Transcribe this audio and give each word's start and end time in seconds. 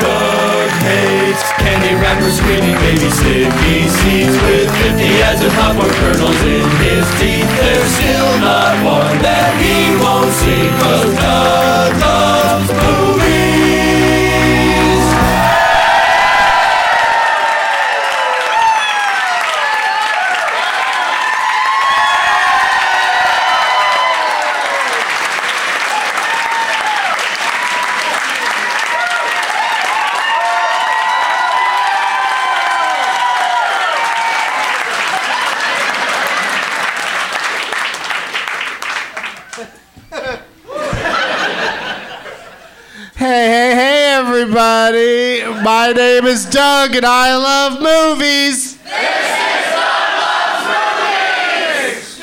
Doug 0.00 0.70
hates 0.88 1.42
candy 1.60 1.94
wrappers, 2.00 2.38
screaming 2.38 2.76
baby 2.80 3.10
sticky 3.10 3.88
seeds 3.88 4.36
with 4.44 4.70
50 4.88 5.04
as 5.20 5.44
of 5.44 5.52
popcorn 5.52 5.90
kernels 6.00 6.40
in 6.44 6.64
his 6.80 7.04
teeth. 7.20 7.50
There's 7.60 7.90
still 7.92 8.38
not 8.40 8.72
one 8.84 9.20
that 9.20 9.52
he 9.60 9.96
won't 10.00 10.32
see, 10.32 10.68
cause 10.80 11.12
Doug 11.16 12.05
name 46.26 46.34
is 46.34 46.44
Doug, 46.46 46.96
and 46.96 47.06
I 47.06 47.36
love 47.36 47.74
movies! 47.74 48.76
This 48.78 48.84
is 48.84 48.90
I 48.92 50.10
love 51.38 51.94
movies. 51.94 52.20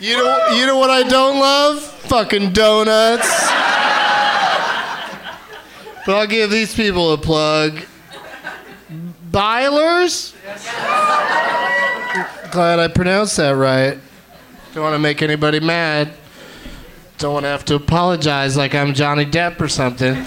You 0.00 0.18
know, 0.18 0.48
you 0.56 0.66
know 0.66 0.76
what 0.76 0.90
I 0.90 1.02
don't 1.04 1.38
love? 1.38 1.82
Fucking 1.82 2.52
donuts. 2.52 3.48
But 6.04 6.14
I'll 6.14 6.26
give 6.26 6.50
these 6.50 6.74
people 6.74 7.14
a 7.14 7.18
plug. 7.18 7.86
Beiler's? 9.30 10.34
Glad 12.50 12.80
I 12.80 12.88
pronounced 12.88 13.38
that 13.38 13.52
right. 13.52 13.98
Don't 14.74 14.82
want 14.82 14.94
to 14.94 14.98
make 14.98 15.22
anybody 15.22 15.60
mad. 15.60 16.12
Don't 17.16 17.32
want 17.32 17.44
to 17.44 17.48
have 17.48 17.64
to 17.66 17.76
apologize 17.76 18.58
like 18.58 18.74
I'm 18.74 18.92
Johnny 18.92 19.24
Depp 19.24 19.58
or 19.60 19.68
something. 19.68 20.26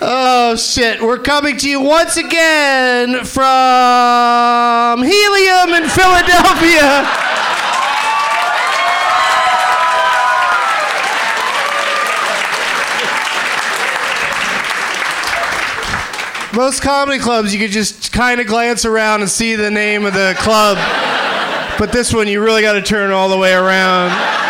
Oh 0.00 0.56
shit, 0.56 1.00
we're 1.02 1.18
coming 1.18 1.56
to 1.58 1.68
you 1.68 1.80
once 1.80 2.16
again 2.16 3.24
from 3.24 5.02
Helium 5.02 5.82
in 5.82 5.88
Philadelphia. 5.88 7.06
Most 16.54 16.80
comedy 16.80 17.18
clubs, 17.18 17.52
you 17.52 17.60
could 17.60 17.70
just 17.70 18.12
kind 18.12 18.40
of 18.40 18.46
glance 18.46 18.86
around 18.86 19.20
and 19.20 19.28
see 19.30 19.56
the 19.56 19.70
name 19.70 20.06
of 20.06 20.14
the 20.14 20.34
club. 20.38 20.78
But 21.78 21.92
this 21.92 22.14
one, 22.14 22.28
you 22.28 22.42
really 22.42 22.62
got 22.62 22.72
to 22.72 22.82
turn 22.82 23.10
all 23.10 23.28
the 23.28 23.36
way 23.36 23.52
around. 23.52 24.45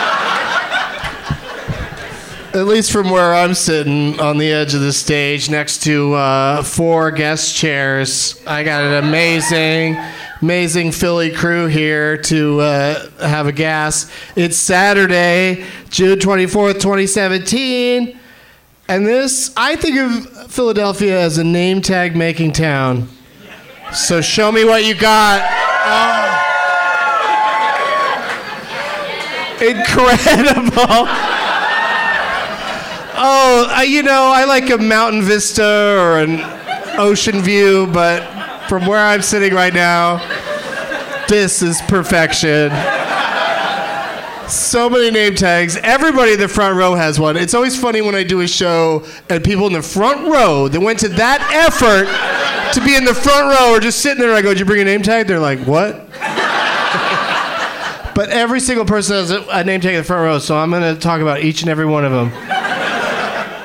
At 2.57 2.65
least 2.67 2.91
from 2.91 3.11
where 3.11 3.35
I'm 3.35 3.53
sitting 3.53 4.19
on 4.19 4.39
the 4.39 4.51
edge 4.51 4.73
of 4.73 4.81
the 4.81 4.91
stage 4.91 5.51
next 5.51 5.83
to 5.83 6.15
uh, 6.15 6.63
four 6.63 7.11
guest 7.11 7.55
chairs. 7.55 8.43
I 8.47 8.65
got 8.65 8.83
an 8.83 9.05
amazing, 9.05 10.03
amazing 10.41 10.93
Philly 10.93 11.31
crew 11.31 11.67
here 11.67 12.17
to 12.17 12.61
uh, 12.61 13.11
have 13.21 13.47
a 13.47 13.53
gas. 13.53 14.11
It's 14.37 14.57
Saturday, 14.57 15.67
June 15.91 16.19
24th, 16.19 16.81
2017. 16.81 18.19
And 18.89 19.07
this, 19.07 19.53
I 19.55 19.77
think 19.77 19.99
of 19.99 20.51
Philadelphia 20.51 21.21
as 21.21 21.37
a 21.37 21.45
name 21.45 21.83
tag 21.83 22.17
making 22.17 22.53
town. 22.53 23.11
So 23.93 24.23
show 24.23 24.51
me 24.51 24.65
what 24.65 24.83
you 24.83 24.95
got. 24.95 25.43
Oh. 25.85 26.43
Incredible. 29.61 31.36
Oh, 33.19 33.67
I, 33.71 33.85
you 33.85 34.03
know, 34.03 34.31
I 34.35 34.45
like 34.45 34.69
a 34.69 34.77
mountain 34.77 35.23
vista 35.23 35.97
or 35.99 36.19
an 36.19 36.41
ocean 36.99 37.41
view, 37.41 37.87
but 37.87 38.21
from 38.69 38.85
where 38.87 38.99
I'm 38.99 39.23
sitting 39.23 39.55
right 39.55 39.73
now, 39.73 40.19
this 41.27 41.63
is 41.63 41.81
perfection. 41.89 42.71
So 44.49 44.91
many 44.91 45.11
name 45.11 45.35
tags. 45.35 45.77
Everybody 45.79 46.35
in 46.35 46.39
the 46.39 46.47
front 46.47 46.77
row 46.77 46.95
has 46.95 47.19
one. 47.19 47.37
It's 47.37 47.55
always 47.55 47.81
funny 47.81 48.03
when 48.03 48.15
I 48.15 48.23
do 48.23 48.43
a 48.43 48.47
show 48.47 49.05
and 49.29 49.43
people 49.43 49.67
in 49.67 49.73
the 49.73 49.83
front 49.83 50.29
row 50.29 50.69
that 50.69 50.79
went 50.79 51.01
to 51.01 51.09
that 51.09 51.41
effort 51.53 52.07
to 52.75 52.85
be 52.85 52.95
in 52.95 53.05
the 53.05 53.15
front 53.15 53.59
row 53.59 53.75
are 53.75 53.81
just 53.81 54.01
sitting 54.01 54.21
there. 54.21 54.35
I 54.35 54.43
go, 54.43 54.51
"Did 54.51 54.61
you 54.61 54.67
bring 54.67 54.83
a 54.83 54.85
name 54.85 55.03
tag?" 55.03 55.27
They're 55.27 55.41
like, 55.41 55.59
"What?" 55.61 56.09
but 58.15 58.29
every 58.29 58.61
single 58.61 58.85
person 58.85 59.17
has 59.17 59.31
a 59.31 59.65
name 59.65 59.81
tag 59.81 59.95
in 59.95 59.99
the 59.99 60.05
front 60.05 60.23
row, 60.23 60.39
so 60.39 60.57
I'm 60.57 60.71
going 60.71 60.95
to 60.95 61.01
talk 61.01 61.21
about 61.21 61.41
each 61.41 61.63
and 61.63 61.71
every 61.71 61.87
one 61.87 62.05
of 62.05 62.13
them. 62.13 62.31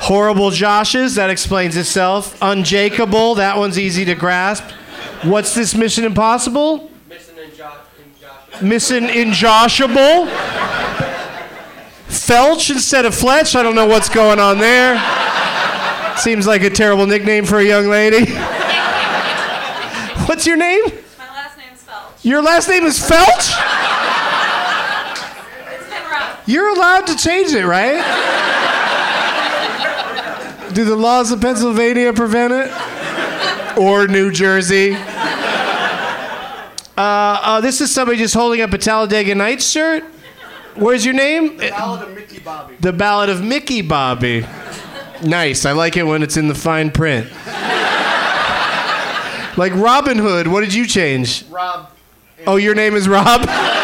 Horrible 0.01 0.50
Joshes, 0.50 1.15
that 1.15 1.30
explains 1.30 1.77
itself. 1.77 2.39
Unjakeable, 2.39 3.36
that 3.36 3.56
one's 3.56 3.77
easy 3.77 4.03
to 4.06 4.15
grasp. 4.15 4.63
What's 5.21 5.53
this 5.53 5.75
Mission 5.75 6.06
Impossible? 6.06 6.89
Missing 8.63 9.03
Injoshable. 9.03 10.27
Felch 12.07 12.71
instead 12.71 13.06
of 13.06 13.13
Fletch. 13.13 13.56
I 13.56 13.62
don't 13.62 13.75
know 13.75 13.86
what's 13.86 14.09
going 14.09 14.39
on 14.39 14.57
there. 14.57 15.00
Seems 16.18 16.47
like 16.47 16.63
a 16.63 16.71
terrible 16.71 17.06
nickname 17.06 17.45
for 17.45 17.59
a 17.59 17.63
young 17.63 17.88
lady. 17.88 18.31
What's 20.25 20.47
your 20.47 20.57
name? 20.57 20.81
My 21.18 21.27
last 21.27 21.57
name's 21.57 21.83
Felch. 21.83 22.24
Your 22.24 22.42
last 22.42 22.68
name 22.69 22.86
is 22.86 22.97
Felch? 23.00 23.54
It's 25.74 25.89
been 25.89 26.04
rough. 26.12 26.42
You're 26.47 26.69
allowed 26.75 27.07
to 27.07 27.15
change 27.15 27.51
it, 27.54 27.65
right? 27.65 28.50
Do 30.73 30.85
the 30.85 30.95
laws 30.95 31.31
of 31.31 31.41
Pennsylvania 31.41 32.13
prevent 32.13 32.53
it? 32.53 33.77
Or 33.77 34.07
New 34.07 34.31
Jersey? 34.31 34.94
Uh, 36.97 36.97
uh, 36.97 37.62
this 37.62 37.81
is 37.81 37.91
somebody 37.91 38.18
just 38.18 38.33
holding 38.33 38.62
up 38.62 38.71
a 38.71 38.77
Talladega 38.77 39.35
Nights 39.35 39.69
shirt. 39.69 40.03
Where's 40.75 41.03
your 41.03 41.13
name? 41.13 41.57
The 41.57 41.69
Ballad 41.69 42.01
of 42.03 42.15
Mickey 42.15 42.39
Bobby. 42.39 42.75
The 42.79 42.94
Ballad 42.94 43.29
of 43.29 43.44
Mickey 43.44 43.81
Bobby. 43.81 44.45
Nice. 45.23 45.65
I 45.65 45.73
like 45.73 45.97
it 45.97 46.03
when 46.03 46.23
it's 46.23 46.38
in 46.38 46.47
the 46.47 46.56
fine 46.56 46.89
print. 46.91 47.27
like 49.57 49.73
Robin 49.75 50.18
Hood. 50.18 50.47
What 50.47 50.62
did 50.62 50.73
you 50.73 50.88
change? 50.88 51.45
Rob. 51.50 51.91
Oh, 52.47 52.56
your 52.56 52.75
name 52.75 52.95
is 52.95 53.09
Rob? 53.09 53.41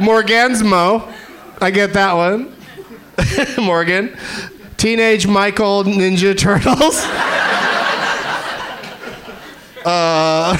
Morgan's 0.00 0.62
Mo. 0.62 1.12
I 1.60 1.70
get 1.70 1.92
that 1.92 2.14
one. 2.14 2.56
Morgan. 3.62 4.16
Teenage 4.78 5.26
Michael 5.26 5.84
Ninja 5.84 6.34
Turtles. 6.36 7.04
uh, 9.84 10.56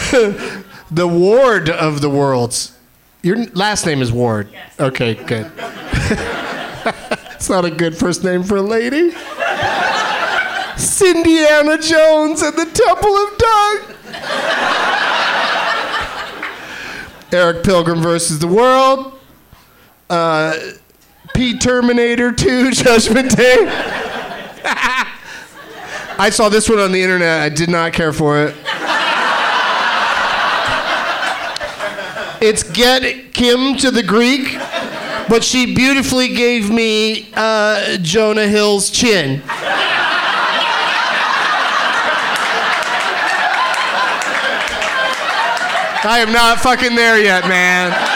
the 0.90 1.08
Ward 1.08 1.70
of 1.70 2.02
the 2.02 2.10
Worlds. 2.10 2.76
Your 3.22 3.46
last 3.54 3.86
name 3.86 4.02
is 4.02 4.12
Ward. 4.12 4.50
Okay, 4.78 5.14
good. 5.14 5.50
it's 7.32 7.48
not 7.48 7.64
a 7.64 7.70
good 7.70 7.96
first 7.96 8.22
name 8.22 8.42
for 8.42 8.58
a 8.58 8.62
lady. 8.62 9.12
Cindiana 10.76 11.80
Jones 11.80 12.42
and 12.42 12.58
the 12.58 12.66
Temple 12.66 13.16
of 13.16 13.38
Doug. 13.38 13.96
Eric 17.32 17.64
Pilgrim 17.64 18.02
versus 18.02 18.38
the 18.38 18.46
World. 18.46 19.14
Uh, 20.10 20.58
P 21.34 21.56
Terminator 21.56 22.32
2 22.32 22.70
Judgment 22.72 23.36
Day. 23.36 23.56
I 26.18 26.28
saw 26.32 26.48
this 26.48 26.68
one 26.68 26.80
on 26.80 26.90
the 26.90 27.00
internet. 27.00 27.40
I 27.42 27.48
did 27.48 27.70
not 27.70 27.92
care 27.92 28.12
for 28.12 28.42
it. 28.42 28.56
It's 32.42 32.64
Get 32.64 33.32
Kim 33.32 33.76
to 33.76 33.92
the 33.92 34.02
Greek, 34.02 34.54
but 35.28 35.44
she 35.44 35.74
beautifully 35.74 36.34
gave 36.34 36.70
me 36.70 37.30
uh, 37.34 37.96
Jonah 37.98 38.48
Hill's 38.48 38.90
chin. 38.90 39.42
I 46.02 46.18
am 46.26 46.32
not 46.32 46.58
fucking 46.58 46.96
there 46.96 47.22
yet, 47.22 47.46
man. 47.46 48.09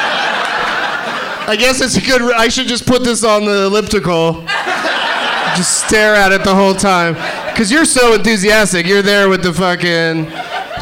I 1.46 1.56
guess 1.56 1.80
it's 1.80 1.96
a 1.96 2.00
good. 2.00 2.22
I 2.34 2.48
should 2.48 2.66
just 2.66 2.86
put 2.86 3.04
this 3.04 3.22
on 3.22 3.44
the 3.44 3.64
elliptical. 3.64 4.44
Just 5.56 5.86
stare 5.86 6.14
at 6.14 6.32
it 6.32 6.42
the 6.42 6.54
whole 6.54 6.74
time. 6.74 7.14
Cause 7.54 7.70
you're 7.70 7.84
so 7.84 8.14
enthusiastic. 8.14 8.86
You're 8.86 9.02
there 9.02 9.28
with 9.28 9.42
the 9.42 9.52
fucking 9.52 10.24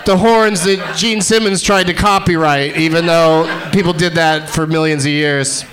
the 0.05 0.17
horns 0.17 0.65
that 0.65 0.97
Gene 0.97 1.21
Simmons 1.21 1.63
tried 1.63 1.89
to 1.89 1.95
copyright, 1.95 2.77
even 2.77 3.07
though 3.07 3.71
people 3.73 3.93
did 3.93 4.15
that 4.15 4.49
for 4.49 4.67
millions 4.67 5.05
of 5.05 5.11
years. 5.11 5.65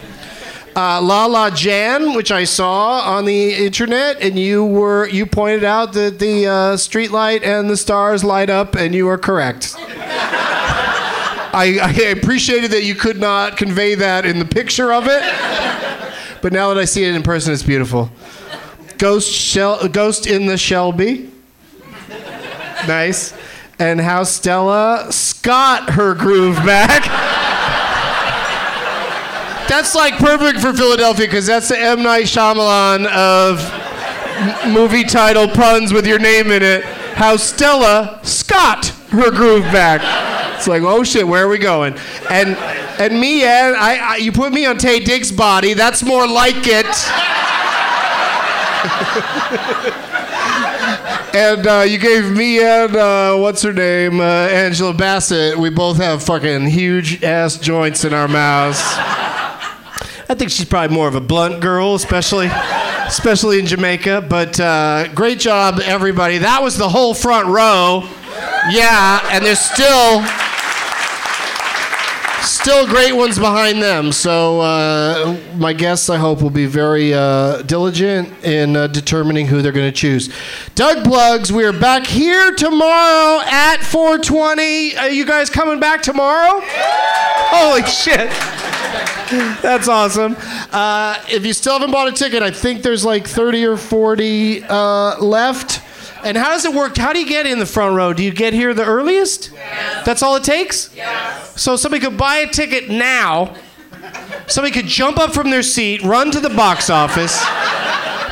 Uh, 0.76 1.02
La 1.02 1.26
La 1.26 1.50
Jan, 1.50 2.14
which 2.14 2.32
I 2.32 2.44
saw 2.44 3.00
on 3.02 3.26
the 3.26 3.54
internet, 3.54 4.22
and 4.22 4.38
you 4.38 4.66
were 4.66 5.08
you 5.08 5.26
pointed 5.26 5.64
out 5.64 5.94
that 5.94 6.20
the 6.20 6.48
uh, 6.48 6.78
street 6.78 7.12
light 7.12 7.44
and 7.44 7.70
the 7.70 7.78
stars 7.78 8.24
light 8.24 8.50
up, 8.50 8.76
and 8.76 8.94
you 8.94 9.08
are 9.08 9.18
correct. 9.18 9.76
I, 11.54 11.80
I 11.82 11.92
appreciated 12.12 12.72
that 12.72 12.84
you 12.84 12.96
could 12.96 13.20
not 13.20 13.58
convey 13.58 13.96
that 13.96 14.26
in 14.26 14.40
the 14.40 14.46
picture 14.46 14.94
of 14.94 15.08
it, 15.08 15.24
but 16.42 16.54
now 16.54 16.74
that 16.74 16.78
I 16.80 16.86
see 16.86 17.04
it 17.04 17.16
in 17.16 17.24
person, 17.24 17.54
it's 17.54 17.64
beautiful. 17.64 18.12
Ghost 18.98 19.32
shell, 19.32 19.88
ghost 19.88 20.28
in 20.28 20.46
the 20.46 20.58
Shelby. 20.58 21.32
Nice. 22.88 23.34
And 23.80 24.00
how 24.00 24.24
Stella 24.24 25.08
Scott 25.12 25.92
her 25.92 26.14
groove 26.14 26.58
back. 26.58 27.06
That's 29.70 29.96
like 29.96 30.18
perfect 30.18 30.60
for 30.60 30.74
Philadelphia 30.74 31.28
because 31.28 31.46
that's 31.46 31.70
the 31.70 31.80
M 31.80 32.04
Night 32.04 32.26
Shyamalan 32.26 33.06
of 33.06 33.62
movie 34.74 35.04
title 35.04 35.48
puns 35.48 35.94
with 35.94 36.08
your 36.08 36.20
name 36.20 36.52
in 36.52 36.64
it. 36.64 36.84
How 36.84 37.38
Stella 37.38 38.20
Scott 38.24 38.88
her 39.12 39.32
groove 39.32 39.64
back. 39.66 40.02
It's 40.60 40.68
like, 40.68 40.84
oh 40.84 41.06
shit, 41.06 41.26
where 41.26 41.46
are 41.46 41.48
we 41.48 41.58
going? 41.58 41.96
And 42.30 42.58
and 43.00 43.18
me 43.18 43.44
and 43.44 43.78
I, 43.78 43.96
I 43.96 44.16
you 44.18 44.34
put 44.34 44.52
me 44.52 44.66
on 44.66 44.76
Taye 44.76 45.06
Diggs' 45.06 45.32
body. 45.32 45.74
That's 45.74 46.04
more 46.04 46.28
like 46.28 46.68
it. 46.68 46.86
and 51.34 51.66
uh, 51.66 51.86
you 51.88 51.98
gave 51.98 52.36
me 52.36 52.62
and 52.62 52.94
uh, 52.94 53.38
what's 53.38 53.62
her 53.62 53.72
name, 53.72 54.20
uh, 54.20 54.24
Angela 54.24 54.94
Bassett. 54.94 55.58
We 55.58 55.70
both 55.70 55.96
have 55.96 56.22
fucking 56.24 56.68
huge 56.68 57.24
ass 57.24 57.58
joints 57.58 58.04
in 58.04 58.14
our 58.14 58.28
mouths. 58.28 58.82
I 60.28 60.36
think 60.36 60.52
she's 60.52 60.66
probably 60.66 60.94
more 60.94 61.08
of 61.08 61.16
a 61.16 61.22
blunt 61.22 61.62
girl, 61.62 61.96
especially, 61.96 62.48
especially 62.48 63.60
in 63.60 63.66
Jamaica. 63.66 64.26
But 64.30 64.60
uh, 64.60 65.08
great 65.14 65.40
job, 65.40 65.80
everybody. 65.82 66.40
That 66.40 66.62
was 66.62 66.78
the 66.78 66.90
whole 66.90 67.14
front 67.14 67.48
row. 67.48 68.10
Yeah, 68.70 69.22
and 69.32 69.46
there's 69.46 69.62
still 69.62 70.22
still 72.70 72.86
great 72.86 73.14
ones 73.14 73.40
behind 73.40 73.82
them. 73.82 74.12
So 74.12 74.62
uh, 74.62 75.36
my 75.56 75.74
guests, 75.74 76.08
I 76.08 76.18
hope, 76.18 76.40
will 76.44 76.52
be 76.52 76.68
very 76.68 77.16
uh, 77.16 77.64
diligent 77.64 78.32
in 78.46 78.76
uh, 78.76 78.86
determining 78.86 79.48
who 79.48 79.64
they're 79.64 79.72
going 79.72 79.92
to 79.92 79.98
choose. 79.98 80.32
Doug 80.76 81.04
Plugs, 81.04 81.52
we 81.52 81.64
are 81.64 81.74
back 81.74 82.06
here 82.06 82.52
tomorrow 82.52 83.42
at 83.44 83.78
4:20. 83.78 85.00
Are 85.00 85.10
you 85.10 85.26
guys 85.26 85.50
coming 85.50 85.80
back 85.80 86.04
tomorrow? 86.04 86.62
Holy 86.62 87.82
shit! 87.88 88.30
That's 89.64 89.88
awesome. 89.88 90.36
Uh, 90.72 91.20
if 91.28 91.44
you 91.48 91.54
still 91.54 91.74
haven't 91.74 91.90
bought 91.90 92.08
a 92.08 92.12
ticket, 92.12 92.44
I 92.44 92.52
think 92.52 92.84
there's 92.84 93.04
like 93.04 93.28
30 93.28 93.66
or 93.66 93.78
40 93.78 94.64
uh, 94.66 95.18
left. 95.18 95.82
And 96.24 96.38
how 96.38 96.50
does 96.50 96.66
it 96.66 96.74
work? 96.74 96.98
How 96.98 97.14
do 97.14 97.20
you 97.20 97.28
get 97.28 97.46
in 97.46 97.60
the 97.60 97.66
front 97.66 97.96
row? 97.96 98.14
Do 98.14 98.24
you 98.24 98.32
get 98.32 98.54
here 98.54 98.74
the 98.74 98.86
earliest? 98.86 99.52
That's 100.06 100.22
all 100.22 100.36
it 100.36 100.44
takes? 100.44 100.90
So 101.56 101.76
somebody 101.76 102.04
could 102.04 102.18
buy 102.18 102.38
a 102.38 102.48
ticket 102.48 102.90
now. 102.90 103.56
Somebody 104.48 104.74
could 104.74 104.88
jump 104.88 105.18
up 105.20 105.34
from 105.34 105.50
their 105.50 105.64
seat, 105.64 106.02
run 106.02 106.32
to 106.32 106.40
the 106.40 106.50
box 106.50 106.90
office, 106.90 107.40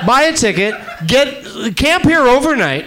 buy 0.06 0.24
a 0.24 0.34
ticket, 0.36 0.74
get 1.06 1.76
camp 1.76 2.04
here 2.04 2.22
overnight. 2.22 2.86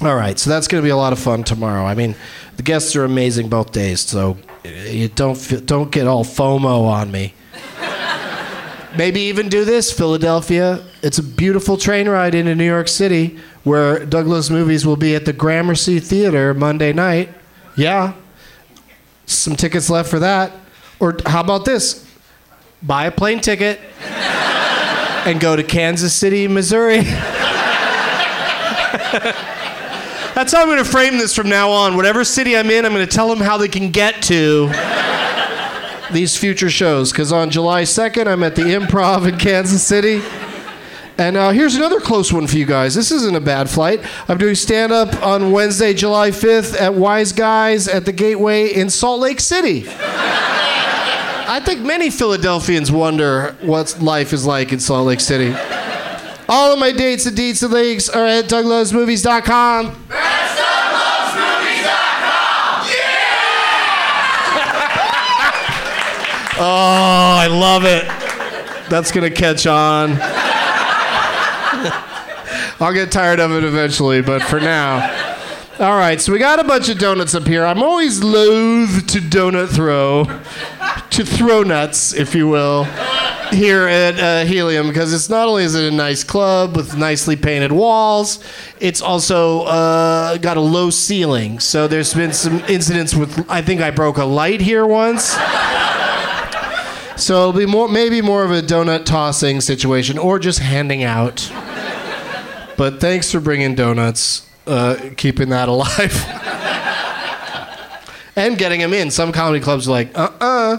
All 0.00 0.16
right, 0.16 0.38
so 0.38 0.50
that's 0.50 0.66
going 0.68 0.82
to 0.82 0.86
be 0.86 0.90
a 0.90 0.96
lot 0.96 1.12
of 1.12 1.18
fun 1.18 1.44
tomorrow. 1.44 1.84
I 1.84 1.94
mean, 1.94 2.14
the 2.56 2.62
guests 2.62 2.94
are 2.96 3.04
amazing 3.04 3.48
both 3.48 3.72
days, 3.72 4.00
so 4.00 4.36
you 4.64 5.08
don't 5.08 5.66
don't 5.66 5.90
get 5.90 6.06
all 6.06 6.24
FOMO 6.24 6.86
on 6.86 7.10
me. 7.10 7.34
Maybe 8.96 9.22
even 9.22 9.48
do 9.48 9.64
this, 9.64 9.90
Philadelphia. 9.90 10.84
It's 11.02 11.18
a 11.18 11.22
beautiful 11.22 11.76
train 11.76 12.08
ride 12.08 12.34
into 12.34 12.54
New 12.54 12.64
York 12.64 12.86
City, 12.86 13.38
where 13.64 14.06
Doug 14.06 14.28
Loves 14.28 14.50
Movies 14.50 14.86
will 14.86 14.96
be 14.96 15.16
at 15.16 15.24
the 15.24 15.32
Gramercy 15.32 15.98
Theater 15.98 16.54
Monday 16.54 16.92
night. 16.92 17.30
Yeah. 17.76 18.12
Some 19.26 19.56
tickets 19.56 19.90
left 19.90 20.08
for 20.08 20.20
that. 20.20 20.52
Or 21.00 21.16
how 21.26 21.40
about 21.40 21.64
this? 21.64 22.08
Buy 22.82 23.06
a 23.06 23.10
plane 23.10 23.40
ticket 23.40 23.80
and 24.00 25.40
go 25.40 25.56
to 25.56 25.64
Kansas 25.64 26.14
City, 26.14 26.46
Missouri. 26.46 26.98
That's 30.34 30.52
how 30.52 30.62
I'm 30.62 30.68
going 30.68 30.78
to 30.78 30.84
frame 30.84 31.18
this 31.18 31.34
from 31.34 31.48
now 31.48 31.70
on. 31.70 31.96
Whatever 31.96 32.22
city 32.22 32.56
I'm 32.56 32.70
in, 32.70 32.84
I'm 32.84 32.92
going 32.92 33.06
to 33.06 33.12
tell 33.12 33.28
them 33.28 33.40
how 33.40 33.56
they 33.56 33.68
can 33.68 33.90
get 33.90 34.22
to 34.24 34.68
these 36.14 36.36
future 36.36 36.70
shows. 36.70 37.12
Because 37.12 37.32
on 37.32 37.50
July 37.50 37.82
2nd, 37.82 38.26
I'm 38.26 38.42
at 38.42 38.56
the 38.56 38.62
Improv 38.62 39.28
in 39.28 39.36
Kansas 39.38 39.82
City. 39.82 40.22
And 41.16 41.36
uh, 41.36 41.50
here's 41.50 41.76
another 41.76 42.00
close 42.00 42.32
one 42.32 42.46
for 42.46 42.56
you 42.56 42.66
guys. 42.66 42.94
This 42.94 43.12
isn't 43.12 43.36
a 43.36 43.40
bad 43.40 43.70
flight. 43.70 44.00
I'm 44.28 44.38
doing 44.38 44.54
stand 44.56 44.90
up 44.90 45.22
on 45.22 45.52
Wednesday, 45.52 45.94
July 45.94 46.30
5th 46.30 46.80
at 46.80 46.94
Wise 46.94 47.32
Guys 47.32 47.86
at 47.86 48.04
the 48.04 48.12
Gateway 48.12 48.72
in 48.72 48.90
Salt 48.90 49.20
Lake 49.20 49.38
City. 49.38 49.84
I 49.86 51.60
think 51.64 51.82
many 51.82 52.10
Philadelphians 52.10 52.90
wonder 52.90 53.54
what 53.60 54.00
life 54.00 54.32
is 54.32 54.44
like 54.44 54.72
in 54.72 54.80
Salt 54.80 55.06
Lake 55.06 55.20
City. 55.20 55.54
All 56.48 56.72
of 56.72 56.78
my 56.78 56.90
dates 56.90 57.26
and 57.26 57.36
deets 57.36 57.62
and 57.62 57.72
links 57.72 58.08
are 58.08 58.24
at 58.24 58.46
douglovesmovies.com. 58.46 60.04
Oh, 66.56 67.36
I 67.40 67.48
love 67.48 67.84
it. 67.84 68.04
That's 68.88 69.10
going 69.10 69.28
to 69.28 69.34
catch 69.34 69.66
on. 69.66 70.16
I'll 72.80 72.92
get 72.92 73.10
tired 73.10 73.40
of 73.40 73.50
it 73.52 73.64
eventually, 73.64 74.22
but 74.22 74.42
for 74.42 74.60
now. 74.60 75.32
All 75.80 75.96
right, 75.96 76.20
so 76.20 76.32
we 76.32 76.38
got 76.38 76.60
a 76.60 76.64
bunch 76.64 76.88
of 76.88 76.98
donuts 77.00 77.34
up 77.34 77.48
here. 77.48 77.64
I'm 77.64 77.82
always 77.82 78.22
loath 78.22 79.04
to 79.08 79.18
donut 79.18 79.74
throw, 79.74 80.24
to 81.10 81.24
throw 81.24 81.64
nuts, 81.64 82.14
if 82.14 82.36
you 82.36 82.46
will, 82.46 82.84
here 83.50 83.88
at 83.88 84.20
uh, 84.20 84.44
Helium, 84.44 84.86
because 84.86 85.12
it's 85.12 85.28
not 85.28 85.48
only 85.48 85.64
is 85.64 85.74
it 85.74 85.92
a 85.92 85.96
nice 85.96 86.22
club 86.22 86.76
with 86.76 86.96
nicely 86.96 87.34
painted 87.34 87.72
walls, 87.72 88.38
it's 88.78 89.00
also 89.00 89.62
uh, 89.62 90.36
got 90.38 90.56
a 90.56 90.60
low 90.60 90.90
ceiling. 90.90 91.58
So 91.58 91.88
there's 91.88 92.14
been 92.14 92.32
some 92.32 92.60
incidents 92.68 93.12
with, 93.12 93.50
I 93.50 93.60
think 93.60 93.80
I 93.80 93.90
broke 93.90 94.18
a 94.18 94.24
light 94.24 94.60
here 94.60 94.86
once. 94.86 95.34
So 97.16 97.48
it'll 97.48 97.58
be 97.58 97.66
more, 97.66 97.88
maybe 97.88 98.20
more 98.20 98.44
of 98.44 98.50
a 98.50 98.60
donut 98.60 99.04
tossing 99.04 99.60
situation, 99.60 100.18
or 100.18 100.38
just 100.38 100.58
handing 100.58 101.04
out. 101.04 101.50
But 102.76 103.00
thanks 103.00 103.30
for 103.30 103.38
bringing 103.38 103.76
donuts, 103.76 104.48
uh, 104.66 104.96
keeping 105.16 105.50
that 105.50 105.68
alive, 105.68 106.12
and 108.36 108.58
getting 108.58 108.80
them 108.80 108.92
in. 108.92 109.12
Some 109.12 109.30
comedy 109.30 109.60
clubs 109.60 109.86
are 109.86 109.92
like, 109.92 110.16
uh 110.18 110.30
uh 110.40 110.78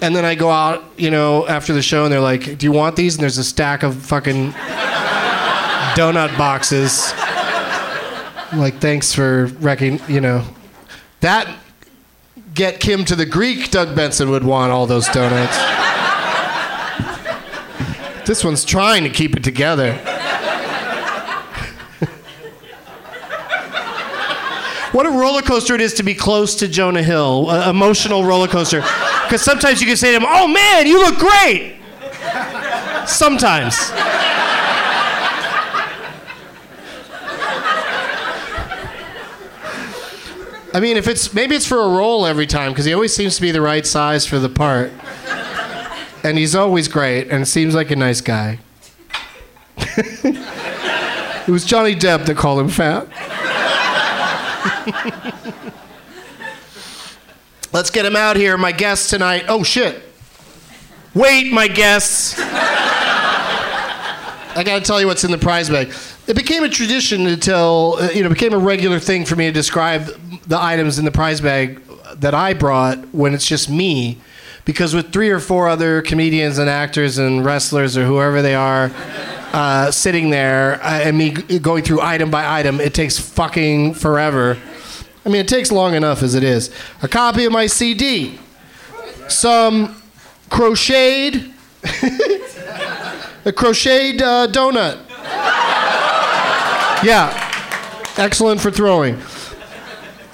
And 0.00 0.16
then 0.16 0.24
I 0.24 0.34
go 0.34 0.50
out, 0.50 0.82
you 0.96 1.10
know, 1.10 1.46
after 1.46 1.74
the 1.74 1.82
show, 1.82 2.04
and 2.04 2.12
they're 2.12 2.20
like, 2.20 2.56
"Do 2.56 2.64
you 2.64 2.72
want 2.72 2.96
these?" 2.96 3.16
And 3.16 3.22
there's 3.22 3.38
a 3.38 3.44
stack 3.44 3.82
of 3.82 3.96
fucking 3.96 4.52
donut 5.94 6.36
boxes. 6.38 7.12
Like, 8.54 8.80
thanks 8.80 9.12
for 9.12 9.46
wrecking, 9.60 10.00
you 10.08 10.22
know, 10.22 10.42
that. 11.20 11.54
Get 12.56 12.80
Kim 12.80 13.04
to 13.04 13.14
the 13.14 13.26
Greek. 13.26 13.70
Doug 13.70 13.94
Benson 13.94 14.30
would 14.30 14.42
want 14.42 14.72
all 14.72 14.86
those 14.86 15.06
donuts. 15.08 15.58
this 18.26 18.42
one's 18.42 18.64
trying 18.64 19.04
to 19.04 19.10
keep 19.10 19.36
it 19.36 19.44
together. 19.44 19.92
What 24.92 25.04
a 25.04 25.10
roller 25.10 25.42
coaster 25.42 25.74
it 25.74 25.82
is 25.82 25.92
to 25.94 26.02
be 26.02 26.14
close 26.14 26.54
to 26.54 26.68
Jonah 26.68 27.02
Hill, 27.02 27.50
emotional 27.50 28.24
roller 28.24 28.48
coaster. 28.48 28.80
Because 29.24 29.42
sometimes 29.42 29.82
you 29.82 29.86
can 29.86 29.98
say 29.98 30.12
to 30.12 30.16
him, 30.16 30.24
"Oh 30.26 30.48
man, 30.48 30.86
you 30.86 30.98
look 30.98 31.18
great." 31.18 31.74
Sometimes. 33.06 33.92
I 40.76 40.80
mean, 40.80 40.96
if 40.98 41.08
it's 41.08 41.32
maybe 41.32 41.56
it's 41.56 41.64
for 41.64 41.80
a 41.80 41.88
role 41.88 42.26
every 42.26 42.46
time 42.46 42.72
because 42.72 42.84
he 42.84 42.92
always 42.92 43.16
seems 43.16 43.36
to 43.36 43.40
be 43.40 43.50
the 43.50 43.62
right 43.62 43.86
size 43.86 44.26
for 44.26 44.38
the 44.38 44.50
part, 44.50 44.92
and 46.22 46.36
he's 46.36 46.54
always 46.54 46.86
great 46.86 47.28
and 47.28 47.48
seems 47.48 47.74
like 47.74 47.90
a 47.90 47.96
nice 47.96 48.20
guy. 48.20 48.58
it 49.78 51.48
was 51.48 51.64
Johnny 51.64 51.94
Depp 51.94 52.26
that 52.26 52.36
called 52.36 52.60
him 52.60 52.68
fat. 52.68 53.08
Let's 57.72 57.88
get 57.88 58.04
him 58.04 58.14
out 58.14 58.36
here. 58.36 58.58
My 58.58 58.72
guest 58.72 59.08
tonight. 59.08 59.46
Oh, 59.48 59.62
shit. 59.62 60.02
Wait, 61.14 61.54
my 61.54 61.68
guests. 61.68 62.34
I 62.38 62.42
got 64.62 64.80
to 64.80 64.84
tell 64.84 65.00
you 65.00 65.06
what's 65.06 65.24
in 65.24 65.30
the 65.30 65.38
prize 65.38 65.70
bag. 65.70 65.94
It 66.26 66.34
became 66.34 66.64
a 66.64 66.68
tradition 66.68 67.24
to 67.26 67.36
tell, 67.36 67.98
uh, 68.00 68.08
you 68.10 68.24
know, 68.24 68.28
became 68.28 68.52
a 68.52 68.58
regular 68.58 68.98
thing 68.98 69.24
for 69.24 69.36
me 69.36 69.46
to 69.46 69.52
describe 69.52 70.06
the 70.46 70.60
items 70.60 70.98
in 70.98 71.04
the 71.04 71.12
prize 71.12 71.40
bag 71.40 71.80
that 72.16 72.34
I 72.34 72.52
brought 72.52 72.98
when 73.14 73.32
it's 73.32 73.46
just 73.46 73.70
me. 73.70 74.18
Because 74.64 74.92
with 74.92 75.12
three 75.12 75.30
or 75.30 75.38
four 75.38 75.68
other 75.68 76.02
comedians 76.02 76.58
and 76.58 76.68
actors 76.68 77.18
and 77.18 77.44
wrestlers 77.44 77.96
or 77.96 78.04
whoever 78.04 78.42
they 78.42 78.56
are 78.56 78.90
uh, 79.52 79.92
sitting 79.92 80.30
there 80.30 80.82
uh, 80.82 81.00
and 81.04 81.16
me 81.16 81.30
g- 81.30 81.60
going 81.60 81.84
through 81.84 82.00
item 82.00 82.32
by 82.32 82.58
item, 82.58 82.80
it 82.80 82.92
takes 82.92 83.16
fucking 83.16 83.94
forever. 83.94 84.58
I 85.24 85.28
mean, 85.28 85.40
it 85.40 85.48
takes 85.48 85.70
long 85.70 85.94
enough 85.94 86.24
as 86.24 86.34
it 86.34 86.42
is. 86.42 86.72
A 87.02 87.08
copy 87.08 87.44
of 87.44 87.52
my 87.52 87.68
CD, 87.68 88.40
some 89.28 90.02
crocheted, 90.50 91.52
a 93.44 93.52
crocheted 93.52 94.22
uh, 94.22 94.48
donut. 94.48 94.98
Yeah, 97.02 97.32
excellent 98.16 98.60
for 98.60 98.70
throwing. 98.70 99.20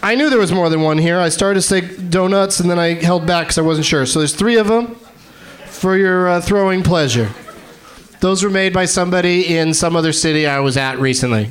I 0.03 0.15
knew 0.17 0.31
there 0.31 0.39
was 0.39 0.53
more 0.53 0.69
than 0.69 0.83
one 0.83 0.99
here. 0.99 1.19
I 1.19 1.29
started 1.29 1.61
to 1.61 1.63
say 1.63 1.81
donuts 1.81 2.61
and 2.61 2.69
then 2.69 2.79
I 2.79 2.95
held 2.95 3.27
back 3.27 3.47
because 3.47 3.59
I 3.59 3.63
wasn't 3.63 3.87
sure. 3.87 4.05
So 4.07 4.19
there's 4.19 4.35
three 4.35 4.57
of 4.57 4.67
them 4.67 4.97
for 5.67 5.97
your 5.97 6.29
uh, 6.29 6.41
throwing 6.41 6.83
pleasure. 6.83 7.31
Those 8.21 8.43
were 8.43 8.51
made 8.51 8.73
by 8.73 8.85
somebody 8.85 9.57
in 9.57 9.75
some 9.75 9.97
other 9.97 10.13
city 10.13 10.47
I 10.47 10.61
was 10.61 10.77
at 10.77 10.99
recently. 10.99 11.51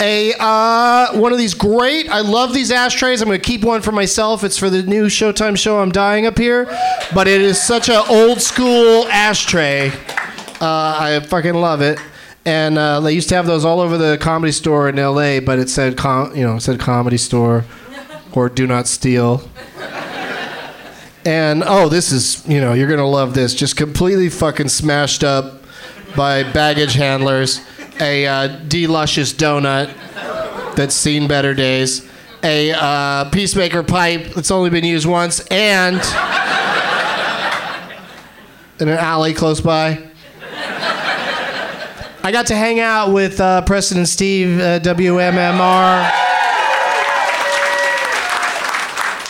A 0.00 0.32
uh, 0.40 1.18
one 1.18 1.32
of 1.32 1.38
these 1.38 1.52
great. 1.54 2.08
I 2.08 2.20
love 2.20 2.54
these 2.54 2.70
ashtrays. 2.70 3.20
I'm 3.20 3.28
going 3.28 3.38
to 3.38 3.46
keep 3.46 3.62
one 3.62 3.82
for 3.82 3.92
myself. 3.92 4.44
It's 4.44 4.56
for 4.56 4.70
the 4.70 4.82
new 4.82 5.06
Showtime 5.06 5.58
show. 5.58 5.78
I'm 5.78 5.92
dying 5.92 6.24
up 6.24 6.38
here, 6.38 6.64
but 7.14 7.28
it 7.28 7.42
is 7.42 7.60
such 7.60 7.90
an 7.90 8.02
old 8.08 8.40
school 8.40 9.06
ashtray. 9.08 9.90
Uh, 10.60 10.96
I 11.00 11.20
fucking 11.28 11.54
love 11.54 11.82
it. 11.82 11.98
And 12.50 12.78
uh, 12.78 12.98
they 12.98 13.12
used 13.12 13.28
to 13.28 13.36
have 13.36 13.46
those 13.46 13.64
all 13.64 13.78
over 13.78 13.96
the 13.96 14.18
comedy 14.18 14.50
store 14.50 14.88
in 14.88 14.98
L.A., 14.98 15.38
but 15.38 15.60
it 15.60 15.70
said, 15.70 15.96
com- 15.96 16.34
you 16.34 16.42
know, 16.42 16.56
it 16.56 16.62
said 16.62 16.80
comedy 16.80 17.16
store 17.16 17.64
or 18.32 18.48
do 18.48 18.66
not 18.66 18.88
steal. 18.88 19.48
And 21.24 21.62
oh, 21.64 21.88
this 21.88 22.10
is, 22.10 22.44
you 22.48 22.60
know, 22.60 22.72
you're 22.72 22.88
gonna 22.88 23.06
love 23.06 23.34
this. 23.34 23.54
Just 23.54 23.76
completely 23.76 24.28
fucking 24.28 24.68
smashed 24.68 25.22
up 25.22 25.62
by 26.16 26.42
baggage 26.42 26.94
handlers. 26.94 27.60
A 28.00 28.26
uh, 28.26 28.48
deluscious 28.66 29.32
donut 29.32 29.94
that's 30.74 30.96
seen 30.96 31.28
better 31.28 31.54
days. 31.54 32.04
A 32.42 32.72
uh, 32.72 33.30
peacemaker 33.30 33.84
pipe 33.84 34.34
that's 34.34 34.50
only 34.50 34.70
been 34.70 34.82
used 34.82 35.06
once, 35.06 35.38
and 35.52 35.94
in 38.80 38.88
an 38.88 38.98
alley 38.98 39.34
close 39.34 39.60
by. 39.60 40.10
I 42.22 42.32
got 42.32 42.48
to 42.48 42.54
hang 42.54 42.80
out 42.80 43.14
with 43.14 43.40
uh, 43.40 43.64
Steve, 44.04 44.60
uh, 44.60 44.78
WMMR. 44.80 46.10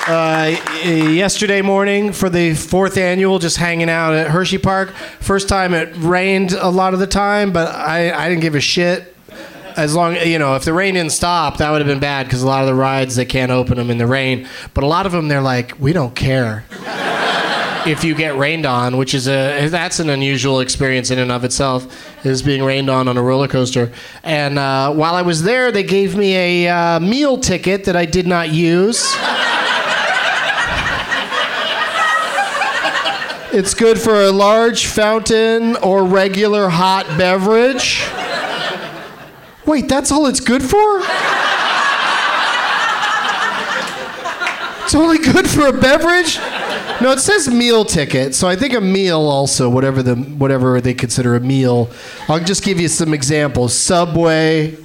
Uh, 0.08 0.56
yesterday 0.84 1.62
morning 1.62 2.12
for 2.12 2.28
the 2.28 2.52
fourth 2.54 2.96
annual, 2.96 3.38
just 3.38 3.58
hanging 3.58 3.88
out 3.88 4.14
at 4.14 4.26
Hershey 4.26 4.58
Park. 4.58 4.90
First 5.20 5.48
time 5.48 5.72
it 5.72 5.94
rained 5.98 6.50
a 6.50 6.68
lot 6.68 6.92
of 6.92 6.98
the 6.98 7.06
time, 7.06 7.52
but 7.52 7.72
I, 7.72 8.10
I 8.10 8.28
didn't 8.28 8.42
give 8.42 8.56
a 8.56 8.60
shit. 8.60 9.14
As 9.76 9.94
long 9.94 10.16
you 10.16 10.40
know, 10.40 10.56
if 10.56 10.64
the 10.64 10.72
rain 10.72 10.94
didn't 10.94 11.12
stop, 11.12 11.58
that 11.58 11.70
would 11.70 11.80
have 11.80 11.86
been 11.86 12.00
bad 12.00 12.26
because 12.26 12.42
a 12.42 12.46
lot 12.46 12.62
of 12.62 12.66
the 12.66 12.74
rides 12.74 13.14
they 13.14 13.24
can't 13.24 13.52
open 13.52 13.76
them 13.76 13.88
in 13.90 13.98
the 13.98 14.06
rain. 14.08 14.48
But 14.74 14.82
a 14.82 14.88
lot 14.88 15.06
of 15.06 15.12
them, 15.12 15.28
they're 15.28 15.40
like, 15.40 15.78
we 15.78 15.92
don't 15.92 16.16
care 16.16 16.64
if 17.86 18.04
you 18.04 18.14
get 18.14 18.36
rained 18.36 18.66
on, 18.66 18.96
which 18.96 19.14
is 19.14 19.28
a 19.28 19.68
that's 19.68 20.00
an 20.00 20.10
unusual 20.10 20.60
experience 20.60 21.10
in 21.10 21.18
and 21.18 21.32
of 21.32 21.44
itself, 21.44 22.24
is 22.24 22.42
being 22.42 22.62
rained 22.62 22.90
on 22.90 23.08
on 23.08 23.16
a 23.16 23.22
roller 23.22 23.48
coaster. 23.48 23.92
And 24.22 24.58
uh, 24.58 24.92
while 24.92 25.14
I 25.14 25.22
was 25.22 25.42
there, 25.42 25.72
they 25.72 25.82
gave 25.82 26.16
me 26.16 26.66
a 26.66 26.68
uh, 26.68 27.00
meal 27.00 27.38
ticket 27.38 27.84
that 27.84 27.96
I 27.96 28.04
did 28.04 28.26
not 28.26 28.50
use. 28.50 29.14
It's 33.52 33.74
good 33.74 34.00
for 34.00 34.14
a 34.22 34.30
large 34.30 34.86
fountain 34.86 35.74
or 35.76 36.04
regular 36.04 36.68
hot 36.68 37.06
beverage. 37.18 38.06
Wait, 39.66 39.88
that's 39.88 40.12
all 40.12 40.26
it's 40.26 40.40
good 40.40 40.62
for? 40.62 41.00
It's 44.84 44.94
only 44.94 45.18
good 45.18 45.48
for 45.48 45.66
a 45.66 45.72
beverage. 45.72 46.38
No, 47.00 47.12
it 47.12 47.20
says 47.20 47.48
meal 47.48 47.86
ticket, 47.86 48.34
so 48.34 48.46
I 48.46 48.56
think 48.56 48.74
a 48.74 48.80
meal 48.80 49.20
also, 49.20 49.70
whatever 49.70 50.02
the 50.02 50.16
whatever 50.16 50.80
they 50.82 50.92
consider 50.92 51.34
a 51.34 51.40
meal. 51.40 51.90
I'll 52.28 52.40
just 52.40 52.62
give 52.62 52.78
you 52.78 52.88
some 52.88 53.14
examples: 53.14 53.74
Subway, 53.74 54.76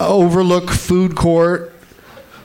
Overlook 0.00 0.70
Food 0.70 1.14
Court. 1.14 1.72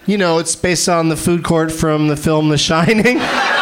You 0.06 0.18
know, 0.18 0.38
it's 0.38 0.56
based 0.56 0.88
on 0.88 1.10
the 1.10 1.18
food 1.18 1.44
court 1.44 1.72
from 1.72 2.08
the 2.08 2.18
film 2.18 2.50
The 2.50 2.58
Shining. 2.58 3.20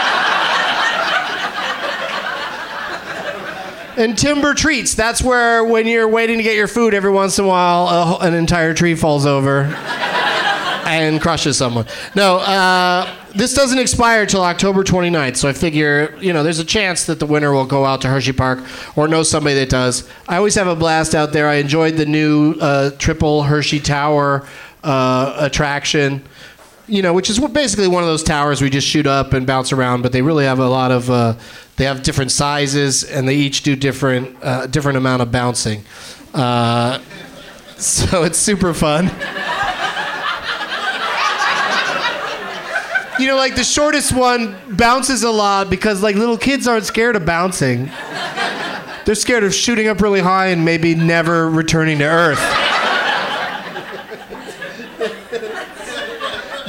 And 3.98 4.16
Timber 4.16 4.54
Treats. 4.54 4.94
That's 4.94 5.24
where, 5.24 5.64
when 5.64 5.88
you're 5.88 6.08
waiting 6.08 6.38
to 6.38 6.44
get 6.44 6.56
your 6.56 6.68
food, 6.68 6.94
every 6.94 7.10
once 7.10 7.40
in 7.40 7.46
a 7.46 7.48
while, 7.48 7.88
a, 7.88 8.28
an 8.28 8.36
entire 8.36 8.76
tree 8.76 8.94
falls 8.94 9.26
over 9.26 9.64
and 10.86 11.20
crushes 11.20 11.58
someone. 11.58 11.88
No, 12.14 12.38
uh, 12.38 13.12
this 13.38 13.54
doesn't 13.54 13.78
expire 13.78 14.26
till 14.26 14.44
October 14.44 14.84
29th, 14.84 15.38
so 15.38 15.48
I 15.48 15.54
figure, 15.54 16.18
you 16.20 16.34
know, 16.34 16.44
there's 16.44 16.60
a 16.60 16.66
chance 16.66 17.06
that 17.06 17.20
the 17.20 17.26
winner 17.26 17.54
will 17.54 17.66
go 17.66 17.86
out 17.86 18.02
to 18.02 18.08
Hershey 18.08 18.34
Park 18.34 18.60
or 18.96 19.08
know 19.08 19.24
somebody 19.24 19.56
that 19.56 19.70
does. 19.70 20.10
I 20.28 20.38
always 20.38 20.56
have 20.56 20.68
a 20.68 20.76
blast 20.76 21.14
out 21.14 21.34
there. 21.34 21.48
I 21.48 21.56
enjoyed 21.56 21.98
the 21.98 22.06
new 22.06 22.56
uh, 22.60 22.92
triple 22.98 23.44
Hershey 23.44 23.80
Tower 23.80 24.48
uh, 24.84 25.36
attraction. 25.40 26.24
You 26.90 27.02
know, 27.02 27.14
which 27.14 27.30
is 27.30 27.38
basically 27.38 27.90
one 27.90 28.02
of 28.02 28.08
those 28.08 28.24
towers 28.24 28.62
we 28.62 28.70
just 28.70 28.88
shoot 28.88 29.06
up 29.06 29.34
and 29.34 29.46
bounce 29.46 29.74
around, 29.74 30.04
but 30.04 30.14
they 30.14 30.22
really 30.22 30.46
have 30.46 30.60
a 30.60 30.70
lot 30.70 30.90
of. 30.90 31.10
Uh, 31.10 31.34
they 31.76 31.84
have 31.84 32.02
different 32.02 32.32
sizes, 32.32 33.04
and 33.04 33.28
they 33.28 33.36
each 33.36 33.62
do 33.64 33.76
different 33.76 34.38
uh, 34.42 34.68
different 34.68 34.98
amount 34.98 35.22
of 35.22 35.30
bouncing. 35.30 35.84
Uh, 36.34 37.00
so 37.78 38.24
it's 38.24 38.38
super 38.38 38.74
fun. 38.74 39.12
You 43.20 43.26
know, 43.26 43.36
like 43.36 43.56
the 43.56 43.64
shortest 43.64 44.14
one 44.14 44.56
bounces 44.76 45.24
a 45.24 45.32
lot 45.32 45.72
because 45.72 46.04
like 46.04 46.16
little 46.16 46.38
kids 46.38 46.68
aren't 46.68 46.86
scared 46.86 47.16
of 47.16 47.26
bouncing. 47.26 47.90
They're 49.06 49.16
scared 49.16 49.44
of 49.44 49.56
shooting 49.56 49.88
up 49.88 50.02
really 50.02 50.20
high 50.20 50.48
and 50.48 50.64
maybe 50.64 50.94
never 50.94 51.50
returning 51.50 51.98
to 52.00 52.04
Earth. 52.04 52.40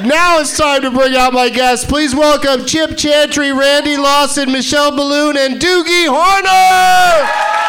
now 0.07 0.38
it's 0.38 0.57
time 0.57 0.81
to 0.83 0.90
bring 0.90 1.17
out 1.17 1.35
my 1.35 1.50
guests. 1.50 1.85
Please 1.85 2.14
welcome 2.14 2.64
Chip 2.64 2.97
Chantry, 2.97 3.52
Randi 3.52 3.99
Lawson, 3.99 4.50
Michelle 4.50 4.93
Biloon, 4.93 5.37
and 5.37 5.61
Doogie 5.61 6.07
Horner. 6.09 7.67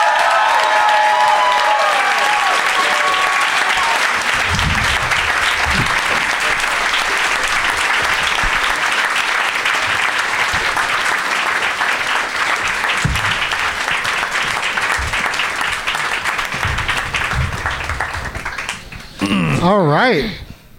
All 19.69 19.85
right. 19.85 20.31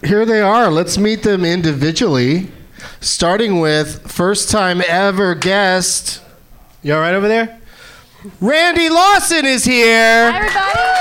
Here 0.03 0.25
they 0.25 0.41
are. 0.41 0.69
Let's 0.69 0.97
meet 0.97 1.23
them 1.23 1.45
individually. 1.45 2.49
Starting 2.99 3.61
with 3.61 4.11
first 4.11 4.49
time 4.49 4.81
ever 4.85 5.33
guest. 5.33 6.21
You 6.83 6.95
all 6.95 6.99
right 6.99 7.13
over 7.13 7.29
there? 7.29 7.61
Randi 8.41 8.89
Lawson 8.89 9.45
is 9.45 9.63
here. 9.63 10.29
Hi, 10.29 10.39
everybody. 10.39 10.91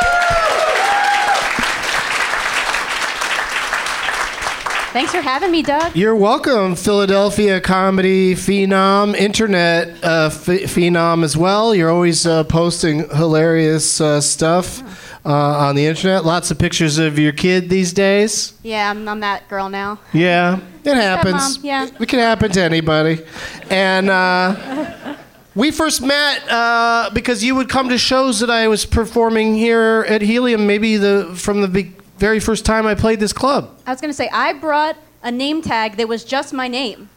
Thanks 4.92 5.11
for 5.11 5.20
having 5.20 5.50
me, 5.50 5.64
Doug. 5.64 5.97
You're 5.97 6.14
welcome, 6.14 6.76
Philadelphia 6.76 7.61
comedy 7.61 8.36
phenom, 8.36 9.17
internet 9.17 9.97
uh, 10.04 10.30
ph- 10.30 10.69
phenom 10.69 11.25
as 11.25 11.36
well. 11.36 11.75
You're 11.75 11.91
always 11.91 12.25
uh, 12.25 12.45
posting 12.45 13.08
hilarious 13.08 14.00
uh, 14.00 14.21
stuff 14.21 15.09
uh, 15.25 15.33
on 15.33 15.75
the 15.76 15.87
internet. 15.87 16.25
Lots 16.25 16.50
of 16.50 16.59
pictures 16.59 16.99
of 16.99 17.19
your 17.19 17.33
kid 17.33 17.69
these 17.69 17.93
days. 17.93 18.54
Yeah, 18.63 18.91
I'm, 18.91 19.06
I'm 19.09 19.21
that 19.21 19.49
girl 19.49 19.69
now. 19.69 19.99
Yeah, 20.13 20.61
it 20.85 20.95
happens. 20.95 21.59
Yeah. 21.63 21.89
It 21.99 22.09
can 22.09 22.19
happen 22.19 22.50
to 22.52 22.61
anybody. 22.63 23.23
And 23.69 24.09
uh, 24.11 25.17
we 25.54 25.71
first 25.71 26.00
met 26.02 26.49
uh, 26.49 27.11
because 27.13 27.45
you 27.45 27.54
would 27.54 27.69
come 27.69 27.89
to 27.89 27.99
shows 27.99 28.41
that 28.41 28.50
I 28.50 28.69
was 28.69 28.87
performing 28.87 29.54
here 29.54 30.04
at 30.09 30.23
Helium, 30.23 30.67
maybe 30.67 30.97
the 30.97 31.33
from 31.35 31.61
the 31.61 31.69
be- 31.69 31.95
very 32.19 32.41
first 32.41 32.65
time 32.65 32.87
I 32.87 32.95
played 32.95 33.21
this 33.21 33.33
club. 33.33 33.78
I 33.87 33.91
was 33.93 34.00
gonna 34.00 34.13
say 34.13 34.28
I 34.33 34.52
brought 34.52 34.97
a 35.23 35.30
name 35.30 35.63
tag 35.63 35.97
that 35.97 36.09
was 36.09 36.25
just 36.25 36.52
my 36.52 36.69
name. 36.69 37.09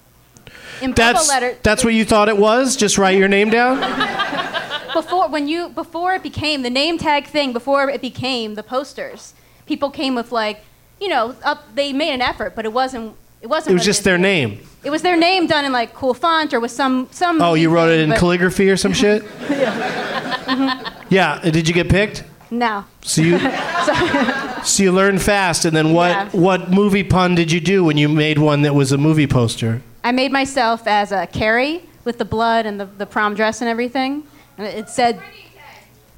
In 0.81 0.91
purple 0.91 1.13
That's 1.13 1.29
letter. 1.29 1.57
that's 1.63 1.83
what 1.85 1.93
you 1.93 2.03
thought 2.03 2.27
it 2.27 2.37
was. 2.37 2.75
Just 2.75 2.97
write 2.97 3.17
your 3.17 3.27
name 3.29 3.49
down. 3.49 3.79
before 4.93 5.27
when 5.29 5.47
you 5.47 5.69
before 5.69 6.13
it 6.15 6.23
became 6.23 6.61
the 6.61 6.69
name 6.69 6.97
tag 6.97 7.25
thing. 7.25 7.53
Before 7.53 7.89
it 7.89 8.01
became 8.01 8.55
the 8.55 8.63
posters, 8.63 9.33
people 9.65 9.89
came 9.89 10.15
with 10.15 10.31
like, 10.31 10.61
you 11.01 11.09
know, 11.09 11.35
up, 11.43 11.75
they 11.75 11.93
made 11.93 12.13
an 12.13 12.21
effort, 12.21 12.55
but 12.55 12.65
it 12.65 12.73
wasn't. 12.73 13.15
It 13.41 13.47
wasn't. 13.47 13.71
It 13.71 13.73
was 13.73 13.83
just 13.85 14.03
their 14.05 14.17
name. 14.17 14.59
It 14.83 14.89
was 14.89 15.01
their 15.01 15.17
name 15.17 15.47
done 15.47 15.65
in 15.65 15.71
like 15.73 15.93
cool 15.93 16.13
font 16.13 16.53
or 16.53 16.59
with 16.59 16.71
some 16.71 17.07
some. 17.11 17.41
Oh, 17.41 17.55
you 17.55 17.69
wrote 17.69 17.89
it 17.91 17.99
in 17.99 18.09
but- 18.09 18.19
calligraphy 18.19 18.69
or 18.69 18.77
some 18.77 18.93
shit. 18.93 19.23
Yeah. 21.09 21.39
Uh, 21.43 21.49
did 21.51 21.67
you 21.67 21.73
get 21.73 21.89
picked? 21.89 22.23
No. 22.49 22.85
So 23.01 23.21
you 23.21 23.39
so 24.63 24.83
you 24.83 24.91
learned 24.91 25.21
fast, 25.21 25.65
and 25.65 25.75
then 25.75 25.93
what? 25.93 26.09
Yeah. 26.09 26.29
What 26.31 26.71
movie 26.71 27.03
pun 27.03 27.35
did 27.35 27.51
you 27.51 27.59
do 27.59 27.83
when 27.83 27.97
you 27.97 28.09
made 28.09 28.39
one 28.39 28.63
that 28.63 28.73
was 28.73 28.91
a 28.91 28.97
movie 28.97 29.27
poster? 29.27 29.81
I 30.03 30.11
made 30.11 30.31
myself 30.31 30.87
as 30.87 31.11
a 31.11 31.27
Carrie 31.27 31.81
with 32.03 32.17
the 32.17 32.25
blood 32.25 32.65
and 32.65 32.79
the, 32.79 32.85
the 32.85 33.05
prom 33.05 33.35
dress 33.35 33.61
and 33.61 33.69
everything. 33.69 34.23
And 34.57 34.67
it 34.67 34.89
said, 34.89 35.21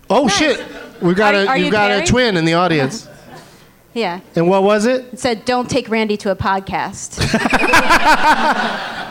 Oh 0.10 0.24
Nice. 0.26 0.38
shit! 0.38 0.64
We 1.02 1.14
got 1.14 1.34
Are- 1.36 1.42
a 1.44 1.46
are 1.48 1.58
you 1.58 1.66
you 1.66 1.72
got 1.72 1.92
a 1.92 2.04
twin 2.06 2.38
in 2.38 2.46
the 2.46 2.54
audience. 2.54 3.08
yeah, 3.94 4.20
and 4.36 4.48
what 4.48 4.64
was 4.64 4.86
it? 4.86 5.06
it 5.14 5.20
said, 5.20 5.46
don't 5.46 5.70
take 5.70 5.90
Randi 5.90 6.18
to 6.18 6.32
a 6.32 6.36
podcast. 6.36 7.18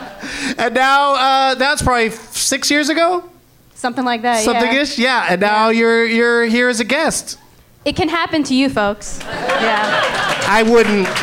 And 0.57 0.73
now 0.73 1.13
uh, 1.15 1.55
that's 1.55 1.81
probably 1.81 2.07
f- 2.07 2.35
six 2.35 2.71
years 2.71 2.89
ago, 2.89 3.23
Something 3.73 4.05
like 4.05 4.21
that. 4.23 4.43
something 4.43 4.71
ish. 4.73 4.97
Yeah. 4.97 5.27
And 5.29 5.41
now 5.41 5.69
you're 5.69 6.05
you're 6.05 6.45
here 6.45 6.69
as 6.69 6.79
a 6.79 6.83
guest. 6.83 7.37
It 7.83 7.95
can 7.95 8.09
happen 8.09 8.41
to 8.43 8.55
you 8.55 8.69
folks. 8.69 9.19
Yeah. 9.21 10.43
I 10.47 10.63
wouldn't 10.63 11.05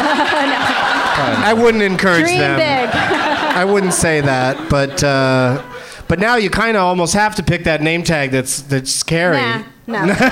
That- 0.00 1.42
I 1.44 1.52
wouldn't 1.52 1.82
encourage 1.82 2.22
Dream 2.24 2.38
them. 2.38 2.56
big. 2.58 2.94
I 2.94 3.64
wouldn't 3.64 3.92
say 3.94 4.20
that, 4.22 4.70
but 4.70 5.02
uh, 5.04 5.62
but 6.10 6.18
now 6.18 6.34
you 6.34 6.50
kind 6.50 6.76
of 6.76 6.82
almost 6.82 7.14
have 7.14 7.36
to 7.36 7.42
pick 7.42 7.62
that 7.64 7.80
name 7.82 8.02
tag 8.02 8.32
that's 8.32 8.62
that's 8.62 8.90
scary. 8.90 9.36
Nah, 9.36 9.62
no. 9.86 10.16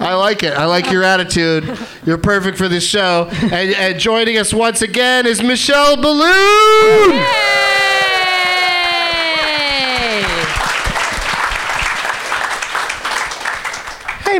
I 0.00 0.14
like 0.18 0.42
it. 0.42 0.54
I 0.54 0.64
like 0.64 0.90
your 0.90 1.04
attitude. 1.04 1.78
You're 2.04 2.18
perfect 2.18 2.58
for 2.58 2.66
this 2.66 2.84
show. 2.84 3.28
And, 3.30 3.72
and 3.74 4.00
joining 4.00 4.36
us 4.36 4.52
once 4.52 4.82
again 4.82 5.26
is 5.26 5.40
Michelle 5.40 5.96
Biloon. 5.96 7.22
Hey, 7.22 7.61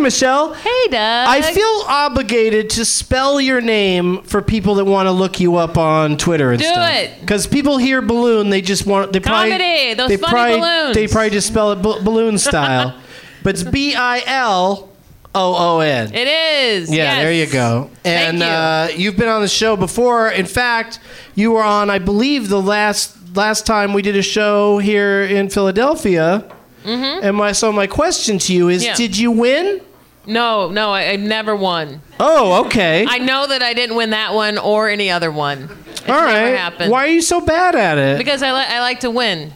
Michelle. 0.03 0.55
Hey, 0.55 0.89
Doug. 0.91 1.29
I 1.29 1.41
feel 1.43 1.85
obligated 1.89 2.71
to 2.71 2.85
spell 2.85 3.41
your 3.41 3.61
name 3.61 4.23
for 4.23 4.43
people 4.43 4.75
that 4.77 4.85
want 4.85 5.07
to 5.07 5.13
look 5.13 5.41
you 5.41 5.57
up 5.57 5.79
on 5.79 6.17
Twitter 6.17 6.51
and 6.51 6.61
Do 6.61 6.67
stuff. 6.67 6.91
it. 6.95 7.21
Because 7.21 7.47
people 7.47 7.79
hear 7.79 8.03
balloon, 8.03 8.51
they 8.51 8.61
just 8.61 8.87
want 8.87 9.13
they 9.13 9.21
probably 9.21 9.95
those 9.95 10.09
they 10.09 10.17
funny 10.17 10.33
probably, 10.33 10.61
balloons. 10.61 10.95
They 10.95 11.07
probably 11.07 11.31
just 11.31 11.49
spell 11.49 11.73
it 11.73 11.77
b- 11.83 11.99
balloon 12.03 12.39
style, 12.39 13.01
but 13.43 13.55
it's 13.55 13.63
B 13.63 13.95
I 13.95 14.23
L 14.27 14.91
O 15.35 15.77
O 15.77 15.81
N. 15.81 16.13
It 16.15 16.29
is. 16.29 16.91
Yeah, 16.91 16.97
yes. 16.97 17.23
there 17.23 17.33
you 17.33 17.47
go. 17.47 17.91
And 18.05 18.39
you. 18.39 18.45
Uh, 18.45 18.89
you've 18.97 19.17
been 19.17 19.29
on 19.29 19.43
the 19.43 19.49
show 19.49 19.77
before. 19.77 20.29
In 20.31 20.47
fact, 20.47 20.99
you 21.35 21.53
were 21.53 21.63
on, 21.63 21.89
I 21.91 21.99
believe, 21.99 22.49
the 22.49 22.61
last 22.61 23.17
last 23.35 23.65
time 23.67 23.93
we 23.95 24.03
did 24.03 24.17
a 24.17 24.23
show 24.23 24.79
here 24.79 25.23
in 25.23 25.49
Philadelphia. 25.49 26.51
Mm-hmm. 26.85 27.25
And 27.25 27.37
my 27.37 27.53
so 27.53 27.73
my 27.73 27.87
question 27.87 28.39
to 28.39 28.55
you 28.55 28.69
is: 28.69 28.85
Yeah. 28.85 28.95
Did 28.95 29.17
you 29.17 29.31
win? 29.31 29.81
No, 30.27 30.71
no, 30.71 30.91
I, 30.93 31.11
I 31.13 31.17
never 31.17 31.57
won. 31.57 32.01
Oh, 32.21 32.65
okay. 32.67 33.05
I 33.09 33.19
know 33.19 33.47
that 33.49 33.63
I 33.63 33.75
didn't 33.75 33.97
win 33.97 34.11
that 34.11 34.35
one 34.35 34.57
or 34.59 34.89
any 34.89 35.11
other 35.11 35.33
one. 35.33 35.69
It's 35.89 36.09
All 36.09 36.15
right. 36.21 36.57
Happened. 36.57 36.91
Why 36.93 37.05
are 37.05 37.09
you 37.11 37.23
so 37.23 37.41
bad 37.41 37.75
at 37.75 37.99
it? 37.99 38.19
Because 38.19 38.43
I, 38.43 38.53
li- 38.53 38.67
I 38.69 38.81
like 38.81 39.01
to 39.01 39.11
win. 39.11 39.53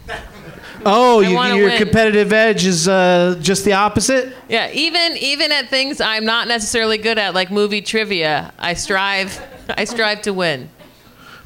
oh, 0.85 1.23
I 1.23 1.29
you, 1.29 1.35
wanna 1.37 1.57
your 1.57 1.69
win. 1.69 1.79
competitive 1.79 2.33
edge 2.33 2.67
is 2.67 2.89
uh, 2.89 3.39
just 3.41 3.65
the 3.65 3.75
opposite. 3.75 4.35
Yeah, 4.49 4.71
even 4.73 5.17
even 5.19 5.53
at 5.53 5.69
things 5.69 6.01
I'm 6.01 6.25
not 6.25 6.49
necessarily 6.49 6.99
good 6.99 7.19
at, 7.19 7.33
like 7.35 7.51
movie 7.51 7.83
trivia, 7.83 8.53
I 8.59 8.75
strive 8.75 9.41
I 9.69 9.85
strive 9.85 10.23
to 10.23 10.33
win. 10.33 10.69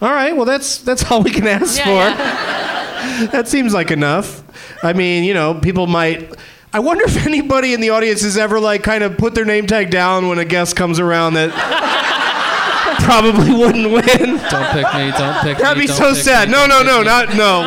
All 0.03 0.11
right. 0.13 0.35
Well, 0.35 0.47
that's 0.47 0.79
that's 0.79 1.11
all 1.11 1.23
we 1.23 1.31
can 1.31 1.47
ask 1.47 1.79
Yeah, 1.79 2.15
for. 2.17 3.27
That 3.33 3.49
seems 3.49 3.73
like 3.75 3.91
enough. 3.91 4.43
I 4.85 4.93
mean, 4.93 5.25
you 5.25 5.35
know, 5.35 5.55
people 5.55 5.87
might. 5.87 6.35
I 6.73 6.79
wonder 6.79 7.05
if 7.05 7.27
anybody 7.27 7.75
in 7.75 7.81
the 7.81 7.91
audience 7.91 8.23
has 8.23 8.39
ever 8.39 8.61
like 8.61 8.83
kind 8.85 9.03
of 9.03 9.19
put 9.19 9.35
their 9.35 9.45
name 9.45 9.67
tag 9.67 9.91
down 9.91 10.29
when 10.29 10.39
a 10.39 10.45
guest 10.45 10.77
comes 10.77 11.01
around 11.01 11.35
that 11.35 11.51
probably 13.03 13.51
wouldn't 13.53 13.91
win. 13.93 14.37
Don't 14.51 14.71
pick 14.73 14.87
me. 14.95 15.11
Don't 15.19 15.37
pick 15.43 15.57
me. 15.59 15.63
That'd 15.63 15.81
be 15.81 15.89
so 15.89 16.15
sad. 16.15 16.49
me, 16.49 16.53
No, 16.53 16.67
no, 16.67 16.83
no, 16.83 16.99
me. 17.01 17.05
not 17.07 17.31
no. 17.31 17.63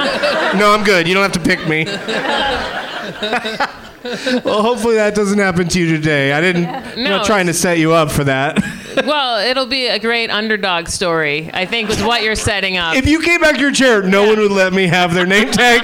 No, 0.57 0.73
I'm 0.73 0.83
good. 0.85 1.05
You 1.07 1.13
don't 1.15 1.23
have 1.23 1.33
to 1.33 1.39
pick 1.41 1.67
me. 1.67 1.83
well, 4.43 4.61
hopefully 4.61 4.95
that 4.95 5.15
doesn't 5.15 5.39
happen 5.39 5.67
to 5.67 5.79
you 5.79 5.87
today. 5.97 6.31
I 6.31 6.39
didn't. 6.39 6.67
I'm 6.67 7.03
No, 7.03 7.17
not 7.17 7.25
trying 7.25 7.47
to 7.47 7.53
set 7.53 7.79
you 7.79 7.91
up 7.93 8.09
for 8.11 8.23
that. 8.25 8.63
Well, 9.07 9.39
it'll 9.39 9.65
be 9.65 9.87
a 9.87 9.97
great 9.97 10.29
underdog 10.29 10.87
story, 10.87 11.49
I 11.51 11.65
think, 11.65 11.89
with 11.89 12.03
what 12.05 12.21
you're 12.21 12.35
setting 12.35 12.77
up. 12.77 12.95
if 12.95 13.07
you 13.07 13.21
came 13.23 13.41
back 13.41 13.55
to 13.55 13.59
your 13.61 13.71
chair, 13.71 14.03
no 14.03 14.27
one 14.27 14.37
would 14.37 14.51
let 14.51 14.71
me 14.71 14.85
have 14.85 15.15
their 15.15 15.25
name 15.25 15.49
tag. 15.49 15.81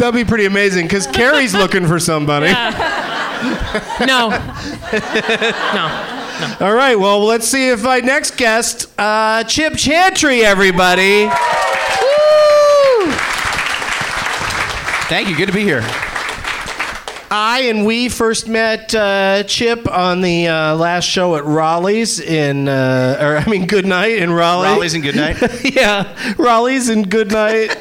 That'd 0.00 0.14
be 0.14 0.24
pretty 0.24 0.46
amazing 0.46 0.86
because 0.86 1.06
Carrie's 1.06 1.52
looking 1.52 1.86
for 1.86 2.00
somebody. 2.00 2.46
no. 2.46 4.30
no. 5.74 6.16
All 6.58 6.72
right, 6.72 6.98
well, 6.98 7.22
let's 7.22 7.46
see 7.46 7.68
if 7.68 7.82
my 7.82 7.98
next 8.00 8.38
guest, 8.38 8.90
uh, 8.98 9.44
Chip 9.44 9.74
Chantry, 9.76 10.42
everybody. 10.42 11.24
Woo! 11.24 11.30
Thank 15.10 15.28
you. 15.28 15.36
Good 15.36 15.48
to 15.48 15.52
be 15.52 15.64
here. 15.64 15.82
I 17.30 17.66
and 17.68 17.84
we 17.84 18.08
first 18.08 18.48
met 18.48 18.94
uh, 18.94 19.42
Chip 19.42 19.86
on 19.86 20.22
the 20.22 20.48
uh, 20.48 20.76
last 20.76 21.04
show 21.04 21.36
at 21.36 21.44
Raleigh's 21.44 22.20
in, 22.20 22.68
uh, 22.68 23.18
or 23.20 23.36
I 23.36 23.44
mean, 23.46 23.66
Good 23.66 23.84
Night 23.84 24.16
in 24.16 24.32
Raleigh. 24.32 24.68
Raleigh's 24.68 24.94
and 24.94 25.02
good 25.02 25.16
night. 25.16 25.36
yeah, 25.74 26.16
Raleigh's 26.38 26.88
in 26.88 27.02
Good 27.02 27.30
Night, 27.30 27.78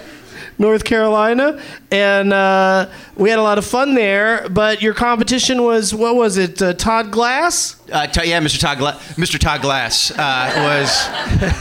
North 0.59 0.83
Carolina, 0.83 1.59
and 1.89 2.33
uh, 2.33 2.89
we 3.15 3.29
had 3.29 3.39
a 3.39 3.41
lot 3.41 3.57
of 3.57 3.65
fun 3.65 3.95
there. 3.95 4.47
But 4.49 4.81
your 4.81 4.93
competition 4.93 5.63
was 5.63 5.95
what 5.95 6.15
was 6.15 6.37
it? 6.37 6.61
Uh, 6.61 6.73
Todd 6.73 7.11
Glass. 7.11 7.77
Uh, 7.91 8.05
t- 8.05 8.29
yeah, 8.29 8.39
Mr. 8.41 8.59
Todd, 8.59 8.77
Gla- 8.77 8.99
Mr. 9.15 9.39
Todd 9.39 9.61
Glass 9.61 10.11
uh, 10.11 10.51
was. 10.57 11.07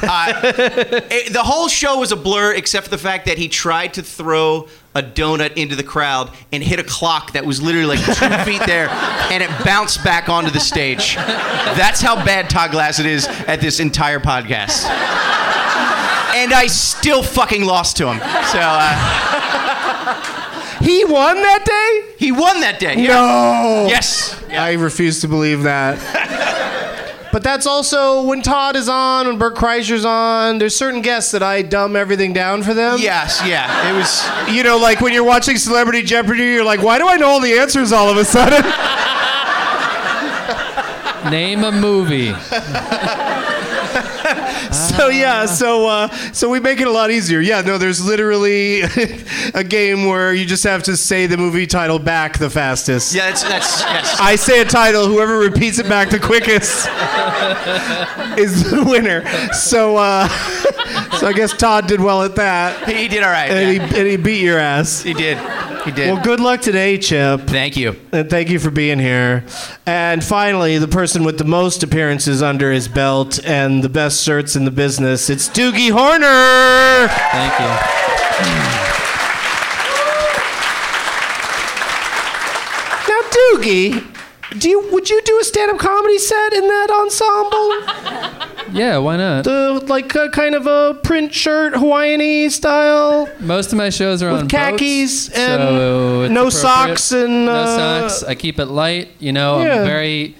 Uh, 0.02 1.02
it- 1.10 1.32
the 1.32 1.42
whole 1.42 1.68
show 1.68 1.98
was 2.00 2.10
a 2.12 2.16
blur, 2.16 2.52
except 2.54 2.84
for 2.86 2.90
the 2.90 2.98
fact 2.98 3.26
that 3.26 3.38
he 3.38 3.48
tried 3.48 3.94
to 3.94 4.02
throw 4.02 4.68
a 4.94 5.02
donut 5.02 5.52
into 5.56 5.76
the 5.76 5.82
crowd 5.84 6.30
and 6.52 6.60
hit 6.62 6.80
a 6.80 6.84
clock 6.84 7.32
that 7.32 7.46
was 7.46 7.62
literally 7.62 7.96
like 7.96 8.04
two 8.04 8.44
feet 8.44 8.62
there, 8.66 8.88
and 9.30 9.42
it 9.44 9.50
bounced 9.64 10.02
back 10.02 10.28
onto 10.28 10.50
the 10.50 10.58
stage. 10.60 11.14
That's 11.14 12.00
how 12.00 12.16
bad 12.24 12.50
Todd 12.50 12.72
Glass 12.72 12.98
it 12.98 13.06
is 13.06 13.26
at 13.46 13.60
this 13.60 13.78
entire 13.78 14.18
podcast. 14.18 14.86
And 16.38 16.52
I 16.52 16.66
still 16.68 17.22
fucking 17.22 17.64
lost 17.64 17.96
to 17.98 18.06
him. 18.12 18.18
So 18.18 18.58
uh, 18.60 18.94
He 20.80 21.04
won 21.04 21.36
that 21.42 21.64
day. 21.64 22.14
he 22.18 22.30
won 22.32 22.60
that 22.60 22.78
day. 22.78 22.94
Yeah. 22.96 23.08
No. 23.08 23.86
Yes. 23.88 24.40
I 24.50 24.74
refuse 24.74 25.20
to 25.22 25.28
believe 25.28 25.64
that. 25.64 25.98
but 27.32 27.42
that's 27.42 27.66
also 27.66 28.22
when 28.22 28.42
Todd 28.42 28.76
is 28.76 28.88
on, 28.88 29.26
when 29.26 29.38
Bert 29.38 29.56
Kreischer's 29.56 30.04
on. 30.04 30.58
There's 30.58 30.76
certain 30.76 31.02
guests 31.02 31.32
that 31.32 31.42
I 31.42 31.62
dumb 31.62 31.96
everything 31.96 32.32
down 32.32 32.62
for 32.62 32.72
them. 32.74 32.98
Yes. 33.00 33.42
Yeah. 33.44 33.90
It 33.90 33.94
was. 33.94 34.24
You 34.54 34.62
know, 34.62 34.78
like 34.78 35.00
when 35.00 35.12
you're 35.12 35.24
watching 35.24 35.56
Celebrity 35.56 36.02
Jeopardy, 36.02 36.44
you're 36.44 36.64
like, 36.64 36.82
why 36.82 36.98
do 36.98 37.08
I 37.08 37.16
know 37.16 37.28
all 37.28 37.40
the 37.40 37.58
answers 37.58 37.90
all 37.92 38.08
of 38.08 38.16
a 38.16 38.24
sudden? 38.24 38.62
Name 41.32 41.64
a 41.64 41.72
movie. 41.72 42.28
so 44.98 45.08
yeah, 45.08 45.46
so 45.46 45.86
uh, 45.86 46.08
so 46.32 46.50
we 46.50 46.58
make 46.58 46.80
it 46.80 46.88
a 46.88 46.90
lot 46.90 47.10
easier. 47.10 47.40
Yeah, 47.40 47.60
no, 47.60 47.78
there's 47.78 48.04
literally 48.04 48.82
a 49.54 49.62
game 49.62 50.06
where 50.06 50.34
you 50.34 50.44
just 50.44 50.64
have 50.64 50.82
to 50.84 50.96
say 50.96 51.26
the 51.26 51.36
movie 51.36 51.66
title 51.66 51.98
back 52.00 52.38
the 52.38 52.50
fastest. 52.50 53.14
Yeah. 53.14 53.28
That's. 53.28 53.42
That's. 53.42 53.82
Yes. 53.82 54.16
I 54.20 54.36
say 54.36 54.60
a 54.60 54.64
title, 54.64 55.06
whoever 55.06 55.38
repeats 55.38 55.78
it 55.78 55.88
back 55.88 56.08
the 56.10 56.18
quickest 56.18 56.86
is 58.38 58.70
the 58.70 58.84
winner. 58.88 59.24
So, 59.52 59.96
uh, 59.96 60.28
so 61.18 61.26
I 61.26 61.32
guess 61.34 61.54
Todd 61.56 61.86
did 61.86 62.00
well 62.00 62.22
at 62.22 62.36
that, 62.36 62.88
he 62.88 63.08
did 63.08 63.22
all 63.22 63.30
right. 63.30 63.50
and, 63.50 63.76
yeah. 63.76 63.86
he, 63.86 63.98
and 63.98 64.08
he 64.08 64.16
beat 64.16 64.42
your 64.42 64.58
ass. 64.58 65.02
He 65.02 65.12
did. 65.12 65.38
He 65.84 65.92
did. 65.92 66.12
Well, 66.12 66.22
good 66.22 66.40
luck 66.40 66.60
today, 66.60 66.98
Chip, 66.98 67.42
Thank 67.42 67.76
you. 67.76 67.96
and 68.12 68.28
thank 68.28 68.50
you 68.50 68.58
for 68.58 68.70
being 68.70 68.98
here. 68.98 69.44
And 69.86 70.22
finally, 70.22 70.78
the 70.78 70.88
person 70.88 71.24
with 71.24 71.38
the 71.38 71.44
most 71.44 71.82
appearances 71.82 72.42
under 72.42 72.72
his 72.72 72.88
belt 72.88 73.38
and 73.44 73.82
the 73.82 73.88
best 73.88 74.22
shirts 74.22 74.56
in 74.56 74.64
the 74.64 74.70
business, 74.88 75.28
it's 75.28 75.50
Doogie 75.50 75.90
Horner. 75.90 77.08
Thank 77.30 77.52
you. 77.60 77.68
Now, 83.06 83.20
Doogie, 83.36 84.58
do 84.58 84.70
you 84.70 84.88
would 84.92 85.10
you 85.10 85.20
do 85.26 85.38
a 85.40 85.44
stand-up 85.44 85.78
comedy 85.78 86.16
set 86.16 86.54
in 86.54 86.66
that 86.68 86.88
ensemble? 87.02 88.74
Yeah, 88.74 88.96
why 88.96 89.18
not? 89.18 89.44
the 89.44 89.84
like 89.88 90.14
a 90.14 90.30
kind 90.30 90.54
of 90.54 90.66
a 90.66 90.94
print 91.02 91.34
shirt, 91.34 91.74
Hawaiian 91.74 92.48
style, 92.50 93.28
Most 93.40 93.72
of 93.72 93.76
my 93.76 93.90
shows 93.90 94.22
are 94.22 94.30
on 94.30 94.48
khakis 94.48 95.28
boats, 95.28 95.38
and 95.38 95.60
so 95.60 96.28
no 96.28 96.48
socks 96.48 97.12
and 97.12 97.44
no 97.44 97.52
uh, 97.52 98.08
socks. 98.08 98.22
I 98.22 98.34
keep 98.34 98.58
it 98.58 98.66
light. 98.66 99.10
You 99.18 99.32
know, 99.32 99.60
Yeah. 99.62 99.74
I'm 99.74 99.82
a 99.82 99.84
very, 99.84 100.34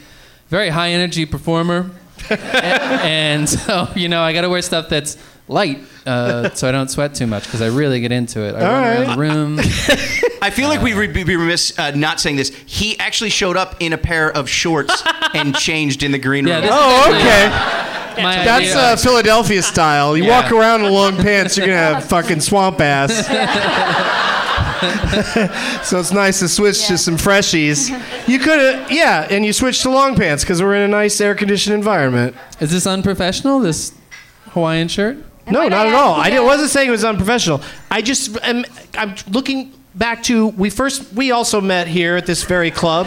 very 0.49 0.71
high 0.71 0.89
energy 0.93 1.27
performer, 1.27 1.91
A- 2.31 2.35
and 3.05 3.49
so 3.49 3.89
you 3.95 4.09
know 4.09 4.23
I 4.23 4.33
got 4.33 4.43
to 4.43 4.49
wear 4.49 4.63
stuff 4.63 4.89
that's 4.89 5.17
light 5.49 5.79
uh, 6.07 6.51
so 6.55 6.69
I 6.69 6.73
don't 6.73 6.89
sweat 6.91 7.15
too 7.15 7.27
much 7.27 7.45
because 7.45 7.61
I 7.63 7.67
really 7.69 8.01
get 8.01 8.13
into 8.13 8.41
it. 8.43 8.55
I 8.55 8.61
All 8.67 8.73
run 8.73 8.83
right. 8.83 9.19
around 9.19 9.57
the 9.57 9.63
room. 9.63 10.39
I 10.43 10.51
feel 10.51 10.69
like 10.69 10.81
we 10.83 10.95
would 10.95 11.13
be 11.13 11.25
remiss 11.37 11.79
uh, 11.79 11.91
not 11.93 12.19
saying 12.21 12.37
this. 12.37 12.49
He 12.67 12.99
actually 12.99 13.31
showed 13.31 13.57
up 13.59 13.77
in 13.81 13.93
a 13.93 13.99
pair 13.99 14.31
of 14.31 14.49
shorts 14.49 15.03
and 15.35 15.55
changed 15.55 16.03
in 16.03 16.13
the 16.13 16.19
green 16.19 16.47
room. 16.47 16.63
Yeah, 16.65 16.69
Oh, 16.71 17.15
okay. 17.15 18.23
my 18.23 18.37
That's 18.37 18.71
idea. 18.71 18.77
uh, 18.79 18.97
Philadelphia 18.97 19.63
style. 19.63 20.17
You 20.17 20.25
Yeah. 20.25 20.41
walk 20.43 20.51
around 20.53 20.85
in 20.85 20.93
long 20.93 21.17
pants, 21.17 21.57
you're 21.59 21.67
gonna 21.67 21.79
have 21.79 22.05
fucking 22.05 22.41
swamp 22.41 22.81
ass. 22.81 23.13
so 25.83 25.99
it's 26.01 26.13
nice 26.13 26.39
to 26.41 26.49
switch 26.49 26.87
to 26.87 26.97
some 26.99 27.17
freshies. 27.17 27.89
You 28.29 28.39
could 28.39 28.59
have, 28.61 28.91
yeah, 28.93 29.27
and 29.31 29.45
you 29.45 29.53
switched 29.53 29.83
to 29.83 29.91
long 29.91 30.15
pants 30.17 30.45
because 30.45 30.63
we're 30.63 30.75
in 30.77 30.83
a 30.83 30.89
nice 30.89 31.21
air-conditioned 31.21 31.75
environment. 31.75 32.37
Is 32.61 32.71
this 32.71 32.87
unprofessional? 32.87 33.61
This 33.61 33.93
Hawaiian 34.51 34.89
shirt? 34.89 35.17
No, 35.49 35.67
not 35.69 35.87
at 35.87 35.95
all. 35.95 36.15
I 36.15 36.31
didn't- 36.31 36.45
wasn't 36.47 36.71
saying 36.71 36.89
it 36.89 36.93
was 36.93 37.05
unprofessional. 37.05 37.63
I 37.91 38.03
just 38.03 38.37
am. 38.43 38.65
I'm 38.97 39.15
looking 39.31 39.73
back 39.95 40.23
to 40.25 40.49
we 40.49 40.71
first. 40.71 41.13
We 41.15 41.31
also 41.33 41.61
met 41.61 41.89
here 41.89 42.17
at 42.17 42.27
this 42.27 42.43
very 42.45 42.71
club 42.71 43.07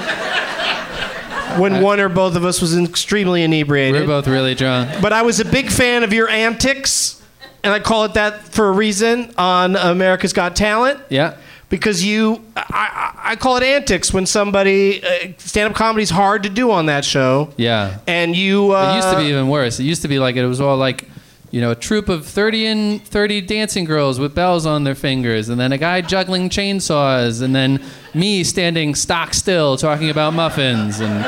when 1.57 1.81
one 1.81 1.99
or 1.99 2.09
both 2.09 2.35
of 2.35 2.45
us 2.45 2.61
was 2.61 2.77
extremely 2.77 3.43
inebriated. 3.43 4.01
We're 4.01 4.07
both 4.07 4.27
really 4.27 4.55
drunk. 4.55 4.89
But 5.01 5.13
I 5.13 5.21
was 5.21 5.39
a 5.39 5.45
big 5.45 5.69
fan 5.69 6.03
of 6.03 6.13
your 6.13 6.29
antics, 6.29 7.21
and 7.63 7.73
I 7.73 7.79
call 7.79 8.05
it 8.05 8.13
that 8.15 8.47
for 8.47 8.67
a 8.69 8.71
reason 8.71 9.33
on 9.37 9.75
America's 9.75 10.33
Got 10.33 10.55
Talent. 10.55 10.99
Yeah. 11.09 11.35
Because 11.71 12.03
you, 12.05 12.43
I, 12.55 13.13
I 13.31 13.35
call 13.37 13.55
it 13.57 13.63
antics 13.63 14.13
when 14.13 14.25
somebody 14.27 15.01
uh, 15.03 15.29
stand-up 15.37 15.73
comedy's 15.75 16.09
hard 16.11 16.43
to 16.43 16.49
do 16.49 16.69
on 16.69 16.85
that 16.87 17.03
show, 17.05 17.49
Yeah. 17.57 17.97
and 18.07 18.35
you. 18.35 18.73
Uh, 18.75 18.91
It 18.91 18.95
used 18.97 19.09
to 19.09 19.17
be 19.17 19.23
even 19.29 19.47
worse. 19.47 19.79
It 19.79 19.83
used 19.85 20.01
to 20.03 20.07
be 20.09 20.19
like 20.19 20.35
it 20.35 20.45
was 20.45 20.59
all 20.61 20.75
like, 20.77 21.07
you 21.49 21.61
know, 21.61 21.71
a 21.71 21.75
troop 21.75 22.09
of 22.09 22.25
30 22.25 22.65
and 22.65 23.01
30 23.05 23.41
dancing 23.41 23.85
girls 23.85 24.19
with 24.19 24.35
bells 24.35 24.65
on 24.65 24.83
their 24.83 24.95
fingers, 24.95 25.47
and 25.49 25.59
then 25.59 25.71
a 25.71 25.77
guy 25.77 26.01
juggling 26.01 26.49
chainsaws, 26.49 27.41
and 27.41 27.55
then 27.55 27.81
me 28.13 28.43
standing 28.43 28.93
stock 28.93 29.33
still 29.33 29.77
talking 29.77 30.09
about 30.09 30.33
muffins, 30.33 30.99
and 30.99 31.23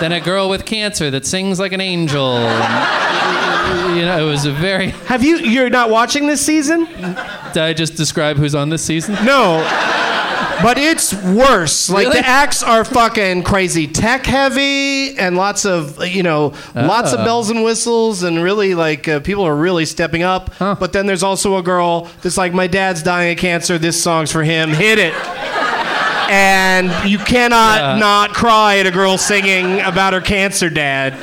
then 0.00 0.12
a 0.12 0.20
girl 0.20 0.48
with 0.48 0.64
cancer 0.64 1.10
that 1.10 1.26
sings 1.26 1.58
like 1.60 1.72
an 1.72 1.80
angel. 1.82 2.38
and, 2.38 3.96
you 3.96 4.04
know, 4.04 4.26
it 4.26 4.30
was 4.30 4.46
a 4.46 4.52
very. 4.52 4.88
Have 5.06 5.22
you? 5.22 5.36
You're 5.38 5.70
not 5.70 5.90
watching 5.90 6.26
this 6.26 6.40
season? 6.44 6.86
Did 7.52 7.62
I 7.62 7.72
just 7.72 7.96
describe 7.96 8.36
who's 8.36 8.54
on 8.54 8.68
this 8.70 8.84
season? 8.84 9.14
No. 9.24 9.62
But 10.60 10.76
it's 10.76 11.12
worse. 11.14 11.88
Like 11.88 12.08
Really? 12.08 12.20
the 12.20 12.26
acts 12.26 12.64
are 12.64 12.84
fucking 12.84 13.44
crazy 13.44 13.86
tech 13.86 14.26
heavy 14.26 15.16
and 15.16 15.36
lots 15.36 15.64
of 15.64 16.04
you 16.04 16.24
know 16.24 16.52
lots 16.74 17.12
of 17.12 17.20
Ah. 17.20 17.24
bells 17.24 17.48
and 17.50 17.62
whistles 17.62 18.24
and 18.24 18.42
really 18.42 18.74
like 18.74 19.06
uh, 19.06 19.20
people 19.20 19.44
are 19.44 19.54
really 19.54 19.84
stepping 19.86 20.24
up. 20.24 20.50
But 20.58 20.92
then 20.92 21.06
there's 21.06 21.22
also 21.22 21.56
a 21.58 21.62
girl 21.62 22.08
that's 22.22 22.36
like 22.36 22.52
my 22.54 22.66
dad's 22.66 23.02
dying 23.04 23.32
of 23.32 23.38
cancer. 23.38 23.78
This 23.78 24.02
song's 24.02 24.32
for 24.32 24.42
him. 24.42 24.70
Hit 24.70 24.98
it. 24.98 25.14
And 26.28 26.90
you 27.08 27.18
cannot 27.18 27.78
Yeah. 27.80 27.98
not 27.98 28.34
cry 28.34 28.78
at 28.78 28.86
a 28.86 28.90
girl 28.90 29.16
singing 29.16 29.80
about 29.80 30.12
her 30.12 30.20
cancer 30.20 30.68
dad. 30.68 31.14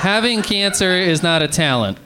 Having 0.00 0.42
cancer 0.42 0.90
is 0.92 1.22
not 1.22 1.42
a 1.42 1.48
talent. 1.48 1.98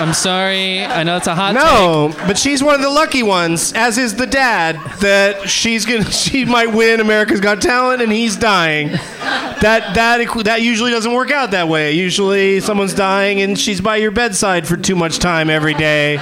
I'm 0.00 0.14
sorry. 0.14 0.82
I 0.82 1.02
know 1.02 1.18
it's 1.18 1.26
a 1.26 1.34
hot 1.34 1.52
take. 1.52 1.62
No, 1.62 2.14
but 2.26 2.38
she's 2.38 2.62
one 2.62 2.74
of 2.74 2.80
the 2.80 2.88
lucky 2.88 3.22
ones, 3.22 3.74
as 3.74 3.98
is 3.98 4.14
the 4.14 4.26
dad, 4.26 4.76
that 5.00 5.48
she's 5.48 5.84
gonna 5.84 6.04
she 6.10 6.46
might 6.46 6.72
win 6.72 7.00
America's 7.00 7.40
Got 7.40 7.60
Talent 7.60 8.00
and 8.00 8.10
he's 8.10 8.36
dying. 8.36 8.88
That 8.88 9.92
that 9.94 10.44
that 10.44 10.62
usually 10.62 10.90
doesn't 10.90 11.12
work 11.12 11.30
out 11.30 11.50
that 11.50 11.68
way. 11.68 11.92
Usually 11.92 12.60
someone's 12.60 12.94
dying 12.94 13.42
and 13.42 13.58
she's 13.58 13.82
by 13.82 13.96
your 13.96 14.10
bedside 14.10 14.66
for 14.66 14.78
too 14.78 14.96
much 14.96 15.18
time 15.18 15.50
every 15.50 15.74
day. 15.74 16.14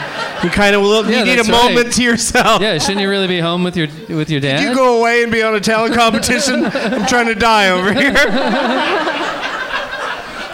You 0.43 0.51
kind 0.51 0.75
of 0.75 0.83
will 0.83 1.09
Yeah, 1.09 1.21
you 1.21 1.25
need 1.25 1.39
a 1.39 1.43
right. 1.43 1.73
moment 1.73 1.93
to 1.95 2.03
yourself. 2.03 2.61
Yeah, 2.61 2.79
shouldn't 2.79 3.01
you 3.01 3.09
really 3.09 3.29
be 3.29 3.39
home 3.39 3.63
with 3.63 3.77
your 3.77 3.87
with 4.09 4.29
your 4.29 4.41
dad? 4.41 4.61
You 4.61 4.75
go 4.75 4.99
away 4.99 5.23
and 5.23 5.31
be 5.31 5.43
on 5.43 5.55
a 5.55 5.61
talent 5.61 5.95
competition. 5.95 6.65
I'm 6.65 7.07
trying 7.07 7.27
to 7.27 7.37
die 7.37 7.71
over 7.71 7.93
here. 7.93 8.13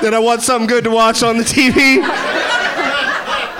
then 0.02 0.12
I 0.12 0.18
want 0.18 0.42
something 0.42 0.66
good 0.66 0.84
to 0.84 0.90
watch 0.90 1.22
on 1.22 1.38
the 1.38 1.44
TV. 1.44 2.02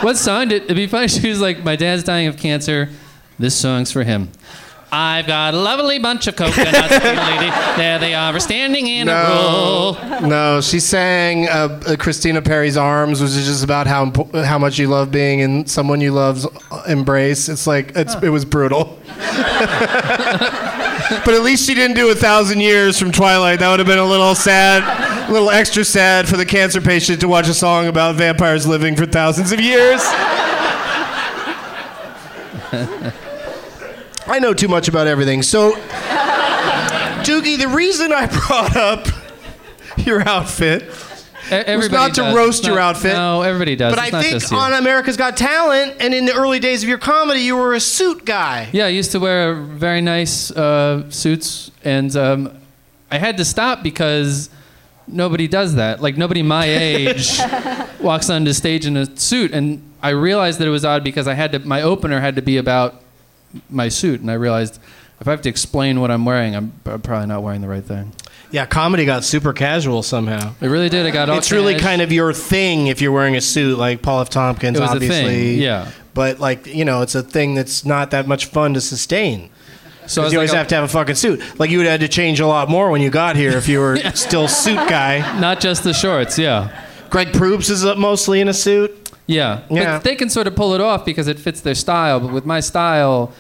What 0.04 0.18
song 0.18 0.48
did 0.48 0.64
it'd 0.64 0.76
be 0.76 0.86
funny? 0.86 1.08
She 1.08 1.30
was 1.30 1.40
like, 1.40 1.64
My 1.64 1.76
dad's 1.76 2.04
dying 2.04 2.26
of 2.26 2.36
cancer. 2.36 2.90
This 3.38 3.56
song's 3.56 3.90
for 3.90 4.02
him. 4.02 4.30
I've 4.96 5.26
got 5.26 5.54
a 5.54 5.56
lovely 5.56 5.98
bunch 5.98 6.28
of 6.28 6.36
coconuts, 6.36 6.72
lady. 7.04 7.50
There 7.76 7.98
they 7.98 8.14
are, 8.14 8.32
We're 8.32 8.38
standing 8.38 8.86
in 8.86 9.08
a 9.08 9.12
row. 9.12 9.96
No, 10.20 10.20
no. 10.20 10.60
She 10.60 10.78
sang 10.78 11.48
uh, 11.48 11.80
uh, 11.84 11.96
Christina 11.96 12.40
Perri's 12.40 12.76
"Arms," 12.76 13.20
which 13.20 13.30
is 13.30 13.44
just 13.44 13.64
about 13.64 13.88
how 13.88 14.06
impo- 14.06 14.44
how 14.44 14.56
much 14.56 14.78
you 14.78 14.86
love 14.86 15.10
being 15.10 15.40
in 15.40 15.66
someone 15.66 16.00
you 16.00 16.12
love's 16.12 16.46
embrace. 16.86 17.48
It's 17.48 17.66
like 17.66 17.90
it's, 17.96 18.14
it 18.22 18.28
was 18.28 18.44
brutal. 18.44 18.96
but 21.24 21.34
at 21.34 21.42
least 21.42 21.66
she 21.66 21.74
didn't 21.74 21.96
do 21.96 22.12
a 22.12 22.14
thousand 22.14 22.60
years 22.60 22.96
from 22.96 23.10
Twilight. 23.10 23.58
That 23.58 23.70
would 23.70 23.80
have 23.80 23.88
been 23.88 23.98
a 23.98 24.06
little 24.06 24.36
sad, 24.36 25.28
a 25.28 25.32
little 25.32 25.50
extra 25.50 25.84
sad 25.84 26.28
for 26.28 26.36
the 26.36 26.46
cancer 26.46 26.80
patient 26.80 27.20
to 27.22 27.26
watch 27.26 27.48
a 27.48 27.54
song 27.54 27.88
about 27.88 28.14
vampires 28.14 28.64
living 28.64 28.94
for 28.94 29.06
thousands 29.06 29.50
of 29.50 29.58
years. 29.58 30.04
I 34.26 34.38
know 34.38 34.54
too 34.54 34.68
much 34.68 34.88
about 34.88 35.06
everything. 35.06 35.42
So, 35.42 35.72
Doogie, 37.22 37.58
the 37.58 37.68
reason 37.68 38.12
I 38.12 38.26
brought 38.26 38.76
up 38.76 39.06
your 39.98 40.26
outfit 40.26 40.84
Everybody 41.50 41.92
not 41.92 42.14
to 42.14 42.34
roast 42.34 42.60
It's 42.60 42.68
your 42.68 42.78
outfit. 42.78 43.12
No, 43.12 43.42
everybody 43.42 43.76
does. 43.76 43.94
But 43.94 44.04
It's 44.04 44.14
I 44.14 44.22
not 44.22 44.40
think 44.40 44.52
on 44.52 44.72
America's 44.72 45.16
Got 45.16 45.36
Talent 45.36 45.96
and 46.00 46.14
in 46.14 46.24
the 46.24 46.34
early 46.34 46.58
days 46.58 46.82
of 46.82 46.88
your 46.88 46.98
comedy, 46.98 47.40
you 47.40 47.56
were 47.56 47.74
a 47.74 47.80
suit 47.80 48.24
guy. 48.24 48.68
Yeah, 48.72 48.86
I 48.86 48.88
used 48.88 49.12
to 49.12 49.20
wear 49.20 49.54
very 49.54 50.00
nice 50.00 50.50
uh, 50.50 51.10
suits, 51.10 51.70
and 51.84 52.14
um, 52.16 52.58
I 53.10 53.18
had 53.18 53.36
to 53.38 53.44
stop 53.44 53.82
because 53.82 54.48
nobody 55.06 55.46
does 55.46 55.74
that. 55.74 56.00
Like 56.00 56.16
nobody 56.16 56.42
my 56.42 56.64
age 56.66 57.38
walks 58.00 58.30
onto 58.30 58.52
stage 58.52 58.86
in 58.86 58.96
a 58.96 59.16
suit, 59.18 59.52
and 59.52 59.82
I 60.02 60.10
realized 60.10 60.60
that 60.60 60.66
it 60.66 60.72
was 60.72 60.84
odd 60.84 61.04
because 61.04 61.28
I 61.28 61.34
had 61.34 61.52
to. 61.52 61.58
My 61.58 61.82
opener 61.82 62.20
had 62.20 62.36
to 62.36 62.42
be 62.42 62.56
about 62.56 63.02
my 63.70 63.88
suit, 63.88 64.20
and 64.20 64.30
I 64.30 64.34
realized 64.34 64.78
if 65.20 65.28
I 65.28 65.30
have 65.30 65.42
to 65.42 65.48
explain 65.48 66.00
what 66.00 66.10
I'm 66.10 66.24
wearing, 66.24 66.54
I'm, 66.56 66.72
I'm 66.84 67.00
probably 67.00 67.26
not 67.26 67.42
wearing 67.42 67.60
the 67.60 67.68
right 67.68 67.84
thing. 67.84 68.12
Yeah, 68.50 68.66
comedy 68.66 69.04
got 69.04 69.24
super 69.24 69.52
casual 69.52 70.02
somehow. 70.02 70.54
It 70.60 70.68
really 70.68 70.88
did. 70.88 71.06
It 71.06 71.12
got 71.12 71.28
all. 71.28 71.38
It's 71.38 71.50
really 71.50 71.76
kind 71.78 72.02
of 72.02 72.12
your 72.12 72.32
thing 72.32 72.86
if 72.86 73.00
you're 73.00 73.10
wearing 73.12 73.34
a 73.36 73.40
suit, 73.40 73.78
like 73.78 74.00
Paul 74.02 74.20
F. 74.20 74.30
Tompkins, 74.30 74.78
It 74.78 74.80
was 74.80 74.90
a 74.90 74.94
obviously. 74.94 75.54
yeah. 75.56 75.90
But 76.14 76.38
like 76.38 76.66
you 76.66 76.84
know, 76.84 77.02
it's 77.02 77.14
a 77.16 77.22
thing 77.22 77.54
that's 77.54 77.84
not 77.84 78.12
that 78.12 78.28
much 78.28 78.46
fun 78.46 78.74
to 78.74 78.80
sustain. 78.80 79.50
So 80.06 80.06
I 80.06 80.06
So 80.06 80.22
was 80.24 80.32
you 80.32 80.38
always 80.38 80.50
like, 80.50 80.58
have 80.58 80.68
to 80.68 80.74
have 80.76 80.84
a 80.84 80.88
fucking 80.88 81.14
suit. 81.16 81.58
Like 81.58 81.70
you 81.70 81.78
would 81.78 81.86
have 81.86 82.00
had 82.00 82.08
to 82.08 82.14
change 82.14 82.38
a 82.38 82.46
lot 82.46 82.68
more 82.68 82.90
when 82.90 83.00
you 83.00 83.10
got 83.10 83.34
here 83.36 83.52
if 83.56 83.66
you 83.68 83.80
were 83.80 83.96
still 84.14 84.46
suit 84.46 84.76
guy. 84.88 85.40
Not 85.40 85.60
just 85.60 85.82
the 85.82 85.94
shorts, 85.94 86.38
yeah. 86.38 86.84
Greg 87.10 87.32
Proops 87.32 87.70
is 87.70 87.84
uh, 87.84 87.94
mostly 87.96 88.40
in 88.40 88.48
a 88.48 88.52
suit. 88.54 89.10
Yeah. 89.26 89.62
Yeah. 89.70 89.96
But 89.96 90.04
they 90.04 90.14
can 90.14 90.28
sort 90.28 90.46
of 90.46 90.54
pull 90.54 90.74
it 90.74 90.80
off 90.80 91.04
because 91.04 91.26
it 91.26 91.38
fits 91.40 91.60
their 91.62 91.74
style. 91.74 92.20
But 92.20 92.32
with 92.32 92.44
my 92.44 92.60
style, 92.60 93.32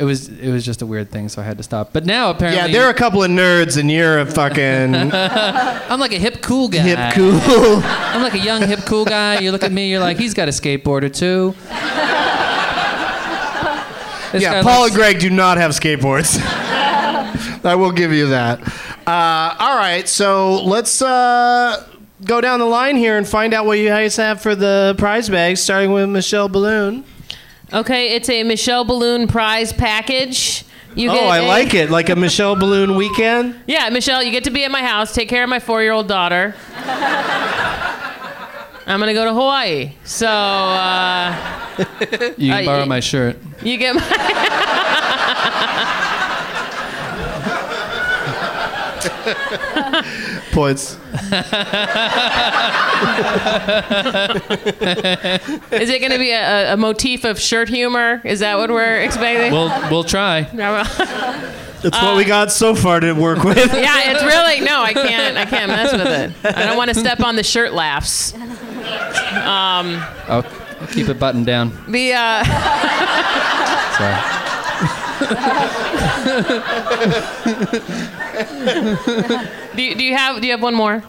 it 0.00 0.04
was 0.04 0.28
it 0.28 0.50
was 0.50 0.64
just 0.64 0.80
a 0.82 0.86
weird 0.86 1.10
thing, 1.10 1.28
so 1.28 1.42
I 1.42 1.44
had 1.44 1.58
to 1.58 1.62
stop. 1.62 1.92
But 1.92 2.06
now 2.06 2.30
apparently, 2.30 2.60
Yeah, 2.60 2.72
there 2.72 2.86
are 2.86 2.90
a 2.90 2.94
couple 2.94 3.22
of 3.22 3.30
nerds, 3.30 3.76
and 3.78 3.90
you're 3.90 4.18
a 4.20 4.26
fucking 4.26 4.94
I'm 5.12 6.00
like 6.00 6.12
a 6.12 6.18
hip 6.18 6.40
cool 6.42 6.68
guy. 6.68 6.78
hip 6.80 7.12
cool. 7.14 7.32
I'm 7.84 8.22
like 8.22 8.34
a 8.34 8.38
young 8.38 8.62
hip 8.66 8.80
cool 8.86 9.04
guy. 9.04 9.40
You 9.40 9.52
look 9.52 9.62
at 9.62 9.72
me, 9.72 9.90
you're 9.90 10.00
like, 10.00 10.16
he's 10.16 10.32
got 10.34 10.48
a 10.48 10.52
skateboarder 10.52 11.14
too. 11.14 11.54
This 14.32 14.42
yeah, 14.44 14.62
Paul 14.62 14.82
looks- 14.82 14.92
and 14.92 15.00
Greg 15.00 15.18
do 15.18 15.28
not 15.28 15.58
have 15.58 15.72
skateboards. 15.72 16.38
I 17.64 17.74
will 17.74 17.90
give 17.92 18.12
you 18.12 18.28
that. 18.28 18.60
Uh, 19.06 19.56
all 19.58 19.76
right, 19.76 20.08
so 20.08 20.62
let's 20.62 21.02
uh, 21.02 21.84
go 22.24 22.40
down 22.40 22.60
the 22.60 22.64
line 22.66 22.94
here 22.96 23.18
and 23.18 23.26
find 23.28 23.52
out 23.52 23.66
what 23.66 23.78
you 23.78 23.88
guys 23.88 24.14
have 24.16 24.40
for 24.40 24.54
the 24.54 24.94
prize 24.98 25.28
bags, 25.28 25.60
starting 25.60 25.90
with 25.92 26.08
Michelle 26.08 26.48
Biloon. 26.48 27.02
Okay, 27.72 28.14
it's 28.16 28.28
a 28.28 28.42
Michelle 28.42 28.84
Biloon 28.84 29.28
prize 29.28 29.72
package. 29.72 30.64
You 30.96 31.10
oh, 31.10 31.14
get 31.14 31.22
I 31.24 31.38
a- 31.38 31.46
like 31.46 31.72
it. 31.74 31.88
Like 31.90 32.08
a 32.08 32.16
Michelle 32.16 32.56
Biloon 32.56 32.96
weekend. 32.96 33.60
Yeah, 33.66 33.88
Michelle, 33.90 34.22
you 34.24 34.32
get 34.32 34.42
to 34.44 34.50
be 34.50 34.64
at 34.64 34.70
my 34.72 34.82
house, 34.82 35.14
take 35.14 35.28
care 35.28 35.44
of 35.44 35.50
my 35.50 35.60
four-year-old 35.60 36.08
daughter. 36.08 36.54
I'm 38.86 38.98
gonna 38.98 39.14
go 39.14 39.24
to 39.24 39.32
Hawaii, 39.32 39.92
so 40.04 40.26
uh, 40.26 41.76
You 42.36 42.52
can 42.52 42.62
Uh, 42.62 42.66
borrow 42.66 42.80
y- 42.80 42.86
my 42.86 42.98
shirt. 43.00 43.38
you 43.62 43.76
get 43.76 43.94
my. 43.94 44.02
Points. 50.60 50.92
Is 55.72 55.88
it 55.88 56.02
gonna 56.02 56.18
be 56.18 56.32
a, 56.32 56.68
a, 56.68 56.74
a 56.74 56.76
motif 56.76 57.24
of 57.24 57.40
shirt 57.40 57.70
humor? 57.70 58.20
Is 58.24 58.40
that 58.40 58.58
what 58.58 58.68
we're 58.68 59.00
expecting? 59.00 59.52
We'll 59.52 59.70
we'll 59.90 60.04
try. 60.04 60.42
That's 60.52 61.96
what 62.02 62.14
we 62.14 62.26
got 62.26 62.52
so 62.52 62.74
far 62.74 63.00
to 63.00 63.14
work 63.14 63.42
with. 63.42 63.56
yeah, 63.72 64.10
it's 64.10 64.22
really 64.22 64.60
no. 64.60 64.82
I 64.82 64.92
can't. 64.92 65.38
I 65.38 65.46
can't 65.46 65.68
mess 65.68 65.92
with 65.92 66.06
it. 66.06 66.34
I 66.54 66.66
don't 66.66 66.76
want 66.76 66.90
to 66.90 66.94
step 66.94 67.20
on 67.20 67.36
the 67.36 67.42
shirt 67.42 67.72
laughs. 67.72 68.34
Um, 68.34 69.96
I'll 70.28 70.44
keep 70.92 71.08
it 71.08 71.18
buttoned 71.18 71.46
down. 71.46 71.72
the 71.88 72.12
uh, 72.12 72.44
Sorry. 73.96 74.14
do 79.76 79.82
you, 79.82 79.94
do 79.94 80.04
you 80.04 80.16
have 80.16 80.40
do 80.40 80.46
you 80.46 80.52
have 80.52 80.62
one 80.62 80.74
more? 80.74 81.02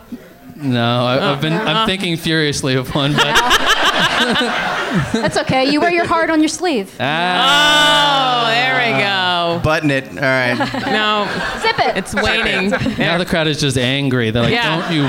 No, 0.55 1.05
I, 1.05 1.31
I've 1.31 1.41
been 1.41 1.53
Uh. 1.53 1.63
I'm 1.63 1.87
thinking 1.87 2.17
furiously 2.17 2.75
of 2.75 2.93
one, 2.93 3.13
but 3.13 3.23
That's 5.13 5.37
okay. 5.37 5.71
You 5.71 5.79
wear 5.81 5.89
your 5.91 6.05
heart 6.05 6.29
on 6.29 6.39
your 6.39 6.49
sleeve. 6.49 6.93
ah, 6.99 8.43
Oh, 8.43 8.47
there 8.51 8.93
we 8.93 8.99
go. 9.01 9.61
Button 9.63 9.89
it. 9.89 10.07
All 10.09 10.15
right. 10.15 10.57
No, 10.91 11.27
Zip 11.61 11.79
it. 11.79 11.97
it's 11.97 12.13
waning. 12.13 12.69
now 12.97 13.17
the 13.17 13.25
crowd 13.25 13.47
is 13.47 13.59
just 13.59 13.77
angry. 13.77 14.29
They're 14.31 14.43
like, 14.43 14.53
Yeah. 14.53 14.81
"Don't 14.81 14.93
you 14.93 15.07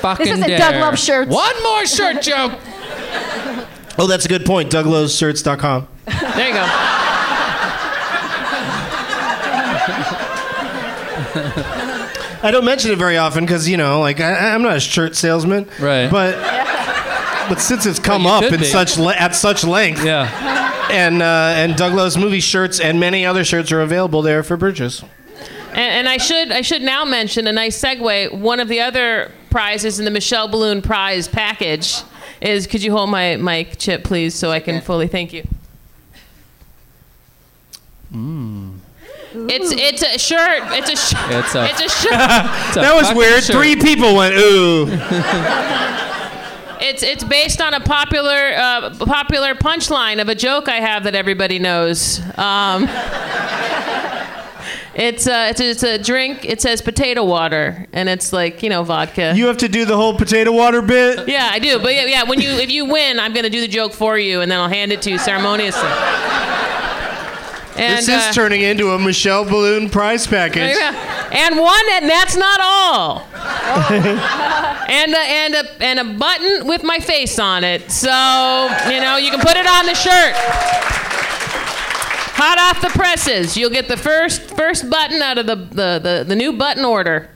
fucking 0.00 0.24
This 0.24 0.34
isn't 0.34 0.48
dare!" 0.48 0.58
Doug 0.58 0.74
Love 0.76 0.98
shirts. 0.98 1.30
One 1.30 1.62
more 1.62 1.84
shirt 1.86 2.22
joke. 2.22 2.52
Oh, 3.98 4.06
that's 4.06 4.24
a 4.24 4.28
good 4.28 4.46
point. 4.46 4.70
DougLowsShirts.com. 4.70 5.88
There 6.06 6.48
you 6.48 6.54
go. 6.54 6.64
I 12.42 12.50
don't 12.52 12.64
mention 12.64 12.90
it 12.92 12.98
very 12.98 13.16
often 13.16 13.44
because 13.44 13.68
you 13.68 13.76
know, 13.76 14.00
like 14.00 14.20
I, 14.20 14.54
I'm 14.54 14.62
not 14.62 14.76
a 14.76 14.80
shirt 14.80 15.16
salesman, 15.16 15.68
Right. 15.80 16.10
But 16.10 16.36
but 17.48 17.60
since 17.60 17.86
it's 17.86 17.98
come 17.98 18.22
you 18.22 18.28
up 18.28 18.42
in 18.44 18.60
be. 18.60 18.66
such 18.66 18.98
le- 18.98 19.14
at 19.16 19.34
such 19.34 19.64
length, 19.64 20.04
Yeah. 20.04 20.88
and 20.90 21.22
uh, 21.22 21.24
and 21.56 21.76
Douglas 21.76 22.16
movie 22.16 22.40
shirts 22.40 22.78
and 22.80 23.00
many 23.00 23.24
other 23.26 23.44
shirts 23.44 23.72
are 23.72 23.80
available 23.80 24.22
there 24.22 24.42
for 24.42 24.56
purchase. 24.56 25.02
And, 25.70 25.78
and 25.78 26.08
I 26.08 26.16
should 26.18 26.52
I 26.52 26.60
should 26.60 26.82
now 26.82 27.04
mention 27.04 27.46
a 27.46 27.52
nice 27.52 27.80
segue. 27.80 28.32
One 28.38 28.60
of 28.60 28.68
the 28.68 28.80
other 28.80 29.30
prizes 29.50 29.98
in 29.98 30.04
the 30.04 30.10
Michelle 30.10 30.48
Biloon 30.48 30.82
prize 30.82 31.26
package 31.26 32.02
is 32.40 32.66
could 32.66 32.82
you 32.82 32.92
hold 32.92 33.10
my 33.10 33.36
mic 33.36 33.78
chip 33.78 34.04
please 34.04 34.34
so 34.34 34.50
I 34.50 34.60
can 34.60 34.80
fully 34.80 35.08
thank 35.08 35.32
you. 35.32 35.46
It's 39.48 39.70
it's 39.72 40.02
a 40.02 40.18
shirt. 40.18 40.62
It's 40.72 40.90
a 40.90 40.96
shirt. 40.96 41.30
It's 41.44 41.54
a- 41.54 41.64
it's 41.64 41.80
a 41.80 41.88
shirt. 41.88 42.12
It's 42.68 42.76
a 42.76 42.80
That 42.80 42.94
was 42.94 43.14
weird. 43.14 43.42
shirt. 43.44 43.54
Three 43.56 43.76
people 43.76 44.14
went 44.16 44.34
ooh. 44.34 44.86
It's 46.80 47.02
it's 47.02 47.24
based 47.24 47.60
on 47.60 47.74
a 47.74 47.80
popular 47.80 48.52
uh, 48.56 48.94
popular 49.00 49.54
punchline 49.54 50.20
of 50.20 50.28
a 50.28 50.34
joke 50.34 50.68
I 50.68 50.76
have 50.80 51.04
that 51.04 51.14
everybody 51.16 51.58
knows. 51.58 52.20
Um, 52.38 52.84
it's 54.94 55.26
a, 55.26 55.50
it's 55.50 55.60
a 55.60 55.70
it's 55.70 55.82
a 55.82 55.98
drink. 55.98 56.44
It 56.44 56.60
says 56.62 56.80
potato 56.80 57.24
water, 57.24 57.86
and 57.92 58.08
it's 58.08 58.32
like 58.32 58.62
you 58.62 58.70
know 58.70 58.84
vodka. 58.84 59.32
You 59.36 59.46
have 59.48 59.58
to 59.58 59.68
do 59.68 59.84
the 59.86 59.96
whole 59.96 60.16
potato 60.16 60.52
water 60.52 60.80
bit. 60.80 61.28
yeah, 61.28 61.48
I 61.52 61.58
do. 61.58 61.78
But 61.80 61.94
yeah, 61.94 62.04
yeah, 62.06 62.22
when 62.24 62.40
you 62.40 62.50
if 62.50 62.70
you 62.70 62.84
win, 62.84 63.18
I'm 63.20 63.32
gonna 63.34 63.50
do 63.50 63.60
the 63.60 63.68
joke 63.68 63.92
for 63.92 64.16
you, 64.16 64.40
and 64.40 64.50
then 64.50 64.58
I'll 64.60 64.68
hand 64.68 64.92
it 64.92 65.02
to 65.02 65.10
you 65.10 65.18
ceremoniously. 65.18 65.88
And, 67.78 67.98
This 67.98 68.08
is 68.08 68.14
uh, 68.14 68.32
turning 68.32 68.62
into 68.62 68.90
a 68.90 68.98
Michelle 68.98 69.44
Biloon 69.44 69.90
prize 69.90 70.26
package. 70.26 70.76
yeah. 70.76 71.28
And 71.30 71.58
one, 71.58 71.84
and 71.92 72.08
that's 72.10 72.36
not 72.36 72.60
all. 72.60 73.20
and 74.88 75.14
a, 75.14 75.18
and 75.18 75.54
a 75.54 75.82
and 75.82 75.98
a 76.00 76.04
button 76.18 76.66
with 76.66 76.82
my 76.82 76.98
face 76.98 77.38
on 77.38 77.62
it. 77.64 77.90
So 77.90 78.08
you 78.90 79.00
know 79.00 79.16
you 79.16 79.30
can 79.30 79.40
put 79.40 79.56
it 79.56 79.66
on 79.66 79.86
the 79.86 79.94
shirt. 79.94 80.34
Hot 82.40 82.58
off 82.58 82.80
the 82.82 82.88
presses. 82.98 83.56
You'll 83.56 83.70
get 83.70 83.88
the 83.88 83.96
first 83.96 84.42
first 84.56 84.88
button 84.88 85.20
out 85.22 85.38
of 85.38 85.46
the 85.46 85.56
the, 85.56 85.98
the, 86.02 86.24
the 86.26 86.36
new 86.36 86.52
button 86.54 86.84
order. 86.84 87.30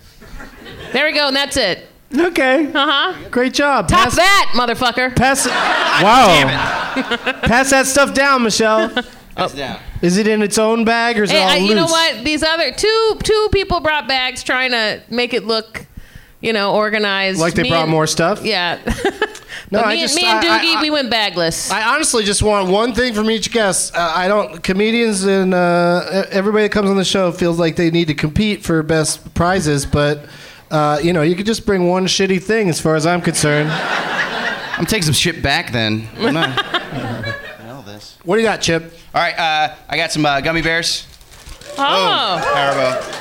There 0.92 1.06
we 1.06 1.12
go, 1.12 1.28
and 1.28 1.36
that's 1.36 1.56
it. 1.56 1.86
Okay. 2.16 2.66
Uh 2.66 3.12
huh. 3.14 3.28
Great 3.30 3.54
job. 3.54 3.88
Top 3.88 4.04
pass, 4.04 4.16
that, 4.16 4.52
motherfucker. 4.54 5.14
pass 5.16 5.46
it. 5.46 5.50
Wow. 5.52 7.40
pass 7.42 7.70
that 7.70 7.86
stuff 7.86 8.12
down, 8.14 8.42
Michelle. 8.42 8.88
Hands 9.36 9.54
down. 9.54 9.80
Is 10.02 10.16
it 10.18 10.26
in 10.26 10.42
its 10.42 10.58
own 10.58 10.84
bag 10.84 11.18
or 11.18 11.22
is 11.22 11.30
it 11.30 11.34
Hey, 11.34 11.42
all 11.42 11.48
I, 11.48 11.58
loose? 11.58 11.68
you 11.68 11.74
know 11.76 11.86
what? 11.86 12.24
These 12.24 12.42
other 12.42 12.72
two 12.72 13.18
two 13.22 13.48
people 13.52 13.80
brought 13.80 14.06
bags 14.08 14.42
trying 14.42 14.72
to 14.72 15.00
make 15.08 15.32
it 15.32 15.44
look 15.46 15.86
you 16.40 16.52
know, 16.52 16.74
organized. 16.74 17.38
Like 17.38 17.54
they 17.54 17.62
Me 17.62 17.68
brought 17.68 17.82
and- 17.82 17.90
more 17.92 18.06
stuff? 18.06 18.44
Yeah. 18.44 18.78
No, 19.70 19.78
but 19.80 19.86
I 19.88 19.96
just- 19.96 20.14
me 20.16 20.24
and 20.24 20.38
I- 20.44 20.56
I- 20.56 20.58
Doogie, 20.60 20.74
I- 20.76 20.82
we 20.82 20.90
went 20.90 21.08
bagless. 21.10 21.70
I 21.70 21.94
honestly 21.94 22.24
just 22.24 22.42
want 22.42 22.68
one 22.68 22.92
thing 22.94 23.14
from 23.14 23.30
each 23.30 23.50
guest. 23.52 23.94
Uh, 23.96 24.12
I 24.14 24.28
don't. 24.28 24.62
Comedians 24.62 25.24
and 25.24 25.54
uh, 25.54 26.24
everybody 26.30 26.64
that 26.64 26.72
comes 26.72 26.90
on 26.90 26.96
the 26.98 27.04
show 27.04 27.32
feels 27.32 27.58
like 27.58 27.76
they 27.76 27.90
need 27.90 28.08
to 28.08 28.14
compete 28.14 28.62
for 28.62 28.82
best 28.82 29.32
prizes, 29.34 29.86
but 29.86 30.26
uh, 30.70 30.98
you 31.02 31.14
know, 31.14 31.22
you 31.22 31.34
could 31.36 31.46
just 31.46 31.64
bring 31.64 31.88
one 31.88 32.04
shitty 32.06 32.42
thing, 32.42 32.68
as 32.68 32.80
far 32.80 32.96
as 32.96 33.06
I'm 33.06 33.22
concerned. 33.22 33.70
I'm 33.70 34.84
taking 34.84 35.04
some 35.04 35.14
shit 35.14 35.42
back 35.42 35.72
then. 35.72 36.06
I'm 38.02 38.10
not- 38.10 38.18
Hell 38.18 38.18
this. 38.18 38.18
What 38.24 38.36
do 38.36 38.42
you 38.42 38.46
got, 38.48 38.60
Chip? 38.60 38.82
All 39.14 39.20
right, 39.20 39.38
uh, 39.38 39.74
I 39.88 39.96
got 39.96 40.12
some 40.12 40.24
uh, 40.26 40.40
gummy 40.40 40.62
bears. 40.62 41.06
oh. 41.78 42.40
Haribo. 42.54 43.18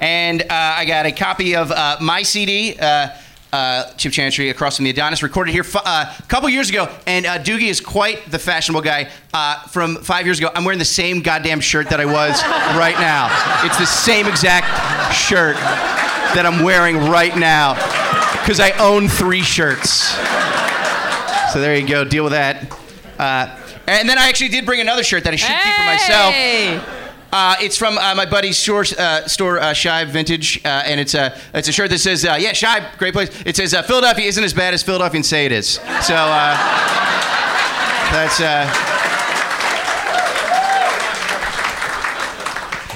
And 0.00 0.42
uh, 0.42 0.46
I 0.50 0.84
got 0.84 1.06
a 1.06 1.12
copy 1.12 1.56
of 1.56 1.70
uh, 1.70 1.96
my 2.00 2.22
CD, 2.22 2.76
uh, 2.78 3.08
uh, 3.52 3.90
Chip 3.94 4.12
Chantry, 4.12 4.50
Across 4.50 4.76
from 4.76 4.84
the 4.84 4.90
Adonis, 4.90 5.22
recorded 5.22 5.52
here 5.52 5.64
fu- 5.64 5.78
uh, 5.78 6.12
a 6.18 6.22
couple 6.24 6.48
years 6.50 6.68
ago. 6.68 6.88
And 7.06 7.24
uh, 7.24 7.38
Doogie 7.38 7.68
is 7.68 7.80
quite 7.80 8.30
the 8.30 8.38
fashionable 8.38 8.82
guy. 8.82 9.08
Uh, 9.32 9.60
from 9.68 9.96
five 9.96 10.26
years 10.26 10.38
ago, 10.40 10.50
I'm 10.54 10.64
wearing 10.64 10.78
the 10.80 10.84
same 10.84 11.22
goddamn 11.22 11.60
shirt 11.60 11.88
that 11.90 12.00
I 12.00 12.04
was 12.04 12.42
right 12.76 12.98
now. 12.98 13.28
It's 13.64 13.78
the 13.78 13.86
same 13.86 14.26
exact 14.26 14.66
shirt 15.14 15.56
that 15.56 16.44
I'm 16.44 16.62
wearing 16.64 16.96
right 17.08 17.34
now 17.36 17.74
because 18.42 18.60
I 18.60 18.72
own 18.72 19.08
three 19.08 19.42
shirts. 19.42 19.90
So 21.52 21.60
there 21.60 21.76
you 21.76 21.86
go. 21.86 22.04
Deal 22.04 22.24
with 22.24 22.32
that. 22.32 22.76
Uh, 23.18 23.56
and 23.86 24.08
then 24.08 24.18
I 24.18 24.28
actually 24.28 24.48
did 24.48 24.66
bring 24.66 24.80
another 24.80 25.02
shirt 25.02 25.24
that 25.24 25.32
I 25.32 25.36
should 25.36 25.48
keep 25.48 25.74
for 25.74 25.84
myself. 25.84 26.34
Uh, 27.32 27.56
it's 27.60 27.76
from 27.76 27.98
uh, 27.98 28.14
my 28.14 28.24
buddy's 28.24 28.56
store, 28.56 28.84
uh, 28.96 29.26
store 29.26 29.58
uh, 29.58 29.72
Shive 29.74 30.08
Vintage, 30.10 30.60
uh, 30.64 30.82
and 30.86 31.00
it's 31.00 31.14
a 31.14 31.36
it's 31.52 31.66
a 31.66 31.72
shirt 31.72 31.90
that 31.90 31.98
says, 31.98 32.24
uh, 32.24 32.36
"Yeah, 32.38 32.52
Shive, 32.52 32.96
great 32.96 33.12
place." 33.12 33.28
It 33.44 33.56
says, 33.56 33.74
uh, 33.74 33.82
"Philadelphia 33.82 34.26
isn't 34.26 34.44
as 34.44 34.54
bad 34.54 34.72
as 34.72 34.84
Philadelphians 34.84 35.26
say 35.26 35.44
it 35.44 35.50
is." 35.50 35.80
So 36.02 36.14
uh, 36.14 36.56
that's. 38.12 38.40
Uh, 38.40 38.70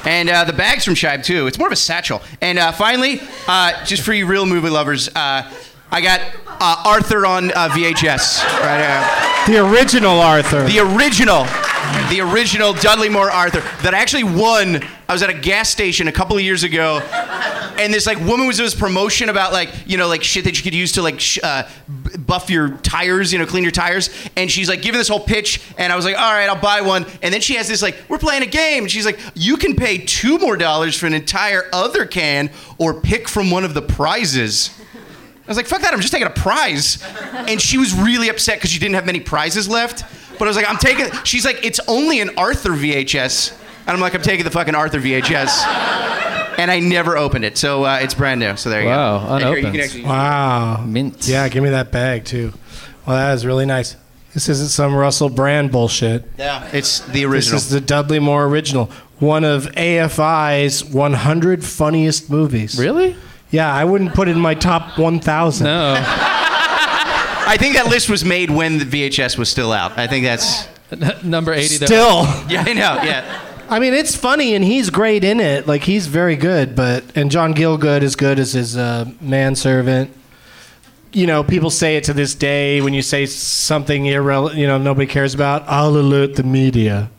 and 0.07 0.31
uh, 0.31 0.44
the 0.44 0.52
bag's 0.52 0.85
from 0.85 0.94
Shive 0.94 1.24
too. 1.24 1.46
It's 1.48 1.59
more 1.59 1.66
of 1.68 1.72
a 1.72 1.76
satchel. 1.76 2.22
And 2.40 2.59
uh, 2.59 2.72
finally, 2.72 3.20
uh, 3.46 3.85
just 3.85 4.02
for 4.02 4.12
you 4.12 4.26
real 4.26 4.46
movie 4.46 4.70
lovers, 4.70 5.09
uh, 5.14 5.50
I 5.90 6.01
got 6.01 6.20
uh, 6.46 6.83
Arthur 6.85 7.24
on 7.24 7.51
uh, 7.53 7.68
VHS 7.70 8.44
right 8.61 9.46
here. 9.46 9.55
The 9.55 9.66
original 9.66 10.20
Arthur. 10.20 10.64
The 10.64 10.81
original, 10.81 11.44
the 12.11 12.20
original 12.20 12.74
Dudley 12.74 13.09
Moore 13.09 13.31
Arthur 13.31 13.61
that 13.83 13.94
I 13.94 13.98
actually 13.98 14.24
won. 14.24 14.83
I 15.09 15.12
was 15.12 15.22
at 15.22 15.31
a 15.31 15.35
gas 15.35 15.70
station 15.70 16.07
a 16.07 16.12
couple 16.12 16.37
of 16.37 16.42
years 16.42 16.62
ago, 16.62 16.98
and 17.79 17.94
this 17.94 18.07
like 18.07 18.18
woman 18.20 18.46
was 18.46 18.59
doing 18.59 18.66
this 18.66 18.74
promotion 18.74 19.31
about 19.31 19.53
like 19.55 19.70
you 19.87 19.96
know 19.96 20.09
like 20.09 20.22
shit 20.22 20.44
that 20.44 20.59
you 20.59 20.62
could 20.62 20.74
use 20.74 20.92
to 20.92 21.03
like 21.03 21.18
sh- 21.20 21.38
uh, 21.42 21.66
buff 22.18 22.51
your 22.51 22.70
tires, 22.79 23.33
you 23.33 23.38
know, 23.38 23.46
clean 23.46 23.62
your 23.62 23.72
tires. 23.72 24.11
And 24.37 24.51
she's 24.51 24.68
like 24.68 24.83
giving 24.83 24.98
this 24.98 25.09
whole 25.09 25.20
pitch, 25.20 25.62
and 25.79 25.90
I 25.90 25.96
was 25.96 26.05
like, 26.05 26.16
all 26.16 26.33
right, 26.33 26.48
I'll 26.48 26.61
buy 26.61 26.83
one. 26.83 27.07
And 27.22 27.33
then 27.33 27.40
she 27.40 27.55
has 27.55 27.66
this 27.68 27.81
like, 27.81 27.96
we're 28.11 28.18
playing 28.18 28.42
a 28.42 28.46
game. 28.46 28.85
And 28.85 28.90
she's 28.90 29.07
like, 29.07 29.18
you 29.35 29.57
can 29.57 29.74
pay 29.74 29.98
two 29.98 30.38
more 30.38 30.59
dollars 30.59 30.96
for 30.96 31.07
an 31.07 31.14
entire 31.14 31.64
other 31.72 32.05
can, 32.05 32.51
or 32.77 33.01
pick 33.01 33.27
from 33.29 33.51
one 33.51 33.64
of 33.64 33.72
the 33.72 33.83
prizes. 33.83 34.70
I 35.49 35.51
was 35.51 35.57
like, 35.57 35.67
fuck 35.67 35.81
that, 35.81 35.95
I'm 35.95 36.01
just 36.01 36.13
taking 36.13 36.27
a 36.27 36.31
prize. 36.31 37.03
And 37.49 37.59
she 37.61 37.79
was 37.79 37.95
really 37.95 38.29
upset 38.29 38.59
because 38.59 38.71
she 38.71 38.79
didn't 38.79 38.97
have 38.97 39.07
many 39.07 39.19
prizes 39.21 39.67
left. 39.67 40.05
But 40.39 40.45
I 40.45 40.49
was 40.49 40.57
like, 40.57 40.69
I'm 40.69 40.77
taking, 40.77 41.07
she's 41.25 41.45
like, 41.47 41.65
it's 41.65 41.81
only 41.89 42.21
an 42.21 42.31
Arthur 42.37 42.71
VHS. 42.71 43.53
And 43.81 43.91
I'm 43.91 44.01
like, 44.01 44.15
I'm 44.15 44.21
taking 44.21 44.45
the 44.45 44.51
fucking 44.51 44.75
Arthur 44.75 45.01
VHS. 45.01 45.65
And 46.59 46.71
I 46.71 46.81
never 46.81 47.17
opened 47.17 47.45
it. 47.47 47.57
So 47.57 47.85
uh, 47.85 47.99
it's 48.03 48.13
brand 48.15 48.41
new. 48.41 48.57
So 48.57 48.69
there 48.69 48.83
you 48.83 48.89
Wow, 48.89 49.27
go. 49.27 49.35
And 49.37 49.45
here, 49.45 49.53
you 49.55 49.59
unopened. 49.61 49.83
actually- 49.83 50.05
Wow. 50.05 50.85
Mint. 50.85 51.27
Yeah, 51.27 51.49
give 51.49 51.63
me 51.65 51.71
that 51.71 51.91
bag 51.91 52.25
too. 52.27 52.53
Well, 53.07 53.17
that 53.17 53.33
is 53.35 53.47
really 53.47 53.65
nice. 53.65 53.97
This 54.35 54.49
isn't 54.51 54.69
some 54.69 54.95
Russell 54.95 55.31
Brand 55.31 55.73
bullshit. 55.73 56.25
yeah, 56.37 56.69
it's 56.75 57.01
the 57.01 57.25
original. 57.25 57.57
This 57.57 57.65
is 57.65 57.71
the 57.71 57.81
Dudley 57.81 58.19
Moore 58.19 58.45
original. 58.45 58.91
One 59.19 59.43
of 59.45 59.65
AFI's 59.77 60.85
100 60.85 61.65
funniest 61.65 62.29
movies. 62.31 62.79
Really? 62.79 63.17
Yeah, 63.51 63.73
I 63.73 63.85
wouldn't 63.85 64.15
put 64.15 64.29
it 64.29 64.33
in 64.33 64.41
my 64.41 64.55
top 64.55 64.99
1,000. 64.99 65.65
No. 65.65 65.95
I 67.51 67.57
think 67.59 67.77
that 67.77 67.87
list 67.87 68.11
was 68.11 68.25
made 68.25 68.51
when 68.51 68.79
the 68.79 68.85
VHS 68.85 69.39
was 69.39 69.49
still 69.49 69.73
out. 69.73 69.99
I 69.99 70.07
think 70.07 70.25
that's, 70.25 70.69
Number 71.25 71.53
80. 71.53 71.79
there. 71.79 71.87
Still. 71.87 72.23
yeah, 72.49 72.65
I 72.67 72.73
know, 72.75 73.01
yeah. 73.03 73.41
I 73.71 73.79
mean, 73.79 73.93
it's 73.95 74.15
funny 74.17 74.55
and 74.55 74.65
he's 74.65 74.89
great 74.91 75.25
in 75.25 75.41
it. 75.41 75.67
Like 75.67 75.83
he's 75.83 76.07
very 76.07 76.37
good, 76.37 76.75
but 76.75 77.05
and 77.17 77.31
John 77.31 77.53
Gielgud 77.55 78.01
is 78.03 78.17
good 78.17 78.39
as 78.39 78.53
his 78.55 78.77
uh, 78.79 79.11
manservant. 79.21 80.11
You 81.13 81.27
know, 81.27 81.43
people 81.45 81.69
say 81.71 81.97
it 81.97 82.05
to 82.05 82.15
this 82.15 82.35
day 82.35 82.81
when 82.81 82.95
you 82.95 83.03
say 83.03 83.27
something 83.27 84.07
irrelevant, 84.07 84.59
you 84.59 84.67
know, 84.67 84.79
nobody 84.79 85.07
cares 85.07 85.35
about. 85.35 85.65
I'll 85.67 85.97
alert 85.97 86.37
the 86.37 86.43
media. 86.45 87.11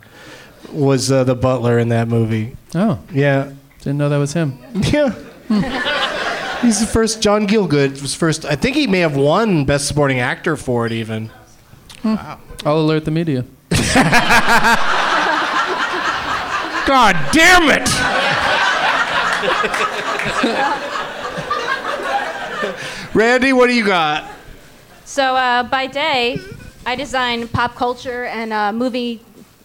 Was 0.72 1.10
uh, 1.12 1.22
the 1.24 1.34
butler 1.36 1.78
in 1.78 1.88
that 1.90 2.06
movie? 2.08 2.56
Oh, 2.74 2.98
Yeah, 3.12 3.52
didn't 3.78 3.98
know 3.98 4.08
that 4.08 4.16
was 4.18 4.32
him. 4.32 4.58
yeah. 4.74 5.14
He's 6.62 6.80
the 6.80 6.86
first. 6.86 7.22
John 7.22 7.46
Gielgud 7.46 8.02
was 8.02 8.14
first. 8.14 8.44
I 8.44 8.54
think 8.54 8.76
he 8.76 8.86
may 8.86 9.00
have 9.00 9.16
won 9.16 9.64
Best 9.64 9.88
Supporting 9.88 10.20
Actor 10.20 10.56
for 10.56 10.84
it, 10.86 10.92
even. 10.92 11.30
Wow. 12.04 12.38
I'll 12.66 12.80
alert 12.80 13.04
the 13.06 13.10
media. 13.10 13.44
God 16.86 17.16
damn 17.32 17.70
it! 17.70 17.88
Randi, 23.14 23.52
what 23.52 23.66
do 23.68 23.74
you 23.74 23.84
got? 23.84 24.30
So 25.04 25.34
uh, 25.36 25.62
by 25.64 25.86
day, 25.86 26.38
I 26.86 26.94
design 26.96 27.48
pop 27.48 27.74
culture 27.74 28.24
and 28.24 28.52
uh, 28.52 28.72
movie 28.72 29.22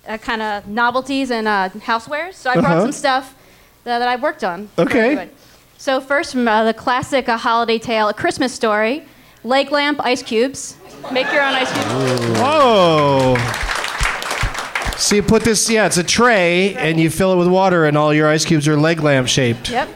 uh, 0.07 0.17
kind 0.17 0.41
of 0.41 0.67
novelties 0.67 1.31
and 1.31 1.47
uh, 1.47 1.69
housewares. 1.69 2.33
So 2.35 2.49
I 2.49 2.53
brought 2.55 2.65
Uh-huh. 2.65 2.81
some 2.81 2.91
stuff 2.91 3.35
that, 3.83 3.99
that 3.99 4.07
I 4.07 4.15
worked 4.15 4.43
on. 4.43 4.67
for 4.75 4.81
Okay. 4.83 4.99
everyone. 5.11 5.29
So 5.77 5.99
first, 6.01 6.31
from 6.31 6.47
uh, 6.47 6.63
the 6.63 6.73
classic 6.73 7.27
A 7.27 7.37
Holiday 7.37 7.77
Tale, 7.77 8.09
A 8.09 8.13
Christmas 8.13 8.53
Story, 8.53 9.03
leg 9.43 9.71
lamp 9.71 9.99
ice 10.03 10.23
cubes. 10.23 10.77
Make 11.11 11.31
your 11.31 11.41
own 11.43 11.53
ice 11.53 11.71
cubes. 11.71 12.39
Whoa. 12.39 13.35
So 14.97 15.15
you 15.15 15.23
put 15.23 15.43
this, 15.43 15.69
yeah, 15.69 15.85
it's 15.85 15.97
a 15.97 16.03
tray, 16.03 16.73
and 16.75 16.99
you 16.99 17.09
fill 17.09 17.33
it 17.33 17.35
with 17.37 17.49
water, 17.49 17.85
and 17.85 17.97
all 17.97 18.13
your 18.13 18.27
ice 18.29 18.45
cubes 18.45 18.67
are 18.67 18.77
leg 18.77 19.01
lamp 19.01 19.27
shaped. 19.27 19.69
Yep. 19.69 19.89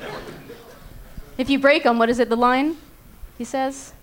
If 1.38 1.50
you 1.50 1.58
break 1.58 1.84
them, 1.84 1.98
what 1.98 2.10
is 2.10 2.20
it? 2.20 2.30
The 2.30 2.36
line? 2.36 2.76
He 3.38 3.46
says. 3.46 3.94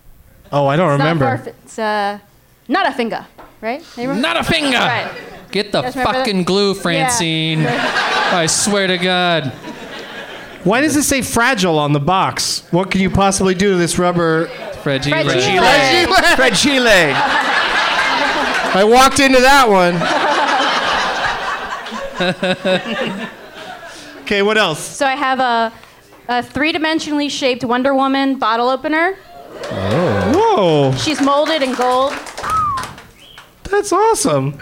Oh, 0.51 0.65
I 0.65 0.75
don't 0.75 0.91
It's 0.93 0.99
remember. 0.99 1.25
Not 1.25 1.39
far, 1.43 1.53
it's 1.63 1.79
uh, 1.79 2.19
not 2.67 2.87
a 2.87 2.91
finger, 2.91 3.25
right? 3.61 3.85
Anyone? 3.97 4.19
Not 4.21 4.37
a 4.37 4.43
finger. 4.43 4.77
Right. 4.77 5.11
Get 5.51 5.71
the 5.71 5.81
Guys 5.83 5.95
remember 5.95 6.13
that? 6.13 6.25
fucking 6.25 6.43
glue, 6.43 6.73
Francine. 6.73 7.65
I 7.67 8.47
swear 8.47 8.87
to 8.87 8.97
God. 8.97 9.53
Why 10.67 10.81
does 10.81 10.97
it 10.97 11.03
say 11.03 11.21
fragile 11.21 11.79
on 11.79 11.93
the 11.93 11.99
box? 12.01 12.61
What 12.71 12.91
can 12.91 12.99
you 12.99 13.09
possibly 13.09 13.55
do 13.55 13.71
to 13.71 13.77
this 13.77 13.97
rubber? 13.97 14.49
Reggie. 14.83 15.11
Fred 15.11 15.25
Ray. 15.25 15.39
Gile. 15.39 16.35
Fred 16.35 16.53
Chile. 16.55 17.13
I 18.75 18.83
walked 18.83 19.21
into 19.21 19.39
that 19.39 19.69
one. 19.69 19.95
okay, 24.23 24.41
what 24.41 24.57
else? 24.57 24.79
So 24.79 25.05
I 25.05 25.15
have 25.15 25.39
a, 25.39 25.71
a 26.27 26.43
three-dimensionally 26.43 27.31
shaped 27.31 27.63
Wonder 27.63 27.93
Woman 27.93 28.37
bottle 28.37 28.67
opener. 28.67 29.17
Oh. 29.71 30.33
Whoa, 30.35 30.91
She's 30.97 31.21
molded 31.21 31.63
in 31.63 31.75
gold. 31.75 32.11
that's 33.63 33.93
awesome. 33.93 34.59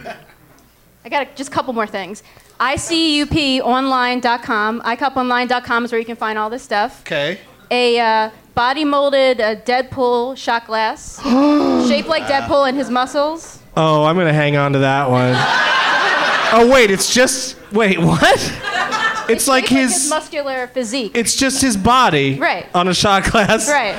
I 1.03 1.09
got 1.09 1.27
a, 1.27 1.35
just 1.35 1.49
a 1.49 1.53
couple 1.53 1.73
more 1.73 1.87
things. 1.87 2.21
ICUPonline.com. 2.59 4.81
ICUPonline.com 4.81 5.85
is 5.85 5.91
where 5.91 5.99
you 5.99 6.05
can 6.05 6.15
find 6.15 6.39
all 6.39 6.49
this 6.49 6.63
stuff. 6.63 7.01
Okay. 7.01 7.39
A 7.71 7.99
uh, 7.99 8.29
body 8.53 8.85
molded 8.85 9.41
uh, 9.41 9.55
Deadpool 9.57 10.37
shot 10.37 10.67
glass, 10.67 11.21
shaped 11.87 12.07
like 12.07 12.23
Deadpool 12.23 12.67
and 12.69 12.77
his 12.77 12.89
muscles. 12.89 13.59
Oh, 13.75 14.05
I'm 14.05 14.15
gonna 14.15 14.31
hang 14.33 14.55
on 14.55 14.71
to 14.73 14.79
that 14.79 15.09
one. 15.09 15.33
oh 16.53 16.69
wait, 16.71 16.91
it's 16.91 17.13
just 17.13 17.57
wait, 17.71 17.99
what? 17.99 18.39
It's 19.27 19.47
like 19.47 19.63
Shaped 19.65 19.71
like 19.73 19.81
his. 19.81 19.93
his 20.03 20.09
muscular 20.09 20.67
physique. 20.67 21.13
It's 21.15 21.35
just 21.35 21.59
his 21.61 21.75
body. 21.75 22.37
Right. 22.39 22.67
On 22.75 22.87
a 22.87 22.93
shot 22.93 23.23
glass. 23.31 23.67
right. 23.67 23.95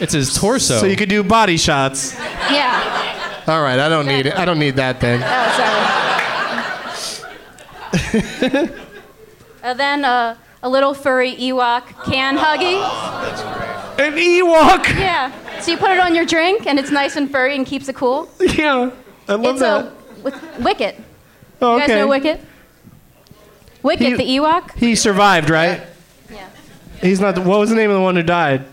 It's 0.00 0.12
his 0.12 0.34
torso. 0.34 0.78
So 0.80 0.86
you 0.86 0.96
could 0.96 1.08
do 1.08 1.22
body 1.24 1.56
shots. 1.56 2.14
Yeah. 2.14 3.42
All 3.46 3.62
right, 3.62 3.78
I 3.78 3.88
don't 3.88 4.04
need 4.06 4.26
it. 4.26 4.36
I 4.36 4.44
don't 4.44 4.58
need 4.58 4.76
that 4.76 5.00
then. 5.00 5.22
Oh, 5.22 5.56
sorry. 5.56 6.25
uh, 9.62 9.74
then 9.74 10.04
uh, 10.04 10.36
a 10.62 10.68
little 10.68 10.94
furry 10.94 11.34
Ewok 11.34 11.82
can 12.04 12.36
huggy. 12.36 12.76
An 13.98 14.12
Ewok. 14.14 14.98
Yeah. 14.98 15.32
So 15.60 15.70
you 15.72 15.76
put 15.78 15.90
it 15.90 15.98
on 15.98 16.14
your 16.14 16.26
drink, 16.26 16.66
and 16.66 16.78
it's 16.78 16.90
nice 16.90 17.16
and 17.16 17.30
furry 17.30 17.56
and 17.56 17.66
keeps 17.66 17.88
it 17.88 17.96
cool. 17.96 18.28
Yeah, 18.40 18.90
I 19.28 19.34
love 19.34 19.44
it's 19.54 19.60
that. 19.60 19.86
a 19.86 19.92
with 20.22 20.58
Wicket. 20.60 21.00
oh, 21.62 21.74
okay. 21.76 21.82
You 21.82 21.88
guys 21.88 21.96
know 21.96 22.06
Wicket? 22.08 22.40
Wicket, 23.82 24.06
He- 24.08 24.14
the 24.14 24.38
Ewok. 24.44 24.72
He 24.74 24.94
survived, 24.94 25.48
right? 25.50 25.82
Yeah. 26.30 26.48
He's 27.00 27.20
not. 27.20 27.34
The, 27.36 27.40
what 27.42 27.58
was 27.60 27.70
the 27.70 27.76
name 27.76 27.90
of 27.90 27.96
the 27.96 28.02
one 28.02 28.16
who 28.16 28.22
died? 28.22 28.64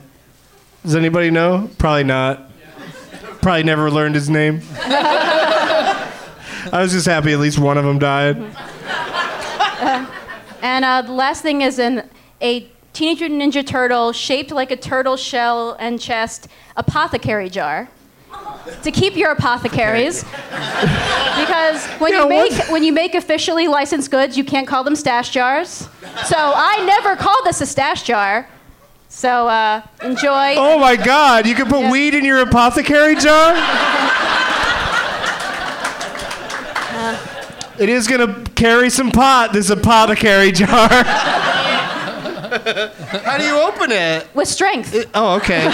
Does 0.83 0.95
anybody 0.95 1.29
know? 1.31 1.69
Probably 1.77 2.03
not. 2.03 2.49
Probably 3.41 3.63
never 3.63 3.89
learned 3.91 4.15
his 4.15 4.29
name. 4.29 4.61
I 6.71 6.81
was 6.81 6.91
just 6.91 7.05
happy 7.05 7.31
at 7.33 7.39
least 7.39 7.59
one 7.59 7.77
of 7.77 7.85
them 7.85 7.99
died. 7.99 8.37
And 10.61 10.85
uh, 10.85 11.01
the 11.01 11.11
last 11.11 11.41
thing 11.41 11.61
is 11.61 11.77
an 11.79 12.09
a 12.41 12.67
Teenage 12.93 13.19
Mutant 13.21 13.41
Ninja 13.41 13.65
Turtle 13.65 14.11
shaped 14.13 14.51
like 14.51 14.69
a 14.71 14.75
turtle 14.77 15.17
shell 15.17 15.75
and 15.79 15.99
chest 15.99 16.47
apothecary 16.77 17.49
jar 17.49 17.89
to 18.83 18.91
keep 18.91 19.15
your 19.17 19.31
apothecaries. 19.31 20.23
because 20.23 21.85
when 21.99 22.13
Yeah, 22.13 22.23
you 22.23 22.29
make 22.29 22.51
what? 22.51 22.69
when 22.71 22.83
you 22.83 22.93
make 22.93 23.15
officially 23.15 23.67
licensed 23.67 24.09
goods, 24.11 24.37
you 24.37 24.43
can't 24.43 24.67
call 24.67 24.83
them 24.83 24.95
stash 24.95 25.31
jars. 25.31 25.89
So 26.27 26.35
I 26.37 26.83
never 26.85 27.15
call 27.15 27.43
this 27.43 27.61
a 27.61 27.65
stash 27.65 28.03
jar. 28.03 28.47
So 29.09 29.47
uh, 29.47 29.81
enjoy. 30.03 30.55
Oh 30.57 30.79
my 30.79 30.95
God! 30.95 31.45
You 31.47 31.55
can 31.55 31.67
put 31.67 31.81
Yeah. 31.81 31.91
weed 31.91 32.13
in 32.15 32.23
your 32.25 32.39
apothecary 32.41 33.15
jar. 33.15 33.53
it 37.79 37.89
is 37.89 38.07
gonna 38.07 38.43
carry 38.55 38.89
some 38.89 39.11
pot. 39.11 39.53
This 39.53 39.69
apothecary 39.69 40.51
jar. 40.51 40.89
How 43.23 43.37
do 43.37 43.45
you 43.45 43.59
open 43.59 43.91
it? 43.91 44.27
With 44.33 44.47
strength. 44.47 45.09
Oh, 45.13 45.35
okay. 45.35 45.69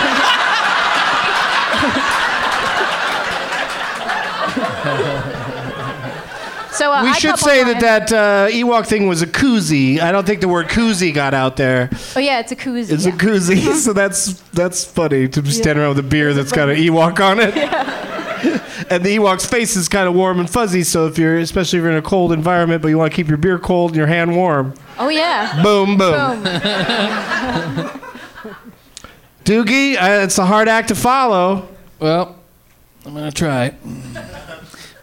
So 6.79 6.93
uh, 6.93 7.03
we 7.03 7.09
I 7.09 7.13
should 7.13 7.37
say 7.37 7.61
mine- 7.61 7.79
that 7.79 8.07
that 8.07 8.13
uh, 8.13 8.49
Ewok 8.49 8.85
thing 8.85 9.07
was 9.07 9.21
a 9.21 9.27
koozie. 9.27 9.99
I 9.99 10.13
don't 10.13 10.25
think 10.25 10.39
the 10.39 10.47
word 10.47 10.67
koozie 10.67 11.13
got 11.13 11.33
out 11.33 11.57
there. 11.57 11.89
Oh 12.15 12.21
yeah, 12.21 12.39
it's 12.39 12.53
a 12.53 12.55
koozie. 12.55 12.93
It's 12.93 13.05
yeah. 13.05 13.13
a 13.13 13.17
koozie, 13.17 13.73
so 13.83 13.91
that's 13.91 14.39
that's 14.51 14.85
funny 14.85 15.27
to 15.27 15.41
stand 15.41 15.53
standing 15.53 15.83
around 15.83 15.97
with 15.97 16.05
a 16.05 16.09
beer 16.09 16.33
that's 16.33 16.53
got 16.53 16.69
an 16.69 16.77
Ewok 16.77 17.19
on 17.19 17.39
it. 17.41 17.53
and 18.89 19.03
the 19.03 19.17
Ewok's 19.17 19.45
face 19.45 19.75
is 19.75 19.87
kind 19.89 20.07
of 20.07 20.13
warm 20.15 20.39
and 20.39 20.49
fuzzy, 20.49 20.83
so 20.83 21.07
if 21.07 21.17
you're, 21.17 21.37
especially 21.37 21.79
if 21.79 21.83
you're 21.83 21.91
in 21.91 21.97
a 21.97 22.01
cold 22.01 22.31
environment, 22.31 22.81
but 22.81 22.87
you 22.89 22.97
want 22.97 23.11
to 23.11 23.15
keep 23.15 23.27
your 23.27 23.37
beer 23.37 23.59
cold 23.59 23.91
and 23.91 23.97
your 23.97 24.07
hand 24.07 24.35
warm, 24.35 24.73
Oh 24.97 25.09
yeah. 25.09 25.61
boom, 25.63 25.97
boom. 25.97 26.43
Boom. 26.43 26.43
Doogie, 29.45 29.95
uh, 29.95 30.23
it's 30.23 30.37
a 30.37 30.45
hard 30.45 30.67
act 30.67 30.89
to 30.89 30.95
follow. 30.95 31.67
Well, 31.99 32.35
I'm 33.05 33.13
gonna 33.13 33.31
try. 33.31 33.73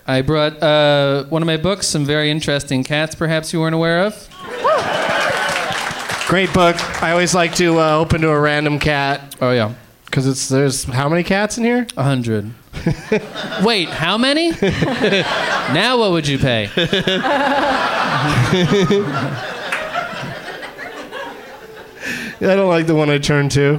I 0.07 0.23
brought 0.23 0.63
uh, 0.63 1.25
one 1.25 1.43
of 1.43 1.47
my 1.47 1.57
books, 1.57 1.89
some 1.89 2.05
very 2.05 2.31
interesting 2.31 2.85
cats, 2.85 3.15
perhaps 3.17 3.53
you 3.53 3.61
weren't 3.61 3.75
aware 3.75 4.01
of. 4.05 4.29
Great 6.29 6.53
book. 6.53 6.77
I 7.03 7.13
always 7.13 7.35
like 7.35 7.55
to 7.57 7.79
uh, 7.81 7.97
open 7.99 8.21
to 8.23 8.31
a 8.31 8.39
random 8.41 8.79
cat 8.81 9.37
Oh 9.41 9.53
yeah, 9.53 9.75
because 10.07 10.27
it's 10.27 10.49
there's 10.49 10.85
how 10.85 11.09
many 11.09 11.23
cats 11.23 11.57
in 11.59 11.65
here? 11.65 11.87
a 11.97 12.03
hundred. 12.03 12.51
Wait, 13.63 13.89
how 13.89 14.19
many? 14.19 14.51
now 14.61 15.99
what 15.99 16.13
would 16.13 16.29
you 16.29 16.39
pay? 16.39 16.71
I 22.39 22.55
don't 22.55 22.69
like 22.69 22.87
the 22.87 22.95
one 22.95 23.11
I 23.11 23.19
turned 23.19 23.51
to. 23.53 23.79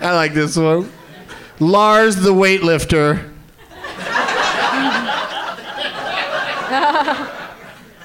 I 0.00 0.12
like 0.14 0.34
this 0.34 0.56
one. 0.56 0.90
Lars 1.60 2.16
the 2.16 2.32
weightlifter. 2.32 3.30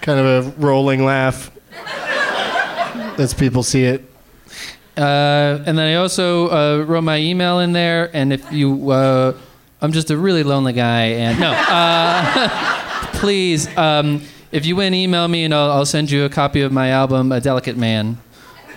kind 0.02 0.20
of 0.20 0.26
a 0.26 0.50
rolling 0.60 1.06
laugh. 1.06 1.50
As 3.18 3.34
people 3.34 3.64
see 3.64 3.86
it. 3.86 4.13
Uh, 4.98 5.64
and 5.66 5.78
then 5.78 5.88
I 5.88 5.96
also 5.96 6.48
uh, 6.50 6.84
wrote 6.84 7.02
my 7.04 7.18
email 7.18 7.60
in 7.60 7.72
there. 7.74 8.10
And 8.16 8.32
if 8.34 8.52
you, 8.52 8.92
uh, 8.92 9.34
I'm 9.82 9.92
just 9.92 10.12
a 10.12 10.18
really 10.18 10.44
lonely 10.44 10.74
guy. 10.74 11.06
And 11.06 11.40
no, 11.40 11.52
uh, 11.52 13.08
please, 13.14 13.68
um, 13.78 14.22
if 14.52 14.66
you 14.66 14.76
win, 14.76 14.94
email 14.94 15.28
me 15.28 15.46
and 15.46 15.54
I'll, 15.54 15.72
I'll 15.72 15.86
send 15.86 16.12
you 16.12 16.26
a 16.26 16.30
copy 16.30 16.62
of 16.62 16.72
my 16.72 16.90
album, 16.90 17.32
A 17.32 17.42
Delicate 17.42 17.76
Man. 17.78 18.18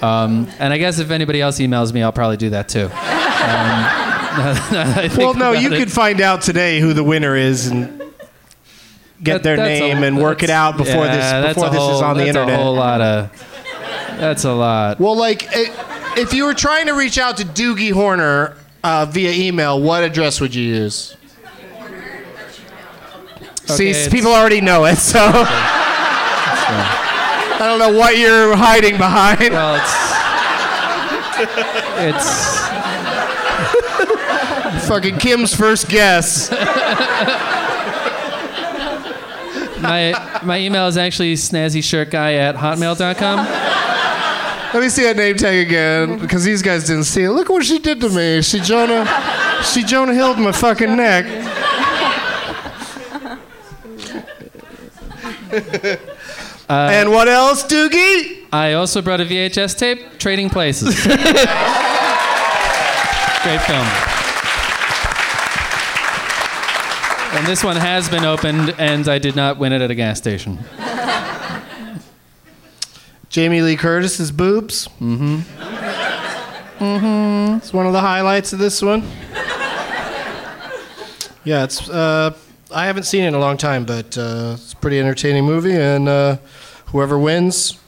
Um, 0.03 0.49
and 0.59 0.73
I 0.73 0.79
guess 0.79 0.99
if 0.99 1.11
anybody 1.11 1.41
else 1.41 1.59
emails 1.59 1.93
me, 1.93 2.03
I'll 2.03 2.13
probably 2.13 2.37
do 2.37 2.51
that 2.51 2.69
too. 2.69 2.87
Um, 2.93 4.03
Well, 5.17 5.33
no, 5.33 5.53
you 5.53 5.73
it. 5.73 5.79
could 5.79 5.91
find 5.91 6.21
out 6.21 6.43
today 6.43 6.79
who 6.79 6.93
the 6.93 7.03
winner 7.03 7.35
is 7.37 7.69
and 7.69 7.99
get 9.23 9.35
That- 9.35 9.43
their 9.43 9.57
that's 9.57 9.81
a- 9.81 9.95
name 9.95 10.03
and 10.03 10.19
work 10.19 10.43
it 10.43 10.51
out 10.51 10.77
before 10.77 11.07
yeah, 11.07 11.41
this 11.41 11.55
before 11.55 11.69
a 11.69 11.71
this 11.71 11.81
is 11.97 12.03
on 12.03 12.19
the 12.19 12.27
internet. 12.27 12.49
that's 12.49 12.59
internet. 12.59 12.61
a 12.61 12.63
whole 12.63 12.75
lot 12.75 13.01
of. 13.01 13.31
That's 14.21 14.45
a 14.45 14.53
lot. 14.53 15.01
Well, 15.01 15.17
like, 15.17 15.47
i 15.55 15.71
if 16.17 16.33
you 16.33 16.45
were 16.45 16.55
trying 16.55 16.87
to 16.87 16.93
reach 16.93 17.19
out 17.19 17.37
to 17.39 17.45
Doogie 17.45 17.93
Horner 17.93 18.57
uh, 18.85 19.07
via 19.07 19.33
email, 19.33 19.81
what 19.81 20.03
address 20.05 20.41
would 20.41 20.55
you 20.55 20.63
use? 20.65 21.17
See, 23.67 23.75
Okay, 23.75 23.91
s- 23.91 23.97
it's- 23.97 24.09
people 24.09 24.33
already 24.33 24.61
know 24.61 24.85
it, 24.85 24.97
so 24.97 25.19
I 27.59 27.59
don't 27.61 27.79
know 27.79 27.93
what 27.99 28.17
you're 28.19 28.55
hiding 28.57 28.97
behind. 28.97 29.53
Well, 29.53 29.77
it's. 29.77 29.95
It's. 31.99 32.67
Fucking 34.89 35.19
Kim's 35.19 35.55
first 35.55 35.89
guess. 35.89 36.51
My 39.81 40.41
my 40.43 40.59
email 40.61 40.87
is 40.87 40.97
actually 40.97 41.35
snazzyshirtguy 41.35 42.39
at 42.39 42.55
hotmail.com. 42.57 43.47
Let 44.77 44.83
me 44.83 44.89
see 44.91 45.05
that 45.05 45.17
name 45.17 45.37
tag 45.39 45.67
again, 45.67 46.19
because 46.19 46.45
these 46.45 46.61
guys 46.61 46.87
didn't 46.87 47.05
see 47.05 47.23
it. 47.23 47.31
Look 47.31 47.49
what 47.49 47.65
she 47.65 47.79
did 47.79 47.99
to 48.03 48.11
me. 48.11 48.43
She 48.43 48.61
Jonah, 48.61 49.07
she 49.65 49.83
Jonah 49.83 50.13
Hilled 50.13 50.39
my 50.39 50.53
fucking 50.53 50.95
neck. 50.95 51.25
Uh, 56.69 56.91
and 56.93 57.11
what 57.11 57.27
else, 57.27 57.63
Doogie? 57.63 58.45
I 58.53 58.75
also 58.75 59.01
brought 59.01 59.21
a 59.21 59.25
VHS 59.25 59.79
tape, 59.79 60.19
Trading 60.19 60.51
Places. 60.51 60.95
Great 61.07 61.21
film. 63.63 63.87
And 67.35 67.47
this 67.47 67.65
one 67.65 67.77
has 67.77 68.11
been 68.11 68.25
opened, 68.25 68.75
and 68.79 69.09
I 69.09 69.19
did 69.19 69.37
not 69.37 69.57
win 69.57 69.73
it 69.73 69.81
at 69.81 69.91
a 69.91 69.95
gas 69.95 70.19
station. 70.19 70.59
Jamie 73.37 73.61
Lee 73.61 73.77
Curtis's 73.77 74.33
boobs. 74.33 74.89
Mm-hmm. 74.99 75.41
Mm-hmm. 76.83 77.57
It's 77.59 77.71
one 77.71 77.87
of 77.87 77.93
the 77.93 78.01
highlights 78.01 78.55
of 78.55 78.59
this 78.59 78.81
one. 78.81 79.03
Yeah, 81.45 81.65
it's. 81.65 81.87
Uh, 81.87 82.35
I 82.75 82.87
haven't 82.87 83.03
seen 83.03 83.25
it 83.25 83.29
in 83.29 83.35
a 83.35 83.39
long 83.39 83.59
time, 83.59 83.85
but 83.85 84.17
uh, 84.17 84.55
it's 84.55 84.73
a 84.73 84.77
pretty 84.77 84.99
entertaining 84.99 85.45
movie, 85.45 85.75
and 85.75 86.09
uh, 86.09 86.39
whoever 86.87 87.19
wins 87.19 87.79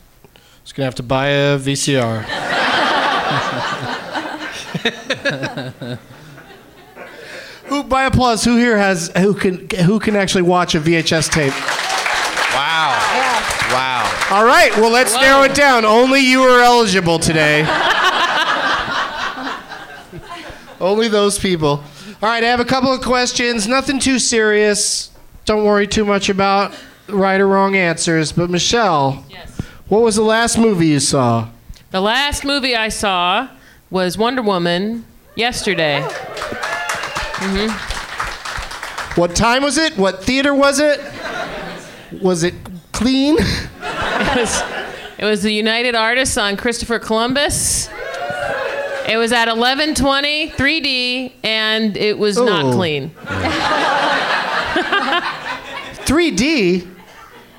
is 0.66 0.74
gonna 0.74 0.84
have 0.84 0.96
to 0.96 1.02
buy 1.02 1.28
a 1.28 1.58
VCR. 1.58 2.24
who, 7.64 7.84
by 7.84 8.04
applause, 8.04 8.44
who 8.44 8.58
here 8.58 8.76
has 8.76 9.10
who 9.16 9.32
can 9.32 9.66
who 9.86 9.98
can 9.98 10.14
actually 10.14 10.42
watch 10.42 10.74
a 10.74 10.78
VHS 10.78 11.30
tape? 11.30 11.54
All 14.30 14.44
right, 14.44 14.70
well, 14.76 14.90
let's 14.90 15.14
narrow 15.14 15.42
it 15.44 15.54
down. 15.54 15.86
Only 15.86 16.20
you 16.20 16.42
are 16.42 16.60
eligible 16.60 17.18
today. 17.18 17.62
Only 20.80 21.08
those 21.08 21.38
people. 21.38 21.82
All 22.22 22.28
right, 22.28 22.44
I 22.44 22.46
have 22.48 22.60
a 22.60 22.64
couple 22.64 22.92
of 22.92 23.00
questions. 23.00 23.66
Nothing 23.66 23.98
too 23.98 24.18
serious. 24.18 25.10
Don't 25.46 25.64
worry 25.64 25.86
too 25.86 26.04
much 26.04 26.28
about 26.28 26.74
right 27.08 27.40
or 27.40 27.48
wrong 27.48 27.74
answers. 27.74 28.30
But 28.32 28.50
Michelle, 28.50 29.24
Yes. 29.30 29.50
what 29.88 30.02
was 30.02 30.16
the 30.16 30.22
last 30.22 30.58
movie 30.58 30.88
you 30.88 31.00
saw? 31.00 31.48
The 31.90 32.00
last 32.02 32.44
movie 32.44 32.76
I 32.76 32.90
saw 32.90 33.48
was 33.90 34.18
Wonder 34.18 34.42
Woman 34.42 35.04
yesterday. 35.36 36.04
Mhm. 37.36 37.70
What 39.16 39.34
time 39.34 39.62
was 39.62 39.78
it? 39.78 39.96
What 39.96 40.22
theater 40.22 40.52
was 40.54 40.78
it? 40.80 41.00
Was 42.20 42.42
it 42.42 42.54
clean? 42.98 43.38
It 44.20 44.36
was, 44.36 44.62
it 45.18 45.24
was 45.24 45.42
the 45.42 45.52
United 45.52 45.94
Artists 45.94 46.36
on 46.36 46.56
Christopher 46.56 46.98
Columbus. 46.98 47.88
It 49.08 49.16
was 49.16 49.32
at 49.32 49.46
11:20, 49.48 50.50
3D, 50.52 51.32
and 51.44 51.96
it 51.96 52.18
was 52.18 52.36
not 52.36 52.64
oh. 52.66 52.72
clean. 52.72 53.10
3D? 56.04 56.86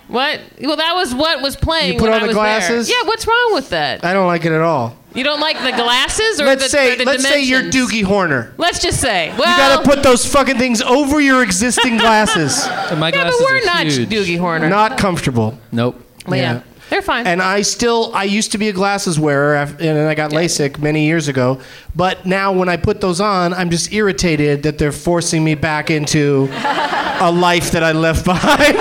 What? 0.10 0.42
Well, 0.62 0.76
that 0.76 0.94
was 0.96 1.16
what 1.16 1.42
was 1.42 1.56
playing 1.56 1.94
You 1.94 2.00
put 2.00 2.10
when 2.10 2.14
on 2.14 2.18
I 2.18 2.24
the 2.24 2.28
was 2.28 2.36
glasses? 2.36 2.88
there. 2.88 2.98
Yeah, 2.98 3.08
what's 3.08 3.26
wrong 3.26 3.54
with 3.54 3.70
that? 3.70 4.04
I 4.04 4.14
don't 4.14 4.28
like 4.28 4.44
it 4.44 4.52
at 4.52 4.62
all. 4.62 4.99
You 5.16 5.24
don't 5.24 5.40
like 5.40 5.58
the 5.58 5.72
glasses 5.72 6.40
or 6.40 6.46
Let's 6.46 6.64
the, 6.64 6.70
say 6.70 6.94
or 6.94 6.98
the 6.98 7.06
let's 7.06 7.24
say 7.24 7.42
you're? 7.42 7.64
Doogie 7.64 8.04
Horner. 8.04 8.54
Let's 8.58 8.80
just 8.80 9.02
say. 9.02 9.34
Well, 9.38 9.50
You 9.50 9.58
gotta 9.58 9.84
put 9.84 10.04
those 10.04 10.26
fucking 10.26 10.58
things 10.58 10.82
over 10.82 11.20
your 11.20 11.42
existing 11.44 11.98
glasses. 12.06 12.68
My 12.98 13.10
yeah, 13.10 13.24
but 13.24 13.34
we're 13.40 13.58
are 13.58 13.66
not 13.66 13.88
huge. 13.88 14.10
Doogie 14.10 14.38
Horner. 14.38 14.70
Not 14.70 14.98
comfortable. 14.98 15.58
Nope. 15.72 16.02
But 16.28 16.38
yeah. 16.38 16.62
They're 16.90 17.02
fine. 17.04 17.28
And 17.28 17.42
I 17.42 17.62
still, 17.62 18.12
I 18.16 18.24
used 18.24 18.52
to 18.54 18.58
be 18.58 18.70
a 18.70 18.74
glasses 18.74 19.20
wearer, 19.20 19.56
and 19.56 19.78
then 19.78 20.08
I 20.08 20.16
got 20.16 20.32
LASIK 20.32 20.80
many 20.80 21.06
years 21.06 21.28
ago. 21.28 21.62
But 21.96 22.26
now, 22.26 22.52
when 22.52 22.68
I 22.68 22.78
put 22.78 23.00
those 23.00 23.22
on, 23.22 23.54
I'm 23.54 23.70
just 23.70 23.94
irritated 23.94 24.64
that 24.64 24.80
they're 24.80 24.92
forcing 24.92 25.44
me 25.44 25.54
back 25.54 25.92
into 25.92 26.50
a 26.52 27.32
life 27.32 27.72
that 27.72 27.84
I 27.84 27.92
left 27.92 28.26
behind. 28.26 28.76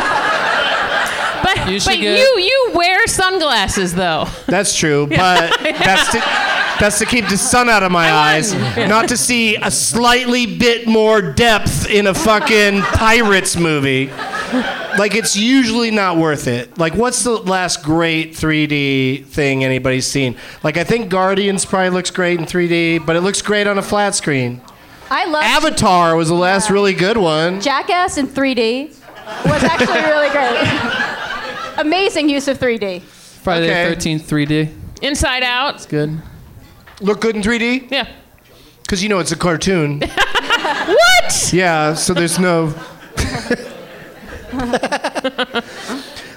But, 1.68 1.72
You 1.74 1.80
should 1.80 1.90
but 1.90 2.00
get- 2.00 2.18
you 2.18 2.38
you 2.38 2.70
wear 2.74 3.06
sunglasses 3.06 3.94
though. 3.94 4.26
That's 4.46 4.74
true, 4.76 5.06
but 5.10 5.56
that's 5.60 6.10
to, 6.12 6.18
that's 6.80 6.98
to 7.00 7.06
keep 7.06 7.28
the 7.28 7.36
sun 7.36 7.68
out 7.68 7.82
of 7.82 7.92
my 7.92 8.10
eyes, 8.10 8.54
not 8.76 9.08
to 9.08 9.16
see 9.16 9.56
a 9.56 9.70
slightly 9.70 10.46
bit 10.46 10.86
more 10.86 11.20
depth 11.20 11.88
in 11.90 12.06
a 12.06 12.14
fucking 12.14 12.80
pirates 12.94 13.56
movie. 13.56 14.06
Like 14.98 15.14
it's 15.14 15.36
usually 15.36 15.90
not 15.90 16.16
worth 16.16 16.46
it. 16.48 16.78
Like 16.78 16.94
what's 16.94 17.22
the 17.22 17.32
last 17.32 17.82
great 17.82 18.32
3D 18.32 19.26
thing 19.26 19.62
anybody's 19.62 20.06
seen? 20.06 20.36
Like 20.64 20.76
I 20.78 20.84
think 20.84 21.10
Guardians 21.10 21.64
probably 21.66 21.90
looks 21.90 22.10
great 22.10 22.40
in 22.40 22.46
3D, 22.46 23.04
but 23.04 23.14
it 23.14 23.20
looks 23.20 23.42
great 23.42 23.66
on 23.66 23.76
a 23.78 23.82
flat 23.82 24.14
screen. 24.14 24.60
I 25.10 25.24
love 25.26 25.42
Avatar 25.44 26.16
was 26.16 26.28
the 26.28 26.34
last 26.34 26.70
really 26.70 26.94
good 26.94 27.16
one. 27.18 27.60
Jackass 27.60 28.16
in 28.18 28.26
3D. 28.26 28.94
Was 29.44 29.62
actually 29.62 30.00
really 30.00 30.30
great. 30.30 31.14
Amazing 31.78 32.28
use 32.28 32.48
of 32.48 32.58
3D. 32.58 33.00
Friday 33.02 33.70
Okay. 33.70 33.94
the 33.94 33.96
13th 33.96 34.22
3D. 34.22 34.74
Inside 35.02 35.42
Out. 35.44 35.76
It's 35.76 35.86
good. 35.86 36.20
Look 37.00 37.20
good 37.20 37.36
in 37.36 37.42
3D? 37.42 37.90
Yeah. 37.90 38.08
Because 38.82 39.02
you 39.02 39.08
know 39.08 39.18
it's 39.20 39.32
a 39.32 39.36
cartoon. 39.36 40.02
What? 40.88 41.50
Yeah, 41.52 41.94
so 41.94 42.12
there's 42.14 42.38
no. 42.38 42.74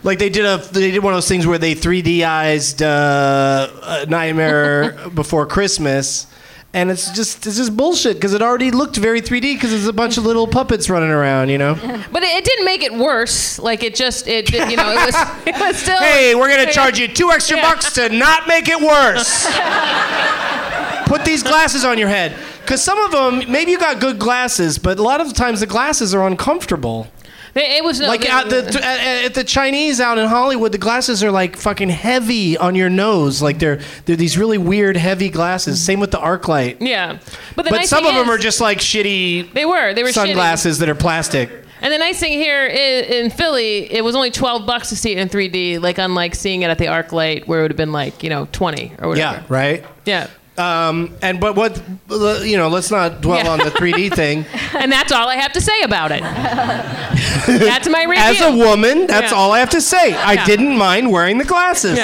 like 0.04 0.20
they 0.20 0.30
did 0.30 0.46
a 0.46 0.58
they 0.58 0.92
did 0.92 1.04
one 1.04 1.14
of 1.14 1.18
those 1.18 1.28
things 1.28 1.48
where 1.48 1.58
they 1.58 1.74
3Dized 1.76 2.82
uh, 2.82 3.70
a 4.04 4.06
Nightmare 4.08 4.98
Before 5.16 5.46
Christmas, 5.46 6.28
and 6.74 6.90
it's 6.90 7.12
just 7.12 7.46
it's 7.46 7.58
just 7.58 7.76
bullshit 7.76 8.16
because 8.16 8.34
it 8.34 8.42
already 8.42 8.72
looked 8.72 8.96
very 8.96 9.22
3D 9.22 9.56
because 9.56 9.72
there's 9.72 9.88
a 9.88 9.94
bunch 9.94 10.18
of 10.18 10.26
little 10.26 10.48
puppets 10.48 10.90
running 10.90 11.10
around, 11.10 11.50
you 11.50 11.58
know. 11.58 11.76
But 12.12 12.24
it, 12.24 12.36
it 12.38 12.46
didn't 12.46 12.66
make 12.66 12.84
it 12.84 12.94
worse. 12.94 13.60
Like 13.60 13.84
it 13.84 13.94
just 13.96 14.28
it 14.28 14.46
did- 14.48 14.70
you 14.72 14.78
know 14.78 14.90
it 14.92 15.06
was 15.06 15.16
it 15.48 15.60
was 15.60 15.76
still. 15.78 15.98
Hey, 15.98 16.34
we're 16.36 16.50
gonna 16.50 16.72
charge 16.72 16.98
you 17.00 17.08
two 17.08 17.30
extra 17.32 17.58
Yeah. 17.58 17.70
bucks 17.74 17.94
to 17.96 18.10
not 18.10 18.48
make 18.48 18.68
it 18.70 18.80
worse. 18.80 19.46
Put 21.06 21.26
these 21.26 21.44
glasses 21.44 21.84
on 21.84 21.98
your 21.98 22.08
head. 22.08 22.36
Because 22.62 22.82
some 22.82 22.98
of 23.00 23.12
them, 23.12 23.52
maybe 23.52 23.72
you 23.72 23.78
got 23.80 24.00
good 24.00 24.18
glasses, 24.18 24.78
but 24.78 24.98
a 24.98 25.04
lot 25.04 25.20
of 25.20 25.28
the 25.28 25.34
times 25.34 25.60
the 25.60 25.66
glasses 25.68 26.14
are 26.16 26.26
uncomfortable. 26.26 27.08
It, 27.54 27.84
was 27.84 28.00
like 28.00 28.28
at 28.30 28.50
the 28.50 28.66
at, 28.84 29.26
at 29.26 29.34
the 29.34 29.44
Chinese 29.44 30.00
out 30.00 30.18
in 30.18 30.28
Hollywood, 30.28 30.72
the 30.72 30.78
glasses 30.78 31.24
are 31.24 31.32
like 31.32 31.58
fucking 31.58 31.90
heavy 31.90 32.58
on 32.58 32.76
your 32.76 32.90
nose. 32.90 33.42
Like 33.42 33.60
they're 33.60 33.82
they're 34.06 34.16
these 34.16 34.38
really 34.38 34.58
weird 34.58 34.96
heavy 34.96 35.30
glasses. 35.30 35.82
Same 35.82 36.00
with 36.00 36.12
the 36.12 36.18
ArcLight. 36.18 36.78
yeah. 36.80 37.20
But 37.56 37.66
But 37.66 37.72
nice 37.72 37.90
some 37.90 38.06
of 38.06 38.16
them 38.16 38.30
are 38.30 38.38
just 38.38 38.62
like 38.62 38.78
shitty 38.78 39.52
They 39.54 39.66
were. 39.66 39.94
They 39.94 40.04
were 40.04 40.10
shitty. 40.10 40.14
sunglasses 40.14 40.80
that 40.80 40.90
are 40.90 40.96
plastic. 40.96 41.50
And 41.82 41.92
the 41.92 41.98
nice 41.98 42.20
thing 42.20 42.34
here 42.34 42.68
in, 42.68 43.26
in 43.26 43.32
Philly, 43.32 43.92
it 43.92 44.04
was 44.04 44.16
only 44.16 44.30
12 44.30 44.68
bucks 44.68 44.90
to 44.90 44.96
see 44.96 45.14
it 45.14 45.18
in 45.18 45.30
3D, 45.30 45.82
like 45.82 45.98
unlike 45.98 46.36
seeing 46.36 46.62
it 46.62 46.70
at 46.70 46.78
the 46.78 46.86
ArcLight 46.86 47.48
where 47.48 47.60
it 47.60 47.62
would 47.64 47.72
have 47.72 47.78
been 47.78 47.92
like, 47.92 48.22
you 48.22 48.30
know, 48.30 48.48
20 48.52 48.94
or 49.00 49.10
whatever. 49.10 49.40
Yeah, 49.40 49.44
right. 49.50 49.84
Yeah. 50.06 50.28
Um, 50.58 51.16
and 51.22 51.40
but 51.40 51.56
what 51.56 51.82
you 52.46 52.58
know, 52.58 52.68
let's 52.68 52.92
not 52.92 53.22
dwell 53.22 53.38
Yeah. 53.44 53.52
on 53.52 53.60
the 53.60 53.72
3D 53.72 54.10
thing. 54.16 54.46
And 54.74 54.92
that's 54.92 55.12
all 55.12 55.28
I 55.30 55.36
have 55.38 55.54
to 55.54 55.62
say 55.62 55.82
about 55.84 56.12
it. 56.12 56.22
that's 57.48 57.88
my 57.90 58.04
review. 58.04 58.22
As 58.24 58.42
a 58.42 58.56
woman, 58.56 59.08
that's 59.08 59.32
Yeah. 59.32 59.38
all 59.38 59.54
I 59.54 59.60
have 59.60 59.70
to 59.72 59.82
say. 59.82 60.14
I 60.14 60.34
Yeah. 60.34 60.46
didn't 60.46 60.78
mind 60.78 61.12
wearing 61.12 61.38
the 61.38 61.46
glasses. 61.46 61.98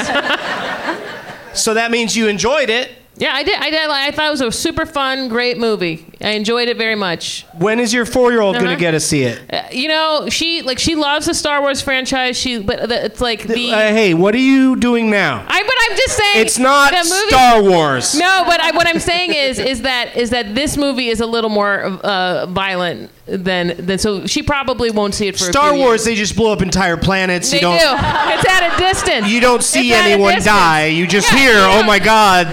so 1.54 1.74
that 1.74 1.92
means 1.92 2.16
you 2.16 2.28
enjoyed 2.28 2.70
it. 2.70 2.92
Yeah, 3.20 3.34
I 3.34 3.42
did. 3.44 3.56
I 3.60 3.70
did. 3.72 3.90
I 3.90 4.12
thought 4.12 4.28
it 4.28 4.32
was 4.32 4.42
a 4.42 4.52
super 4.52 4.86
fun, 4.86 5.28
great 5.28 5.58
movie. 5.58 6.06
I 6.22 6.30
enjoyed 6.32 6.68
it 6.68 6.78
very 6.78 6.94
much. 6.96 7.46
When 7.58 7.80
is 7.80 7.92
your 7.92 8.06
four-year-old 8.06 8.56
going 8.56 8.68
Uh-huh. 8.68 8.76
to 8.76 8.80
get 8.80 8.92
to 8.92 9.00
see 9.00 9.24
it? 9.24 9.42
Uh, 9.52 9.64
you 9.72 9.88
know, 9.88 10.28
she 10.30 10.62
like 10.62 10.78
she 10.78 10.94
loves 10.96 11.26
the 11.26 11.34
Star 11.34 11.60
Wars 11.62 11.82
franchise. 11.82 12.38
She, 12.38 12.60
but 12.60 12.88
the, 12.90 13.06
it's 13.06 13.20
like 13.20 13.44
the. 13.48 13.72
Uh, 13.72 13.78
hey, 13.80 14.14
what 14.14 14.36
are 14.36 14.40
you 14.40 14.76
doing 14.76 15.10
now? 15.10 15.44
I, 15.48 15.64
but 15.64 15.76
I'm 15.90 15.98
just 15.98 16.18
saying. 16.18 16.46
It's 16.46 16.60
not 16.60 16.92
movie, 16.94 17.06
Star 17.30 17.64
Wars. 17.64 18.14
No, 18.16 18.44
but 18.46 18.60
I, 18.62 18.72
what 18.72 18.88
I'm 18.88 19.00
saying 19.00 19.34
is, 19.34 19.58
is 19.58 19.82
that 19.82 20.16
is 20.16 20.30
that 20.30 20.54
this 20.54 20.78
movie 20.78 21.08
is 21.10 21.20
a 21.20 21.26
little 21.26 21.50
more 21.50 21.82
uh, 21.84 22.46
violent 22.46 23.10
than 23.28 23.76
than. 23.78 23.98
So 23.98 24.26
she 24.28 24.42
probably 24.44 24.90
won't 24.92 25.14
see 25.14 25.28
it 25.28 25.38
for 25.38 25.46
a 25.46 25.52
Star 25.52 25.76
Wars, 25.76 26.04
they 26.06 26.16
just 26.16 26.36
blow 26.36 26.52
up 26.54 26.62
entire 26.62 26.98
planets. 26.98 27.50
They 27.52 27.58
you 27.58 27.62
do. 27.62 27.68
don't. 27.68 28.00
It's 28.38 28.48
at 28.48 28.74
a 28.76 28.78
distance. 28.78 29.28
You 29.30 29.40
don't 29.42 29.64
see 29.64 29.92
It's 29.92 30.00
anyone 30.06 30.42
die. 30.42 30.86
You 30.88 31.08
just 31.08 31.32
Yeah, 31.32 31.38
hear, 31.40 31.54
"Oh 31.60 31.84
my 31.84 31.98
God, 32.00 32.48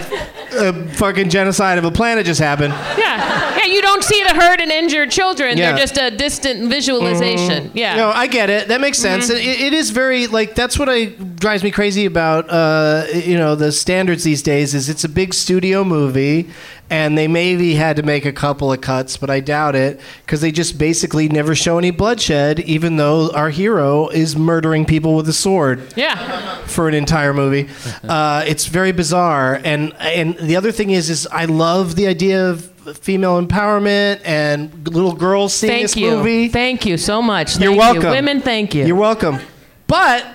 a 0.52 0.72
fucking 0.94 1.28
genocide 1.30 1.78
of 1.78 1.84
a 1.84 1.90
planet 1.90 2.24
just 2.26 2.40
happened." 2.40 2.72
Yeah, 2.96 3.56
yeah. 3.58 3.64
You 3.66 3.82
don't 3.82 4.02
see 4.02 4.22
the 4.22 4.34
hurt 4.34 4.60
and 4.60 4.70
injured 4.70 5.10
children. 5.10 5.58
Yeah. 5.58 5.72
They're 5.72 5.80
just 5.86 5.98
a 5.98 6.10
distant 6.10 6.70
visualization. 6.70 7.70
Yeah. 7.74 7.96
No, 7.96 8.10
I 8.10 8.26
get 8.28 8.50
it. 8.50 8.68
That 8.68 8.80
makes 8.80 8.98
sense. 8.98 9.30
Mhm. 9.30 9.36
It, 9.36 9.60
it 9.60 9.72
is 9.74 9.90
very 9.90 10.26
like 10.26 10.54
that's 10.54 10.78
what 10.78 10.88
I 10.88 11.06
drives 11.06 11.62
me 11.62 11.70
crazy 11.70 12.06
about. 12.06 12.48
Uh, 12.50 13.04
you 13.14 13.36
know, 13.36 13.54
the 13.54 13.72
standards 13.72 14.24
these 14.24 14.42
days 14.42 14.74
is 14.74 14.88
it's 14.88 15.04
a 15.04 15.08
big 15.08 15.34
studio 15.34 15.84
movie, 15.84 16.48
and 16.90 17.16
they 17.16 17.26
maybe 17.28 17.74
had 17.74 17.96
to 17.96 18.02
make 18.02 18.24
a 18.24 18.32
couple 18.32 18.72
of 18.72 18.80
cuts, 18.80 19.16
but 19.16 19.30
I 19.30 19.40
doubt 19.40 19.74
it 19.74 20.00
because 20.24 20.40
they 20.40 20.52
just 20.52 20.78
basically 20.78 21.28
never 21.28 21.54
show 21.54 21.78
any 21.78 21.90
bloodshed, 21.90 22.60
even 22.60 22.96
though 22.96 23.30
our 23.30 23.50
hero 23.50 24.08
is 24.08 24.36
murdering 24.36 24.84
people 24.84 25.16
with 25.16 25.28
a 25.28 25.32
sword. 25.32 25.92
yeah. 25.96 26.64
for 26.66 26.88
an 26.88 26.94
entire 26.94 27.32
movie. 27.34 27.68
Uh, 28.04 28.44
it's 28.46 28.66
very 28.66 28.92
bizarre, 28.92 29.60
and 29.64 29.92
and 29.98 30.36
the 30.36 30.56
other 30.56 30.70
thing 30.72 30.90
is, 30.90 31.08
is 31.08 31.26
I 31.28 31.46
love 31.46 31.96
the 31.96 32.06
idea 32.06 32.50
of 32.50 32.70
female 32.98 33.40
empowerment 33.42 34.20
and 34.24 34.86
little 34.86 35.14
girls 35.14 35.54
seeing 35.54 35.70
Thank 35.70 35.82
this 35.84 35.96
you. 35.96 36.10
movie. 36.10 36.48
Thank 36.48 36.84
you 36.84 36.98
so 36.98 37.22
much. 37.22 37.52
Thank 37.52 37.62
You're 37.62 37.72
you. 37.72 37.78
welcome. 37.78 38.10
Women, 38.10 38.40
thank 38.42 38.74
you. 38.74 38.84
You're 38.84 38.96
welcome. 38.96 39.38
But 39.86 40.24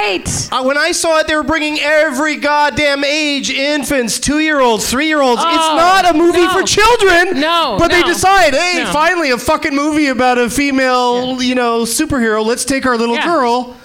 Wait. 0.00 0.48
uh, 0.52 0.62
when 0.64 0.78
I 0.78 0.92
saw 0.92 1.18
it, 1.18 1.26
they 1.26 1.36
were 1.36 1.42
bringing 1.42 1.78
every 1.80 2.36
goddamn 2.36 3.04
age 3.04 3.50
infants, 3.50 4.18
two 4.18 4.38
year 4.38 4.60
olds, 4.60 4.88
three 4.90 5.06
year 5.06 5.20
olds. 5.20 5.42
it's 5.42 5.48
Oh, 5.52 5.76
not 5.76 6.14
a 6.14 6.16
movie 6.16 6.38
no. 6.44 6.52
for 6.52 6.62
children. 6.62 7.40
No, 7.40 7.76
But 7.78 7.90
they 7.90 8.02
decide, 8.02 8.54
hey, 8.54 8.82
no. 8.84 8.92
finally 8.92 9.30
a 9.30 9.38
fucking 9.38 9.74
movie 9.74 10.08
about 10.08 10.38
a 10.38 10.48
female, 10.50 11.42
you 11.42 11.54
know, 11.54 11.82
superhero. 11.82 12.44
Let's 12.44 12.64
take 12.64 12.86
our 12.86 12.96
little 12.96 13.14
Yeah. 13.16 13.26
girl. 13.26 13.76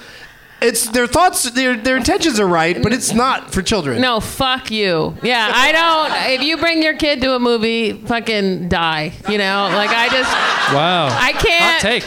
It's 0.59 0.89
their 0.89 1.05
thoughts, 1.05 1.43
their 1.51 1.75
their 1.77 1.97
intentions 1.97 2.39
are 2.39 2.47
right, 2.47 2.81
but 2.81 2.91
it's 2.91 3.13
not 3.13 3.51
for 3.53 3.61
children. 3.61 4.01
No, 4.01 4.19
fuck 4.19 4.71
you. 4.71 5.15
Yeah, 5.21 5.51
I 5.53 5.71
don't. 5.71 6.11
If 6.33 6.41
you 6.41 6.57
bring 6.57 6.81
your 6.81 6.95
kid 6.95 7.21
to 7.21 7.35
a 7.35 7.39
movie, 7.39 7.93
fucking 7.93 8.67
die. 8.67 9.13
You 9.29 9.37
know, 9.37 9.69
like 9.73 9.91
I 9.91 10.09
just, 10.09 10.31
Wow. 10.73 11.09
I 11.11 11.33
can't. 11.33 11.61
Hot 11.61 11.81
take. 11.81 12.03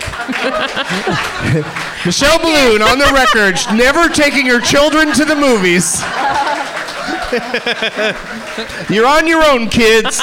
Michelle 2.04 2.38
Biloon 2.40 2.80
on 2.84 2.98
the 2.98 3.10
record, 3.14 3.56
never 3.76 4.08
taking 4.12 4.46
her 4.46 4.60
children 4.60 5.12
to 5.14 5.24
the 5.24 5.36
movies. 5.36 6.00
You're 8.90 9.06
on 9.06 9.26
your 9.26 9.44
own, 9.44 9.68
kids. 9.68 10.20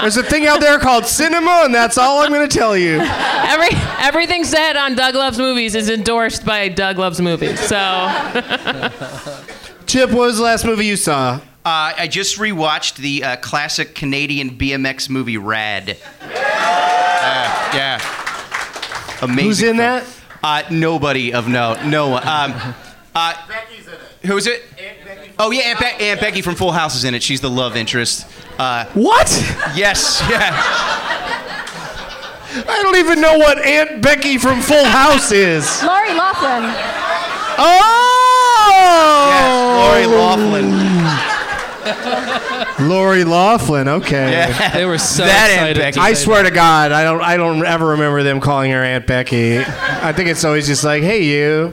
There's 0.00 0.16
a 0.16 0.22
thing 0.22 0.46
out 0.46 0.60
there 0.60 0.78
called 0.78 1.06
cinema, 1.06 1.62
and 1.64 1.74
that's 1.74 1.96
all 1.96 2.20
I'm 2.20 2.32
going 2.32 2.48
to 2.48 2.58
tell 2.58 2.76
you. 2.76 2.98
Every 3.00 3.68
everything 3.98 4.44
said 4.44 4.76
on 4.76 4.94
Doug 4.94 5.14
Loves 5.14 5.38
Movies 5.38 5.74
is 5.74 5.88
endorsed 5.88 6.44
by 6.44 6.68
Doug 6.68 6.98
Loves 6.98 7.20
Movies. 7.20 7.58
So 7.60 7.76
Chip, 9.86 10.10
what 10.10 10.26
was 10.26 10.36
the 10.38 10.42
last 10.44 10.64
movie 10.64 10.86
you 10.86 10.96
saw? 10.96 11.36
Uh, 11.64 11.94
I 11.96 12.08
just 12.08 12.38
rewatched 12.38 12.96
the 12.96 13.24
uh, 13.24 13.36
classic 13.36 13.94
Canadian 13.94 14.50
BMX 14.58 15.08
movie 15.08 15.38
Rad. 15.38 15.96
Uh, 17.26 17.70
yeah. 17.74 17.98
Amazing. 19.22 19.44
Who's 19.46 19.62
in 19.62 19.66
film. 19.68 19.76
that? 19.78 20.04
Uh, 20.42 20.62
nobody 20.70 21.32
of 21.32 21.48
note. 21.48 21.82
No 21.86 22.10
one. 22.10 22.22
Um, 22.28 22.74
uh, 23.14 23.32
Who's 24.26 24.46
it? 24.46 24.62
Oh 25.38 25.50
yeah, 25.50 25.62
Aunt, 25.70 25.80
Be- 25.80 26.04
Aunt 26.06 26.20
Becky 26.20 26.42
from 26.42 26.54
Full 26.54 26.70
House 26.72 26.94
is 26.94 27.04
in 27.04 27.14
it. 27.14 27.22
She's 27.22 27.40
the 27.40 27.50
love 27.50 27.76
interest. 27.76 28.26
Uh, 28.58 28.84
What? 28.94 29.28
yes, 29.74 30.22
yeah. 30.30 30.50
I 32.56 32.80
don't 32.82 32.96
even 32.96 33.20
know 33.20 33.36
what 33.36 33.58
Aunt 33.58 34.00
Becky 34.00 34.38
from 34.38 34.60
Full 34.62 34.84
House 34.84 35.32
is. 35.32 35.82
Lori 35.82 36.14
Loughlin. 36.14 36.72
Oh! 37.58 39.30
Yes, 39.30 40.06
Lori 40.06 40.06
Loughlin. 40.06 40.70
Lori 42.88 43.24
Loughlin, 43.24 43.88
okay. 43.88 44.30
Yeah. 44.32 44.70
They 44.70 44.84
were 44.86 44.98
so 44.98 45.24
That 45.24 45.50
Aunt. 45.50 45.76
Becky. 45.78 45.98
I 45.98 46.12
say 46.12 46.24
swear 46.24 46.44
to 46.44 46.50
God, 46.52 46.92
I 46.92 47.02
don't. 47.02 47.20
I 47.20 47.36
don't 47.36 47.64
ever 47.66 47.88
remember 47.88 48.22
them 48.22 48.40
calling 48.40 48.70
her 48.70 48.82
Aunt 48.84 49.06
Becky. 49.06 49.58
I 49.58 50.12
think 50.12 50.28
it's 50.28 50.44
always 50.44 50.66
just 50.68 50.84
like, 50.84 51.02
"Hey, 51.02 51.24
you." 51.24 51.72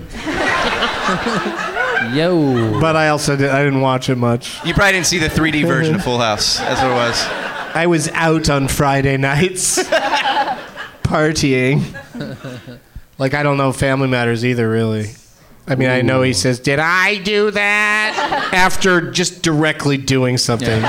That. 2.11 2.17
Yo. 2.17 2.79
But 2.79 2.95
I 2.95 3.09
also 3.09 3.35
did, 3.35 3.49
I 3.49 3.63
didn't 3.63 3.81
watch 3.81 4.09
it 4.09 4.15
much. 4.17 4.63
You 4.65 4.73
probably 4.73 4.93
didn't 4.93 5.07
see 5.07 5.17
the 5.17 5.27
3D 5.27 5.65
version 5.67 5.95
of 5.95 6.03
Full 6.03 6.19
House. 6.19 6.57
That's 6.57 6.81
what 6.81 6.91
it 6.91 6.93
was. 6.93 7.23
I 7.75 7.87
was 7.87 8.09
out 8.09 8.49
on 8.49 8.67
Friday 8.67 9.17
nights 9.17 9.77
partying. 11.03 11.83
like 13.17 13.33
I 13.33 13.43
don't 13.43 13.57
know 13.57 13.71
Family 13.71 14.07
Matters 14.07 14.45
either, 14.45 14.69
really. 14.69 15.11
I 15.67 15.75
mean, 15.75 15.89
I 15.89 16.01
know 16.01 16.21
he 16.21 16.33
says, 16.33 16.59
"Did 16.59 16.79
I 16.79 17.17
do 17.19 17.51
that?" 17.51 18.49
after 18.53 19.11
just 19.11 19.41
directly 19.41 19.95
doing 19.95 20.37
something. 20.37 20.81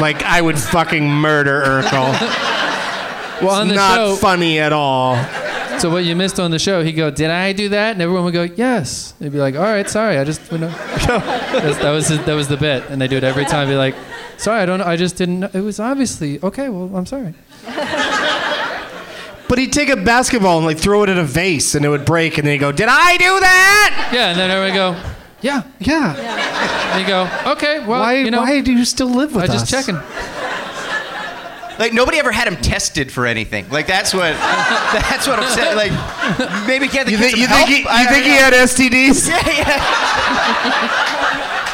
like 0.00 0.22
I 0.22 0.40
would 0.40 0.58
fucking 0.58 1.06
murder 1.10 1.60
Urkel. 1.62 2.12
Well, 3.42 3.60
on 3.60 3.68
the 3.68 3.74
Not 3.74 3.96
show, 3.96 4.16
funny 4.16 4.60
at 4.60 4.72
all. 4.72 5.16
So 5.82 5.90
what 5.90 6.04
you 6.04 6.14
missed 6.14 6.38
on 6.38 6.52
the 6.52 6.60
show, 6.60 6.84
he'd 6.84 6.92
go, 6.92 7.10
"Did 7.10 7.28
I 7.30 7.52
do 7.52 7.68
that?" 7.70 7.92
And 7.92 8.00
everyone 8.02 8.22
would 8.24 8.32
go, 8.32 8.44
"Yes." 8.44 9.14
They'd 9.18 9.32
be 9.32 9.38
like, 9.38 9.56
"All 9.56 9.62
right, 9.62 9.90
sorry, 9.90 10.16
I 10.16 10.22
just 10.22 10.40
you 10.52 10.58
know." 10.58 10.68
That 11.82 11.90
was 11.90 12.06
his, 12.06 12.18
that 12.24 12.34
was 12.34 12.46
the 12.46 12.56
bit, 12.56 12.84
and 12.88 13.00
they 13.02 13.08
do 13.08 13.16
it 13.16 13.24
every 13.24 13.44
time. 13.44 13.66
Be 13.68 13.74
like, 13.74 13.96
"Sorry, 14.36 14.60
I 14.62 14.66
don't. 14.66 14.78
know. 14.78 14.84
I 14.84 14.94
just 14.94 15.16
didn't. 15.16 15.40
know. 15.40 15.50
It 15.52 15.60
was 15.60 15.80
obviously 15.80 16.40
okay. 16.40 16.68
Well, 16.68 16.94
I'm 16.96 17.06
sorry." 17.06 17.34
But 19.48 19.58
he'd 19.58 19.72
take 19.74 19.90
a 19.90 19.96
basketball 19.96 20.56
and 20.56 20.66
like 20.66 20.78
throw 20.78 21.02
it 21.02 21.10
in 21.10 21.18
a 21.18 21.24
vase, 21.24 21.74
and 21.74 21.84
it 21.84 21.90
would 21.90 22.06
break, 22.06 22.38
and 22.38 22.46
then 22.46 22.52
he'd 22.52 22.58
go, 22.58 22.72
"Did 22.72 22.88
I 22.88 23.18
do 23.18 23.38
that?" 23.40 24.10
Yeah, 24.10 24.30
and 24.30 24.38
then 24.38 24.50
everyone 24.50 24.74
go, 24.74 24.96
"Yeah." 25.42 25.64
Yeah. 25.78 26.14
And 26.92 27.02
you 27.02 27.06
go, 27.06 27.28
"Okay, 27.52 27.80
well, 27.80 28.00
Why? 28.00 28.14
you 28.14 28.30
know, 28.30 28.40
why 28.40 28.62
do 28.62 28.72
you 28.72 28.86
still 28.86 29.10
live 29.10 29.34
with 29.34 29.50
I 29.50 29.54
us? 29.54 29.60
just 29.60 29.70
checking." 29.70 30.00
Like 31.82 31.92
nobody 31.92 32.18
ever 32.20 32.30
had 32.30 32.46
him 32.46 32.54
tested 32.58 33.10
for 33.10 33.26
anything. 33.26 33.68
Like 33.68 33.88
that's 33.88 34.14
what 34.14 34.34
that's 34.92 35.26
what 35.26 35.40
I'm 35.40 35.50
saying. 35.50 35.74
Like 35.74 35.90
maybe 36.64 36.86
get 36.86 37.06
the 37.06 37.10
You 37.10 37.18
kids 37.18 37.32
think, 37.32 37.38
you 37.38 37.48
some 37.48 37.56
think 37.56 37.68
help? 37.68 37.68
he, 37.68 37.78
you 37.78 37.84
don't 37.84 38.06
think 38.06 38.24
he 38.24 38.30
had 38.30 38.52
STDs? 38.54 39.28
Yeah, 39.32 39.42
yeah. 39.50 39.80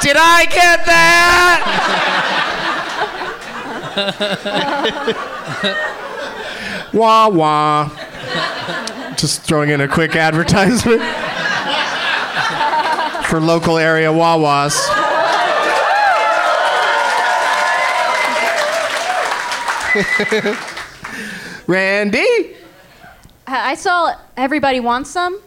Did 0.00 0.16
I 0.18 0.46
get 0.46 0.86
that? 0.86 1.60
wah 6.94 7.28
wah. 7.28 7.90
Just 9.18 9.42
throwing 9.42 9.68
in 9.68 9.82
a 9.82 9.88
quick 9.88 10.16
advertisement 10.16 11.02
for 13.26 13.40
local 13.40 13.76
area 13.76 14.08
Wawas. 14.08 15.07
Randi? 21.66 22.54
I 23.46 23.70
I 23.72 23.74
saw 23.74 24.14
Everybody 24.36 24.80
Wants 24.80 25.10
Some. 25.10 25.40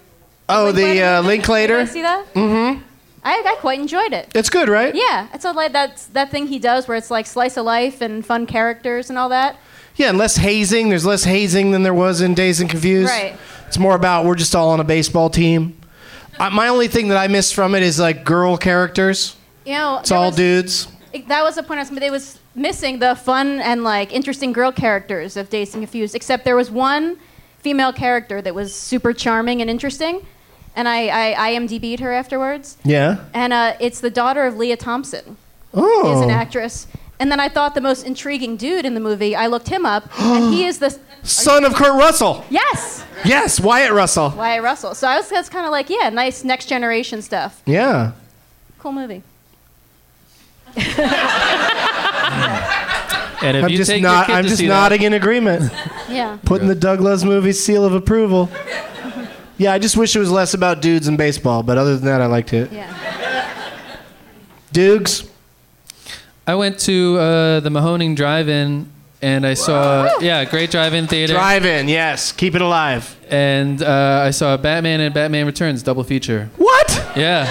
Oh, 0.50 0.72
the 0.72 1.02
uh, 1.02 1.22
Did 1.22 1.28
Linklater? 1.28 1.78
guys 1.78 1.92
see 1.92 2.02
that? 2.02 2.34
Mm-hmm. 2.34 2.82
I, 3.24 3.44
I 3.46 3.56
quite 3.60 3.80
enjoyed 3.80 4.14
it. 4.14 4.30
It's 4.34 4.50
good, 4.50 4.68
right? 4.68 4.94
Yeah, 4.96 5.28
it's 5.34 5.46
a, 5.46 5.52
like 5.52 5.72
that 5.74 5.98
that 6.14 6.32
thing 6.32 6.48
he 6.48 6.60
does 6.60 6.88
where 6.88 6.98
it's 6.98 7.12
like 7.12 7.26
slice 7.28 7.58
of 7.58 7.66
life 7.66 8.02
and 8.02 8.26
fun 8.26 8.46
characters 8.48 9.10
and 9.10 9.18
all 9.20 9.30
that. 9.30 9.58
Yeah, 9.96 10.10
and 10.10 10.18
less 10.18 10.36
hazing. 10.38 10.90
There's 10.90 11.06
less 11.06 11.24
hazing 11.24 11.72
than 11.72 11.84
there 11.84 11.94
was 11.94 12.22
in 12.22 12.34
Dazed 12.34 12.62
and 12.62 12.70
Confused. 12.70 13.10
Right. 13.10 13.36
It's 13.68 13.78
more 13.78 13.96
about 13.96 14.26
we're 14.26 14.36
just 14.36 14.56
all 14.56 14.70
on 14.72 14.80
a 14.80 14.84
baseball 14.84 15.30
team. 15.30 15.78
Uh, 16.40 16.50
my 16.50 16.70
only 16.70 16.88
thing 16.88 17.10
that 17.10 17.18
I 17.18 17.28
missed 17.28 17.54
from 17.54 17.76
it 17.76 17.84
is 17.84 18.00
like 18.00 18.24
girl 18.26 18.58
characters. 18.58 19.36
You 19.66 19.74
know, 19.74 20.00
It's 20.00 20.12
all 20.12 20.28
was- 20.28 20.36
dudes. 20.36 20.88
it- 21.14 21.28
that 21.28 21.44
was 21.44 21.56
the 21.56 21.64
point 21.64 21.80
I 21.80 21.84
was 21.84 21.92
making. 21.92 22.08
It 22.08 22.12
was 22.12 22.40
missing 22.56 23.00
the 23.00 23.16
fun 23.16 23.60
and 23.62 23.84
like 23.84 24.12
interesting 24.14 24.52
girl 24.54 24.72
characters 24.72 25.38
of 25.38 25.50
Dazed 25.50 25.74
and 25.74 25.84
Confused. 25.84 26.16
Except 26.16 26.46
there 26.46 26.56
was 26.56 26.70
one 26.72 27.18
female 27.60 27.94
character 27.94 28.42
that 28.42 28.56
was 28.56 28.74
super 28.74 29.14
charming 29.14 29.62
and 29.62 29.70
interesting, 29.70 30.26
and 30.76 30.88
I, 30.88 31.34
I 31.34 31.54
IMDb'd 31.54 32.00
her 32.00 32.12
afterwards. 32.12 32.78
Yeah. 32.84 33.26
And 33.34 33.54
uh, 33.54 33.76
it's 33.80 34.02
the 34.02 34.10
daughter 34.10 34.46
of 34.46 34.58
Lea 34.58 34.76
Thompson. 34.76 35.38
Oh. 35.74 36.18
Is 36.18 36.22
an 36.22 36.32
actress. 36.32 36.88
And 37.20 37.32
then 37.32 37.40
I 37.40 37.48
thought 37.50 37.76
the 37.76 37.82
most 37.82 38.04
intriguing 38.06 38.58
dude 38.58 38.84
in 38.84 38.94
the 38.96 39.00
movie. 39.00 39.36
I 39.36 39.48
looked 39.48 39.70
him 39.70 39.86
up, 39.86 40.10
and 40.20 40.54
he 40.54 40.66
is 40.66 40.80
the 40.80 40.98
Son 41.24 41.64
of 41.64 41.76
Kurt 41.76 41.98
Russell. 41.98 42.44
yes 42.50 43.06
Yes, 43.26 43.60
Wyatt 43.60 43.92
Russell. 43.92 44.32
Wyatt 44.32 44.64
Russell. 44.64 44.96
So 44.96 45.08
I 45.08 45.18
was 45.18 45.30
that's 45.30 45.50
kind 45.50 45.66
of 45.66 45.72
like 45.72 45.90
yeah, 45.90 46.10
nice 46.10 46.44
next 46.44 46.66
generation 46.68 47.22
stuff. 47.22 47.62
Yeah. 47.66 48.14
Cool 48.80 48.94
movie. 48.94 49.24
And 53.42 53.58
if 53.58 53.64
I'm 53.64 53.70
you 53.72 53.78
just 53.78 53.90
take 53.90 54.04
not. 54.04 54.18
your 54.18 54.26
kid 54.28 54.34
I'm 54.34 54.44
to 54.44 54.50
just 54.50 54.62
see 54.62 54.68
nodding 54.68 55.02
in 55.02 55.14
agreement. 55.14 55.72
Yeah. 56.10 56.38
Putting 56.46 56.68
the 56.68 56.76
Douglas 56.76 57.06
Loves 57.06 57.26
Movies 57.26 57.64
seal 57.64 57.84
of 57.84 57.94
approval. 57.94 58.50
Yeah, 59.58 59.74
I 59.74 59.80
just 59.80 59.98
wish 59.98 60.16
it 60.16 60.20
was 60.20 60.32
less 60.32 60.54
about 60.54 60.82
dudes 60.82 61.08
and 61.08 61.18
baseball, 61.18 61.64
but 61.64 61.78
other 61.78 61.96
than 61.96 62.06
that, 62.06 62.22
I 62.22 62.28
liked 62.28 62.54
it. 62.54 62.72
Yeah. 62.72 62.92
Dudes. 64.72 65.30
I 66.48 66.56
went 66.56 66.80
to 66.82 67.18
uh, 67.18 67.60
the 67.62 67.70
Mahoning 67.70 68.16
Drive-In, 68.16 68.92
and 69.22 69.46
I 69.46 69.54
saw 69.54 70.20
yeah, 70.20 70.44
great 70.46 70.72
drive-in 70.72 71.08
theater. 71.08 71.34
Drive-in, 71.34 71.88
yes. 71.88 72.32
Keep 72.32 72.56
it 72.56 72.62
alive. 72.62 73.16
And 73.30 73.82
uh, 73.82 74.24
I 74.26 74.32
saw 74.32 74.58
Batman 74.58 75.00
and 75.02 75.14
Batman 75.14 75.46
Returns 75.46 75.84
double 75.84 76.04
feature. 76.04 76.50
What? 76.58 77.12
Yeah, 77.16 77.46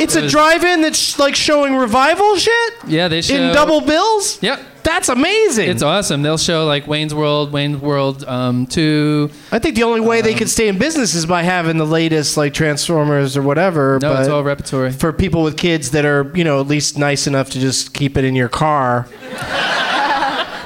It's 0.00 0.16
a 0.16 0.28
drive-in 0.28 0.80
that's 0.82 1.18
like 1.18 1.34
showing 1.36 1.76
revival 1.76 2.36
shit 2.36 2.72
yeah, 2.86 3.08
they 3.08 3.22
show 3.22 3.34
in 3.34 3.52
double 3.54 3.80
bills. 3.80 4.42
Yep. 4.42 4.60
That's 4.82 5.10
amazing. 5.10 5.68
It's 5.68 5.82
awesome. 5.82 6.22
They'll 6.22 6.38
show 6.38 6.64
like 6.66 6.86
Wayne's 6.86 7.14
World, 7.14 7.52
Wayne's 7.52 7.76
World 7.82 8.24
um, 8.26 8.66
2. 8.66 9.30
I 9.52 9.58
think 9.58 9.76
the 9.76 9.82
only 9.82 10.00
way 10.00 10.22
they 10.22 10.32
Um, 10.32 10.38
could 10.38 10.48
stay 10.48 10.68
in 10.68 10.78
business 10.78 11.14
is 11.14 11.26
by 11.26 11.42
having 11.42 11.76
the 11.76 11.84
latest 11.86 12.36
like 12.38 12.54
Transformers 12.54 13.36
or 13.36 13.42
whatever. 13.42 13.98
No, 14.00 14.14
but 14.14 14.20
it's 14.20 14.28
all 14.30 14.42
repertory. 14.42 14.90
for 14.92 15.12
people 15.12 15.42
with 15.42 15.58
kids 15.58 15.90
that 15.90 16.06
are 16.06 16.32
you 16.34 16.44
know 16.44 16.60
at 16.60 16.66
least 16.66 16.96
nice 16.96 17.26
enough 17.26 17.50
to 17.50 17.60
just 17.60 17.92
keep 17.92 18.16
it 18.16 18.24
in 18.24 18.34
your 18.34 18.48
car. 18.48 19.06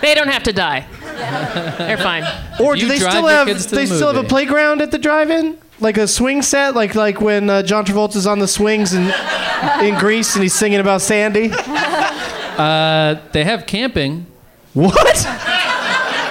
They 0.01 0.14
don't 0.14 0.28
have 0.28 0.43
to 0.43 0.53
die. 0.53 0.87
They're 1.78 1.97
fine. 1.97 2.24
Or 2.61 2.74
do 2.74 2.82
you 2.82 2.89
they 2.89 2.99
drive 2.99 3.12
still 3.12 3.22
your 3.22 3.30
have 3.30 3.47
kids 3.47 3.64
to 3.66 3.74
they 3.74 3.87
the 3.87 3.95
still 3.95 4.09
have 4.09 4.16
a 4.16 4.22
movie. 4.22 4.28
playground 4.28 4.82
at 4.82 4.91
the 4.91 4.99
drive-in? 4.99 5.57
Like 5.81 5.97
a 5.99 6.07
swing 6.07 6.43
set, 6.43 6.75
like 6.75 6.95
like 6.95 7.20
when 7.20 7.51
uh, 7.51 7.62
John 7.62 7.85
Travolta's 7.85 8.27
on 8.27 8.39
the 8.39 8.47
swings 8.49 8.95
in 8.95 9.12
in 9.83 9.99
Grease 9.99 10.35
and 10.35 10.43
he's 10.43 10.55
singing 10.55 10.81
about 10.81 11.03
Sandy. 11.03 11.51
Uh, 12.55 13.18
they 13.33 13.43
have 13.43 13.66
camping. 13.66 14.27
What? 14.75 14.95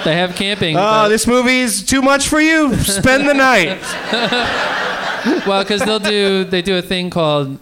They 0.06 0.16
have 0.16 0.34
camping. 0.34 0.74
Oh, 0.74 0.80
but- 0.80 1.08
this 1.08 1.26
movie 1.26 1.60
is 1.60 1.84
too 1.84 2.00
much 2.00 2.28
for 2.28 2.40
you. 2.40 2.74
Spend 2.76 3.28
the 3.28 3.34
night. 3.34 3.78
well, 5.46 5.62
because 5.62 5.82
they'll 5.82 5.98
do 5.98 6.44
they 6.44 6.62
do 6.62 6.78
a 6.78 6.82
thing 6.82 7.10
called 7.10 7.58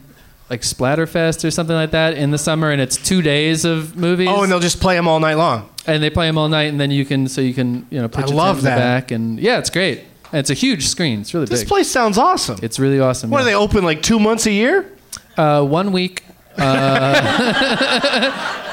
like 0.48 0.60
Splatterfest 0.60 1.44
or 1.44 1.50
something 1.50 1.74
like 1.74 1.90
that 1.90 2.14
in 2.14 2.30
the 2.30 2.38
summer, 2.38 2.70
and 2.70 2.80
it's 2.80 2.96
two 2.96 3.20
days 3.22 3.64
of 3.64 3.96
movies. 3.96 4.28
Oh, 4.30 4.42
and 4.44 4.52
they'll 4.52 4.60
just 4.60 4.80
play 4.80 4.94
them 4.94 5.08
all 5.08 5.18
night 5.18 5.34
long. 5.34 5.68
and 5.86 6.00
they 6.00 6.10
play 6.10 6.26
them 6.28 6.38
all 6.38 6.48
night, 6.48 6.64
and 6.68 6.80
then 6.80 6.92
you 6.92 7.04
can 7.04 7.26
so 7.26 7.40
you 7.40 7.54
can 7.54 7.86
you 7.90 8.00
know 8.00 8.06
put 8.08 8.24
I 8.24 8.28
your 8.28 8.36
love 8.36 8.56
tent 8.56 8.64
that. 8.66 8.76
back, 8.78 9.10
and 9.10 9.40
yeah, 9.40 9.58
it's 9.58 9.70
great. 9.70 10.02
And 10.32 10.40
it's 10.40 10.50
a 10.50 10.54
huge 10.54 10.86
screen. 10.86 11.20
It's 11.20 11.34
really 11.34 11.46
This 11.46 11.60
big. 11.60 11.68
place 11.68 11.90
sounds 11.90 12.18
awesome. 12.18 12.58
it's 12.62 12.78
really 12.78 13.00
awesome. 13.00 13.30
What 13.30 13.42
are 13.42 13.44
they 13.44 13.54
open 13.54 13.84
like 13.84 14.02
two 14.02 14.18
months 14.18 14.46
a 14.46 14.52
year? 14.52 14.90
Uh, 15.36 15.64
one 15.64 15.92
week 15.92 16.24
uh, 16.58 17.16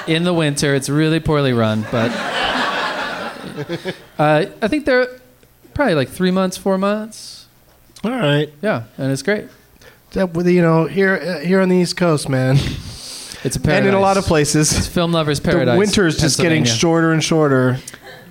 in 0.07 0.23
the 0.23 0.33
winter. 0.33 0.73
It's 0.75 0.89
really 0.89 1.19
poorly 1.19 1.53
run, 1.53 1.85
but 1.91 2.11
uh, 4.17 4.45
I 4.61 4.67
think 4.67 4.85
they're 4.85 5.07
probably 5.73 5.95
like 5.95 6.09
three 6.09 6.31
months, 6.31 6.57
four 6.57 6.77
months. 6.77 7.47
All 8.03 8.11
right. 8.11 8.51
Yeah, 8.61 8.83
and 8.97 9.11
it's 9.11 9.21
great. 9.21 9.45
That, 10.11 10.33
with- 10.33 10.47
you 10.47 10.61
know, 10.61 10.85
here 10.85 11.15
uh, 11.15 11.39
here 11.45 11.61
on 11.61 11.69
the 11.69 11.77
East 11.77 11.97
Coast, 11.97 12.29
man, 12.29 12.55
It's 13.43 13.55
a 13.55 13.59
paradise. 13.59 13.79
and 13.79 13.87
in 13.87 13.93
a 13.93 13.99
lot 13.99 14.17
of 14.17 14.21
It's 14.21 14.27
places, 14.27 14.87
film 14.87 15.11
lovers' 15.11 15.39
paradise. 15.39 15.73
the 15.75 15.79
winter 15.79 16.07
is 16.07 16.17
just 16.17 16.39
getting 16.39 16.63
shorter 16.63 17.11
and 17.11 17.23
shorter. 17.23 17.77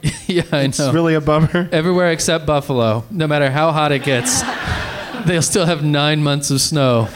yeah, 0.26 0.42
I 0.52 0.62
It's 0.62 0.78
know. 0.78 0.92
really 0.92 1.14
a 1.14 1.20
bummer. 1.20 1.68
Everywhere 1.72 2.10
except 2.12 2.46
Buffalo, 2.46 3.04
no 3.10 3.26
matter 3.26 3.50
how 3.50 3.72
hot 3.72 3.92
it 3.92 4.02
gets, 4.04 4.42
they'll 5.26 5.42
still 5.42 5.66
have 5.66 5.84
nine 5.84 6.22
months 6.22 6.50
of 6.50 6.60
snow. 6.60 7.08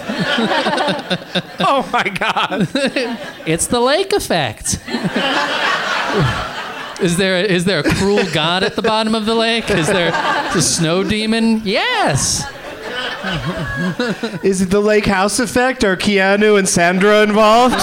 oh 1.60 1.88
my 1.92 2.04
God! 2.08 2.68
It's 3.46 3.66
the 3.66 3.80
lake 3.80 4.12
effect. 4.12 4.78
Is 7.02 7.16
there 7.16 7.36
a, 7.36 7.42
is 7.42 7.64
there 7.64 7.80
a 7.80 7.82
cruel 7.82 8.24
god 8.32 8.62
at 8.62 8.76
the 8.76 8.82
bottom 8.82 9.14
of 9.14 9.26
the 9.26 9.34
lake? 9.34 9.70
Is 9.70 9.86
there 9.88 10.12
a 10.54 10.62
snow 10.62 11.02
demon? 11.02 11.60
Yes. 11.64 12.44
Is 14.44 14.60
it 14.62 14.70
the 14.70 14.80
Lake 14.80 15.06
House 15.06 15.38
effect? 15.38 15.84
Are 15.84 15.96
Keanu 15.96 16.58
and 16.58 16.68
Sandra 16.68 17.22
involved? 17.22 17.74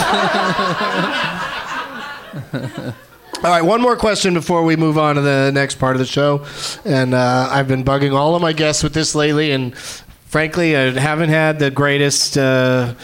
All 3.42 3.50
right, 3.50 3.62
one 3.62 3.80
more 3.80 3.96
question 3.96 4.34
before 4.34 4.64
we 4.64 4.76
move 4.76 4.98
on 4.98 5.16
to 5.16 5.22
the 5.22 5.50
next 5.54 5.76
part 5.76 5.96
of 5.96 6.00
the 6.02 6.06
show. 6.06 6.46
And 6.84 7.14
uh, 7.14 7.48
I've 7.50 7.70
been 7.70 7.86
bugging 7.86 8.14
all 8.14 8.36
of 8.36 8.42
my 8.42 8.52
guests 8.52 8.84
with 8.84 8.94
this 8.94 9.16
lately, 9.16 9.52
and 9.52 9.78
frankly, 9.78 10.76
I 10.76 10.92
haven't 11.00 11.30
had 11.30 11.58
the 11.58 11.72
greatest. 11.72 12.38
Uh, 12.38 12.96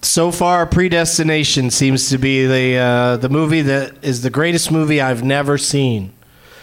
so 0.00 0.30
far, 0.30 0.64
Predestination 0.64 1.70
seems 1.70 2.08
to 2.08 2.16
be 2.16 2.46
the 2.46 2.78
uh, 2.78 3.16
the 3.18 3.28
movie 3.28 3.60
that 3.60 4.02
is 4.02 4.22
the 4.22 4.30
greatest 4.30 4.72
movie 4.72 4.98
I've 4.98 5.22
never 5.22 5.58
seen. 5.58 6.14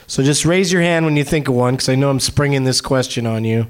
So 0.07 0.23
just 0.23 0.43
raise 0.43 0.73
your 0.73 0.81
hand 0.81 1.05
when 1.05 1.15
you 1.15 1.23
think 1.23 1.47
of 1.47 1.53
one, 1.53 1.75
because 1.75 1.87
I 1.87 1.93
know 1.93 2.09
I'm 2.09 2.19
springing 2.19 2.63
this 2.63 2.81
question 2.81 3.27
on 3.27 3.43
you. 3.43 3.67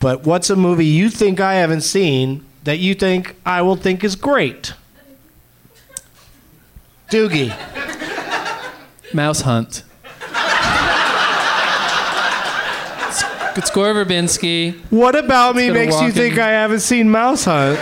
But 0.00 0.26
what's 0.26 0.50
a 0.50 0.56
movie 0.56 0.84
you 0.84 1.08
think 1.08 1.40
I 1.40 1.54
haven't 1.54 1.80
seen 1.80 2.44
that 2.64 2.78
you 2.78 2.94
think 2.94 3.36
I 3.46 3.62
will 3.62 3.76
think 3.76 4.04
is 4.04 4.16
great? 4.16 4.74
Doogie. 7.10 7.91
Mouse 9.14 9.42
Hunt. 9.42 9.84
It's 13.54 13.70
Gore 13.70 13.92
Verbinski. 13.92 14.78
What 14.90 15.14
about 15.14 15.56
me 15.56 15.70
makes 15.70 15.94
you 16.00 16.06
walk 16.06 16.14
think 16.14 16.34
in- 16.34 16.40
I 16.40 16.48
haven't 16.48 16.80
seen 16.80 17.10
Mouse 17.10 17.44
Hunt? 17.44 17.78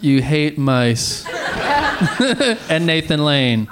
You 0.00 0.20
hate 0.20 0.58
mice. 0.58 1.24
and 2.68 2.84
Nathan 2.84 3.24
Lane. 3.24 3.68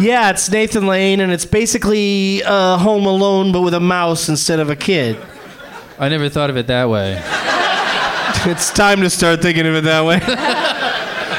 yeah, 0.00 0.30
it's 0.30 0.48
Nathan 0.50 0.86
Lane, 0.86 1.18
and 1.20 1.32
it's 1.32 1.44
basically 1.44 2.42
uh, 2.44 2.78
Home 2.78 3.06
Alone, 3.06 3.50
but 3.50 3.62
with 3.62 3.74
a 3.74 3.80
mouse 3.80 4.28
instead 4.28 4.60
of 4.60 4.70
a 4.70 4.76
kid. 4.76 5.18
I 5.98 6.08
never 6.08 6.28
thought 6.28 6.48
of 6.48 6.56
it 6.56 6.68
that 6.68 6.88
way. 6.88 7.20
it's 8.46 8.70
time 8.70 9.00
to 9.00 9.10
start 9.10 9.42
thinking 9.42 9.66
of 9.66 9.74
it 9.74 9.84
that 9.84 10.04
way. 10.04 10.20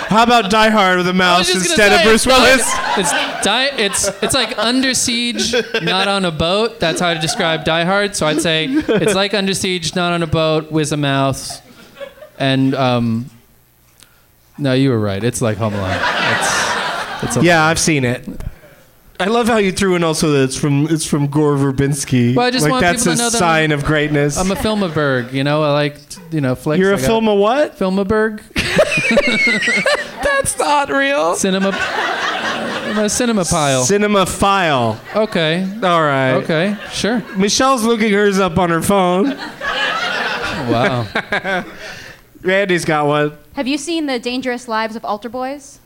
How 0.10 0.24
about 0.24 0.50
Die 0.50 0.70
Hard 0.70 0.98
with 0.98 1.08
a 1.08 1.14
mouse 1.14 1.54
instead 1.54 1.94
of 1.94 2.02
Bruce 2.04 2.26
Willis? 2.26 2.62
It's 2.98 3.12
di- 3.44 3.72
it's 3.78 4.08
it's 4.24 4.34
like 4.34 4.58
Under 4.58 4.94
Siege, 4.96 5.54
not 5.84 6.08
on 6.08 6.26
a 6.26 6.32
boat. 6.32 6.80
That's 6.80 7.00
how 7.00 7.14
to 7.14 7.20
describe 7.20 7.64
Die 7.64 7.86
Hard. 7.86 8.16
So 8.16 8.26
I'd 8.26 8.42
say 8.42 8.66
it's 8.66 9.14
like 9.14 9.34
Under 9.36 9.54
Siege, 9.54 9.96
not 9.96 10.12
on 10.14 10.24
a 10.24 10.28
boat, 10.28 10.72
with 10.72 10.92
a 10.92 10.98
mouse, 10.98 11.62
and 12.40 12.74
um. 12.76 13.30
No, 14.58 14.74
you 14.74 14.90
were 14.90 15.00
right. 15.00 15.24
It's 15.24 15.42
like 15.42 15.58
Home 15.58 15.74
Alone. 15.74 15.98
It's, 16.02 17.24
it's 17.24 17.38
a 17.38 17.42
Yeah, 17.44 17.64
I've 17.64 17.80
seen 17.80 18.04
it. 18.04 18.28
I 19.22 19.26
love 19.26 19.48
how 19.48 19.56
you 19.58 19.72
threw 19.72 19.96
in 19.96 20.04
also 20.04 20.32
that 20.32 20.44
it's 20.46 20.56
from 20.58 20.88
it's 20.90 21.06
from 21.06 21.28
Gore 21.28 21.56
Verbinski. 21.56 22.36
Well, 22.36 22.46
I 22.46 22.52
just 22.52 22.64
like 22.64 22.72
want 22.72 22.82
that's 22.82 23.04
people 23.04 23.14
a 23.14 23.16
to 23.16 23.22
know 23.22 23.30
that 23.30 23.38
sign 23.38 23.72
I'm- 23.72 23.80
of 23.80 23.86
greatness. 23.86 24.38
I'm 24.38 24.50
a 24.52 24.56
filmaberg, 24.56 25.32
you 25.34 25.44
know. 25.46 25.62
I 25.64 25.72
like, 25.72 25.98
you 26.32 26.42
know, 26.42 26.56
flicks. 26.56 26.80
You're 26.80 26.94
a 26.94 26.98
film 26.98 27.30
of 27.30 27.38
what? 27.38 27.78
Filmaberg. 27.78 28.42
That's 30.40 30.58
not 30.58 30.90
real. 30.90 31.36
Cinema. 31.36 31.72
I'm 31.74 32.98
a 33.00 33.10
cinema 33.10 33.44
pile. 33.46 33.84
Cinema 33.84 34.26
file. 34.26 35.00
Okay. 35.16 35.64
All 35.84 36.02
right. 36.02 36.32
Okay. 36.36 36.78
Sure. 36.92 37.22
Michelle's 37.36 37.84
looking 37.84 38.12
hers 38.14 38.40
up 38.40 38.58
on 38.58 38.70
her 38.70 38.82
phone. 38.82 39.36
Wow. 40.72 41.06
Randi's 42.42 42.86
got 42.86 43.06
one. 43.06 43.38
Have 43.54 43.68
you 43.68 43.78
seen 43.78 44.06
the 44.06 44.18
Dangerous 44.18 44.68
Lives 44.70 44.96
of 44.96 45.04
Altar 45.04 45.28
Boys? 45.30 45.80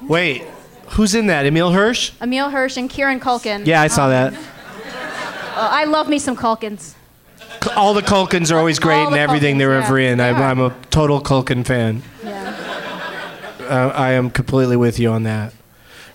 Wait, 0.00 0.42
who's 0.90 1.14
in 1.14 1.26
that? 1.26 1.44
Emile 1.44 1.72
Hirsch? 1.72 2.12
Emile 2.22 2.48
Hirsch 2.50 2.76
and 2.78 2.88
Kieran 2.88 3.20
Culkin. 3.20 3.66
Yeah, 3.66 3.82
I 3.82 3.88
saw 3.88 4.04
Um, 4.04 4.10
that. 4.10 4.32
uh, 4.34 5.68
I 5.70 5.84
love 5.84 6.08
me 6.08 6.18
some 6.18 6.36
Culkins. 6.36 6.94
All 7.76 7.92
the 7.92 8.02
Culkins 8.02 8.50
are 8.52 8.58
always 8.58 8.78
great 8.78 9.00
All 9.00 9.08
in 9.08 9.12
the 9.12 9.18
everything 9.20 9.58
they're 9.58 9.70
Culkins, 9.80 9.84
ever 9.86 9.98
in. 9.98 10.20
I'm. 10.20 10.36
I'm 10.36 10.60
a 10.60 10.74
total 10.90 11.20
Culkin 11.20 11.66
fan. 11.66 12.02
Uh, 13.68 13.92
I 13.94 14.12
am 14.12 14.30
completely 14.30 14.76
with 14.76 14.98
you 14.98 15.10
on 15.10 15.22
that. 15.24 15.52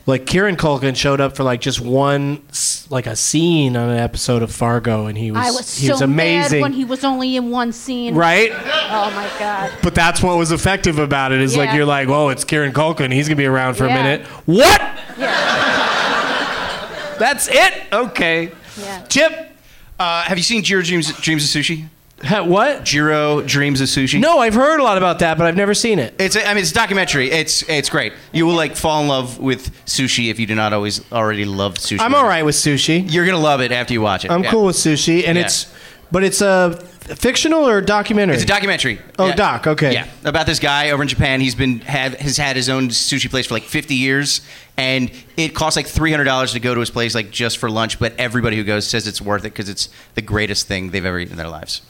Like 0.06 0.26
Kieran 0.26 0.58
Culkin 0.58 0.97
showed 0.97 1.22
up 1.22 1.36
for 1.38 1.43
like 1.43 1.62
just 1.62 1.80
one, 1.80 2.41
like 2.89 3.08
a 3.08 3.16
scene 3.16 3.78
on 3.78 3.88
an 3.89 3.97
episode 3.99 4.43
of 4.43 4.51
Fargo, 4.51 5.06
and 5.06 5.18
he 5.18 5.32
was 5.32 5.39
I 5.47 5.51
was 5.51 5.78
he 5.78 5.88
so 5.88 5.93
was 5.93 6.01
amazing. 6.01 6.60
mad 6.60 6.62
when 6.64 6.74
he 6.74 6.84
was 6.84 7.06
only 7.06 7.38
in 7.38 7.51
one 7.51 7.72
scene. 7.72 8.14
Right? 8.14 8.51
Oh 8.51 9.12
my 9.16 9.30
god. 9.39 9.72
But 9.82 9.95
that's 9.95 10.22
what 10.22 10.38
was 10.38 10.51
effective 10.51 10.99
about 10.99 11.32
it. 11.32 11.39
Is 11.39 11.56
like 11.56 11.74
you're 11.74 11.86
like, 11.86 12.10
oh, 12.10 12.28
it's 12.30 12.43
Kieran 12.43 12.74
Culkin. 12.74 13.14
He's 13.14 13.30
gonna 13.30 13.38
be 13.38 13.45
around 13.45 13.76
for 13.76 13.86
Yeah. 13.88 13.97
a 13.97 14.04
minute. 14.04 14.28
What? 14.45 14.82
Yeah. 15.18 17.16
That's 17.20 17.47
it. 17.47 17.84
Okay. 17.93 18.51
Yeah. 18.80 19.04
Chip. 19.06 19.51
Uh, 19.99 20.24
have 20.24 20.38
you 20.38 20.43
seen 20.43 20.64
Jiro 20.64 20.82
Dreams, 20.82 21.14
Dreams 21.22 21.43
of 21.43 21.49
Sushi? 21.62 21.86
What? 22.30 22.84
Jiro 22.86 23.41
Dreams 23.41 23.82
of 23.82 23.88
Sushi. 23.88 24.19
No, 24.19 24.39
I've 24.39 24.53
heard 24.53 24.80
a 24.80 24.84
lot 24.84 24.97
about 24.97 25.19
that, 25.19 25.38
but 25.38 25.45
I've 25.47 25.55
never 25.55 25.74
seen 25.74 25.99
it. 25.99 26.13
It's 26.19 26.36
a, 26.36 26.47
I 26.47 26.53
mean 26.53 26.61
it's 26.61 26.71
a 26.71 26.76
documentary. 26.76 27.30
It's 27.32 27.67
it's 27.69 27.89
great. 27.89 28.13
You 28.32 28.45
will 28.45 28.55
like 28.55 28.76
fall 28.76 29.01
in 29.01 29.07
love 29.07 29.39
with 29.39 29.71
sushi 29.86 30.30
if 30.30 30.39
you 30.39 30.45
do 30.45 30.55
not 30.55 30.74
always 30.74 31.01
already 31.11 31.45
love 31.45 31.76
sushi. 31.76 31.99
I'm 31.99 32.15
all 32.15 32.26
right 32.26 32.43
with 32.43 32.55
sushi. 32.55 33.11
You're 33.11 33.26
gonna 33.26 33.38
love 33.39 33.61
it 33.61 33.71
after 33.71 33.93
you 33.93 34.01
watch 34.01 34.26
it. 34.26 34.32
I'm 34.32 34.43
Yeah. 34.43 34.51
cool 34.51 34.65
with 34.65 34.76
sushi, 34.76 35.28
and 35.28 35.38
Yeah. 35.38 35.45
it's, 35.45 35.67
but 36.11 36.24
it's 36.24 36.41
a 36.41 36.80
fictional 37.15 37.67
or 37.67 37.82
documentary. 37.82 38.36
It's 38.36 38.45
a 38.45 38.47
documentary. 38.47 38.99
Oh, 39.19 39.28
Yeah. 39.28 39.36
doc. 39.36 39.67
Okay. 39.67 39.91
Yeah, 39.93 40.05
about 40.24 40.45
this 40.45 40.59
guy 40.59 40.91
over 40.91 41.01
in 41.03 41.09
Japan. 41.09 41.41
He's 41.41 41.55
been 41.55 41.82
have 41.82 42.13
has 42.15 42.38
had 42.38 42.55
his 42.55 42.69
own 42.69 42.88
sushi 42.89 43.30
place 43.30 43.47
for 43.47 43.55
like 43.55 43.63
50 43.63 43.95
years, 43.95 44.39
and 44.78 45.11
it 45.36 45.53
costs 45.53 45.76
like 45.76 45.88
300 45.88 46.24
dollars 46.24 46.53
to 46.53 46.61
go 46.61 46.74
to 46.74 46.80
his 46.80 46.89
place, 46.89 47.13
like 47.13 47.30
just 47.32 47.57
for 47.57 47.69
lunch. 47.69 47.99
But 47.99 48.13
everybody 48.17 48.55
who 48.55 48.63
goes 48.63 48.88
says 48.88 49.05
it's 49.07 49.21
worth 49.21 49.41
it 49.41 49.53
because 49.53 49.67
it's 49.67 49.89
the 50.15 50.21
greatest 50.21 50.67
thing 50.69 50.91
they've 50.91 51.05
ever 51.05 51.19
eaten 51.19 51.34
in 51.34 51.38
their 51.38 51.49
lives. 51.49 51.82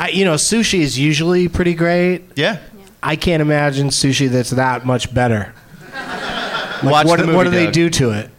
I, 0.00 0.08
you 0.08 0.24
know, 0.24 0.34
sushi 0.34 0.78
is 0.80 0.98
usually 0.98 1.46
pretty 1.46 1.74
great. 1.74 2.22
Yeah. 2.34 2.58
I 3.02 3.16
can't 3.16 3.42
imagine 3.42 3.88
sushi 3.88 4.30
that's 4.30 4.48
that 4.50 4.84
much 4.84 5.12
better. 5.14 5.54
Like, 6.82 6.92
Watch 6.92 7.06
what, 7.08 7.18
the 7.18 7.26
movie, 7.26 7.36
what 7.36 7.44
do 7.44 7.50
they 7.50 7.66
Doug. 7.66 7.74
do 7.74 7.90
to 7.90 8.10
it? 8.12 8.30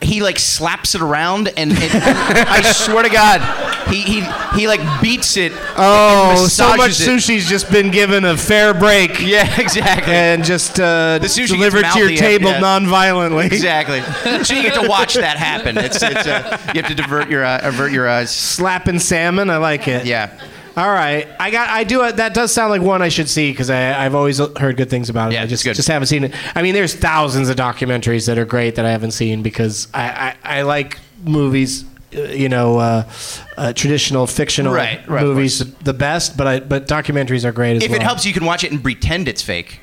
He 0.00 0.20
like 0.20 0.40
slaps 0.40 0.96
it 0.96 1.00
around, 1.00 1.46
and, 1.46 1.70
and 1.70 1.78
I 1.80 2.60
swear 2.72 3.04
to 3.04 3.08
God, 3.08 3.40
he 3.88 4.02
he 4.02 4.20
he 4.58 4.66
like 4.66 4.80
beats 5.00 5.36
it. 5.36 5.52
Oh, 5.76 6.48
so 6.48 6.70
much 6.70 6.78
massages 6.78 7.00
it. 7.06 7.10
sushi's 7.36 7.48
just 7.48 7.70
been 7.70 7.92
given 7.92 8.24
a 8.24 8.36
fair 8.36 8.74
break. 8.74 9.20
Yeah, 9.24 9.60
exactly. 9.60 10.12
And 10.12 10.42
just 10.42 10.80
uh, 10.80 11.20
The 11.20 11.28
sushi 11.28 11.36
gets 11.36 11.52
delivered 11.52 11.84
to 11.84 11.98
your 12.00 12.08
mouthy, 12.08 12.16
table 12.16 12.50
yeah. 12.50 12.58
non-violently. 12.58 13.46
Exactly. 13.46 14.00
So 14.42 14.54
you 14.54 14.62
get 14.62 14.74
to 14.82 14.88
watch 14.88 15.14
that 15.14 15.36
happen. 15.36 15.78
It's, 15.78 16.02
it's 16.02 16.26
uh, 16.26 16.58
you 16.74 16.82
have 16.82 16.90
to 16.90 16.96
divert 16.96 17.30
your 17.30 17.44
uh, 17.44 17.60
avert 17.62 17.92
your 17.92 18.08
eyes. 18.08 18.34
Slapping 18.34 18.98
salmon, 18.98 19.50
I 19.50 19.58
like 19.58 19.86
it. 19.86 20.04
Yeah. 20.04 20.36
All 20.78 20.88
right, 20.88 21.26
I 21.40 21.50
got. 21.50 21.68
I 21.70 21.82
do. 21.82 22.12
That 22.12 22.34
does 22.34 22.52
sound 22.52 22.70
like 22.70 22.80
one 22.82 23.02
I 23.02 23.08
should 23.08 23.28
see 23.28 23.50
because 23.50 23.68
I've 23.68 24.14
always 24.14 24.38
heard 24.38 24.76
good 24.76 24.88
things 24.88 25.10
about 25.10 25.32
it. 25.32 25.34
Yeah, 25.34 25.42
I 25.42 25.46
just 25.46 25.64
good. 25.64 25.74
just 25.74 25.88
haven't 25.88 26.06
seen 26.06 26.22
it. 26.22 26.34
I 26.56 26.62
mean, 26.62 26.72
there's 26.72 26.94
thousands 26.94 27.48
of 27.48 27.56
documentaries 27.56 28.26
that 28.28 28.38
are 28.38 28.44
great 28.44 28.76
that 28.76 28.84
I 28.86 28.90
haven't 28.92 29.10
seen 29.10 29.42
because 29.42 29.88
I 29.92 30.36
I, 30.44 30.58
I 30.60 30.62
like 30.62 30.98
movies. 31.24 31.84
uh, 32.16 32.20
You 32.20 32.48
know, 32.48 32.78
uh, 32.78 33.10
uh, 33.56 33.72
traditional 33.72 34.28
fictional 34.28 34.72
Right, 34.72 35.00
right, 35.08 35.24
movies 35.24 35.58
the 35.82 35.92
best, 35.94 36.36
but 36.36 36.46
I 36.46 36.60
but 36.60 36.86
documentaries 36.86 37.44
are 37.44 37.50
great 37.52 37.76
as 37.78 37.82
If 37.82 37.90
well. 37.90 37.96
If 37.96 38.02
it 38.02 38.04
helps, 38.04 38.24
you 38.24 38.32
can 38.32 38.44
watch 38.44 38.62
it 38.62 38.70
and 38.70 38.80
pretend 38.80 39.26
it's 39.26 39.42
fake. 39.42 39.80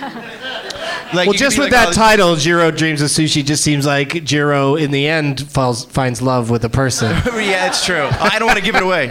Like, 1.12 1.26
well, 1.26 1.36
just 1.36 1.58
with 1.58 1.66
like, 1.66 1.72
that 1.72 1.88
oh, 1.88 1.92
title, 1.92 2.36
Jiro 2.36 2.70
Dreams 2.70 3.02
of 3.02 3.08
Sushi, 3.08 3.44
just 3.44 3.64
seems 3.64 3.84
like 3.84 4.22
Jiro 4.22 4.76
in 4.76 4.92
the 4.92 5.08
end 5.08 5.50
falls 5.50 5.84
finds 5.84 6.22
love 6.22 6.50
with 6.50 6.64
a 6.64 6.68
person. 6.68 7.10
yeah, 7.26 7.66
it's 7.66 7.84
true. 7.84 8.08
I 8.12 8.38
don't 8.38 8.46
want 8.46 8.58
to 8.58 8.64
give 8.64 8.76
it 8.76 8.82
away. 8.82 9.10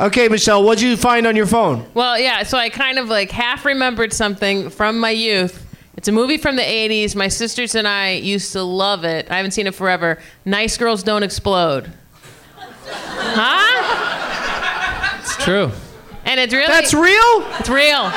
okay, 0.00 0.28
Michelle, 0.28 0.64
what'd 0.64 0.82
you 0.82 0.96
find 0.96 1.28
on 1.28 1.36
your 1.36 1.46
phone? 1.46 1.86
Well, 1.94 2.18
yeah, 2.18 2.42
so 2.42 2.58
I 2.58 2.70
kind 2.70 2.98
of 2.98 3.08
like 3.08 3.30
half 3.30 3.64
remembered 3.64 4.12
something 4.12 4.68
from 4.70 4.98
my 4.98 5.10
youth. 5.10 5.62
It's 5.96 6.08
a 6.08 6.12
movie 6.12 6.38
from 6.38 6.56
the 6.56 6.62
80s. 6.62 7.14
My 7.14 7.28
sisters 7.28 7.76
and 7.76 7.86
I 7.86 8.12
used 8.12 8.52
to 8.52 8.62
love 8.62 9.04
it. 9.04 9.30
I 9.30 9.36
haven't 9.36 9.52
seen 9.52 9.68
it 9.68 9.74
forever. 9.74 10.18
Nice 10.44 10.76
Girls 10.76 11.02
Don't 11.04 11.22
Explode. 11.22 11.92
Huh? 12.84 13.76
It's 15.20 15.36
true. 15.44 15.70
And 16.26 16.40
it's 16.40 16.52
really 16.52 16.66
That's 16.66 16.92
real. 16.92 17.44
It's 17.58 17.68
real. 17.68 18.10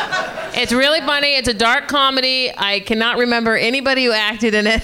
It's 0.59 0.73
really 0.73 0.99
funny. 1.01 1.35
It's 1.35 1.47
a 1.47 1.53
dark 1.53 1.87
comedy. 1.87 2.51
I 2.57 2.79
cannot 2.79 3.17
remember 3.17 3.55
anybody 3.55 4.05
who 4.05 4.11
acted 4.11 4.55
in 4.55 4.65
it. 4.65 4.83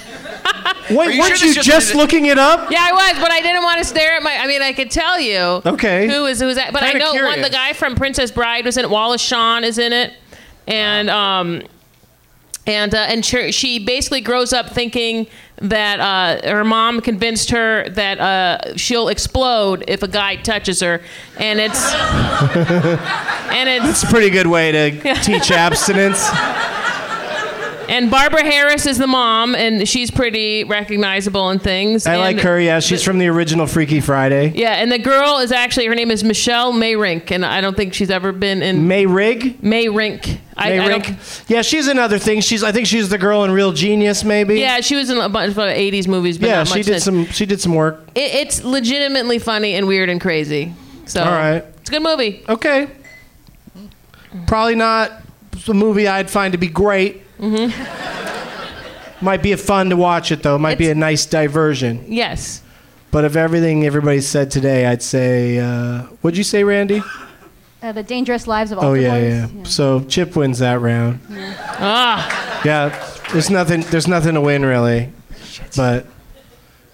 Wait, 0.91 1.15
you 1.15 1.19
weren't 1.19 1.36
sure 1.36 1.47
you 1.47 1.55
just, 1.55 1.67
just- 1.67 1.95
looking 1.95 2.28
it 2.28 2.38
up? 2.38 2.69
Yeah, 2.69 2.88
I 2.88 2.91
was, 2.91 3.19
but 3.19 3.32
I 3.32 3.41
didn't 3.41 3.63
want 3.63 3.80
to 3.80 3.84
stare 3.84 4.11
at 4.11 4.21
my. 4.21 4.38
I 4.38 4.45
mean, 4.45 4.61
I 4.61 4.73
could 4.73 4.91
tell 4.91 5.19
you. 5.19 5.39
Okay. 5.65 6.07
Who 6.07 6.28
is 6.28 6.39
who 6.39 6.47
is 6.47 6.55
that? 6.57 6.71
But 6.71 6.84
I 6.84 6.91
Kinda 6.91 7.05
know 7.13 7.26
one. 7.26 7.41
The 7.41 7.49
guy 7.49 7.73
from 7.73 7.95
Princess 7.95 8.30
Bride 8.30 8.63
was 8.63 8.78
in 8.78 8.86
it. 8.86 8.91
Wallace 8.91 9.21
Shawn 9.21 9.63
is 9.63 9.80
in 9.80 9.91
it, 9.91 10.13
and 10.67 11.09
um, 11.09 11.63
and 12.68 12.95
uh, 12.95 12.97
and 12.97 13.24
she, 13.26 13.80
basically 13.80 14.22
grows 14.22 14.53
up 14.53 14.70
thinking 14.70 15.28
that 15.57 15.99
uh, 15.99 16.49
her 16.49 16.63
mom 16.63 17.01
convinced 17.01 17.51
her 17.51 17.88
that 17.89 18.20
uh, 18.20 18.76
she'll 18.76 19.09
explode 19.09 19.84
if 19.88 20.01
a 20.03 20.07
guy 20.07 20.36
touches 20.36 20.80
her, 20.82 21.01
and 21.38 21.59
it's 21.59 21.93
and 21.93 23.70
it's 23.70 24.01
It's 24.01 24.03
a 24.03 24.07
pretty 24.07 24.30
good 24.30 24.47
way 24.47 24.72
to 24.72 25.13
teach 25.22 25.51
abstinence. 25.51 26.28
And 27.88 28.09
Barbara 28.09 28.43
Harris 28.43 28.86
is 28.86 28.97
the 28.97 29.07
mom, 29.07 29.55
and 29.55 29.88
she's 29.88 30.11
pretty 30.11 30.63
recognizable 30.63 31.49
in 31.51 31.59
things. 31.59 32.05
I 32.07 32.17
like 32.17 32.39
her. 32.39 32.59
Yeah, 32.59 32.79
she's 32.79 33.03
from 33.03 33.19
the 33.19 33.27
original 33.27 33.67
Freaky 33.67 34.01
Friday. 34.01 34.51
Yeah, 34.55 34.73
and 34.73 34.91
the 34.91 34.99
girl 34.99 35.38
is 35.39 35.51
actually 35.51 35.86
her 35.88 35.95
name 35.95 36.11
is 36.11 36.23
Michelle 36.23 36.73
Meyrink, 36.73 37.31
and 37.31 37.45
I 37.45 37.61
don't 37.61 37.77
think 37.77 37.93
she's 37.93 38.09
ever 38.09 38.31
been 38.31 38.61
in 38.61 38.88
May 38.88 39.05
Rig. 39.05 39.61
Meyrink. 39.61 40.39
I, 40.57 40.69
May 40.69 40.79
I 40.79 40.88
Rink. 40.88 41.13
Yeah, 41.47 41.61
she's 41.61 41.88
in 41.88 41.99
other 41.99 42.17
things. 42.17 42.45
She's. 42.45 42.63
I 42.63 42.71
think 42.71 42.88
she's 42.88 43.09
the 43.09 43.17
girl 43.17 43.43
in 43.43 43.51
Real 43.51 43.73
Genius, 43.73 44.23
maybe. 44.23 44.59
Yeah, 44.59 44.79
she 44.81 44.95
was 44.95 45.09
in 45.09 45.17
a 45.17 45.27
bunch 45.29 45.51
of 45.51 45.57
'80s 45.57 46.07
movies, 46.07 46.38
but 46.38 46.47
Yeah, 46.47 46.63
she 46.63 46.81
did 46.81 47.01
some. 47.01 47.25
She 47.27 47.45
did 47.45 47.59
some 47.59 47.73
work. 47.75 48.01
It, 48.15 48.33
it's 48.36 48.63
legitimately 48.63 49.39
funny 49.39 49.75
and 49.75 49.88
weird 49.88 50.09
and 50.09 50.21
crazy. 50.21 50.73
So, 51.05 51.23
All 51.23 51.31
right. 51.31 51.63
it's 51.81 51.89
a 51.89 51.91
good 51.91 52.03
movie. 52.03 52.43
Okay. 52.47 52.88
Probably 54.47 54.75
not 54.75 55.11
a 55.67 55.73
movie 55.73 56.07
I'd 56.07 56.29
find 56.29 56.51
to 56.53 56.57
be 56.57 56.67
great. 56.67 57.21
Mm-hmm. 57.39 59.25
Might 59.25 59.41
be 59.41 59.51
a 59.53 59.57
fun 59.57 59.89
to 59.89 59.97
watch 59.97 60.31
it 60.31 60.43
though. 60.43 60.57
Might 60.57 60.77
be 60.77 60.89
a 60.89 60.95
nice 60.95 61.25
diversion. 61.25 62.03
Yes. 62.07 62.61
But 63.11 63.23
of 63.25 63.38
everything 63.38 63.86
everybody 63.86 64.19
said 64.21 64.51
today, 64.51 64.86
I'd 64.86 65.01
say. 65.01 65.57
Uh, 65.59 66.03
what'd 66.21 66.38
you 66.38 66.43
say, 66.43 66.63
Randi? 66.63 67.01
Uh, 67.81 67.91
the 67.93 68.03
Dangerous 68.03 68.45
Lives 68.47 68.71
of 68.71 68.79
all. 68.79 68.86
Oh 68.86 68.88
Altar 68.89 69.01
yeah, 69.01 69.47
yeah. 69.47 69.63
So 69.63 70.03
Chip 70.05 70.36
wins 70.36 70.59
that 70.59 70.81
round. 70.81 71.19
Ah, 71.31 72.61
Yeah. 72.65 72.89
There's 73.31 73.49
nothing. 73.49 73.81
There's 73.81 74.07
nothing 74.07 74.36
to 74.36 74.41
win 74.41 74.65
really. 74.65 75.11
But 75.75 76.05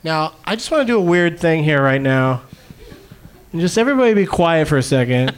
Now, 0.04 0.34
I 0.46 0.56
just 0.56 0.72
want 0.72 0.82
to 0.82 0.88
do 0.94 0.98
a 0.98 1.02
weird 1.02 1.40
thing 1.40 1.64
here 1.64 1.82
right 1.82 2.02
now. 2.02 2.44
And 3.52 3.60
just 3.62 3.78
everybody 3.78 4.14
be 4.14 4.26
quiet 4.26 4.68
for 4.68 4.78
a 4.78 4.84
second. 4.84 5.34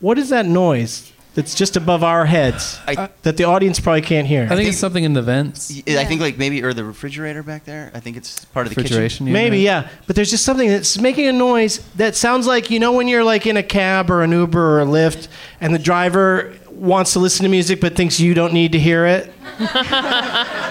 What 0.00 0.18
is 0.18 0.28
that 0.28 0.46
noise 0.46 1.12
that's 1.38 1.54
just 1.54 1.76
above 1.76 2.02
our 2.02 2.26
heads 2.26 2.80
I- 2.88 3.10
that 3.22 3.36
the 3.36 3.44
audience 3.44 3.78
probably 3.78 4.02
can't 4.02 4.26
hear? 4.26 4.48
I 4.50 4.56
think 4.56 4.68
it's 4.68 4.76
something 4.78 5.04
in 5.04 5.12
the 5.12 5.22
vents. 5.22 5.70
I 5.86 6.04
think 6.04 6.20
like 6.20 6.36
maybe 6.36 6.64
or 6.64 6.74
the 6.74 6.82
refrigerator 6.82 7.44
back 7.44 7.64
there. 7.64 7.92
I 7.94 8.00
think 8.00 8.16
it's 8.16 8.44
part 8.46 8.66
of 8.66 8.74
the 8.74 8.80
Refrigeration. 8.82 9.26
kitchen. 9.26 9.26
you 9.28 9.32
Maybe, 9.32 9.58
know? 9.58 9.62
yeah. 9.62 9.88
But 10.08 10.16
there's 10.16 10.30
just 10.30 10.44
something 10.44 10.68
that's 10.68 10.98
making 11.00 11.28
a 11.28 11.32
noise 11.32 11.78
that 11.94 12.16
sounds 12.16 12.48
like, 12.48 12.70
you 12.70 12.80
know, 12.80 12.92
when 12.92 13.06
you're 13.06 13.22
like 13.22 13.46
in 13.46 13.56
a 13.56 13.62
cab 13.62 14.10
or 14.10 14.24
an 14.24 14.32
Uber 14.32 14.60
or 14.60 14.80
a 14.80 14.84
Lyft 14.84 15.28
and 15.60 15.72
the 15.72 15.78
driver 15.78 16.54
wants 16.78 17.12
to 17.14 17.18
listen 17.18 17.44
to 17.44 17.48
music 17.50 17.80
but 17.80 17.96
thinks 17.96 18.18
you 18.20 18.34
don't 18.34 18.52
need 18.52 18.72
to 18.72 18.78
hear 18.78 19.06
it. 19.06 19.32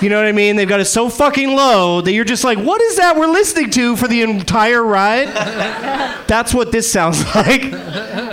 You 0.00 0.08
know 0.08 0.16
what 0.16 0.26
I 0.26 0.32
mean? 0.32 0.56
They've 0.56 0.68
got 0.68 0.80
it 0.80 0.86
so 0.86 1.10
fucking 1.10 1.54
low 1.54 2.00
that 2.00 2.12
you're 2.12 2.24
just 2.24 2.42
like, 2.42 2.56
what 2.58 2.80
is 2.80 2.96
that 2.96 3.16
we're 3.16 3.26
listening 3.26 3.68
to 3.72 3.96
for 3.96 4.08
the 4.08 4.22
entire 4.22 4.82
ride? 4.82 5.28
That's 6.26 6.54
what 6.54 6.72
this 6.72 6.90
sounds 6.90 7.22
like 7.34 7.70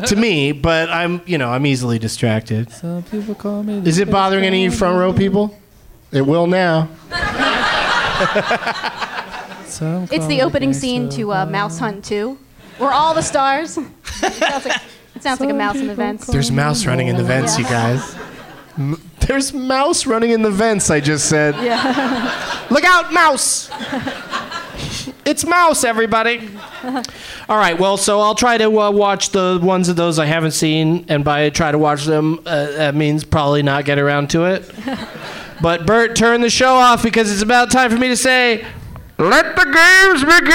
to 0.05 0.15
me, 0.15 0.53
but 0.53 0.89
I'm, 0.89 1.21
you 1.25 1.37
know, 1.37 1.49
I'm 1.49 1.65
easily 1.65 1.99
distracted. 1.99 2.71
Some 2.71 3.03
people 3.03 3.35
call 3.35 3.63
me. 3.63 3.79
Is 3.79 3.99
it 3.99 4.09
bothering 4.09 4.45
any 4.45 4.65
of 4.65 4.71
you 4.71 4.77
front 4.77 4.97
row 4.97 5.11
people? 5.11 5.59
It 6.13 6.21
will 6.21 6.47
now. 6.47 6.87
It's 10.09 10.27
the 10.27 10.41
opening 10.43 10.73
scene 10.73 11.09
to 11.09 11.33
uh, 11.33 11.45
Mouse 11.45 11.79
Hunt 11.79 12.05
2, 12.05 12.37
where 12.77 12.91
all 12.91 13.13
the 13.13 13.21
stars. 13.21 13.77
it 15.17 15.23
sounds 15.23 15.39
like, 15.39 15.49
it 15.49 15.51
sounds 15.51 15.51
like 15.51 15.51
a 15.51 15.53
mouse 15.53 15.75
in 15.77 15.87
the 15.87 15.95
vents. 15.95 16.27
There's 16.27 16.51
mouse 16.51 16.85
running 16.85 17.07
in 17.07 17.15
the 17.17 17.23
vents, 17.23 17.57
you 17.57 17.63
guys. 17.65 18.15
M- 18.77 19.01
There's 19.19 19.53
mouse 19.53 20.05
running 20.05 20.29
in 20.31 20.41
the 20.41 20.51
vents, 20.51 20.89
I 20.89 20.99
just 20.99 21.27
said. 21.27 21.55
Yeah. 21.55 22.67
Look 22.69 22.83
out, 22.85 23.11
mouse! 23.13 23.69
It's 25.25 25.43
mouse, 25.45 25.83
everybody. 25.83 26.49
All 27.49 27.57
right, 27.57 27.77
well, 27.77 27.97
so 27.97 28.21
I'll 28.21 28.35
try 28.35 28.57
to 28.57 28.79
uh, 28.79 28.91
watch 28.91 29.31
the 29.31 29.59
ones 29.61 29.89
of 29.89 29.95
those 29.97 30.19
I 30.19 30.25
haven't 30.25 30.51
seen, 30.51 31.05
and 31.09 31.25
by 31.25 31.49
try 31.49 31.71
to 31.71 31.77
watch 31.77 32.05
them, 32.05 32.39
uh, 32.45 32.67
that 32.71 32.95
means 32.95 33.25
probably 33.25 33.61
not 33.61 33.83
get 33.83 33.99
around 33.99 34.29
to 34.31 34.45
it. 34.45 34.71
But 35.61 35.85
Bert, 35.87 36.15
turn 36.15 36.41
the 36.41 36.49
show 36.51 36.75
off 36.75 37.01
because 37.03 37.31
it's 37.33 37.41
about 37.41 37.71
time 37.71 37.89
for 37.89 37.97
me 37.97 38.07
to 38.09 38.15
say, 38.15 38.63
"Let 39.17 39.55
the 39.55 39.65
games 39.65 40.23
begin!" 40.23 40.53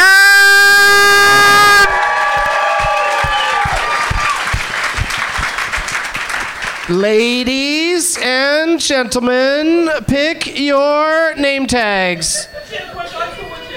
Ladies 6.89 8.18
and 8.20 8.80
gentlemen, 8.80 9.89
pick 10.09 10.59
your 10.59 11.33
name 11.37 11.68
tags. 11.68 12.49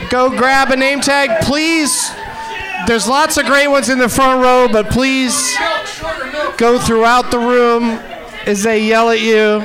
Go 0.09 0.29
grab 0.29 0.71
a 0.71 0.75
name 0.75 1.01
tag, 1.01 1.45
please. 1.45 2.11
There's 2.87 3.07
lots 3.07 3.37
of 3.37 3.45
great 3.45 3.67
ones 3.67 3.89
in 3.89 3.99
the 3.99 4.09
front 4.09 4.41
row, 4.41 4.67
but 4.71 4.89
please 4.89 5.55
go 6.57 6.79
throughout 6.79 7.29
the 7.29 7.37
room 7.37 7.83
as 8.47 8.63
they 8.63 8.83
yell 8.83 9.11
at 9.11 9.21
you. 9.21 9.61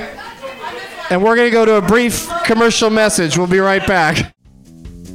And 1.08 1.22
we're 1.22 1.34
going 1.34 1.48
to 1.48 1.52
go 1.52 1.64
to 1.64 1.76
a 1.76 1.82
brief 1.82 2.28
commercial 2.44 2.90
message. 2.90 3.38
We'll 3.38 3.46
be 3.46 3.58
right 3.58 3.86
back. 3.86 4.34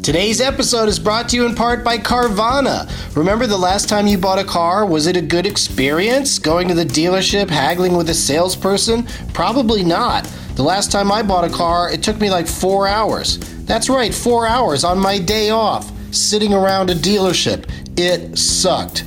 Today's 0.06 0.40
episode 0.40 0.88
is 0.88 1.00
brought 1.00 1.30
to 1.30 1.36
you 1.36 1.48
in 1.48 1.56
part 1.56 1.84
by 1.84 1.98
Carvana. 1.98 2.88
Remember 3.16 3.48
the 3.48 3.58
last 3.58 3.90
time 3.90 4.06
you 4.06 4.20
bought 4.20 4.38
a 4.38 4.44
car? 4.44 4.86
Was 4.86 5.08
it 5.08 5.18
a 5.18 5.22
good 5.22 5.48
experience? 5.48 6.38
Going 6.38 6.68
to 6.68 6.76
the 6.76 6.86
dealership, 6.86 7.50
haggling 7.50 7.98
with 7.98 8.08
a 8.12 8.14
salesperson? 8.14 9.08
Probably 9.34 9.84
not. 9.84 10.26
The 10.54 10.62
last 10.62 10.92
time 10.92 11.12
I 11.12 11.24
bought 11.24 11.44
a 11.44 11.50
car, 11.50 11.92
it 11.92 12.04
took 12.04 12.20
me 12.20 12.30
like 12.30 12.46
four 12.46 12.88
hours. 12.88 13.40
That's 13.66 13.90
right, 13.90 14.14
four 14.14 14.46
hours 14.46 14.84
on 14.84 15.00
my 15.00 15.18
day 15.18 15.50
off, 15.50 15.92
sitting 16.14 16.54
around 16.54 16.92
a 16.92 16.94
dealership. 16.94 17.68
It 17.98 18.38
sucked. 18.38 19.06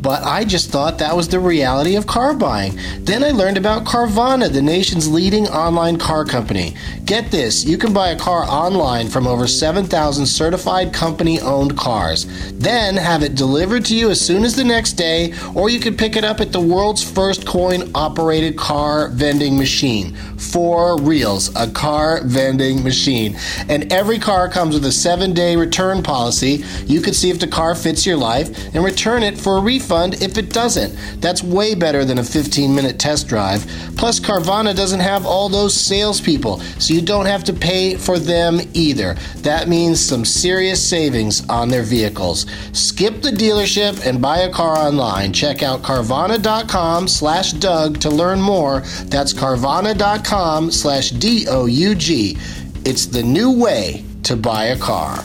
But 0.00 0.22
I 0.22 0.44
just 0.44 0.70
thought 0.70 0.98
that 0.98 1.16
was 1.16 1.28
the 1.28 1.40
reality 1.40 1.96
of 1.96 2.06
car 2.06 2.34
buying. 2.34 2.78
Then 3.00 3.24
I 3.24 3.30
learned 3.30 3.56
about 3.56 3.84
Carvana, 3.84 4.52
the 4.52 4.62
nation's 4.62 5.08
leading 5.08 5.48
online 5.48 5.98
car 5.98 6.24
company. 6.24 6.76
Get 7.04 7.30
this 7.30 7.64
you 7.64 7.78
can 7.78 7.92
buy 7.92 8.10
a 8.10 8.18
car 8.18 8.44
online 8.44 9.08
from 9.08 9.26
over 9.26 9.46
7,000 9.46 10.26
certified 10.26 10.92
company 10.92 11.40
owned 11.40 11.76
cars, 11.76 12.26
then 12.52 12.96
have 12.96 13.22
it 13.22 13.34
delivered 13.34 13.84
to 13.86 13.96
you 13.96 14.10
as 14.10 14.20
soon 14.20 14.44
as 14.44 14.54
the 14.54 14.64
next 14.64 14.92
day, 14.92 15.32
or 15.54 15.70
you 15.70 15.80
can 15.80 15.96
pick 15.96 16.16
it 16.16 16.24
up 16.24 16.40
at 16.40 16.52
the 16.52 16.60
world's 16.60 17.02
first 17.02 17.46
coin 17.46 17.90
operated 17.94 18.56
car 18.56 19.08
vending 19.08 19.56
machine. 19.56 20.14
For 20.36 21.00
reals, 21.00 21.54
a 21.56 21.70
car 21.70 22.20
vending 22.24 22.84
machine. 22.84 23.36
And 23.68 23.92
every 23.92 24.18
car 24.18 24.48
comes 24.48 24.74
with 24.74 24.84
a 24.84 24.92
seven 24.92 25.32
day 25.32 25.56
return 25.56 26.02
policy. 26.02 26.64
You 26.84 27.00
can 27.00 27.14
see 27.14 27.30
if 27.30 27.40
the 27.40 27.48
car 27.48 27.74
fits 27.74 28.06
your 28.06 28.16
life 28.16 28.74
and 28.74 28.84
return 28.84 29.22
it 29.22 29.38
for 29.38 29.58
a 29.58 29.60
refund 29.60 29.95
if 30.04 30.38
it 30.38 30.52
doesn't. 30.52 30.94
That's 31.20 31.42
way 31.42 31.74
better 31.74 32.04
than 32.04 32.18
a 32.18 32.24
15 32.24 32.74
minute 32.74 32.98
test 32.98 33.28
drive. 33.28 33.66
Plus, 33.96 34.20
Carvana 34.20 34.74
doesn't 34.74 35.00
have 35.00 35.26
all 35.26 35.48
those 35.48 35.74
salespeople, 35.74 36.60
so 36.78 36.94
you 36.94 37.02
don't 37.02 37.26
have 37.26 37.44
to 37.44 37.52
pay 37.52 37.96
for 37.96 38.18
them 38.18 38.60
either. 38.74 39.14
That 39.38 39.68
means 39.68 40.00
some 40.00 40.24
serious 40.24 40.82
savings 40.86 41.48
on 41.48 41.68
their 41.68 41.82
vehicles. 41.82 42.46
Skip 42.72 43.22
the 43.22 43.30
dealership 43.30 44.06
and 44.06 44.20
buy 44.20 44.38
a 44.38 44.52
car 44.52 44.76
online. 44.76 45.32
Check 45.32 45.62
out 45.62 45.82
Carvana.com 45.82 47.08
slash 47.08 47.52
Doug 47.52 48.00
to 48.00 48.10
learn 48.10 48.40
more. 48.40 48.80
That's 49.06 49.32
Carvana.com 49.32 50.70
slash 50.70 51.10
D 51.10 51.46
O 51.48 51.66
U 51.66 51.94
G. 51.94 52.36
It's 52.84 53.06
the 53.06 53.22
new 53.22 53.50
way 53.50 54.04
to 54.22 54.36
buy 54.36 54.66
a 54.66 54.78
car. 54.78 55.24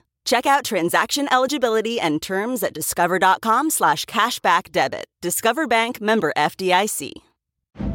Check 0.25 0.45
out 0.45 0.65
transaction 0.65 1.27
eligibility 1.31 1.99
and 1.99 2.21
terms 2.21 2.63
at 2.63 2.73
discover.com 2.73 3.69
slash 3.69 4.05
cashback 4.05 4.71
debit. 4.71 5.05
Discover 5.21 5.67
Bank 5.67 6.01
member 6.01 6.33
FDIC. 6.37 7.11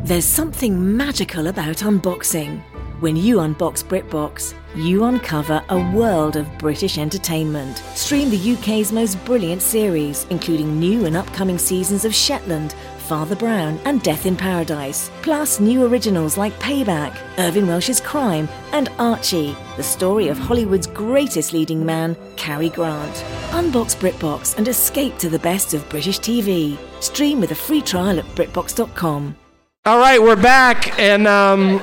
There's 0.04 0.24
something 0.24 0.96
magical 0.96 1.48
about 1.48 1.76
unboxing. 1.78 2.62
When 3.00 3.14
you 3.14 3.36
unbox 3.36 3.84
BritBox, 3.84 4.54
you 4.74 5.04
uncover 5.04 5.62
a 5.68 5.92
world 5.92 6.36
of 6.36 6.46
British 6.58 6.96
entertainment. 6.96 7.76
Stream 7.94 8.30
the 8.30 8.54
UK's 8.54 8.90
most 8.90 9.22
brilliant 9.26 9.60
series, 9.60 10.24
including 10.30 10.80
new 10.80 11.04
and 11.04 11.14
upcoming 11.14 11.58
seasons 11.58 12.06
of 12.06 12.14
Shetland, 12.14 12.74
Father 13.06 13.36
Brown, 13.36 13.78
and 13.84 14.02
Death 14.02 14.26
in 14.26 14.36
Paradise. 14.36 15.12
Plus, 15.22 15.60
new 15.60 15.86
originals 15.86 16.36
like 16.36 16.52
Payback, 16.58 17.16
Irvine 17.38 17.68
Welsh's 17.68 18.00
Crime, 18.00 18.48
and 18.72 18.88
Archie, 18.98 19.56
the 19.76 19.82
story 19.82 20.26
of 20.26 20.36
Hollywood's 20.36 20.88
greatest 20.88 21.52
leading 21.52 21.86
man, 21.86 22.16
Cary 22.36 22.68
Grant. 22.68 23.14
Unbox 23.50 23.96
BritBox 23.96 24.58
and 24.58 24.66
escape 24.66 25.18
to 25.18 25.28
the 25.28 25.38
best 25.38 25.72
of 25.72 25.88
British 25.88 26.18
TV. 26.18 26.76
Stream 27.00 27.40
with 27.40 27.52
a 27.52 27.54
free 27.54 27.80
trial 27.80 28.18
at 28.18 28.24
BritBox.com. 28.34 29.36
All 29.84 29.98
right, 29.98 30.20
we're 30.20 30.34
back, 30.34 30.98
and 30.98 31.28
um, 31.28 31.80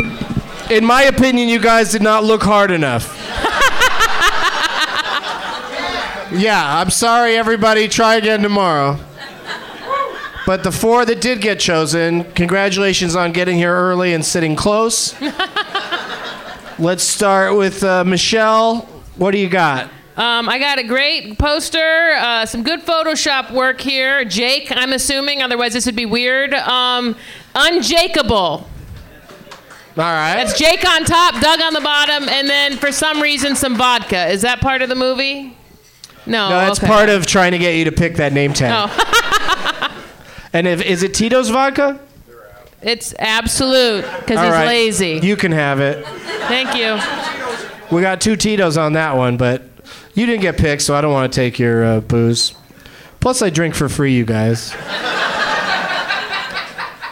in 0.70 0.84
my 0.84 1.04
opinion, 1.04 1.48
you 1.48 1.60
guys 1.60 1.94
did 1.94 2.02
not 2.02 2.26
look 2.26 2.44
hard 2.44 2.70
enough. 2.70 3.18
yeah, 6.34 6.82
I'm 6.82 6.90
sorry, 6.90 7.38
everybody. 7.38 7.88
Try 7.88 8.16
again 8.16 8.42
tomorrow. 8.42 9.00
But 10.46 10.64
the 10.64 10.72
four 10.72 11.06
that 11.06 11.22
did 11.22 11.40
get 11.40 11.60
chosen, 11.60 12.26
congratulations 12.34 13.16
on 13.16 13.32
getting 13.32 13.56
here 13.56 13.74
early 13.74 14.14
and 14.14 14.26
sitting 14.26 14.56
close. 14.56 15.16
Let's 16.80 17.04
start 17.04 17.56
with 17.56 17.82
uh, 17.84 18.04
Michelle. 18.04 18.82
What 19.16 19.32
do 19.32 19.38
you 19.38 19.48
got? 19.48 19.86
Um, 20.18 20.50
I 20.50 20.60
got 20.60 20.80
a 20.80 20.84
great 20.84 21.40
poster, 21.40 22.12
uh, 22.18 22.46
some 22.46 22.62
good 22.62 22.82
Photoshop 22.82 23.52
work 23.52 23.82
here. 23.82 24.24
Jake, 24.26 24.68
I'm 24.70 24.94
assuming, 24.94 25.42
otherwise 25.42 25.74
this 25.74 25.86
would 25.86 25.96
be 25.96 26.06
weird. 26.06 26.54
Um, 26.54 27.16
unjakeable. 27.56 28.30
All 28.30 28.68
right. 29.96 30.36
That's 30.36 30.58
Jake 30.60 30.88
on 30.88 31.06
top, 31.06 31.40
Doug 31.42 31.62
on 31.62 31.74
the 31.74 31.82
bottom, 31.82 32.28
and 32.28 32.50
then 32.50 32.78
for 32.78 32.92
some 32.92 33.22
reason 33.22 33.56
some 33.56 33.76
vodka. 33.76 34.28
Is 34.28 34.42
that 34.42 34.60
part 34.60 34.82
of 34.82 34.90
the 34.90 34.96
movie? 34.96 35.56
No. 36.26 36.50
no, 36.50 36.56
that's 36.58 36.80
okay. 36.80 36.88
part 36.88 37.10
of 37.10 37.26
trying 37.26 37.52
to 37.52 37.58
get 37.58 37.76
you 37.76 37.86
to 37.86 37.92
pick 37.92 38.16
that 38.18 38.34
name 38.34 38.54
tag. 38.54 38.90
Oh. 38.92 39.10
And 40.54 40.68
if 40.68 40.82
is 40.82 41.04
it 41.04 41.14
Tito's 41.14 41.50
vodka? 41.50 42.00
it's 42.82 43.14
Absolut 43.18 44.04
because 44.20 44.38
All 44.38 44.44
he's 44.46 44.54
right. 44.54 44.68
lazy. 44.68 45.20
You 45.24 45.36
can 45.36 45.52
have 45.52 45.80
it. 45.80 46.06
Thank 46.48 46.76
you. 46.76 47.00
We 47.96 48.02
got 48.02 48.20
two 48.22 48.36
Tito's 48.36 48.78
on 48.78 48.94
that 48.94 49.16
one, 49.16 49.38
but 49.38 49.64
You 50.16 50.26
didn't 50.26 50.42
get 50.42 50.58
picked, 50.58 50.82
so 50.84 50.96
I 50.96 51.02
don't 51.02 51.14
want 51.14 51.32
to 51.32 51.36
take 51.36 51.58
your 51.60 51.84
uh, 51.84 52.00
booze. 52.02 52.54
Plus, 53.20 53.42
I 53.42 53.50
drink 53.50 53.74
for 53.74 53.88
free, 53.90 54.14
you 54.14 54.26
guys. 54.26 54.74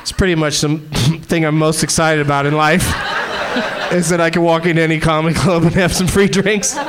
it's 0.02 0.12
pretty 0.12 0.36
much 0.36 0.60
the 0.62 0.78
thing 1.24 1.46
I'm 1.46 1.58
most 1.58 1.84
excited 1.84 2.24
about 2.26 2.46
in 2.46 2.54
life. 2.54 2.84
is 3.92 4.10
that 4.10 4.20
I 4.22 4.30
can 4.30 4.42
walk 4.44 4.66
into 4.66 4.82
any 4.82 5.00
comedy 5.00 5.36
club 5.36 5.64
and 5.64 5.74
have 5.74 5.94
some 5.94 6.08
free 6.08 6.28
drinks. 6.28 6.74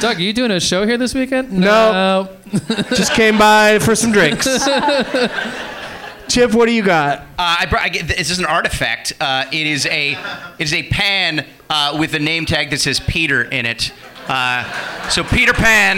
Doug, 0.00 0.16
are 0.18 0.20
you 0.22 0.32
doing 0.32 0.50
a 0.52 0.60
show 0.60 0.86
here 0.86 0.96
this 0.98 1.14
weekend? 1.14 1.52
No. 1.52 2.28
Just 2.50 3.12
came 3.12 3.38
by 3.38 3.78
for 3.78 3.94
some 3.94 4.12
drinks. 4.12 4.46
Chip, 6.28 6.52
what 6.52 6.66
do 6.66 6.72
you 6.72 6.82
got? 6.82 7.20
Uh, 7.20 7.24
I 7.60 7.66
brought, 7.66 7.82
I 7.82 7.88
get, 7.88 8.06
this 8.06 8.30
is 8.30 8.38
an 8.38 8.44
artifact. 8.44 9.14
Uh, 9.18 9.46
it 9.50 9.66
is 9.66 9.86
a 9.86 10.12
it 10.58 10.64
is 10.64 10.74
a 10.74 10.82
pan 10.84 11.46
uh, 11.70 11.96
with 11.98 12.12
a 12.14 12.18
name 12.18 12.44
tag 12.44 12.68
that 12.70 12.80
says 12.80 13.00
Peter 13.00 13.42
in 13.42 13.64
it. 13.64 13.92
Uh, 14.28 15.08
so 15.08 15.24
Peter 15.24 15.54
Pan. 15.54 15.96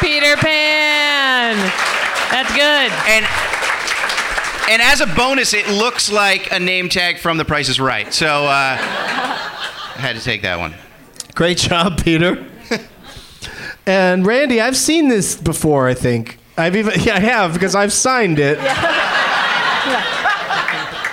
Peter 0.00 0.36
Pan. 0.36 1.56
That's 2.30 2.50
good. 2.54 2.90
And 3.08 3.26
and 4.70 4.80
as 4.80 5.00
a 5.02 5.06
bonus, 5.06 5.52
it 5.52 5.68
looks 5.68 6.10
like 6.10 6.50
a 6.52 6.58
name 6.58 6.88
tag 6.88 7.18
from 7.18 7.36
The 7.36 7.44
Price 7.44 7.68
Is 7.68 7.78
Right. 7.78 8.14
So 8.14 8.46
uh, 8.46 8.76
I 8.78 9.96
had 9.98 10.16
to 10.16 10.22
take 10.22 10.42
that 10.42 10.58
one. 10.58 10.74
Great 11.34 11.58
job, 11.58 12.02
Peter. 12.02 12.46
And 13.86 14.26
Randi, 14.26 14.60
I've 14.60 14.76
seen 14.76 15.08
this 15.08 15.36
before. 15.36 15.88
I 15.88 15.94
think 15.94 16.38
I've 16.56 16.76
even 16.76 17.00
yeah, 17.00 17.16
I 17.16 17.20
have 17.20 17.54
because 17.54 17.74
I've 17.74 17.92
signed 17.92 18.38
it. 18.38 18.58
Yeah. 18.58 20.16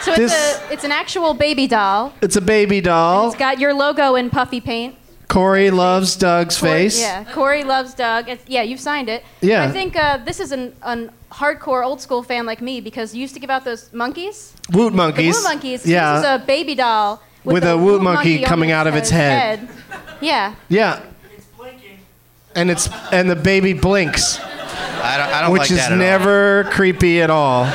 So 0.07 0.13
it's, 0.13 0.19
This- 0.31 0.61
a, 0.69 0.73
it's 0.73 0.83
an 0.85 0.91
actual 0.93 1.33
baby 1.33 1.67
doll. 1.67 2.13
It's 2.21 2.37
a 2.37 2.41
baby 2.41 2.79
doll. 2.79 3.27
It's 3.27 3.35
got 3.35 3.59
your 3.59 3.73
logo 3.73 4.15
in 4.15 4.29
puffy 4.29 4.61
paint. 4.61 4.95
Corey 5.27 5.69
loves 5.69 6.15
Doug's 6.15 6.57
Corey- 6.57 6.71
face. 6.71 7.01
Yeah, 7.01 7.25
Corey 7.33 7.65
loves 7.65 7.93
Doug. 7.93 8.29
It's, 8.29 8.41
yeah, 8.47 8.61
you've 8.61 8.79
signed 8.79 9.09
it. 9.09 9.25
Yeah. 9.41 9.65
I 9.65 9.71
think 9.71 9.97
uh, 9.97 10.17
this 10.23 10.39
is 10.39 10.53
an, 10.53 10.73
an 10.83 11.11
hardcore 11.29 11.85
old 11.85 11.99
school 11.99 12.23
fan 12.23 12.45
like 12.45 12.61
me 12.61 12.79
because 12.79 13.13
you 13.13 13.19
used 13.19 13.33
to 13.33 13.41
give 13.41 13.49
out 13.49 13.65
those 13.65 13.91
monkeys. 13.91 14.53
Woot 14.71 14.93
monkeys. 14.93 15.35
The 15.35 15.41
Woo 15.41 15.43
monkeys. 15.53 15.85
Yeah. 15.85 16.21
This 16.21 16.23
is 16.23 16.41
a 16.41 16.45
baby 16.45 16.75
doll 16.75 17.21
With 17.43 17.65
a 17.65 17.77
woot 17.77 18.01
monkey 18.01 18.45
on 18.45 18.49
coming 18.49 18.71
out 18.71 18.87
of 18.87 18.95
its 18.95 19.09
head. 19.09 19.67
Yeah. 20.21 20.55
Yeah. 20.69 21.01
And 22.57 22.71
it's 22.71 22.89
and 23.11 23.29
the 23.29 23.35
baby 23.35 23.73
blinks, 23.73 24.39
I 24.39 25.17
don't, 25.17 25.33
I 25.33 25.41
don't 25.41 25.51
which 25.51 25.59
like 25.61 25.71
is 25.71 25.77
that 25.77 25.87
at 25.87 25.91
all. 25.91 25.97
never 25.99 26.63
creepy 26.71 27.21
at 27.21 27.29
all. 27.29 27.65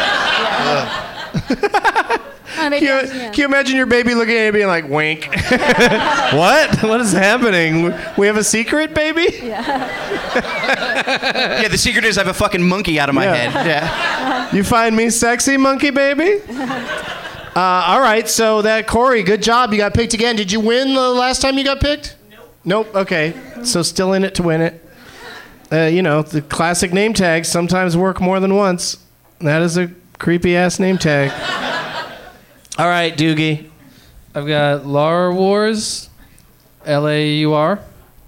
Can 2.54 2.72
you, 2.74 2.80
can 3.08 3.34
you 3.34 3.44
imagine 3.46 3.76
your 3.76 3.86
baby 3.86 4.14
looking 4.14 4.34
at 4.34 4.38
you 4.40 4.44
and 4.46 4.54
being 4.54 4.66
like, 4.68 4.88
wink? 4.88 5.26
what? 5.26 6.82
What 6.82 7.00
is 7.00 7.12
happening? 7.12 7.92
We 8.16 8.26
have 8.28 8.36
a 8.36 8.44
secret, 8.44 8.94
baby? 8.94 9.26
Yeah. 9.42 11.60
yeah, 11.62 11.68
the 11.68 11.78
secret 11.78 12.04
is 12.04 12.18
I 12.18 12.24
have 12.24 12.28
a 12.28 12.34
fucking 12.34 12.62
monkey 12.62 13.00
out 13.00 13.08
of 13.08 13.14
my 13.16 13.24
Yeah. 13.24 13.34
head. 13.34 13.66
Yeah. 13.66 14.54
You 14.56 14.62
find 14.62 14.94
me 14.94 15.10
sexy, 15.10 15.56
monkey 15.56 15.90
baby? 15.90 16.40
Uh, 17.54 17.60
all 17.60 18.00
right, 18.00 18.30
so 18.30 18.62
that 18.62 18.86
Corey, 18.86 19.22
good 19.22 19.42
job. 19.42 19.72
You 19.72 19.76
got 19.78 19.92
picked 19.92 20.14
again. 20.14 20.36
Did 20.36 20.50
you 20.50 20.58
win 20.58 20.94
the 20.94 21.10
last 21.10 21.42
time 21.42 21.58
you 21.58 21.64
got 21.64 21.82
picked? 21.82 22.16
Nope. 22.64 22.94
Okay. 22.94 23.34
So 23.64 23.82
still 23.82 24.12
in 24.12 24.24
it 24.24 24.34
to 24.36 24.42
win 24.42 24.60
it. 24.60 24.88
Uh, 25.70 25.86
you 25.86 26.02
know, 26.02 26.22
the 26.22 26.42
classic 26.42 26.92
name 26.92 27.14
tags 27.14 27.48
sometimes 27.48 27.96
work 27.96 28.20
more 28.20 28.40
than 28.40 28.54
once. 28.54 28.98
That 29.40 29.62
is 29.62 29.78
a 29.78 29.90
creepy 30.18 30.56
ass 30.56 30.78
name 30.78 30.98
tag. 30.98 31.30
all 32.78 32.86
right, 32.86 33.16
Doogie. 33.16 33.70
I've 34.34 34.46
got 34.46 34.86
Laura 34.86 35.34
Wars, 35.34 36.08
L 36.84 37.08
A 37.08 37.28
U 37.38 37.52
R. 37.54 37.80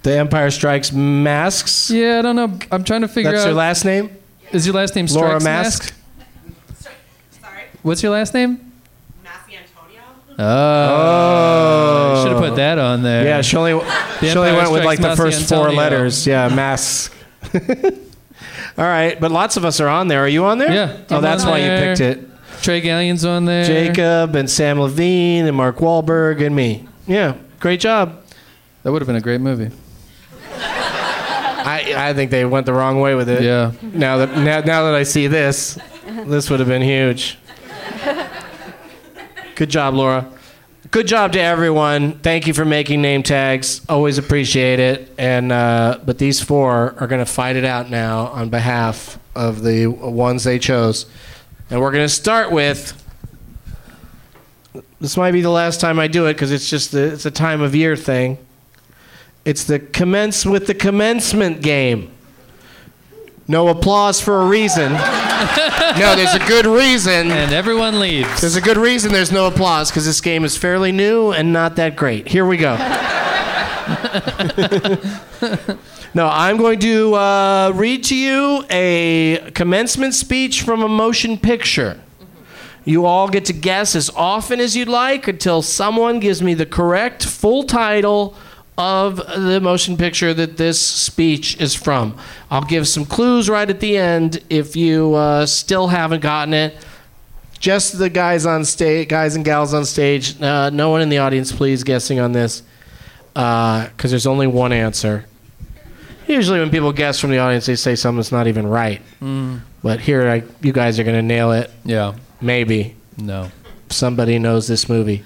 The 0.02 0.18
Empire 0.18 0.50
Strikes 0.50 0.92
Masks. 0.92 1.90
Yeah, 1.90 2.18
I 2.18 2.22
don't 2.22 2.36
know. 2.36 2.58
I'm 2.70 2.84
trying 2.84 3.00
to 3.02 3.08
figure 3.08 3.30
That's 3.30 3.44
out. 3.44 3.48
your 3.48 3.56
last 3.56 3.84
name? 3.84 4.10
Is 4.52 4.66
your 4.66 4.74
last 4.74 4.94
name 4.94 5.06
Laura 5.06 5.40
Strikes 5.40 5.44
Mask? 5.44 5.94
What's 7.82 8.02
your 8.02 8.12
last 8.12 8.34
name? 8.34 8.63
Antonio. 10.38 10.94
Oh. 10.94 12.22
Should 12.22 12.32
have 12.32 12.40
put 12.40 12.56
that 12.56 12.78
on 12.78 13.02
there. 13.02 13.24
Yeah, 13.24 13.40
she 13.42 13.56
only, 13.56 13.72
she 14.20 14.30
only 14.30 14.52
went 14.52 14.72
with 14.72 14.84
like 14.84 15.00
the 15.00 15.16
first 15.16 15.48
four 15.48 15.70
letters. 15.72 16.26
Yeah, 16.26 16.48
mask. 16.48 17.14
All 18.76 18.84
right, 18.84 19.20
but 19.20 19.30
lots 19.30 19.56
of 19.56 19.64
us 19.64 19.80
are 19.80 19.88
on 19.88 20.08
there. 20.08 20.24
Are 20.24 20.28
you 20.28 20.44
on 20.44 20.58
there? 20.58 20.72
Yeah. 20.72 20.96
Oh, 21.10 21.16
I'm 21.16 21.22
that's 21.22 21.44
why 21.44 21.58
you 21.58 21.68
picked 21.68 22.00
it. 22.00 22.28
Trey 22.62 22.80
Gallion's 22.80 23.24
on 23.24 23.44
there. 23.44 23.64
Jacob 23.64 24.34
and 24.34 24.50
Sam 24.50 24.80
Levine 24.80 25.46
and 25.46 25.56
Mark 25.56 25.76
Wahlberg 25.76 26.44
and 26.44 26.56
me. 26.56 26.88
Yeah, 27.06 27.36
great 27.60 27.80
job. 27.80 28.22
That 28.82 28.92
would 28.92 29.02
have 29.02 29.06
been 29.06 29.16
a 29.16 29.20
great 29.20 29.40
movie. 29.40 29.70
I, 31.66 32.10
I 32.10 32.14
think 32.14 32.30
they 32.30 32.44
went 32.44 32.66
the 32.66 32.74
wrong 32.74 33.00
way 33.00 33.14
with 33.14 33.28
it. 33.28 33.42
Yeah. 33.42 33.72
Now 33.82 34.18
that 34.18 34.30
now, 34.36 34.60
now 34.60 34.84
that 34.84 34.94
I 34.94 35.02
see 35.02 35.28
this, 35.28 35.78
this 36.26 36.50
would 36.50 36.60
have 36.60 36.68
been 36.68 36.82
huge. 36.82 37.38
Good 39.54 39.70
job, 39.70 39.94
Laura. 39.94 40.28
Good 40.90 41.06
job 41.06 41.32
to 41.32 41.40
everyone. 41.40 42.18
Thank 42.18 42.48
you 42.48 42.54
for 42.54 42.64
making 42.64 43.02
name 43.02 43.22
tags. 43.22 43.80
Always 43.88 44.18
appreciate 44.18 44.80
it. 44.80 45.14
And 45.16 45.52
uh, 45.52 46.00
but 46.04 46.18
these 46.18 46.40
four 46.40 46.94
are 46.98 47.06
going 47.06 47.24
to 47.24 47.30
fight 47.30 47.54
it 47.54 47.64
out 47.64 47.88
now 47.88 48.26
on 48.26 48.50
behalf 48.50 49.18
of 49.36 49.62
the 49.62 49.86
ones 49.86 50.42
they 50.42 50.58
chose. 50.58 51.06
And 51.70 51.80
we're 51.80 51.92
going 51.92 52.04
to 52.04 52.12
start 52.12 52.50
with. 52.50 53.00
This 55.00 55.16
might 55.16 55.32
be 55.32 55.40
the 55.40 55.50
last 55.50 55.80
time 55.80 56.00
I 56.00 56.08
do 56.08 56.26
it 56.26 56.34
because 56.34 56.50
it's 56.50 56.68
just 56.68 56.90
the, 56.90 57.12
it's 57.12 57.26
a 57.26 57.30
time 57.30 57.60
of 57.60 57.76
year 57.76 57.94
thing. 57.94 58.38
It's 59.44 59.64
the 59.64 59.78
commence 59.78 60.44
with 60.44 60.66
the 60.66 60.74
commencement 60.74 61.62
game. 61.62 62.10
No 63.46 63.68
applause 63.68 64.20
for 64.20 64.40
a 64.40 64.46
reason. 64.46 64.92
no, 64.92 66.16
there's 66.16 66.34
a 66.34 66.44
good 66.46 66.64
reason. 66.64 67.30
And 67.30 67.52
everyone 67.52 68.00
leaves. 68.00 68.40
There's 68.40 68.56
a 68.56 68.60
good 68.60 68.78
reason 68.78 69.12
there's 69.12 69.32
no 69.32 69.46
applause 69.46 69.90
because 69.90 70.06
this 70.06 70.22
game 70.22 70.44
is 70.44 70.56
fairly 70.56 70.92
new 70.92 71.32
and 71.32 71.52
not 71.52 71.76
that 71.76 71.94
great. 71.94 72.26
Here 72.26 72.46
we 72.46 72.56
go. 72.56 72.74
no, 76.14 76.26
I'm 76.26 76.56
going 76.56 76.80
to 76.80 77.14
uh, 77.14 77.72
read 77.74 78.04
to 78.04 78.16
you 78.16 78.64
a 78.70 79.50
commencement 79.54 80.14
speech 80.14 80.62
from 80.62 80.82
a 80.82 80.88
motion 80.88 81.36
picture. 81.36 82.00
You 82.86 83.04
all 83.04 83.28
get 83.28 83.44
to 83.46 83.52
guess 83.52 83.94
as 83.94 84.08
often 84.10 84.58
as 84.58 84.74
you'd 84.74 84.88
like 84.88 85.28
until 85.28 85.60
someone 85.60 86.18
gives 86.18 86.42
me 86.42 86.54
the 86.54 86.66
correct 86.66 87.26
full 87.26 87.64
title 87.64 88.34
of 88.76 89.16
the 89.16 89.60
motion 89.60 89.96
picture 89.96 90.34
that 90.34 90.56
this 90.56 90.80
speech 90.80 91.60
is 91.60 91.74
from. 91.74 92.16
I'll 92.50 92.64
give 92.64 92.88
some 92.88 93.04
clues 93.04 93.48
right 93.48 93.68
at 93.68 93.80
the 93.80 93.96
end 93.96 94.42
if 94.50 94.74
you 94.74 95.14
uh, 95.14 95.46
still 95.46 95.88
haven't 95.88 96.20
gotten 96.20 96.54
it. 96.54 96.76
Just 97.58 97.98
the 97.98 98.10
guys 98.10 98.44
on 98.46 98.64
stage, 98.64 99.08
guys 99.08 99.36
and 99.36 99.44
gals 99.44 99.72
on 99.72 99.84
stage. 99.84 100.40
Uh, 100.40 100.70
no 100.70 100.90
one 100.90 101.00
in 101.00 101.08
the 101.08 101.18
audience, 101.18 101.50
please, 101.50 101.82
guessing 101.82 102.20
on 102.20 102.32
this, 102.32 102.62
because 103.32 104.10
there's 104.10 104.26
only 104.26 104.46
one 104.46 104.72
answer. 104.72 105.24
Usually, 106.26 106.58
when 106.58 106.70
people 106.70 106.92
guess 106.92 107.20
from 107.20 107.30
the 107.30 107.38
audience, 107.38 107.66
they 107.66 107.76
say 107.76 107.94
something 107.94 108.16
that's 108.16 108.32
not 108.32 108.46
even 108.48 108.66
right. 108.66 109.00
Mm. 109.22 109.60
But 109.82 110.00
here, 110.00 110.28
I, 110.28 110.42
you 110.62 110.72
guys 110.72 110.98
are 110.98 111.04
going 111.04 111.16
to 111.16 111.22
nail 111.22 111.52
it. 111.52 111.70
Yeah. 111.84 112.14
Maybe. 112.40 112.96
No. 113.16 113.50
Somebody 113.90 114.38
knows 114.38 114.66
this 114.66 114.88
movie. 114.88 115.22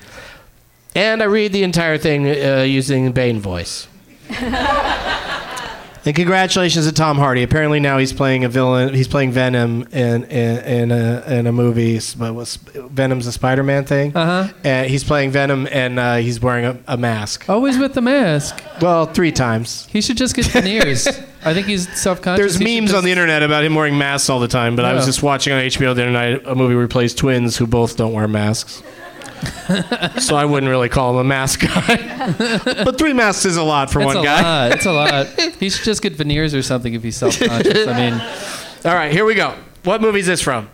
And 0.95 1.23
I 1.23 1.27
read 1.27 1.53
the 1.53 1.63
entire 1.63 1.99
thing 1.99 2.27
uh, 2.29 2.63
using 2.63 3.13
Bane 3.13 3.41
voice. 3.41 3.87
and 4.31 6.15
congratulations 6.17 6.87
to 6.87 6.93
Tom 6.93 7.19
Hardy. 7.19 7.43
Apparently 7.43 7.81
now 7.81 7.99
he's 7.99 8.13
playing 8.13 8.45
a 8.45 8.49
villain. 8.49 8.95
He's 8.95 9.09
playing 9.09 9.33
Venom 9.33 9.83
in 9.93 10.25
in, 10.25 10.59
in 10.65 10.91
a 10.93 11.25
in 11.29 11.47
a 11.47 11.53
movie. 11.53 12.01
But 12.19 12.35
was 12.35 12.57
Venom's 12.57 13.27
a 13.27 13.33
Spider-Man 13.33 13.85
thing. 13.85 14.17
Uh 14.17 14.45
huh. 14.45 14.53
And 14.65 14.91
he's 14.91 15.05
playing 15.05 15.31
Venom, 15.31 15.69
and 15.71 15.99
uh, 15.99 16.17
he's 16.17 16.41
wearing 16.41 16.65
a, 16.65 16.79
a 16.89 16.97
mask. 16.97 17.49
Always 17.49 17.79
with 17.79 17.95
the 17.95 18.01
mask. 18.03 18.63
Well, 18.81 19.07
three 19.07 19.33
times. 19.33 19.87
He 19.87 20.01
should 20.01 20.17
just 20.17 20.35
get 20.35 20.47
veneers. 20.47 21.07
I 21.45 21.55
think 21.55 21.67
he's 21.69 21.89
self-conscious. 22.01 22.39
There's 22.41 22.57
He 22.59 22.65
memes 22.81 22.91
just- 22.91 22.99
on 22.99 23.05
the 23.05 23.11
internet 23.13 23.43
about 23.43 23.63
him 23.65 23.75
wearing 23.75 23.97
masks 23.97 24.29
all 24.29 24.41
the 24.41 24.49
time, 24.49 24.75
but 24.77 24.85
I 24.85 24.93
was 24.95 25.07
just 25.07 25.23
watching 25.23 25.53
on 25.53 25.63
HBO 25.63 25.95
the 25.95 26.03
other 26.03 26.11
night 26.11 26.43
a 26.47 26.55
movie 26.55 26.75
where 26.75 26.85
he 26.85 26.89
plays 26.89 27.15
twins 27.15 27.57
who 27.57 27.67
both 27.67 27.97
don't 27.97 28.13
wear 28.13 28.27
masks. 28.27 28.83
so 30.21 30.37
I 30.37 30.45
wouldn't 30.45 30.71
really 30.71 30.89
call 30.89 31.11
him 31.13 31.17
a 31.19 31.25
mask 31.25 31.61
guy. 31.61 32.59
but 32.85 32.99
three 32.99 33.13
masks 33.13 33.45
is 33.45 33.57
a 33.57 33.63
lot 33.63 33.91
for 33.91 34.05
one 34.05 34.17
a 34.17 34.23
guy. 34.23 34.43
lot. 34.43 34.73
It's 34.73 34.87
a 34.87 34.93
lot. 34.93 35.27
He 35.61 35.71
should 35.71 35.85
just 35.85 36.03
get 36.03 36.15
veneers 36.15 36.55
or 36.55 36.63
something 36.63 36.95
if 36.95 37.03
he's 37.03 37.17
self-conscious. 37.17 37.87
I 37.89 37.97
mean, 37.97 38.15
All 38.85 38.95
right, 38.95 39.13
here 39.13 39.25
we 39.25 39.35
go. 39.35 39.55
What 39.85 40.01
movie 40.01 40.21
is 40.21 40.27
this 40.27 40.41
from? 40.41 40.71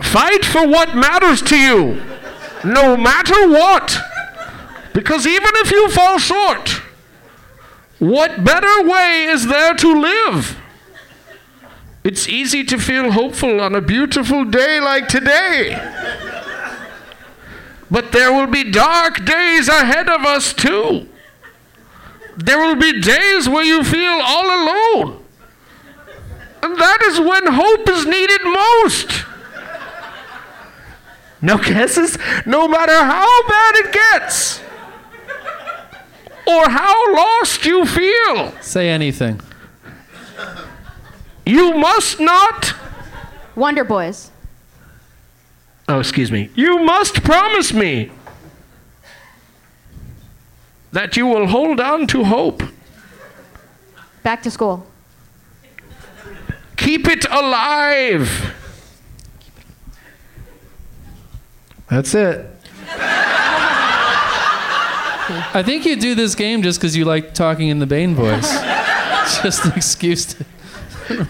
Fight 0.00 0.44
for 0.44 0.66
what 0.66 0.94
matters 0.96 1.42
to 1.42 1.56
you, 1.56 2.00
no 2.64 2.96
matter 2.96 3.48
what. 3.48 3.98
Because 4.92 5.26
even 5.26 5.50
if 5.56 5.70
you 5.70 5.88
fall 5.90 6.18
short, 6.18 6.82
what 7.98 8.42
better 8.44 8.88
way 8.88 9.24
is 9.24 9.46
there 9.46 9.74
to 9.74 10.00
live? 10.00 10.56
It's 12.02 12.28
easy 12.28 12.64
to 12.64 12.78
feel 12.78 13.12
hopeful 13.12 13.60
on 13.60 13.74
a 13.74 13.80
beautiful 13.82 14.44
day 14.46 14.80
like 14.80 15.06
today. 15.06 15.74
But 17.90 18.12
there 18.12 18.32
will 18.32 18.46
be 18.46 18.70
dark 18.70 19.24
days 19.24 19.68
ahead 19.68 20.08
of 20.08 20.24
us, 20.24 20.52
too. 20.52 21.08
there 22.36 22.58
will 22.58 22.76
be 22.76 23.00
days 23.00 23.48
where 23.48 23.64
you 23.64 23.82
feel 23.84 24.20
all 24.22 24.46
alone. 24.46 25.24
And 26.62 26.76
that 26.78 26.98
is 27.02 27.18
when 27.18 27.46
hope 27.52 27.88
is 27.88 28.06
needed 28.06 28.40
most. 28.44 29.24
No 31.42 31.56
guesses, 31.58 32.18
no 32.46 32.68
matter 32.68 32.94
how 33.02 33.48
bad 33.48 33.74
it 33.76 33.92
gets, 33.92 34.60
or 36.46 36.68
how 36.68 37.14
lost 37.14 37.64
you 37.64 37.86
feel, 37.86 38.52
Say 38.60 38.88
anything. 38.90 39.40
you 41.46 41.72
must 41.74 42.20
not. 42.20 42.74
Wonder 43.56 43.84
Boys. 43.84 44.30
Oh, 45.90 45.98
excuse 45.98 46.30
me. 46.30 46.50
You 46.54 46.78
must 46.78 47.24
promise 47.24 47.72
me 47.72 48.12
that 50.92 51.16
you 51.16 51.26
will 51.26 51.48
hold 51.48 51.80
on 51.80 52.06
to 52.06 52.22
hope. 52.22 52.62
Back 54.22 54.44
to 54.44 54.52
school. 54.52 54.86
Keep 56.76 57.08
it 57.08 57.24
alive. 57.28 58.54
That's 61.88 62.14
it. 62.14 62.48
I 65.52 65.64
think 65.66 65.84
you 65.86 65.96
do 65.96 66.14
this 66.14 66.36
game 66.36 66.62
just 66.62 66.78
because 66.78 66.96
you 66.96 67.04
like 67.04 67.34
talking 67.34 67.66
in 67.66 67.80
the 67.80 67.86
Bane 67.86 68.14
voice. 68.14 68.48
just 69.42 69.64
an 69.64 69.72
excuse 69.72 70.26
to. 70.26 70.44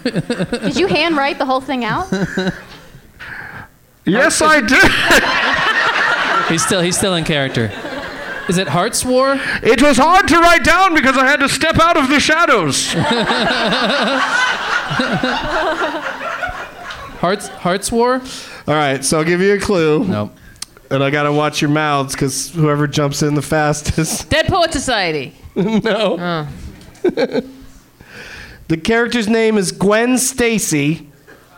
Did 0.04 0.76
you 0.76 0.86
handwrite 0.86 1.38
the 1.38 1.46
whole 1.46 1.62
thing 1.62 1.86
out? 1.86 2.12
Yes, 4.04 4.40
I 4.42 4.60
did. 4.60 4.90
He's 6.50 6.64
still 6.66 6.80
he's 6.80 6.96
still 6.98 7.14
in 7.14 7.22
character. 7.24 7.70
Is 8.48 8.58
it 8.58 8.66
Hart's 8.66 9.04
War? 9.04 9.38
It 9.62 9.80
was 9.80 9.96
hard 9.96 10.26
to 10.26 10.38
write 10.40 10.64
down 10.64 10.94
because 10.94 11.16
I 11.16 11.24
had 11.24 11.38
to 11.38 11.48
step 11.48 11.78
out 11.78 11.96
of 11.96 12.08
the 12.08 12.18
shadows. 12.18 12.92
Hearts 17.20 17.46
Hart's 17.48 17.92
War? 17.92 18.14
All 18.66 18.74
right, 18.74 19.04
so 19.04 19.18
I'll 19.18 19.24
give 19.24 19.40
you 19.40 19.54
a 19.54 19.60
clue. 19.60 20.04
Nope. 20.04 20.32
And 20.90 21.04
I 21.04 21.10
gotta 21.10 21.32
watch 21.32 21.60
your 21.60 21.70
mouths 21.70 22.14
because 22.14 22.50
whoever 22.50 22.88
jumps 22.88 23.22
in 23.22 23.34
the 23.34 23.42
fastest. 23.42 24.28
Dead 24.30 24.46
Poet 24.48 24.72
Society. 24.72 25.32
no. 25.54 26.16
Oh. 26.18 26.48
the 28.66 28.76
character's 28.76 29.28
name 29.28 29.56
is 29.56 29.70
Gwen 29.70 30.18
Stacy. 30.18 31.08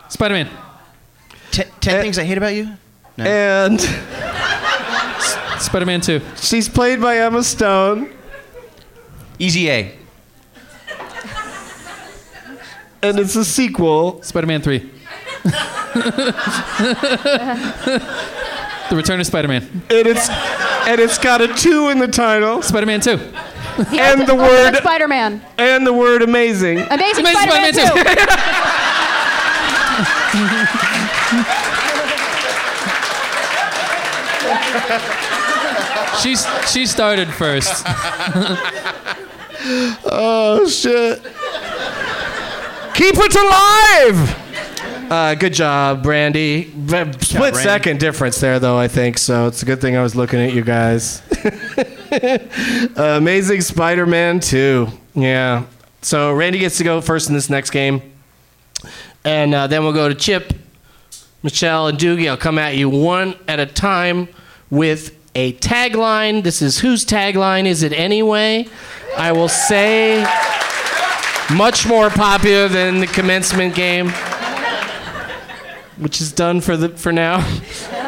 Spider 0.09 0.35
Man. 0.35 0.49
Ten, 1.53 1.67
ten 1.79 1.95
eh, 1.97 2.01
things 2.01 2.17
I 2.17 2.23
hate 2.23 2.37
about 2.39 2.55
you. 2.55 2.67
And 3.17 3.79
Spider 5.61 5.85
Man 5.85 6.01
2. 6.01 6.19
she's 6.35 6.67
played 6.67 6.99
by 6.99 7.17
Emma 7.19 7.43
Stone. 7.43 8.09
Easy 9.37 9.69
A. 9.69 9.95
And 13.03 13.19
it's 13.19 13.35
a 13.35 13.45
sequel. 13.45 14.23
Spider 14.23 14.47
Man 14.47 14.61
3. 14.63 14.79
the 18.89 18.95
Return 18.95 19.19
of 19.19 19.25
Spider 19.27 19.47
Man. 19.47 19.61
And 19.91 20.07
it's 20.07 20.27
and 20.29 20.99
it's 20.99 21.19
got 21.19 21.41
a 21.41 21.47
two 21.53 21.89
in 21.89 21.99
the 21.99 22.07
title. 22.07 22.63
Spider 22.63 22.85
Man 22.87 22.99
2. 22.99 23.11
And 23.11 24.27
the 24.27 24.35
word 24.35 24.75
Spider 24.77 25.07
Man. 25.07 25.41
and 25.59 25.85
the 25.85 25.93
word 25.93 26.23
amazing. 26.23 26.79
Amazing, 26.79 27.25
Amazing 27.25 27.25
Spider-Man, 27.25 27.73
Spider-Man 27.73 28.17
2. 28.17 28.33
She's 30.31 30.89
she 36.71 36.85
started 36.85 37.29
first. 37.29 37.85
Oh 40.05 40.67
shit. 40.67 41.19
Keep 42.95 43.15
it 43.15 43.33
alive. 43.35 45.09
Uh, 45.09 45.35
good 45.35 45.53
job, 45.53 46.03
Brandy. 46.03 46.63
V- 46.65 47.13
Split 47.13 47.21
Brandy. 47.53 47.57
second 47.59 47.99
difference 48.01 48.41
there, 48.41 48.59
though. 48.59 48.77
I 48.77 48.89
think 48.89 49.17
so. 49.17 49.47
It's 49.47 49.63
a 49.63 49.65
good 49.65 49.79
thing 49.79 49.95
I 49.95 50.03
was 50.03 50.15
looking 50.17 50.41
at 50.41 50.51
you 50.51 50.63
guys. 50.63 51.21
Amazing 52.97 53.61
Spider-Man 53.61 54.41
2. 54.41 54.87
Yeah. 55.15 55.63
So 56.01 56.33
Randi 56.33 56.59
gets 56.59 56.77
to 56.79 56.83
go 56.83 56.99
first 56.99 57.29
in 57.29 57.35
this 57.35 57.49
next 57.49 57.69
game, 57.69 58.01
and 59.23 59.53
uh, 59.55 59.67
then 59.67 59.83
we'll 59.85 59.93
go 59.93 60.09
to 60.09 60.15
Chip, 60.15 60.51
Michelle, 61.43 61.87
and 61.87 61.97
Doogie. 61.97 62.29
I'll 62.29 62.37
come 62.37 62.57
at 62.57 62.75
you 62.77 62.89
one 62.89 63.35
at 63.47 63.59
a 63.59 63.65
time 63.65 64.29
with 64.69 65.15
a 65.35 65.53
tagline. 65.53 66.43
This 66.43 66.61
is 66.61 66.79
whose 66.79 67.05
tagline 67.05 67.65
is 67.65 67.83
it 67.83 67.91
anyway? 67.91 68.67
I 69.17 69.33
will 69.33 69.49
say 69.49 70.23
much 71.53 71.85
more 71.85 72.09
popular 72.09 72.69
than 72.69 73.01
the 73.01 73.07
commencement 73.07 73.75
game, 73.75 74.09
which 75.97 76.21
is 76.21 76.31
done 76.31 76.61
for 76.61 76.77
the 76.77 76.89
for 76.89 77.11
now. 77.11 77.45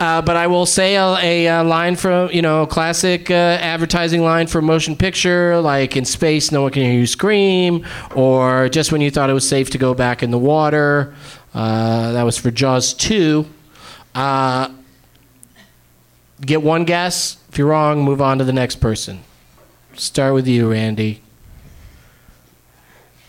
Uh, 0.00 0.20
but 0.20 0.36
I 0.36 0.48
will 0.48 0.66
say 0.66 0.96
a, 0.96 1.46
a, 1.46 1.62
line 1.62 1.94
from 1.94 2.28
you 2.30 2.42
know 2.42 2.66
classic 2.66 3.30
uh, 3.30 3.34
advertising 3.34 4.22
line 4.22 4.48
for 4.48 4.60
motion 4.60 4.96
picture, 4.96 5.60
like 5.60 5.96
in 5.96 6.04
space, 6.04 6.50
no 6.50 6.62
one 6.62 6.72
can 6.72 6.82
hear 6.82 6.98
you 6.98 7.06
scream, 7.06 7.86
or 8.14 8.68
just 8.68 8.90
when 8.90 9.00
you 9.00 9.10
thought 9.10 9.30
it 9.30 9.34
was 9.34 9.48
safe 9.48 9.70
to 9.70 9.78
go 9.78 9.94
back 9.94 10.22
in 10.22 10.30
the 10.32 10.38
water. 10.38 11.14
Uh, 11.54 12.12
that 12.12 12.22
was 12.24 12.36
for 12.36 12.50
Jaws 12.50 12.92
two. 12.92 13.46
Uh, 14.14 14.70
get 16.40 16.62
one 16.62 16.84
guess. 16.84 17.38
If 17.48 17.58
you're 17.58 17.68
wrong, 17.68 18.02
move 18.02 18.20
on 18.20 18.38
to 18.38 18.44
the 18.44 18.52
next 18.52 18.76
person. 18.76 19.22
Start 19.94 20.34
with 20.34 20.48
you, 20.48 20.72
Randi. 20.72 21.22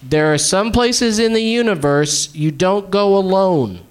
There 0.01 0.33
are 0.33 0.37
some 0.37 0.71
places 0.71 1.19
in 1.19 1.33
the 1.33 1.41
universe 1.41 2.33
you 2.33 2.51
don't 2.51 2.89
go 2.89 3.15
alone. 3.15 3.81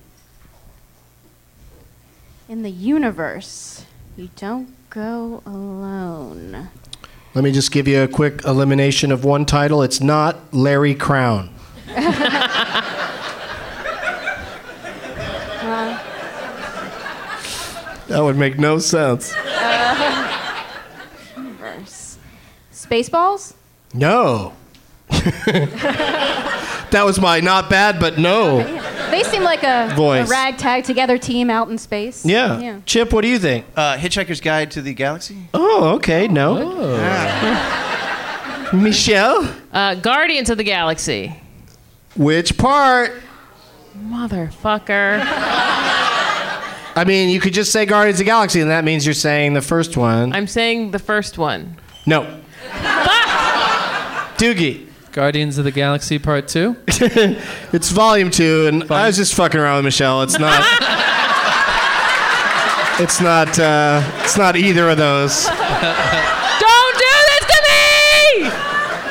In 2.48 2.62
the 2.62 2.70
universe, 2.70 3.84
you 4.16 4.30
don't 4.36 4.68
go 4.90 5.42
alone. 5.46 6.68
Let 7.34 7.42
me 7.42 7.50
just 7.50 7.72
give 7.72 7.88
you 7.88 8.02
a 8.02 8.08
quick 8.08 8.44
elimination 8.44 9.10
of 9.10 9.24
one 9.24 9.44
title. 9.44 9.82
It's 9.82 10.00
not 10.00 10.52
Larry 10.52 10.94
Crown. 10.94 11.50
Uh, 15.66 15.98
That 18.14 18.22
would 18.22 18.36
make 18.36 18.60
no 18.60 18.78
sense. 18.78 19.34
uh, 19.34 20.64
universe. 21.36 22.16
Spaceballs? 22.72 23.54
No. 23.92 24.52
that 25.10 27.02
was 27.04 27.20
my 27.20 27.40
not 27.40 27.68
bad, 27.68 27.98
but 27.98 28.16
no. 28.16 28.58
They 29.10 29.24
seem 29.24 29.42
like 29.42 29.64
a, 29.64 29.88
a 29.90 29.94
Voice. 29.96 30.30
ragtag 30.30 30.84
together 30.84 31.18
team 31.18 31.50
out 31.50 31.68
in 31.70 31.76
space. 31.78 32.24
Yeah. 32.24 32.60
Yeah. 32.60 32.80
Chip, 32.86 33.12
what 33.12 33.22
do 33.22 33.28
you 33.28 33.40
think? 33.40 33.66
Uh, 33.74 33.96
Hitchhiker's 33.96 34.40
Guide 34.40 34.70
to 34.70 34.80
the 34.80 34.94
Galaxy. 34.94 35.48
Oh, 35.52 35.94
okay. 35.96 36.28
No. 36.28 36.54
Michelle? 38.72 39.52
Uh, 39.72 39.96
Guardians 39.96 40.50
of 40.50 40.56
the 40.58 40.62
Galaxy. 40.64 41.34
Which 42.14 42.56
part? 42.56 43.20
Motherfucker. 43.98 45.20
I 46.96 47.04
mean, 47.04 47.30
you 47.30 47.40
could 47.40 47.52
just 47.52 47.72
say 47.72 47.86
Guardians 47.86 48.20
of 48.20 48.26
the 48.26 48.30
Galaxy, 48.30 48.60
and 48.60 48.70
that 48.70 48.84
means 48.84 49.04
you're 49.04 49.14
saying 49.14 49.54
the 49.54 49.62
first 49.62 49.96
one. 49.96 50.32
I'm 50.32 50.46
saying 50.46 50.92
the 50.92 51.00
first 51.00 51.38
one. 51.38 51.76
No. 52.06 52.40
Doogie. 54.36 54.86
Guardians 55.14 55.58
of 55.58 55.64
the 55.64 55.70
Galaxy 55.70 56.18
Part 56.18 56.48
2. 56.48 56.76
it's 57.72 57.90
volume 57.90 58.30
two, 58.32 58.66
and 58.66 58.90
I 58.90 59.06
was 59.06 59.16
just 59.16 59.34
fucking 59.34 59.60
around 59.60 59.76
with 59.76 59.84
Michelle. 59.84 60.22
It's 60.22 60.40
not. 60.40 60.60
it's 63.00 63.20
not. 63.20 63.56
Uh, 63.56 64.02
it's 64.24 64.36
not 64.36 64.56
either 64.56 64.90
of 64.90 64.96
those. 64.98 65.44
Don't 65.44 66.96
do 66.98 67.14
this 67.30 67.44
to 67.46 67.60
me! 67.62 68.50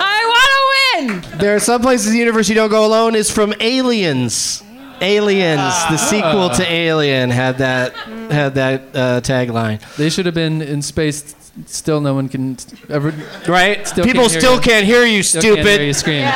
I 0.01 0.19
want 0.27 0.49
to 0.51 1.31
win! 1.31 1.39
There 1.39 1.55
are 1.55 1.59
some 1.61 1.81
places 1.81 2.07
in 2.07 2.13
the 2.13 2.19
universe 2.19 2.49
you 2.49 2.55
don't 2.55 2.69
go 2.69 2.85
alone. 2.85 3.15
Is 3.15 3.31
from 3.31 3.53
Aliens. 3.61 4.61
Aliens, 5.03 5.73
the 5.89 5.97
sequel 5.97 6.49
to 6.51 6.63
Alien, 6.71 7.29
had 7.29 7.57
that 7.59 7.93
had 8.31 8.55
that 8.55 8.81
uh, 8.95 9.21
tagline. 9.21 9.79
They 9.97 10.09
should 10.09 10.25
have 10.25 10.35
been 10.35 10.61
in 10.61 10.81
space. 10.81 11.35
Still, 11.67 12.01
no 12.01 12.15
one 12.15 12.29
can 12.29 12.57
ever. 12.89 13.13
Right? 13.47 13.87
Still 13.87 14.05
People 14.05 14.23
can't 14.23 14.31
hear 14.31 14.39
still 14.41 14.55
you. 14.55 14.61
can't 14.61 14.85
hear 14.87 15.05
you, 15.05 15.21
Still 15.21 15.41
stupid. 15.41 15.63
Can't 15.65 15.79
hear 15.79 15.87
you 15.87 15.93
scream. 15.93 16.27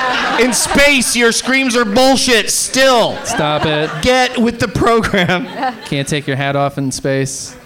In 0.45 0.53
space, 0.53 1.15
your 1.15 1.31
screams 1.31 1.75
are 1.75 1.85
bullshit. 1.85 2.51
Still, 2.51 3.15
Stop 3.25 3.65
it. 3.65 3.89
get 4.03 4.37
with 4.37 4.59
the 4.59 4.67
program. 4.67 5.47
Can't 5.85 6.07
take 6.07 6.27
your 6.27 6.35
hat 6.35 6.55
off 6.55 6.77
in 6.77 6.91
space. 6.91 7.57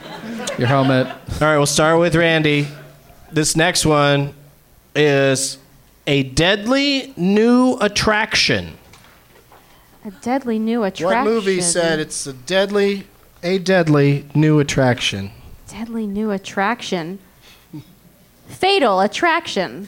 Your 0.58 0.68
helmet. 0.68 1.08
All 1.08 1.16
right, 1.42 1.58
we'll 1.58 1.66
start 1.66 2.00
with 2.00 2.16
Randi. 2.16 2.68
This 3.34 3.58
next 3.58 3.86
one 3.86 4.34
is 4.96 5.58
a 6.08 6.24
deadly 6.24 7.14
new 7.18 7.78
attraction. 7.82 8.78
A 10.04 10.12
deadly 10.22 10.58
new 10.58 10.84
attraction. 10.84 11.26
What 11.26 11.32
movie 11.32 11.62
said 11.62 12.00
it's 12.00 12.26
a 12.26 12.34
deadly, 12.34 13.06
a 13.44 13.60
deadly 13.60 14.26
new 14.34 14.60
attraction? 14.60 15.32
Deadly 15.68 16.08
new 16.08 16.32
attraction. 16.32 17.20
Fatal 18.48 19.00
attraction. 19.02 19.88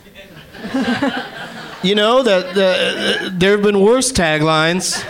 You 1.83 1.95
know 1.95 2.23
that 2.23 2.45
uh, 2.51 3.29
there 3.33 3.51
have 3.51 3.61
been 3.61 3.81
worse 3.81 4.13
taglines, 4.13 5.03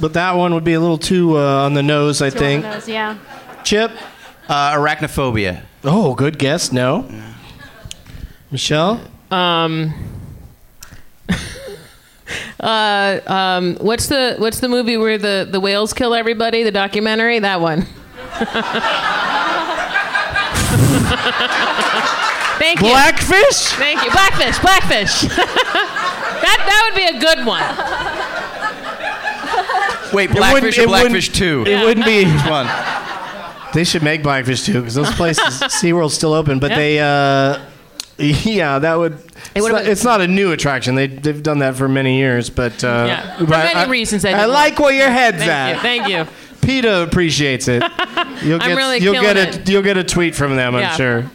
but 0.00 0.12
that 0.12 0.36
one 0.36 0.54
would 0.54 0.62
be 0.62 0.74
a 0.74 0.80
little 0.80 0.98
too 0.98 1.36
uh, 1.36 1.64
on 1.64 1.74
the 1.74 1.82
nose, 1.82 2.22
I 2.22 2.30
think. 2.30 2.64
On 2.64 2.70
the 2.70 2.76
Nose, 2.76 2.88
yeah. 2.88 3.18
Chip. 3.64 3.90
Uh, 4.48 4.74
arachnophobia. 4.74 5.64
Oh, 5.82 6.14
good 6.14 6.38
guess. 6.38 6.70
No. 6.70 7.10
Michelle. 8.52 9.00
Um. 9.32 9.92
uh, 12.60 13.20
um, 13.26 13.76
what's 13.76 14.06
the 14.08 14.36
what's 14.38 14.60
the 14.60 14.68
movie 14.68 14.96
where 14.96 15.18
the, 15.18 15.46
the 15.50 15.60
whales 15.60 15.92
kill 15.92 16.14
everybody? 16.14 16.62
The 16.62 16.70
documentary, 16.70 17.38
that 17.40 17.60
one. 17.60 17.86
Thank 22.58 22.80
you. 22.80 22.88
Blackfish. 22.88 23.72
Thank 23.76 24.02
you. 24.04 24.10
Blackfish. 24.10 24.58
Blackfish. 24.60 25.20
that 25.36 26.58
that 26.66 26.82
would 26.86 26.96
be 26.96 27.06
a 27.16 27.20
good 27.20 27.44
one. 27.46 27.62
Wait, 30.14 30.30
Blackfish 30.30 30.78
or 30.78 30.86
Blackfish 30.86 31.30
2? 31.30 31.64
It 31.66 31.84
wouldn't 31.84 32.06
be. 32.06 32.24
Which 32.24 32.44
one? 32.46 32.68
They 33.74 33.82
should 33.82 34.04
make 34.04 34.22
Blackfish 34.22 34.62
Two 34.62 34.74
because 34.80 34.94
those 34.94 35.10
places, 35.14 35.44
SeaWorld's 35.60 36.14
still 36.14 36.32
open, 36.32 36.60
but 36.60 36.70
Yeah. 36.70 36.76
they, 36.76 37.00
uh, 37.00 37.58
yeah, 38.18 38.78
that 38.78 38.94
would. 38.94 39.18
It's 39.54 39.66
not, 39.68 39.82
been- 39.82 39.90
it's 39.92 40.04
not 40.04 40.20
a 40.20 40.26
new 40.28 40.52
attraction. 40.52 40.94
They, 40.96 41.06
they've 41.06 41.42
done 41.42 41.60
that 41.60 41.76
for 41.76 41.88
many 41.88 42.18
years, 42.18 42.50
but. 42.50 42.82
Uh, 42.82 43.04
Yeah. 43.08 43.36
For 43.38 43.44
but 43.46 43.50
many 43.64 43.74
I, 43.74 43.86
reasons, 43.86 44.24
I 44.24 44.30
I 44.32 44.44
like 44.46 44.78
where 44.78 44.92
your 44.92 45.10
head's 45.10 45.38
Thank 45.38 45.50
at. 45.50 45.74
you. 45.76 45.80
Thank 45.80 46.08
you. 46.08 46.26
PETA 46.66 47.02
appreciates 47.02 47.68
it. 47.68 47.82
You'll 48.42 48.60
I'm 48.60 48.68
get, 48.70 48.76
really 48.76 48.98
you'll 48.98 49.12
get 49.20 49.36
a 49.36 49.48
it. 49.60 49.68
you'll 49.68 49.82
get 49.82 49.96
a 49.98 50.04
tweet 50.04 50.34
from 50.34 50.56
them, 50.56 50.74
I'm 50.74 50.96
sure. 50.96 51.30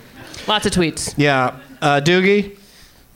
Lots 0.48 0.66
of 0.66 0.72
tweets. 0.72 1.14
Yeah, 1.18 1.60
uh, 1.82 2.02
Doogie. 2.04 2.58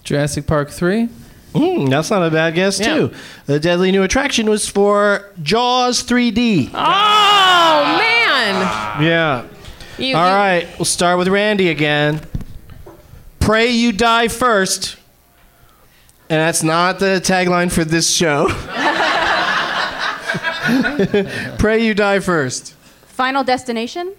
Jurassic 0.04 0.46
Park 0.46 0.70
three. 0.70 1.10
Mm, 1.54 1.90
that's 1.90 2.10
not 2.12 2.22
a 2.24 2.30
bad 2.32 2.54
guess 2.56 2.80
Yeah. 2.80 2.94
too. 2.96 3.14
The 3.48 3.60
deadly 3.60 3.92
new 3.92 4.04
attraction 4.04 4.48
was 4.50 4.68
for 4.70 5.32
Jaws 5.42 6.04
3D. 6.04 6.70
Oh 6.74 7.98
man. 7.98 9.04
Yeah. 9.04 9.46
You, 9.98 10.16
All 10.16 10.28
you- 10.28 10.36
right, 10.36 10.68
we'll 10.78 10.86
start 10.86 11.18
with 11.18 11.28
Randi 11.28 11.70
again. 11.70 12.22
Pray 13.44 13.72
you 13.72 13.92
die 13.92 14.30
first. 14.30 14.96
And 16.30 16.40
that's 16.40 16.64
not 16.64 17.00
the 17.00 17.20
tagline 17.22 17.70
for 17.70 17.84
this 17.84 18.10
show. 18.10 18.48
Pray 21.58 21.86
you 21.86 21.94
die 21.94 22.22
first. 22.22 22.74
Final 23.08 23.44
destination? 23.44 24.14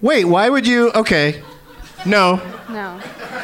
Wait, 0.00 0.26
why 0.26 0.48
would 0.48 0.64
you? 0.66 0.92
Okay. 0.92 1.42
No. 2.04 2.36
No. 2.70 3.00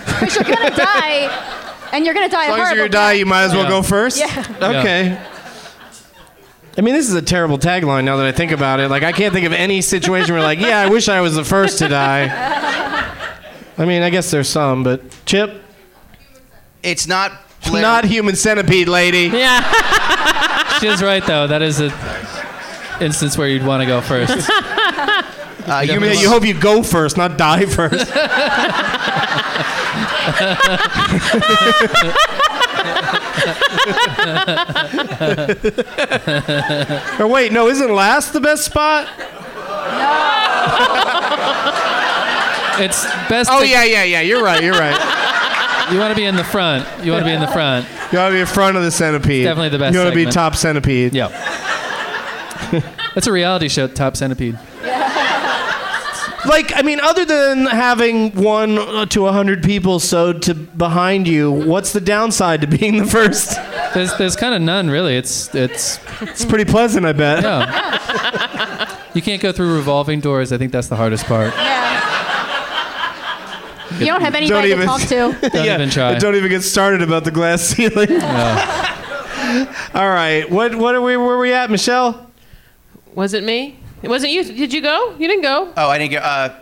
Because 0.06 0.36
you're 0.36 0.44
gonna 0.44 0.76
die, 0.76 1.88
and 1.92 2.04
you're 2.04 2.14
gonna 2.14 2.28
die 2.28 2.44
As 2.44 2.48
a 2.48 2.50
long 2.52 2.60
as 2.60 2.66
horrible 2.68 2.76
you're 2.76 2.88
gonna 2.88 3.06
die, 3.06 3.12
you 3.14 3.26
might 3.26 3.42
as 3.42 3.52
well 3.54 3.64
Yeah. 3.64 3.68
go 3.70 3.82
first? 3.82 4.18
Yeah. 4.18 4.44
Okay. 4.62 5.20
I 6.78 6.80
mean, 6.80 6.94
this 6.94 7.08
is 7.08 7.14
a 7.14 7.22
terrible 7.22 7.58
tagline 7.58 8.04
now 8.04 8.16
that 8.18 8.26
I 8.26 8.32
think 8.32 8.52
about 8.52 8.78
it. 8.78 8.88
Like, 8.88 9.02
I 9.02 9.10
can't 9.10 9.34
think 9.34 9.46
of 9.46 9.52
any 9.52 9.80
situation 9.82 10.32
where, 10.32 10.42
like, 10.42 10.60
yeah, 10.60 10.78
I 10.78 10.88
wish 10.88 11.08
I 11.08 11.20
was 11.20 11.34
the 11.34 11.44
first 11.44 11.78
to 11.78 11.88
die. 11.88 12.28
I 13.82 13.84
mean, 13.84 14.02
I 14.02 14.10
guess 14.10 14.30
there's 14.30 14.48
some, 14.48 14.84
but 14.84 15.02
Chip, 15.26 15.60
It's 16.84 17.08
not. 17.08 17.32
Blair- 17.66 17.82
not 17.90 18.04
human 18.04 18.36
centipede, 18.36 18.88
lady. 18.88 19.28
Yeah. 19.36 19.60
She 20.80 20.88
is 20.88 21.00
right 21.02 21.24
though. 21.24 21.46
That 21.46 21.62
is 21.62 21.80
a 21.80 21.92
instance 23.00 23.38
where 23.38 23.46
you'd 23.46 23.64
want 23.64 23.82
to 23.82 23.86
go 23.86 24.00
first. 24.00 24.50
Uh, 25.64 25.78
You, 25.86 25.92
human, 25.92 26.18
you 26.18 26.28
hope 26.28 26.44
you 26.44 26.58
go 26.58 26.82
first, 26.82 27.16
not 27.16 27.38
die 27.38 27.66
first. 27.66 28.10
or 37.20 37.26
wait, 37.26 37.52
no, 37.52 37.68
isn't 37.68 37.94
last 37.94 38.32
the 38.32 38.40
best 38.40 38.64
spot? 38.64 39.08
It's 42.80 43.04
best. 43.28 43.50
Oh 43.52 43.60
to- 43.60 43.68
yeah, 43.68 43.84
yeah, 43.84 44.04
yeah. 44.04 44.20
You're 44.20 44.42
right. 44.42 44.62
You're 44.62 44.72
right. 44.74 45.88
You 45.92 45.98
want 45.98 46.10
to 46.12 46.16
be 46.16 46.24
in 46.24 46.36
the 46.36 46.44
front. 46.44 46.86
You 47.04 47.12
want 47.12 47.22
to 47.22 47.26
be 47.28 47.34
in 47.34 47.40
the 47.40 47.48
front. 47.48 47.86
You 48.12 48.18
want 48.18 48.30
to 48.30 48.36
be 48.36 48.40
in 48.40 48.46
front 48.46 48.76
of 48.76 48.82
the 48.82 48.90
centipede. 48.90 49.44
Definitely 49.44 49.70
the 49.70 49.78
best 49.78 49.94
You 49.94 50.00
want 50.00 50.10
to 50.12 50.16
be 50.24 50.30
top 50.30 50.54
centipede. 50.54 51.12
Yeah. 51.14 51.28
That's 53.14 53.26
a 53.26 53.32
reality 53.32 53.68
show. 53.68 53.88
Top 53.88 54.16
centipede. 54.16 54.58
Like, 56.44 56.72
I 56.74 56.82
mean, 56.82 56.98
other 56.98 57.24
than 57.24 57.66
having 57.66 58.32
one 58.32 59.06
to 59.10 59.26
a 59.26 59.32
hundred 59.32 59.62
people 59.62 60.00
sewed 60.00 60.42
to 60.42 60.54
behind 60.54 61.28
you, 61.28 61.52
what's 61.52 61.92
the 61.92 62.00
downside 62.00 62.62
to 62.62 62.66
being 62.66 62.96
the 62.96 63.06
first? 63.06 63.56
There's 63.94 64.16
there's 64.16 64.34
kind 64.34 64.54
of 64.54 64.60
none 64.62 64.90
really. 64.90 65.16
It's 65.16 65.54
it's 65.54 66.00
It's 66.20 66.44
pretty 66.44 66.64
pleasant, 66.64 67.06
I 67.06 67.12
bet. 67.12 67.42
yeah. 67.44 68.98
You 69.14 69.22
can't 69.22 69.40
go 69.42 69.52
through 69.52 69.74
revolving 69.76 70.20
doors. 70.20 70.52
I 70.52 70.58
think 70.58 70.72
that's 70.72 70.88
the 70.88 70.96
hardest 70.96 71.26
part. 71.26 71.52
You 73.98 74.06
don't 74.06 74.20
have 74.20 74.34
anybody 74.34 74.68
even- 74.68 74.80
to 74.80 74.86
talk 74.86 75.00
to. 75.02 75.36
Don't 75.52 75.66
even 75.66 75.90
try. 75.90 76.18
Don't 76.18 76.34
even 76.34 76.50
get 76.50 76.62
started 76.62 77.02
about 77.02 77.24
the 77.24 77.30
glass 77.30 77.62
ceiling. 77.68 78.10
All 79.94 80.08
right, 80.08 80.44
what 80.50 80.74
what 80.74 80.94
are 80.94 81.02
we? 81.02 81.16
Where 81.16 81.34
are 81.34 81.38
we 81.38 81.52
at, 81.52 81.70
Michelle? 81.70 82.30
Was 83.14 83.34
it 83.34 83.44
me? 83.44 83.78
It 84.02 84.08
wasn't 84.08 84.32
you. 84.32 84.42
Did 84.44 84.72
you 84.72 84.80
go? 84.80 85.14
You 85.18 85.28
didn't 85.28 85.42
go. 85.42 85.72
oh, 85.76 85.88
I 85.88 85.98
didn't 85.98 86.12
get. 86.12 86.22
Uh, 86.22 86.54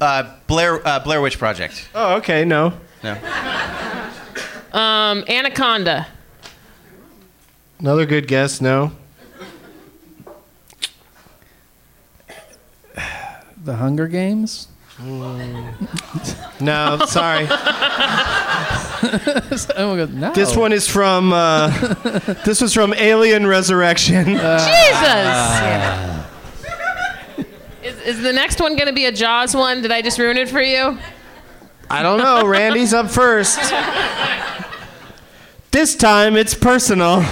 uh, 0.00 0.34
Blair 0.46 0.86
uh, 0.86 1.00
Blair 1.00 1.20
Witch 1.20 1.38
Project. 1.38 1.88
Oh, 1.94 2.16
okay, 2.16 2.44
no. 2.44 2.72
No. 3.04 3.12
Um, 4.72 5.24
Anaconda. 5.28 6.06
Another 7.80 8.06
good 8.06 8.26
guess. 8.26 8.60
No. 8.60 8.92
The 13.64 13.76
Hunger 13.76 14.08
Games. 14.08 14.67
Mm. 14.98 16.60
No, 16.60 16.98
sorry. 17.06 17.46
Oh, 19.76 19.94
no. 20.06 20.32
This 20.32 20.56
one 20.56 20.72
is 20.72 20.88
from. 20.88 21.32
Uh, 21.32 21.68
this 22.44 22.60
was 22.60 22.74
from 22.74 22.92
Alien 22.94 23.46
Resurrection. 23.46 24.36
Uh, 24.38 24.58
Jesus. 24.58 25.04
Uh. 25.04 26.24
Is, 27.84 27.96
is 28.02 28.22
the 28.22 28.32
next 28.32 28.60
one 28.60 28.74
going 28.74 28.88
to 28.88 28.92
be 28.92 29.04
a 29.06 29.12
Jaws 29.12 29.54
one? 29.54 29.82
Did 29.82 29.92
I 29.92 30.02
just 30.02 30.18
ruin 30.18 30.36
it 30.36 30.48
for 30.48 30.60
you? 30.60 30.98
I 31.88 32.02
don't 32.02 32.18
know. 32.18 32.44
Randi's 32.44 32.92
up 32.92 33.08
first. 33.08 33.58
This 35.70 35.94
time 35.94 36.36
it's 36.36 36.54
personal. 36.54 37.22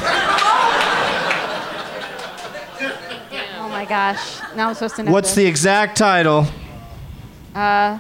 Oh 3.59 3.68
my 3.68 3.84
gosh. 3.86 4.40
Now 4.55 4.68
I'm 4.68 4.74
supposed 4.74 4.97
to 4.97 5.02
know. 5.02 5.12
What's 5.12 5.34
the 5.34 5.44
exact 5.44 5.98
title? 5.98 6.47
Uh, 7.57 7.99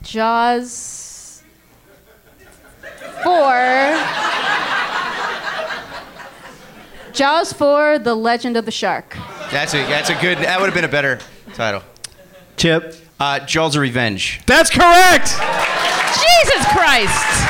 Jaws 0.00 1.42
4. 3.22 3.98
Jaws 7.12 7.52
4 7.52 7.98
The 7.98 8.14
Legend 8.14 8.56
of 8.56 8.64
the 8.64 8.70
Shark. 8.70 9.14
That's 9.50 9.74
a 9.74 9.84
that's 9.84 10.08
a 10.08 10.14
good. 10.14 10.38
That 10.38 10.58
would 10.58 10.64
have 10.64 10.74
been 10.74 10.86
a 10.86 10.88
better 10.88 11.18
title. 11.52 11.82
Chip. 12.56 12.96
Uh, 13.20 13.40
Jaws 13.40 13.76
of 13.76 13.82
Revenge. 13.82 14.40
That's 14.46 14.70
correct. 14.70 15.28
Jesus 16.16 16.66
Christ. 16.72 17.42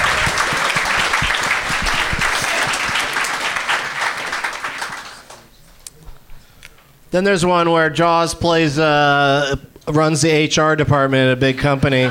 Then 7.12 7.22
there's 7.22 7.46
one 7.46 7.70
where 7.70 7.90
Jaws 7.90 8.34
plays, 8.34 8.78
uh, 8.78 9.54
runs 9.88 10.22
the 10.22 10.46
HR 10.46 10.76
department 10.76 11.28
at 11.28 11.32
a 11.32 11.40
big 11.40 11.58
company, 11.58 12.04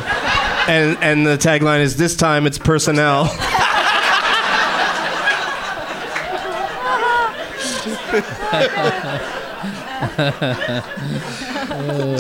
and 0.68 0.98
and 1.02 1.26
the 1.26 1.38
tagline 1.38 1.82
is 1.82 1.98
"This 1.98 2.16
time 2.16 2.46
it's 2.46 2.58
personnel." 2.58 3.30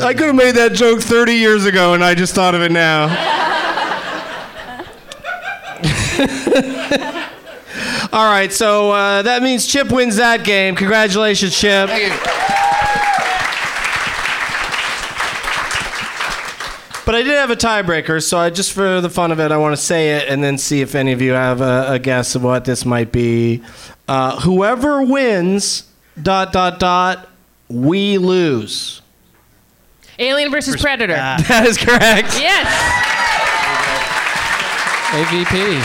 I 0.03 0.13
could 0.15 0.27
have 0.27 0.35
made 0.35 0.55
that 0.55 0.73
joke 0.73 1.01
30 1.01 1.33
years 1.33 1.65
ago, 1.65 1.93
and 1.93 2.03
I 2.03 2.15
just 2.15 2.33
thought 2.33 2.55
of 2.55 2.61
it 2.61 2.71
now. 2.71 3.03
All 8.13 8.25
right, 8.25 8.51
so 8.51 8.91
uh, 8.91 9.21
that 9.21 9.41
means 9.41 9.65
Chip 9.67 9.91
wins 9.91 10.17
that 10.17 10.43
game. 10.43 10.75
Congratulations, 10.75 11.57
Chip. 11.57 11.89
But 17.11 17.17
I 17.17 17.23
did 17.23 17.33
have 17.33 17.51
a 17.51 17.57
tiebreaker, 17.57 18.23
so 18.23 18.37
I 18.37 18.49
just 18.49 18.71
for 18.71 19.01
the 19.01 19.09
fun 19.09 19.33
of 19.33 19.39
it, 19.41 19.51
I 19.51 19.57
want 19.57 19.75
to 19.75 19.81
say 19.81 20.15
it 20.15 20.29
and 20.29 20.41
then 20.41 20.57
see 20.57 20.79
if 20.79 20.95
any 20.95 21.11
of 21.11 21.21
you 21.21 21.33
have 21.33 21.59
a, 21.59 21.87
a 21.91 21.99
guess 21.99 22.35
of 22.35 22.43
what 22.43 22.63
this 22.63 22.85
might 22.85 23.11
be. 23.11 23.61
Uh, 24.07 24.39
whoever 24.39 25.03
wins, 25.03 25.91
dot 26.23 26.53
dot 26.53 26.79
dot, 26.79 27.27
we 27.67 28.17
lose. 28.17 29.01
Alien 30.19 30.51
versus 30.51 30.81
Predator. 30.81 31.15
That 31.49 31.65
is 31.67 31.77
correct. 31.77 32.39
Yes. 32.39 32.65
AVP. 35.11 35.81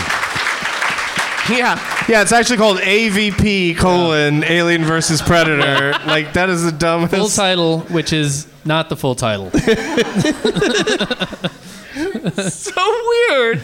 Yeah, 1.59 2.07
yeah. 2.09 2.23
It's 2.23 2.31
actually 2.31 2.59
called 2.59 2.78
AVP 2.78 3.77
colon 3.78 4.44
Alien 4.44 4.85
versus 4.85 5.20
Predator. 5.20 5.90
like 6.07 6.35
that 6.35 6.51
is 6.51 6.62
the 6.62 6.70
dumbest. 6.70 7.16
Full 7.16 7.28
title, 7.31 7.81
which 7.81 8.12
is 8.12 8.47
not 8.66 8.88
the 8.88 8.97
full 8.97 9.14
title. 9.14 9.51
so 12.51 13.05
weird. 13.30 13.62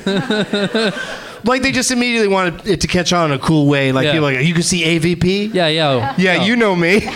like 1.45 1.63
they 1.63 1.73
just 1.73 1.91
immediately 1.91 2.29
wanted 2.29 2.67
it 2.67 2.81
to 2.83 2.87
catch 2.87 3.13
on 3.13 3.31
in 3.33 3.37
a 3.39 3.43
cool 3.43 3.67
way. 3.67 3.93
Like 3.93 4.07
Yeah. 4.07 4.13
people 4.13 4.29
are 4.29 4.33
like 4.35 4.47
you 4.47 4.55
can 4.55 4.63
see 4.63 4.83
AVP. 4.83 5.53
Yeah, 5.53 5.67
yo. 5.69 5.99
Yeah, 6.17 6.35
yo. 6.37 6.45
you 6.45 6.57
know 6.57 6.75
me. 6.77 7.01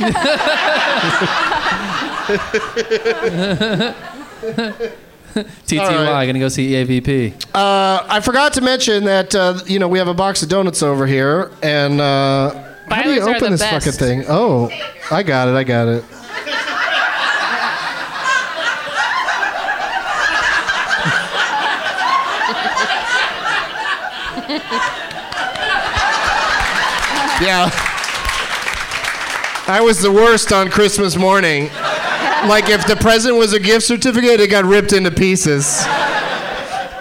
TTY, 5.66 5.78
All 5.80 6.12
right. 6.12 6.26
gonna 6.26 6.38
go 6.38 6.48
see 6.48 6.74
E 6.74 6.84
AVP. 6.84 7.46
Uh, 7.54 8.04
I 8.08 8.20
forgot 8.20 8.54
to 8.54 8.60
mention 8.62 9.04
that 9.04 9.34
uh, 9.34 9.58
you 9.66 9.78
know 9.78 9.88
we 9.88 9.98
have 9.98 10.08
a 10.08 10.14
box 10.14 10.42
of 10.42 10.48
donuts 10.48 10.82
over 10.82 11.06
here, 11.06 11.50
and 11.62 12.00
uh, 12.00 12.50
how 12.88 13.02
do 13.02 13.10
you 13.10 13.20
Beiler's 13.20 13.26
are 13.26 13.36
open 13.36 13.50
the 13.52 13.56
this 13.58 13.62
fucking 13.70 13.92
thing? 13.92 14.24
Oh, 14.28 14.70
I 15.10 15.22
got 15.22 15.48
it. 15.48 15.54
I 15.54 15.64
got 15.64 15.88
it. 15.88 16.04
Yeah. 27.40 27.70
I 29.68 29.80
was 29.82 30.00
the 30.00 30.12
worst 30.12 30.52
on 30.52 30.70
Christmas 30.70 31.16
morning. 31.16 31.64
Like 32.48 32.68
if 32.70 32.86
the 32.86 32.96
present 32.96 33.36
was 33.36 33.52
a 33.52 33.60
gift 33.60 33.84
certificate, 33.86 34.40
it 34.40 34.48
got 34.48 34.64
ripped 34.64 34.92
into 34.92 35.10
pieces. 35.10 35.84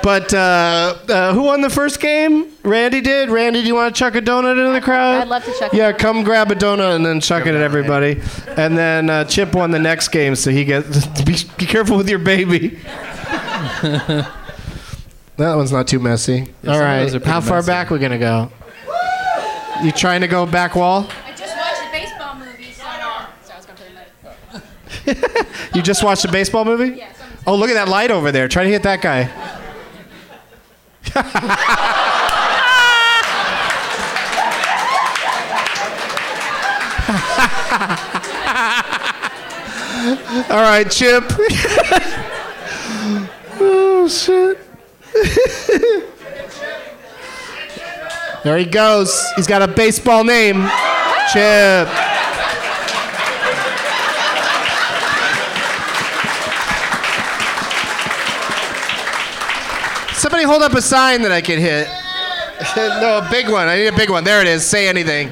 But 0.01 0.33
uh, 0.33 0.97
uh, 1.09 1.33
who 1.33 1.43
won 1.43 1.61
the 1.61 1.69
first 1.69 1.99
game? 1.99 2.51
Randi 2.63 3.01
did. 3.01 3.29
Randi, 3.29 3.61
do 3.61 3.67
you 3.67 3.73
want 3.75 3.95
to 3.95 3.97
chuck 3.99 4.13
a 4.15 4.21
donut 4.21 4.51
into 4.51 4.71
the 4.73 4.81
crowd? 4.81 5.21
I'd 5.21 5.27
love 5.27 5.43
to 5.45 5.53
chuck 5.57 5.73
a 5.73 5.77
Yeah, 5.77 5.91
come 5.93 6.23
grab 6.23 6.51
a 6.51 6.55
donut 6.55 6.95
and 6.95 7.03
then 7.05 7.19
chuck 7.21 7.45
it 7.47 7.55
at 7.55 7.61
everybody. 7.61 8.21
And 8.55 8.77
then 8.77 9.09
uh, 9.09 9.23
Chip 9.25 9.53
won 9.55 9.71
the 9.71 9.79
next 9.79 10.09
game, 10.09 10.35
so 10.35 10.51
he 10.51 10.63
gets. 10.63 11.07
Be, 11.23 11.35
be 11.57 11.65
careful 11.65 11.97
with 11.97 12.07
your 12.09 12.19
baby. 12.19 12.67
that 13.81 14.27
one's 15.37 15.71
not 15.71 15.87
too 15.87 15.99
messy. 15.99 16.33
Yeah, 16.63 16.69
All 16.71 16.75
some 16.75 16.75
of 16.75 16.79
right, 16.81 16.99
those 17.03 17.15
are 17.15 17.19
pretty 17.19 17.31
how 17.31 17.41
far 17.41 17.57
messy. 17.57 17.67
back 17.67 17.89
we 17.89 17.97
gonna 17.99 18.19
go? 18.19 18.51
You 19.83 19.91
trying 19.91 20.21
to 20.21 20.27
go 20.27 20.45
back 20.45 20.75
wall? 20.75 21.07
I 21.25 21.33
just 21.35 21.55
watched 21.57 21.81
a 21.87 21.91
baseball 21.91 22.35
movie, 22.35 22.71
so 22.71 22.83
I 22.85 23.57
was 23.57 23.65
gonna 23.65 23.77
put 25.03 25.13
it 25.13 25.67
You 25.75 25.81
just 25.81 26.03
watched 26.03 26.25
a 26.25 26.31
baseball 26.31 26.65
movie? 26.65 26.97
Yeah, 26.97 27.11
some- 27.13 27.27
Oh, 27.47 27.55
look 27.55 27.69
at 27.69 27.73
that 27.73 27.87
light 27.89 28.09
over 28.11 28.31
there. 28.31 28.47
Try 28.47 28.63
to 28.63 28.69
hit 28.69 28.83
that 28.83 29.01
guy. 29.01 29.29
All 40.49 40.61
right, 40.61 40.89
Chip. 40.91 41.23
oh, 43.59 44.07
shit. 44.07 44.59
There 48.45 48.59
he 48.59 48.65
goes. 48.65 49.19
He's 49.35 49.47
got 49.47 49.63
a 49.63 49.67
baseball 49.67 50.23
name. 50.23 50.69
Chip. 51.33 51.87
Somebody 60.13 60.43
hold 60.43 60.61
up 60.61 60.73
a 60.73 60.81
sign 60.83 61.23
that 61.23 61.31
I 61.31 61.41
can 61.41 61.59
hit. 61.59 61.87
no, 63.01 63.17
a 63.17 63.27
big 63.31 63.49
one. 63.49 63.67
I 63.67 63.77
need 63.77 63.87
a 63.87 63.97
big 63.97 64.11
one. 64.11 64.23
There 64.23 64.41
it 64.41 64.47
is. 64.47 64.63
Say 64.63 64.87
anything. 64.87 65.31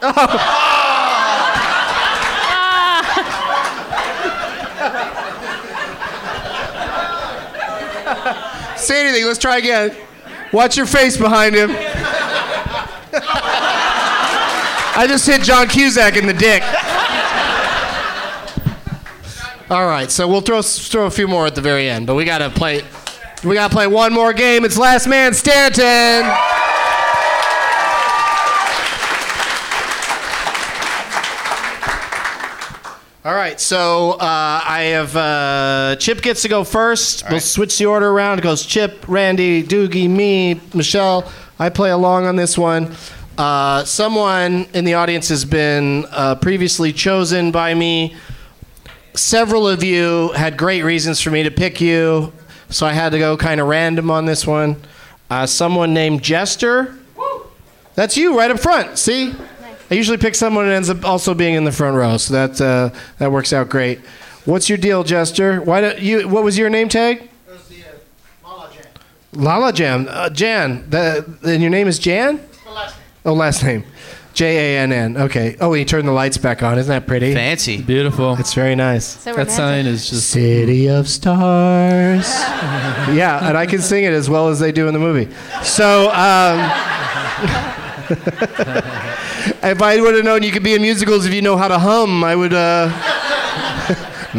Say 8.78 9.06
anything. 9.06 9.26
Let's 9.26 9.38
try 9.38 9.58
again. 9.58 9.94
Watch 10.52 10.78
your 10.78 10.86
face 10.86 11.18
behind 11.18 11.54
him. 11.54 11.68
I 13.24 15.06
just 15.08 15.26
hit 15.26 15.42
John 15.42 15.68
Cusack 15.68 16.16
in 16.16 16.26
the 16.26 16.32
dick. 16.34 16.62
All 19.70 19.86
right, 19.86 20.10
so 20.10 20.26
we'll 20.26 20.40
throw 20.40 20.62
throw 20.62 21.06
a 21.06 21.10
few 21.10 21.28
more 21.28 21.46
at 21.46 21.54
the 21.54 21.60
very 21.60 21.90
end, 21.90 22.06
but 22.06 22.14
we 22.14 22.24
gotta 22.24 22.48
play. 22.48 22.82
We 23.44 23.54
gotta 23.54 23.72
play 23.72 23.86
one 23.86 24.12
more 24.12 24.32
game. 24.32 24.64
It's 24.64 24.78
Last 24.78 25.06
Man 25.06 25.34
Stanton. 25.34 26.24
All 33.24 33.34
right, 33.34 33.60
so 33.60 34.12
uh, 34.12 34.62
I 34.64 34.84
have 34.92 35.14
uh, 35.14 35.96
Chip 35.96 36.22
gets 36.22 36.40
to 36.42 36.48
go 36.48 36.64
first. 36.64 37.28
we'll 37.28 37.40
switch 37.40 37.76
the 37.76 37.84
order 37.84 38.08
around. 38.08 38.38
It 38.38 38.42
goes 38.42 38.64
Chip, 38.64 39.04
Randi, 39.06 39.62
Doogie, 39.62 40.08
me, 40.08 40.58
Michelle. 40.72 41.30
I 41.58 41.70
play 41.70 41.90
along 41.90 42.26
on 42.26 42.36
this 42.36 42.56
one. 42.56 42.94
Uh, 43.36 43.84
someone 43.84 44.66
in 44.74 44.84
the 44.84 44.94
audience 44.94 45.28
has 45.28 45.44
been 45.44 46.06
uh, 46.10 46.36
previously 46.36 46.92
chosen 46.92 47.50
by 47.50 47.74
me. 47.74 48.14
Several 49.14 49.66
of 49.66 49.82
you 49.82 50.30
had 50.32 50.56
great 50.56 50.82
reasons 50.82 51.20
for 51.20 51.30
me 51.30 51.42
to 51.42 51.50
pick 51.50 51.80
you, 51.80 52.32
so 52.68 52.86
I 52.86 52.92
had 52.92 53.10
to 53.10 53.18
go 53.18 53.36
kind 53.36 53.60
of 53.60 53.66
random 53.66 54.10
on 54.10 54.24
this 54.24 54.46
one. 54.46 54.76
Uh, 55.30 55.46
someone 55.46 55.92
named 55.92 56.22
Jester. 56.22 56.96
That's 57.94 58.16
you 58.16 58.38
right 58.38 58.50
up 58.50 58.60
front. 58.60 58.96
See? 58.98 59.34
I 59.90 59.94
usually 59.94 60.18
pick 60.18 60.34
someone 60.34 60.66
that 60.66 60.74
ends 60.74 60.90
up 60.90 61.04
also 61.04 61.34
being 61.34 61.54
in 61.54 61.64
the 61.64 61.72
front 61.72 61.96
row, 61.96 62.18
so 62.18 62.34
that 62.34 62.60
uh, 62.60 62.96
that 63.18 63.32
works 63.32 63.52
out 63.52 63.68
great. 63.68 64.00
What's 64.44 64.68
your 64.68 64.78
deal, 64.78 65.02
Jester? 65.02 65.60
Why 65.60 65.80
don't 65.80 65.98
you? 65.98 66.28
What 66.28 66.44
was 66.44 66.58
your 66.58 66.70
name 66.70 66.88
tag? 66.88 67.28
Lala 69.32 69.72
Jam. 69.72 70.06
Uh, 70.08 70.30
Jan. 70.30 70.88
That, 70.90 71.26
and 71.44 71.60
your 71.62 71.70
name 71.70 71.88
is 71.88 71.98
Jan? 71.98 72.40
Last 72.66 72.96
name. 72.96 73.04
Oh, 73.24 73.32
last 73.34 73.62
name. 73.64 73.84
J 74.34 74.76
A 74.76 74.80
N 74.80 74.92
N. 74.92 75.16
Okay. 75.16 75.56
Oh, 75.60 75.72
he 75.72 75.84
turned 75.84 76.06
the 76.06 76.12
lights 76.12 76.38
back 76.38 76.62
on. 76.62 76.78
Isn't 76.78 76.88
that 76.88 77.08
pretty? 77.08 77.34
Fancy. 77.34 77.82
Beautiful. 77.82 78.36
It's 78.38 78.54
very 78.54 78.76
nice. 78.76 79.04
So 79.04 79.34
That 79.34 79.50
sign 79.50 79.86
is 79.86 80.08
just. 80.08 80.30
City 80.30 80.88
of 80.88 81.08
Stars. 81.08 82.28
yeah, 83.12 83.48
and 83.48 83.58
I 83.58 83.66
can 83.66 83.80
sing 83.80 84.04
it 84.04 84.12
as 84.12 84.30
well 84.30 84.48
as 84.48 84.60
they 84.60 84.70
do 84.70 84.86
in 84.86 84.94
the 84.94 85.00
movie. 85.00 85.28
So, 85.64 86.10
um, 86.12 86.58
if 89.64 89.82
I 89.82 90.00
would 90.00 90.14
have 90.14 90.24
known 90.24 90.44
you 90.44 90.52
could 90.52 90.62
be 90.62 90.74
in 90.74 90.82
musicals 90.82 91.26
if 91.26 91.34
you 91.34 91.42
know 91.42 91.56
how 91.56 91.66
to 91.66 91.78
hum, 91.78 92.22
I 92.22 92.36
would. 92.36 92.54
Uh, 92.54 92.92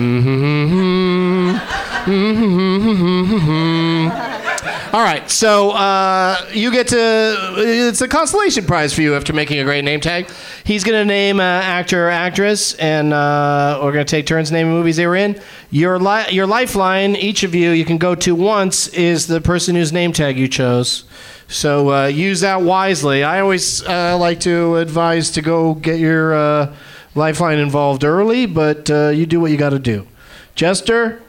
All 4.92 5.02
right, 5.04 5.30
so 5.30 5.70
uh, 5.72 6.44
you 6.52 6.72
get 6.72 6.88
to. 6.88 7.54
It's 7.58 8.02
a 8.02 8.08
consolation 8.08 8.66
prize 8.66 8.92
for 8.92 9.04
you 9.04 9.14
after 9.16 9.34
making 9.34 9.60
a 9.60 9.64
great 9.64 9.86
name 9.86 10.02
tag. 10.02 10.28
He's 10.64 10.84
going 10.84 11.00
to 11.00 11.06
name 11.06 11.40
uh, 11.40 11.44
actor 11.44 12.08
or 12.08 12.10
actress, 12.10 12.74
and 12.74 13.14
uh, 13.14 13.80
we're 13.84 13.92
going 13.92 14.04
to 14.06 14.10
take 14.10 14.26
turns 14.26 14.52
naming 14.52 14.74
movies 14.74 14.98
they 14.98 15.06
were 15.06 15.16
in. 15.16 15.40
Your 15.70 16.00
li- 16.00 16.32
your 16.32 16.48
lifeline, 16.48 17.16
each 17.16 17.44
of 17.44 17.54
you, 17.54 17.70
you 17.70 17.86
can 17.86 18.00
go 18.00 18.16
to 18.16 18.34
once, 18.34 18.88
is 18.88 19.28
the 19.28 19.40
person 19.40 19.76
whose 19.76 19.94
name 19.94 20.12
tag 20.12 20.40
you 20.40 20.48
chose. 20.48 21.04
So 21.48 21.92
uh, 21.92 22.08
use 22.08 22.42
that 22.42 22.64
wisely. 22.64 23.24
I 23.24 23.42
always 23.42 23.84
uh, 23.84 24.18
like 24.18 24.40
to 24.42 24.78
advise 24.78 25.30
to 25.32 25.44
go 25.44 25.76
get 25.76 26.00
your 26.00 26.34
uh, 26.34 26.76
lifeline 27.14 27.60
involved 27.60 28.04
early, 28.04 28.48
but 28.48 28.90
you 28.90 29.28
do 29.28 29.40
what 29.40 29.52
you 29.52 29.58
got 29.58 29.70
to 29.70 29.80
do. 29.80 30.08
Jester, 30.56 31.22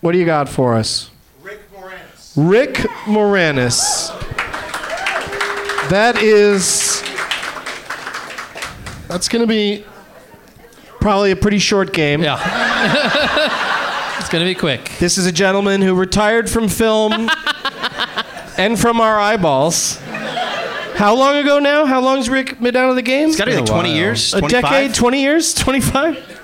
what 0.00 0.12
do 0.12 0.18
you 0.18 0.24
got 0.24 0.48
for 0.48 0.74
us? 0.74 1.10
Rick 1.42 1.60
Moranis. 1.72 2.32
Rick 2.36 2.74
Moranis. 3.04 4.08
That 5.90 6.16
is. 6.22 7.02
That's 9.08 9.28
going 9.28 9.42
to 9.42 9.48
be 9.48 9.84
probably 11.00 11.32
a 11.32 11.36
pretty 11.36 11.58
short 11.58 11.92
game. 11.92 12.22
Yeah. 12.22 12.38
it's 14.18 14.28
going 14.28 14.44
to 14.44 14.48
be 14.48 14.54
quick. 14.54 14.90
This 15.00 15.18
is 15.18 15.26
a 15.26 15.32
gentleman 15.32 15.82
who 15.82 15.94
retired 15.94 16.48
from 16.48 16.68
film 16.68 17.12
and 18.56 18.78
from 18.78 19.00
our 19.00 19.18
eyeballs. 19.18 19.98
How 20.94 21.14
long 21.16 21.36
ago 21.36 21.58
now? 21.58 21.86
How 21.86 22.00
long's 22.00 22.28
Rick 22.28 22.60
been 22.60 22.76
out 22.76 22.90
of 22.90 22.96
the 22.96 23.02
game? 23.02 23.30
It's 23.30 23.38
got 23.38 23.46
to 23.46 23.52
be 23.52 23.56
like 23.56 23.66
20 23.66 23.88
while. 23.88 23.96
years. 23.96 24.34
a 24.34 24.42
decade, 24.42 24.94
20 24.94 25.20
years, 25.20 25.54
25? 25.54 26.40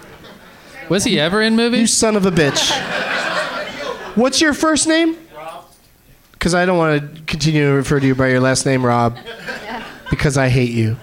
Was 0.89 1.05
he 1.05 1.21
ever 1.21 1.43
in 1.43 1.57
movies? 1.57 1.77
You 1.77 1.83
movies? 1.83 1.93
son 1.93 2.17
of 2.17 2.27
a 2.27 2.31
bitch. 2.31 3.13
What's 4.17 4.41
your 4.41 4.55
first 4.55 4.89
name? 4.89 5.17
Rob. 5.37 5.65
Because 6.33 6.55
I 6.55 6.67
don't 6.67 6.79
want 6.79 7.17
to 7.17 7.23
continue 7.23 7.67
to 7.69 7.73
refer 7.75 8.01
to 8.01 8.07
you 8.07 8.15
by 8.15 8.29
your 8.29 8.41
last 8.41 8.67
name, 8.67 8.85
Rob. 8.85 9.17
Yeah. 9.25 9.85
Because 10.09 10.39
I 10.39 10.49
hate 10.49 10.71
you. 10.71 10.95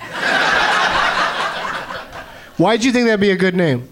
Why'd 2.57 2.85
you 2.85 2.93
think 2.93 3.05
that'd 3.07 3.19
be 3.19 3.31
a 3.31 3.35
good 3.35 3.53
name? 3.53 3.89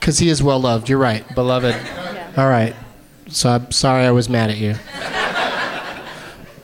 Because 0.00 0.18
he 0.18 0.28
is 0.28 0.42
well 0.42 0.58
loved. 0.58 0.88
You're 0.88 0.98
right. 0.98 1.24
Beloved. 1.36 1.72
Yeah. 1.72 2.32
All 2.36 2.48
right. 2.48 2.74
So 3.28 3.50
I'm 3.50 3.70
sorry 3.70 4.04
I 4.04 4.10
was 4.10 4.28
mad 4.28 4.50
at 4.50 4.56
you. 4.56 4.74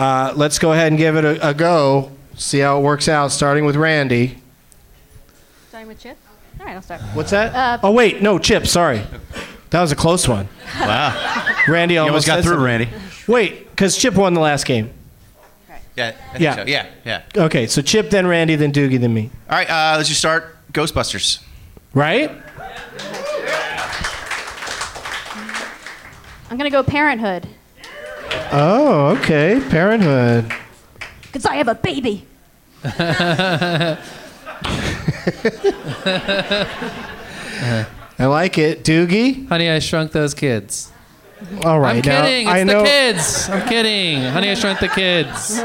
Uh, 0.00 0.32
let's 0.34 0.58
go 0.58 0.72
ahead 0.72 0.88
and 0.88 0.98
give 0.98 1.14
it 1.14 1.24
a, 1.24 1.50
a 1.50 1.54
go. 1.54 2.10
See 2.34 2.58
how 2.58 2.78
it 2.78 2.82
works 2.82 3.08
out. 3.08 3.30
Starting 3.30 3.64
with 3.64 3.76
Randi. 3.76 4.38
Starting 5.68 5.88
with 5.88 6.00
Chip. 6.00 6.16
All 6.58 6.66
right, 6.66 6.74
I'll 6.74 6.82
start. 6.82 7.02
What's 7.14 7.30
that? 7.30 7.54
Uh, 7.54 7.78
oh 7.86 7.92
wait, 7.92 8.20
no, 8.20 8.38
Chip. 8.38 8.66
Sorry, 8.66 9.02
that 9.70 9.80
was 9.80 9.92
a 9.92 9.96
close 9.96 10.26
one. 10.28 10.48
Wow. 10.80 11.54
Randi 11.68 11.94
You 11.94 12.00
almost 12.00 12.10
almost 12.10 12.26
got 12.26 12.34
said 12.36 12.44
through, 12.44 12.52
something. 12.54 12.64
Randi. 12.64 12.88
Wait, 13.26 13.70
because 13.70 13.96
Chip 13.96 14.14
won 14.14 14.34
the 14.34 14.40
last 14.40 14.66
game. 14.66 14.90
Yeah. 15.96 16.08
I 16.08 16.12
think 16.32 16.40
Yeah. 16.40 16.56
so. 16.56 16.64
Yeah. 16.66 16.86
Yeah. 17.04 17.22
Okay, 17.36 17.66
so 17.66 17.82
Chip, 17.82 18.10
then 18.10 18.26
Randi, 18.26 18.56
then 18.56 18.72
Doogie, 18.72 19.00
then 19.00 19.14
me. 19.14 19.30
All 19.48 19.56
right. 19.56 19.68
Uh, 19.70 19.94
let's 19.96 20.08
just 20.08 20.20
start. 20.20 20.56
Ghostbusters. 20.72 21.40
Right? 21.94 22.30
I'm 26.50 26.56
gonna 26.56 26.70
go 26.70 26.82
Parenthood 26.82 27.46
Oh, 28.52 29.16
okay. 29.18 29.60
Parenthood. 29.70 30.52
because 31.22 31.46
I 31.46 31.56
have 31.56 31.68
a 31.68 31.74
baby. 31.74 32.26
I 38.20 38.26
like 38.26 38.58
it. 38.58 38.84
Doogie. 38.84 39.48
Honey, 39.48 39.70
I 39.70 39.78
Shrunk 39.78 40.12
Those 40.12 40.34
Kids. 40.34 40.92
All 41.64 41.80
right. 41.80 41.96
I'm 41.96 42.02
now, 42.12 42.22
kidding. 42.22 42.46
It's 42.46 42.54
I 42.54 42.58
the 42.58 42.64
know. 42.66 42.84
kids. 42.84 43.48
I'm 43.48 43.66
kidding. 43.68 44.22
Honey, 44.24 44.50
I 44.50 44.54
Shrunk 44.54 44.78
the 44.78 44.88
Kids. 44.88 45.58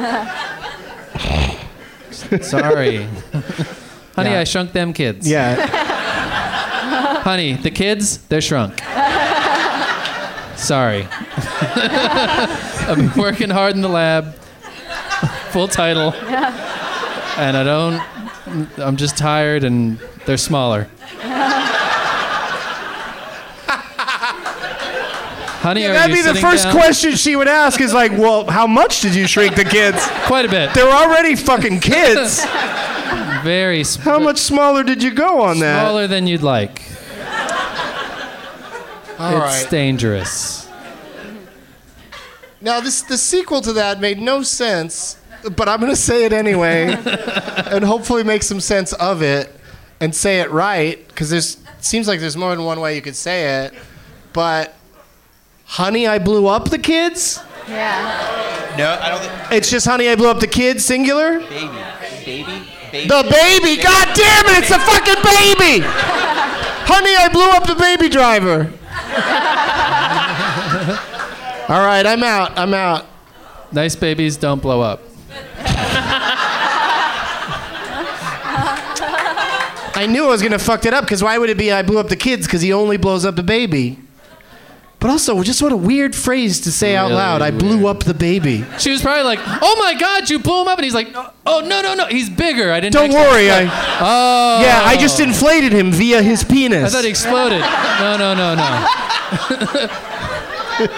Sorry. 2.48 3.04
Honey, 4.16 4.30
Yeah. 4.30 4.40
I 4.40 4.44
Shrunk 4.46 4.72
them 4.72 4.94
kids. 4.94 5.28
Yeah. 5.30 5.66
Honey, 7.24 7.54
the 7.54 7.72
kids, 7.72 8.20
they're 8.30 8.40
shrunk. 8.42 8.80
Sorry. 10.56 11.08
I've 12.88 12.96
been 12.98 13.12
working 13.22 13.50
hard 13.50 13.76
in 13.76 13.82
the 13.82 13.90
lab. 13.90 14.34
Full 15.52 15.68
title. 15.68 16.14
Yeah. 16.24 17.36
And 17.38 17.58
I 17.58 17.64
don't. 17.64 18.80
I'm 18.80 18.96
just 18.96 19.18
tired 19.18 19.64
and 19.66 20.00
they're 20.26 20.38
smaller. 20.38 20.88
Honey, 25.66 25.82
Yeah, 25.82 25.90
are 25.90 25.94
that'd 25.94 26.16
you 26.16 26.24
be 26.24 26.32
the 26.32 26.40
first 26.40 26.66
down? 26.66 26.74
question 26.76 27.16
she 27.16 27.36
would 27.36 27.48
ask 27.48 27.82
is 27.82 27.92
like, 27.92 28.12
well, 28.12 28.46
how 28.46 28.68
much 28.68 29.02
did 29.02 29.16
you 29.16 29.26
shrink 29.26 29.56
the 29.56 29.64
kids? 29.66 29.98
Quite 30.28 30.46
a 30.46 30.48
bit. 30.48 30.76
They're 30.76 30.88
already 30.88 31.36
fucking 31.36 31.80
kids. 31.80 32.46
Very 33.44 33.84
sm- 33.84 34.02
How 34.02 34.20
much 34.20 34.38
smaller 34.38 34.84
did 34.84 35.02
you 35.02 35.12
go 35.12 35.42
on 35.42 35.58
that? 35.62 35.82
smaller 35.82 36.06
than 36.06 36.28
you'd 36.28 36.44
like. 36.44 36.84
All 39.18 39.42
it's 39.44 39.64
right. 39.64 39.68
dangerous. 39.72 40.70
Now, 42.62 42.80
this 42.80 43.02
the 43.02 43.18
sequel 43.18 43.62
to 43.62 43.74
that 43.74 44.00
made 44.00 44.20
no 44.20 44.44
sense, 44.44 45.18
but 45.56 45.68
I'm 45.68 45.80
going 45.80 45.92
to 45.92 45.96
say 45.96 46.26
it 46.26 46.34
anyway, 46.34 46.90
and 47.72 47.84
hopefully 47.84 48.24
make 48.24 48.44
some 48.44 48.60
sense 48.60 48.94
of 48.94 49.24
it, 49.24 49.52
and 50.00 50.14
say 50.14 50.42
it 50.42 50.52
right, 50.52 51.08
because 51.08 51.32
there's 51.32 51.58
seems 51.80 52.08
like 52.08 52.20
there's 52.20 52.38
more 52.38 52.56
than 52.56 52.66
one 52.66 52.80
way 52.80 52.96
you 52.96 53.02
could 53.02 53.16
say 53.16 53.66
it. 53.66 53.74
But, 54.32 54.75
honey, 55.66 56.08
I 56.08 56.20
blew 56.20 56.48
up 56.48 56.70
the 56.70 56.80
kids. 56.80 57.42
Yeah. 57.68 58.74
No, 58.78 58.98
I 59.02 59.10
don't 59.10 59.20
think. 59.20 59.52
It's 59.52 59.70
just 59.70 59.86
honey, 59.86 60.10
I 60.10 60.16
blew 60.16 60.30
up 60.30 60.40
the 60.40 60.48
kids, 60.48 60.86
singular. 60.86 61.40
Baby. 61.40 61.70
Baby. 62.26 62.64
Baby. 62.92 63.08
The 63.08 63.24
baby. 63.30 63.82
God 63.82 64.16
damn 64.16 64.46
it! 64.46 64.60
It's 64.60 64.72
a 64.72 64.80
fucking 64.80 65.22
baby. 65.24 65.84
honey, 66.88 67.16
I 67.16 67.30
blew 67.32 67.50
up 67.50 67.68
the 67.68 67.76
baby 67.76 68.10
driver. 68.10 68.72
All 71.68 71.86
right, 71.86 72.06
I'm 72.06 72.24
out. 72.24 72.58
I'm 72.58 72.74
out. 72.74 73.06
Nice 73.72 73.96
babies 73.96 74.38
don't 74.38 74.62
blow 74.62 74.82
up. 74.82 75.02
I 79.98 80.08
knew 80.08 80.26
I 80.26 80.28
was 80.28 80.42
gonna 80.42 80.60
fuck 80.60 80.82
that 80.82 80.94
up 80.94 81.06
because 81.06 81.24
why 81.24 81.38
would 81.38 81.50
it 81.50 81.58
be 81.58 81.72
I 81.72 81.82
blew 81.82 82.00
up 82.00 82.10
the 82.10 82.16
kids? 82.18 82.46
Because 82.46 82.62
he 82.62 82.72
only 82.74 82.98
blows 82.98 83.26
up 83.26 83.36
the 83.36 83.44
baby. 83.44 83.98
But 85.06 85.12
also, 85.12 85.44
just 85.44 85.62
what 85.62 85.72
a 85.72 85.78
weird 85.78 86.16
phrase 86.16 86.62
to 86.62 86.72
say 86.72 86.96
out 86.96 87.10
Really 87.10 87.18
loud. 87.18 87.44
I 87.44 87.52
blew 87.52 87.86
up 87.86 88.06
the 88.06 88.16
baby. 88.16 88.66
She 88.80 88.90
was 88.90 89.04
probably 89.04 89.22
like, 89.22 89.38
"Oh 89.46 89.76
my 89.78 89.94
God, 89.94 90.28
you 90.32 90.40
blew 90.40 90.64
him 90.64 90.68
up!" 90.68 90.80
And 90.80 90.84
he's 90.84 90.96
like, 90.96 91.10
"Oh 91.46 91.60
no, 91.60 91.84
no, 91.84 91.94
no, 91.94 92.08
he's 92.08 92.28
bigger. 92.28 92.72
I 92.72 92.80
didn't." 92.80 92.94
Don't 92.94 93.12
worry, 93.14 93.52
I. 93.52 93.66
Oh. 94.02 94.62
Yeah, 94.64 94.82
I 94.84 94.98
just 94.98 95.20
inflated 95.20 95.74
him 95.74 95.92
via 95.92 96.24
his 96.24 96.44
penis. 96.44 96.86
I 96.86 96.90
thought 96.90 97.04
he 97.04 97.12
exploded. 97.12 97.60
No, 97.60 98.18
no, 98.18 98.34
no, 98.34 98.56
no. 98.56 98.88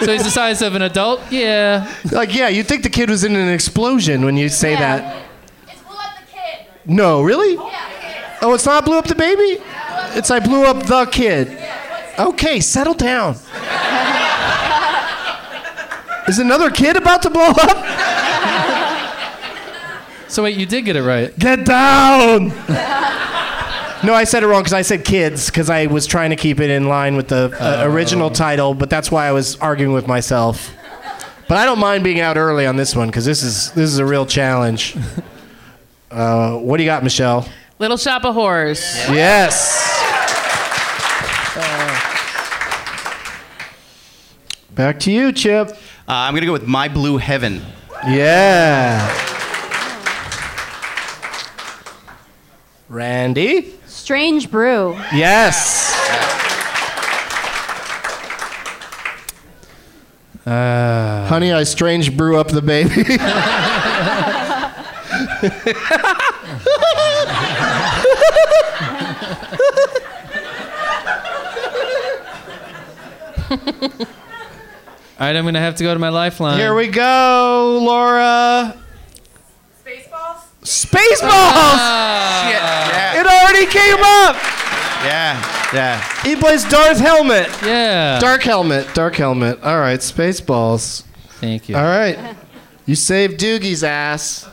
so 0.00 0.12
he's 0.12 0.24
the 0.24 0.30
size 0.30 0.62
of 0.62 0.74
an 0.74 0.80
adult. 0.80 1.20
Yeah. 1.30 1.94
Like, 2.10 2.34
yeah, 2.34 2.48
you'd 2.48 2.66
think 2.66 2.84
the 2.84 2.88
kid 2.88 3.10
was 3.10 3.24
in 3.24 3.36
an 3.36 3.50
explosion 3.50 4.24
when 4.24 4.38
you 4.38 4.48
say 4.48 4.72
Yeah. 4.72 4.78
that. 4.80 5.22
It's 5.66 5.82
blew 5.82 5.94
up 5.96 6.12
the 6.18 6.32
kid. 6.32 6.66
No, 6.86 7.20
really? 7.20 7.56
Oh, 8.40 8.54
it's 8.54 8.64
not 8.64 8.86
blew 8.86 8.96
up 8.96 9.06
the 9.06 9.14
baby? 9.14 9.62
It's 10.16 10.30
I 10.30 10.40
blew 10.40 10.64
up 10.64 10.84
the 10.84 11.04
kid. 11.04 11.48
Okay, 12.18 12.60
settle 12.60 12.94
down. 12.94 13.36
Is 16.26 16.38
another 16.38 16.70
kid 16.70 16.96
about 16.96 17.22
to 17.22 17.30
blow 17.30 17.50
up? 17.50 17.84
So 20.28 20.42
wait, 20.42 20.58
you 20.58 20.66
did 20.66 20.84
get 20.84 20.96
it 20.96 21.02
right. 21.02 21.36
Get 21.38 21.64
down! 21.64 22.48
No, 24.04 24.14
I 24.14 24.24
said 24.24 24.42
it 24.42 24.46
wrong 24.46 24.60
because 24.60 24.74
I 24.74 24.82
said 24.82 25.04
kids 25.04 25.46
because 25.46 25.70
I 25.70 25.86
was 25.86 26.06
trying 26.06 26.30
to 26.30 26.36
keep 26.36 26.60
it 26.60 26.70
in 26.70 26.86
line 26.86 27.16
with 27.16 27.28
the 27.28 27.50
uh, 27.58 27.82
original 27.84 28.30
title, 28.30 28.74
but 28.74 28.90
that's 28.90 29.10
why 29.10 29.26
I 29.26 29.32
was 29.32 29.56
arguing 29.56 29.92
with 29.92 30.06
myself. 30.06 30.70
But 31.48 31.56
I 31.56 31.64
don't 31.64 31.78
mind 31.78 32.04
being 32.04 32.20
out 32.20 32.36
early 32.36 32.66
on 32.66 32.76
this 32.76 32.94
one 32.94 33.08
because 33.08 33.24
this 33.24 33.42
is 33.42 33.72
this 33.72 33.90
is 33.90 33.98
a 33.98 34.04
real 34.04 34.26
challenge. 34.26 34.96
Uh, 36.10 36.56
what 36.58 36.76
do 36.76 36.82
you 36.82 36.88
got, 36.88 37.02
Michelle? 37.02 37.48
Little 37.78 37.96
Shop 37.96 38.24
of 38.24 38.34
Horrors. 38.34 38.80
Yes. 39.10 39.84
Back 44.78 45.00
to 45.00 45.10
you, 45.10 45.32
Chip. 45.32 45.70
Uh, 45.70 45.74
I'm 46.06 46.34
gonna 46.34 46.46
go 46.46 46.52
with 46.52 46.68
My 46.68 46.86
Blue 46.86 47.16
Heaven. 47.16 47.60
Yeah. 48.06 49.12
Randi? 52.88 53.74
Strange 53.86 54.52
Brew. 54.52 54.92
Yes. 55.12 55.92
Uh, 60.46 61.26
Honey, 61.26 61.52
I 61.52 61.64
strange 61.64 62.16
brew 62.16 62.38
up 62.38 62.46
the 62.46 62.62
baby. 62.62 63.02
all 75.18 75.26
right, 75.26 75.36
I'm 75.36 75.44
gonna 75.44 75.60
have 75.60 75.76
to 75.76 75.84
go 75.84 75.92
to 75.92 75.98
my 75.98 76.08
lifeline. 76.10 76.58
Here 76.58 76.74
we 76.74 76.86
go, 76.88 77.78
Laura. 77.82 78.76
Spaceballs? 79.84 80.40
Spaceballs! 80.62 81.22
Ah. 81.22 82.44
Shit. 82.44 82.60
Yeah. 82.60 83.20
It 83.20 83.26
already 83.26 83.66
came 83.66 83.98
up. 83.98 84.36
Yeah. 85.04 85.54
Yeah. 85.74 86.22
He 86.22 86.36
plays 86.36 86.64
Darth 86.64 86.98
Helmet. 86.98 87.48
Yeah. 87.62 88.18
Dark 88.20 88.42
helmet, 88.42 88.86
dark 88.94 89.16
helmet. 89.16 89.62
All 89.62 89.78
right, 89.78 90.00
Spaceballs. 90.00 91.02
Thank 91.40 91.68
you. 91.68 91.76
All 91.76 91.82
right. 91.82 92.36
You 92.86 92.94
saved 92.94 93.38
Doogie's 93.38 93.84
ass. 93.84 94.48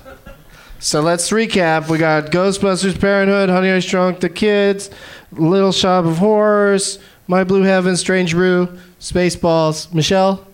So 0.79 1.01
let's 1.01 1.31
recap. 1.31 1.89
We 1.89 1.97
got 1.97 2.31
Ghostbusters, 2.31 2.99
Parenthood, 2.99 3.49
Honey 3.49 3.71
I 3.71 3.79
Shrunk 3.79 4.19
the 4.19 4.29
Kids, 4.29 4.89
Little 5.31 5.71
Shop 5.71 6.05
of 6.05 6.17
Horrors, 6.17 6.99
My 7.27 7.43
Blue 7.43 7.63
Heaven, 7.63 7.95
Strange 7.97 8.33
Brew, 8.33 8.77
Spaceballs. 8.99 9.93
Michelle? 9.93 10.45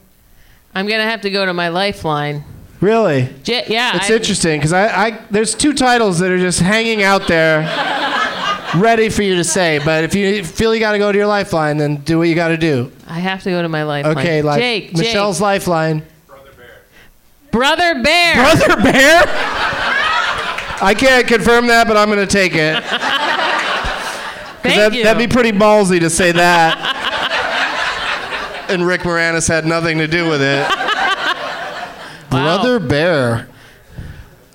I'm 0.73 0.87
gonna 0.87 1.03
have 1.09 1.21
to 1.21 1.29
go 1.29 1.45
to 1.45 1.53
my 1.53 1.69
lifeline. 1.69 2.43
Really? 2.79 3.29
J- 3.43 3.65
yeah. 3.67 3.95
It's 3.97 4.09
I- 4.09 4.15
interesting 4.15 4.59
because 4.59 4.73
I, 4.73 5.07
I 5.07 5.11
there's 5.29 5.53
two 5.53 5.73
titles 5.73 6.19
that 6.19 6.31
are 6.31 6.39
just 6.39 6.59
hanging 6.59 7.03
out 7.03 7.27
there, 7.27 7.61
ready 8.75 9.09
for 9.09 9.21
you 9.21 9.35
to 9.35 9.43
say. 9.43 9.79
But 9.83 10.03
if 10.03 10.15
you 10.15 10.43
feel 10.43 10.73
you 10.73 10.79
got 10.79 10.93
to 10.93 10.97
go 10.97 11.11
to 11.11 11.17
your 11.17 11.27
lifeline, 11.27 11.77
then 11.77 11.97
do 11.97 12.17
what 12.17 12.27
you 12.27 12.35
got 12.35 12.47
to 12.49 12.57
do. 12.57 12.91
I 13.07 13.19
have 13.19 13.43
to 13.43 13.49
go 13.51 13.61
to 13.61 13.69
my 13.69 13.83
lifeline. 13.83 14.17
Okay, 14.17 14.41
like 14.41 14.59
Jake. 14.59 14.97
Michelle's 14.97 15.37
Jake. 15.37 15.43
lifeline. 15.43 16.03
Brother 16.27 16.51
Bear. 16.57 16.81
Brother 17.51 18.03
Bear. 18.03 18.35
Brother 18.35 18.81
Bear. 18.81 19.23
I 20.83 20.95
can't 20.97 21.27
confirm 21.27 21.67
that, 21.67 21.87
but 21.87 21.95
I'm 21.97 22.09
going 22.09 22.25
to 22.25 22.31
take 22.31 22.55
it. 22.55 22.83
Thank 24.63 24.75
that, 24.75 24.93
you. 24.93 25.03
That'd 25.03 25.29
be 25.29 25.31
pretty 25.31 25.51
ballsy 25.51 25.99
to 25.99 26.09
say 26.09 26.31
that. 26.31 26.97
and 28.71 28.85
Rick 28.87 29.01
Moranis 29.01 29.47
had 29.47 29.65
nothing 29.65 29.97
to 29.97 30.07
do 30.07 30.29
with 30.29 30.41
it. 30.41 30.67
Brother 32.29 32.79
Bear. 32.79 33.47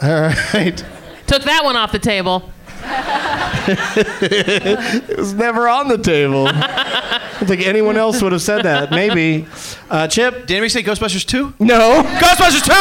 All 0.02 0.08
right. 0.54 0.84
Took 1.26 1.42
that 1.42 1.64
one 1.64 1.76
off 1.76 1.92
the 1.92 1.98
table. 1.98 2.50
it 3.68 5.18
was 5.18 5.34
never 5.34 5.68
on 5.68 5.88
the 5.88 5.98
table. 5.98 6.48
I 6.52 7.36
don't 7.38 7.48
think 7.48 7.66
anyone 7.66 7.96
else 7.96 8.22
would 8.22 8.32
have 8.32 8.42
said 8.42 8.62
that. 8.62 8.90
Maybe. 8.90 9.46
Uh, 9.90 10.06
Chip? 10.08 10.46
Did 10.46 10.52
anybody 10.52 10.68
say 10.68 10.82
Ghostbusters 10.82 11.26
2? 11.26 11.54
No. 11.58 12.02
Ghostbusters 12.02 12.64
2! 12.64 12.72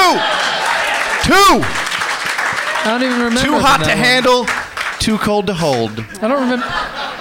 Two. 1.26 1.60
I 2.86 2.98
don't 3.00 3.04
even 3.04 3.20
remember. 3.20 3.42
Too 3.42 3.60
hot 3.60 3.80
to 3.84 3.90
one. 3.90 3.98
handle, 3.98 4.46
too 5.00 5.18
cold 5.18 5.48
to 5.48 5.54
hold. 5.56 6.00
I 6.22 6.28
don't 6.28 6.42
remember. 6.42 6.66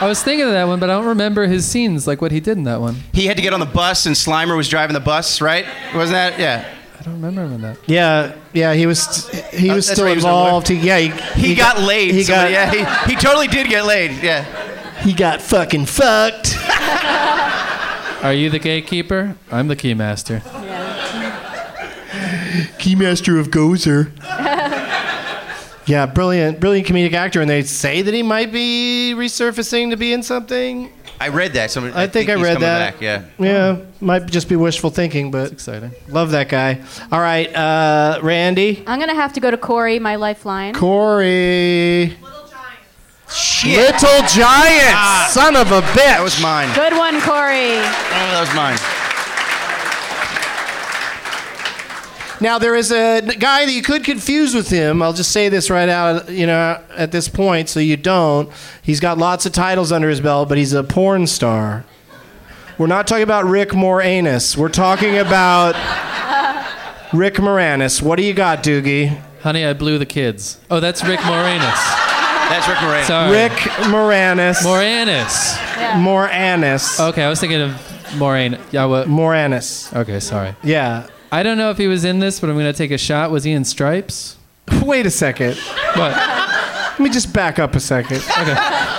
I 0.01 0.07
was 0.09 0.23
thinking 0.23 0.47
of 0.47 0.53
that 0.53 0.67
one, 0.67 0.81
but 0.81 0.91
I 0.91 0.95
don't 0.95 1.07
remember 1.07 1.47
his 1.47 1.65
scenes, 1.67 2.07
like 2.07 2.21
what 2.21 2.33
he 2.33 2.41
did 2.41 2.59
in 2.59 2.65
that 2.65 2.81
one. 2.81 2.97
He 3.13 3.27
had 3.27 3.37
to 3.37 3.43
get 3.43 3.53
on 3.55 3.61
the 3.61 3.67
bus, 3.67 4.07
and 4.07 4.15
Slimer 4.17 4.57
was 4.57 4.69
driving 4.69 4.95
the 4.95 5.01
bus, 5.01 5.41
right? 5.41 5.67
Wasn't 5.95 6.13
that? 6.15 6.39
Yeah. 6.39 6.69
I 6.99 7.03
don't 7.03 7.15
remember 7.15 7.45
him 7.45 7.53
in 7.55 7.61
that. 7.63 7.79
Yeah, 7.87 8.35
yeah, 8.53 8.73
he 8.75 8.87
was 8.87 9.29
he 9.53 9.71
Uh, 9.71 9.75
was 9.77 9.87
that's 9.87 9.97
still 9.97 10.05
right, 10.07 10.11
he 10.13 10.17
was 10.17 10.25
involved. 10.25 10.69
He, 10.69 10.75
yeah, 10.77 10.99
he, 10.99 11.49
He, 11.49 11.55
got, 11.55 11.81
laid. 11.81 12.13
He 12.15 12.25
Somebody- 12.25 12.55
got 12.55 12.75
yeah, 12.77 13.05
he, 13.07 13.11
he 13.15 13.17
totally 13.21 13.47
did 13.49 13.69
get 13.69 13.85
laid. 13.85 14.23
Yeah. 14.23 14.45
he 15.03 15.13
got 15.13 15.41
fucking 15.43 15.87
fucked. 15.87 16.57
Are 18.25 18.33
you 18.33 18.49
the 18.51 18.59
gatekeeper? 18.59 19.37
I'm 19.53 19.69
the 19.69 19.77
keymaster. 19.77 20.41
Keymaster 22.79 23.39
of 23.39 23.49
Gozer. 23.49 24.11
Yeah, 25.87 26.07
brilliant, 26.07 26.61
brilliant 26.61 26.87
comedic 26.89 27.13
actor, 27.13 27.41
and 27.43 27.51
they 27.51 27.63
say 27.63 28.01
that 28.01 28.15
he 28.15 28.23
might 28.23 28.51
be 28.51 29.13
resurfacing 29.17 29.91
to 29.91 29.97
be 29.97 30.13
in 30.15 30.23
something. 30.23 30.91
I 31.21 31.29
read 31.29 31.53
that. 31.53 31.71
Somebody, 31.71 31.95
I 31.95 32.07
think 32.07 32.29
I 32.31 32.35
read 32.35 32.59
that. 32.61 32.95
Back. 32.95 33.01
Yeah. 33.03 33.25
Yeah, 33.39 33.81
might 34.01 34.27
just 34.27 34.49
be 34.49 34.57
wishful 34.57 34.91
thinking, 34.91 35.31
but 35.31 35.53
exciting. 35.53 35.93
Love 36.09 36.31
that 36.33 36.49
guy. 36.49 36.83
All 37.13 37.21
right, 37.21 37.55
uh, 37.55 38.19
Randi, 38.23 38.83
I'm 38.87 38.99
gonna 38.99 39.15
have 39.15 39.33
to 39.35 39.41
go 39.41 39.51
to 39.51 39.59
Corey, 39.59 39.99
my 39.99 40.17
lifeline. 40.17 40.75
Corey. 40.75 42.07
Little 42.21 42.49
Giants. 42.49 43.37
Shit. 43.37 43.77
Little 43.77 44.27
Giants, 44.27 45.33
son 45.33 45.55
of 45.55 45.71
a 45.71 45.81
bitch. 45.83 45.95
That 45.97 46.21
was 46.23 46.41
mine. 46.43 46.75
Good 46.75 46.95
one, 46.97 47.21
Corey. 47.21 47.77
Oh, 47.77 48.31
that 48.33 48.41
was 48.41 48.55
mine. 48.55 48.79
Now 52.45 52.59
there 52.59 52.75
is 52.75 52.93
a 52.93 53.23
guy 53.23 53.65
that 53.65 53.73
you 53.73 53.81
could 53.81 54.05
confuse 54.05 54.55
with 54.55 54.69
him. 54.69 55.01
I'll 55.01 55.15
just 55.15 55.33
say 55.33 55.49
this 55.49 55.71
right 55.71 55.89
out, 55.89 56.29
you 56.29 56.47
know, 56.47 56.79
at 56.95 57.11
this 57.11 57.27
point, 57.27 57.71
so 57.71 57.81
you 57.81 57.97
don't. 57.97 58.51
He's 58.83 59.01
got 59.01 59.17
lots 59.17 59.47
of 59.47 59.53
titles 59.53 59.91
under 59.91 60.11
his 60.11 60.21
belt, 60.21 60.51
but 60.51 60.59
he's 60.59 60.75
a 60.75 60.85
porn 60.85 61.27
star. 61.27 61.87
We're 62.77 62.87
not 62.87 63.07
talking 63.07 63.23
about 63.23 63.47
Rick 63.47 63.71
Moranis. 63.71 64.59
We're 64.59 64.69
talking 64.69 65.17
about 65.17 65.75
Rick 67.15 67.37
Moranis. 67.37 68.03
What 68.03 68.17
do 68.17 68.23
you 68.23 68.35
got, 68.35 68.63
Doogie? 68.63 69.19
Honey, 69.41 69.65
I 69.65 69.73
blew 69.73 69.97
the 69.97 70.05
kids. 70.05 70.61
Oh, 70.71 70.81
that's 70.81 71.03
Rick 71.03 71.21
Moranis. 71.21 71.61
That's 72.51 72.69
Rick 72.69 72.77
Moranis. 72.77 73.05
Sorry. 73.05 73.33
Rick 73.33 73.53
Moranis. 73.89 74.57
Moranis. 74.63 75.55
Moranis. 75.95 77.09
Okay, 77.09 77.25
I 77.25 77.31
was 77.31 77.41
thinking 77.41 77.63
of 77.63 78.17
Moraine. 78.19 78.59
Yeah, 78.71 78.85
what? 78.85 79.09
Moranis. 79.09 79.97
Okay, 79.97 80.21
sorry. 80.21 80.55
Yeah. 80.63 81.07
I 81.35 81.43
don't 81.43 81.59
know 81.59 81.71
if 81.71 81.79
he 81.79 81.89
was 81.89 82.05
in 82.05 82.21
this, 82.21 82.39
but 82.39 82.49
I'm 82.49 82.57
gonna 82.57 82.73
take 82.73 82.93
a 82.93 82.99
shot. 82.99 83.33
Was 83.33 83.43
he 83.43 83.51
in 83.51 83.65
Stripes? 83.65 84.37
Wait 84.83 85.05
a 85.05 85.11
second. 85.11 85.57
What? 85.97 86.13
Let 86.17 87.01
me 87.01 87.11
just 87.11 87.33
back 87.33 87.59
up 87.59 87.75
a 87.75 87.81
second. 87.81 88.19
Okay. 88.39 88.91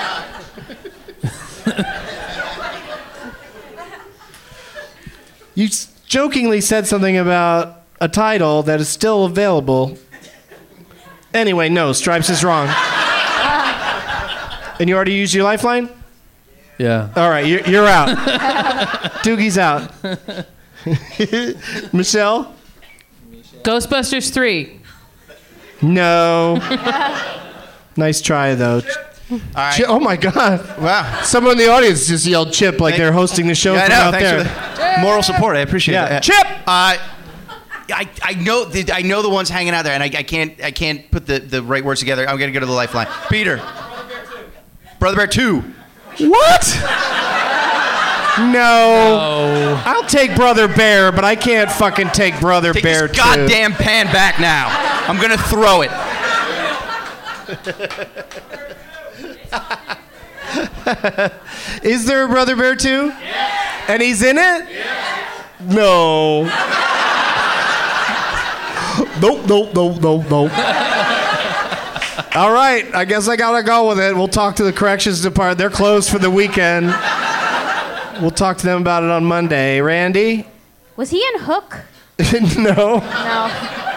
You 5.55 5.65
s- 5.67 5.87
jokingly 6.05 6.61
said 6.61 6.85
something 6.87 7.17
about 7.17 7.81
a 8.01 8.09
title 8.09 8.63
that 8.63 8.79
is 8.79 8.89
still 8.89 9.25
available. 9.25 9.97
Anyway, 11.33 11.69
no, 11.69 11.93
Stripes 11.93 12.29
is 12.29 12.43
wrong. 12.43 12.67
and 14.79 14.89
you 14.89 14.95
already 14.95 15.13
used 15.13 15.33
your 15.33 15.43
lifeline? 15.43 15.89
Yeah. 16.77 17.09
All 17.15 17.29
right, 17.29 17.45
you're, 17.45 17.61
you're 17.61 17.87
out. 17.87 18.09
Doogie's 19.23 19.57
out. 19.57 19.91
Michelle? 21.93 22.53
Ghostbusters 23.63 24.31
3. 24.33 24.79
No. 25.81 26.55
nice 27.97 28.21
try, 28.21 28.55
though. 28.55 28.81
right. 29.55 29.75
Chi- 29.77 29.83
oh 29.87 29.99
my 29.99 30.15
God. 30.17 30.79
Wow. 30.79 31.21
Someone 31.23 31.53
in 31.53 31.57
the 31.59 31.69
audience 31.69 32.07
just 32.07 32.25
yelled 32.25 32.53
chip 32.53 32.79
like 32.79 32.93
Thank- 32.93 33.01
they're 33.01 33.11
hosting 33.11 33.47
the 33.47 33.55
show 33.55 33.73
Yeah, 33.73 33.81
I 33.81 33.85
from 33.85 33.89
know. 33.91 34.01
out 34.01 34.11
Thanks 34.13 34.29
there. 34.29 34.45
for 34.45 34.95
the 34.95 35.01
moral 35.01 35.23
support. 35.23 35.55
I 35.57 35.59
appreciate 35.61 35.95
Yeah. 35.95 36.09
that. 36.09 36.23
Chip! 36.23 36.45
Uh, 36.67 36.97
I, 37.87 38.09
I 38.23 38.33
know 38.33 38.65
the, 38.65 38.91
I 38.91 39.01
know 39.03 39.21
the 39.21 39.29
ones 39.29 39.47
hanging 39.49 39.73
out 39.73 39.83
there, 39.83 39.93
and 39.93 40.01
I, 40.01 40.07
I 40.07 40.23
can't 40.23 40.59
I 40.63 40.71
can't 40.71 41.09
put 41.11 41.27
the, 41.27 41.37
the 41.39 41.61
right 41.61 41.83
words 41.85 41.99
together. 41.99 42.27
I'm 42.27 42.37
gonna 42.39 42.51
go 42.51 42.59
to 42.59 42.65
the 42.65 42.71
lifeline. 42.71 43.07
Peter. 43.29 43.57
Brother 44.99 45.17
Bear 45.17 45.27
Two. 45.27 45.61
What? 46.17 46.63
No. 48.39 49.81
I'll 49.85 50.03
take 50.03 50.35
Brother 50.35 50.67
Bear, 50.67 51.11
but 51.11 51.23
I 51.23 51.35
can't 51.35 51.71
fucking 51.71 52.09
take 52.09 52.39
Brother 52.39 52.73
Take 52.73 52.83
Bear 52.83 53.07
this 53.07 53.17
too. 53.17 53.23
goddamn 53.23 53.73
pan 53.73 54.07
back 54.07 54.39
now. 54.39 54.67
I'm 55.07 55.19
gonna 55.21 55.37
throw 55.37 55.81
it. 55.81 55.91
Is 61.83 62.05
there 62.05 62.25
a 62.25 62.27
Brother 62.27 62.55
Bear 62.55 62.75
too? 62.75 63.11
And 63.87 64.01
he's 64.01 64.21
in 64.21 64.37
it? 64.37 64.65
No. 65.61 66.43
nope, 69.21 69.45
nope, 69.47 69.69
nope, 69.73 70.01
nope, 70.01 70.25
nope. 70.29 70.51
All 72.35 72.51
right, 72.51 72.93
I 72.93 73.05
guess 73.05 73.29
I 73.29 73.37
gotta 73.37 73.63
go 73.63 73.87
with 73.87 73.99
it. 73.99 74.13
We'll 74.15 74.27
talk 74.27 74.57
to 74.57 74.63
the 74.63 74.73
corrections 74.73 75.21
department. 75.21 75.57
They're 75.57 75.69
closed 75.69 76.09
for 76.09 76.19
the 76.19 76.29
weekend. 76.29 76.87
We'll 78.21 78.31
talk 78.31 78.57
to 78.57 78.65
them 78.65 78.81
about 78.81 79.03
it 79.03 79.09
on 79.09 79.25
Monday. 79.25 79.81
Randi? 79.81 80.45
Was 80.95 81.09
he 81.09 81.17
in 81.33 81.39
Hook? 81.41 81.81
no. 82.57 82.99
No. 82.99 83.71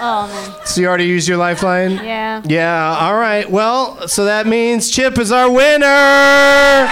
Oh 0.00 0.28
man. 0.28 0.64
So 0.66 0.80
you 0.80 0.86
already 0.86 1.06
used 1.06 1.26
your 1.26 1.38
lifeline? 1.38 1.90
Yeah. 1.96 2.40
Yeah, 2.44 2.96
all 3.00 3.16
right. 3.16 3.50
Well, 3.50 4.06
so 4.06 4.26
that 4.26 4.46
means 4.46 4.90
Chip 4.90 5.18
is 5.18 5.32
our 5.32 5.50
winner. 5.50 6.86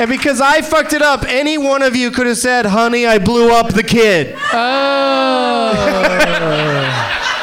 And 0.00 0.08
because 0.08 0.40
I 0.40 0.62
fucked 0.62 0.94
it 0.94 1.02
up, 1.02 1.24
any 1.24 1.58
one 1.58 1.82
of 1.82 1.94
you 1.94 2.10
could 2.10 2.26
have 2.26 2.38
said, 2.38 2.64
honey, 2.64 3.04
I 3.04 3.18
blew 3.18 3.52
up 3.52 3.74
the 3.74 3.82
kid. 3.82 4.34
Oh. 4.50 5.72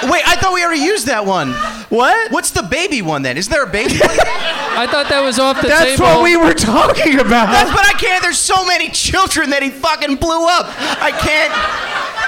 Wait, 0.09 0.27
I 0.27 0.35
thought 0.37 0.53
we 0.55 0.63
already 0.63 0.81
used 0.81 1.05
that 1.05 1.23
one. 1.23 1.53
What? 1.89 2.31
What's 2.31 2.49
the 2.49 2.63
baby 2.63 3.03
one 3.03 3.21
then? 3.21 3.37
Is 3.37 3.47
there 3.47 3.63
a 3.63 3.69
baby 3.69 3.99
one? 3.99 4.09
I 4.09 4.87
thought 4.89 5.07
that 5.09 5.21
was 5.21 5.37
off 5.37 5.61
the 5.61 5.67
That's 5.67 5.83
table. 5.83 6.05
That's 6.05 6.17
what 6.17 6.23
we 6.23 6.35
were 6.35 6.53
talking 6.53 7.19
about. 7.19 7.53
That's 7.53 7.69
but 7.69 7.85
I 7.85 7.93
can't. 7.93 8.23
There's 8.23 8.39
so 8.39 8.65
many 8.65 8.89
children 8.89 9.51
that 9.51 9.61
he 9.61 9.69
fucking 9.69 10.15
blew 10.15 10.47
up. 10.47 10.65
I 10.97 11.11
can't 11.13 11.53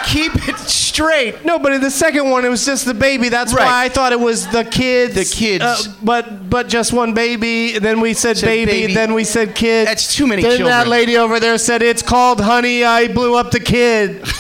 keep 0.06 0.32
it 0.48 0.58
straight. 0.58 1.46
No, 1.46 1.60
but 1.60 1.72
in 1.74 1.82
the 1.82 1.92
second 1.92 2.30
one, 2.30 2.46
it 2.46 2.50
was 2.50 2.66
just 2.66 2.86
the 2.86 2.94
baby. 2.94 3.30
That's 3.30 3.54
Right. 3.54 3.66
why 3.66 3.86
I 3.86 3.90
thought 3.90 4.12
it 4.12 4.20
was 4.20 4.48
the 4.48 4.64
kids. 4.64 5.16
The 5.16 5.26
kids. 5.26 5.64
uh, 5.64 5.78
but 6.04 6.50
but 6.50 6.68
just 6.68 6.94
one 6.94 7.14
baby. 7.14 7.76
and 7.76 7.84
Then 7.86 8.02
we 8.02 8.14
said, 8.14 8.38
Said 8.38 8.46
baby, 8.48 8.72
baby. 8.72 8.94
Then 8.94 9.14
we 9.14 9.24
said 9.24 9.56
kid. 9.56 9.88
That's 9.88 10.14
too 10.16 10.28
many 10.28 10.42
then 10.42 10.52
children. 10.58 10.70
that 10.70 10.88
lady 10.88 11.18
over 11.18 11.40
there 11.40 11.58
said 11.58 11.82
it's 11.82 12.02
called 12.02 12.40
Honey. 12.42 12.84
I 12.84 13.08
blew 13.08 13.36
up 13.36 13.52
the 13.52 13.60
kid. 13.60 14.26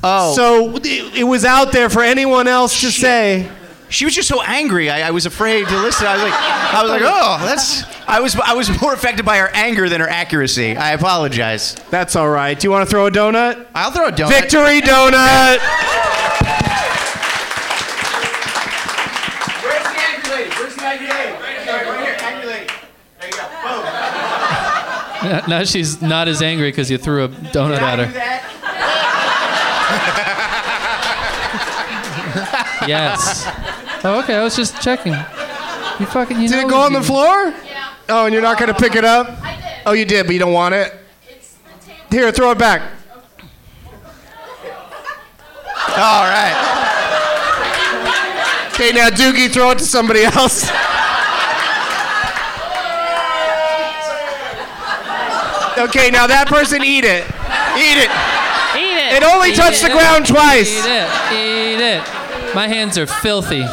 Oh. 0.00 0.32
So 0.36 0.76
it, 0.76 1.16
it 1.18 1.24
was 1.24 1.44
out 1.44 1.72
there 1.72 1.90
for 1.90 2.02
anyone 2.04 2.46
else 2.46 2.80
to 2.82 2.90
say. 2.92 3.48
She 3.90 4.04
was 4.04 4.14
just 4.14 4.28
so 4.28 4.42
angry. 4.42 4.90
I, 4.90 5.08
I 5.08 5.10
was 5.12 5.24
afraid 5.24 5.66
to 5.66 5.78
listen. 5.82 6.06
I 6.06 6.12
was 6.14 6.22
like, 6.22 6.32
I 6.34 6.82
was 6.82 6.90
like, 6.90 7.02
oh, 7.04 7.38
that's. 7.46 7.84
I 8.06 8.20
was 8.20 8.36
I 8.36 8.52
was 8.52 8.68
more 8.82 8.92
affected 8.92 9.24
by 9.24 9.38
her 9.38 9.48
anger 9.54 9.88
than 9.88 10.00
her 10.02 10.08
accuracy. 10.08 10.76
I 10.76 10.92
apologize. 10.92 11.74
That's 11.90 12.14
all 12.14 12.28
right. 12.28 12.58
Do 12.58 12.66
you 12.66 12.70
want 12.70 12.86
to 12.86 12.90
throw 12.90 13.06
a 13.06 13.10
donut? 13.10 13.66
I'll 13.74 13.90
throw 13.90 14.08
a 14.08 14.12
donut. 14.12 14.28
Victory 14.28 14.80
donut. 14.82 15.58
Where's 19.62 19.82
the 19.84 19.98
angry 19.98 20.30
lady? 20.30 20.50
Where's 20.56 20.74
the 20.74 20.84
angry 20.84 21.08
lady? 21.08 21.32
Right, 21.32 21.66
right 21.66 22.00
here, 22.04 22.16
angry 22.20 22.46
lady. 22.46 22.66
There 23.20 23.28
you 23.28 23.36
go. 23.36 23.42
Boom. 23.62 23.84
Now- 25.30 25.44
now 25.48 25.64
she's 25.64 26.00
not 26.02 26.28
as 26.28 26.42
angry 26.42 26.70
because 26.70 26.90
you 26.90 26.98
threw 26.98 27.24
a 27.24 27.28
donut 27.28 27.80
at 27.80 27.98
her. 27.98 28.12
Yes. 32.86 33.44
Oh, 34.04 34.20
okay. 34.22 34.36
I 34.36 34.44
was 34.44 34.54
just 34.56 34.80
checking. 34.80 35.12
You 35.12 36.06
fucking. 36.06 36.40
You 36.40 36.48
Did 36.48 36.56
know 36.56 36.66
it 36.66 36.70
go 36.70 36.80
on 36.80 36.92
the 36.92 37.02
floor? 37.02 37.52
Yeah. 37.64 37.94
Oh, 38.08 38.24
and 38.24 38.32
you're 38.32 38.42
not 38.42 38.58
going 38.58 38.72
to 38.72 38.78
pick 38.78 38.94
it 38.94 39.04
up? 39.04 39.28
I 39.42 39.56
did. 39.56 39.64
Oh, 39.86 39.92
you 39.92 40.04
did, 40.04 40.26
but 40.26 40.32
you 40.32 40.38
don't 40.38 40.52
want 40.52 40.74
it? 40.74 40.94
Here, 42.10 42.30
throw 42.32 42.52
it 42.52 42.58
back. 42.58 42.82
All 45.96 46.24
right. 46.24 46.54
Okay, 48.72 48.92
now 48.92 49.08
Doogie, 49.08 49.50
throw 49.52 49.72
it 49.72 49.78
to 49.78 49.84
somebody 49.84 50.22
else. 50.22 50.70
Okay, 55.78 56.10
now 56.10 56.26
that 56.26 56.46
person 56.48 56.82
eat 56.82 57.04
it. 57.04 57.24
Eat 57.78 57.98
it. 57.98 58.10
Eat 58.74 58.98
it. 58.98 59.16
It 59.16 59.22
only 59.24 59.50
Eat 59.50 59.56
touched 59.56 59.82
the 59.82 59.90
ground 59.90 60.26
twice. 60.26 60.70
Eat 60.70 60.90
it. 60.90 61.08
Eat 61.32 61.80
it. 61.80 62.54
My 62.54 62.68
hands 62.68 62.96
are 62.96 63.06
filthy. 63.06 63.64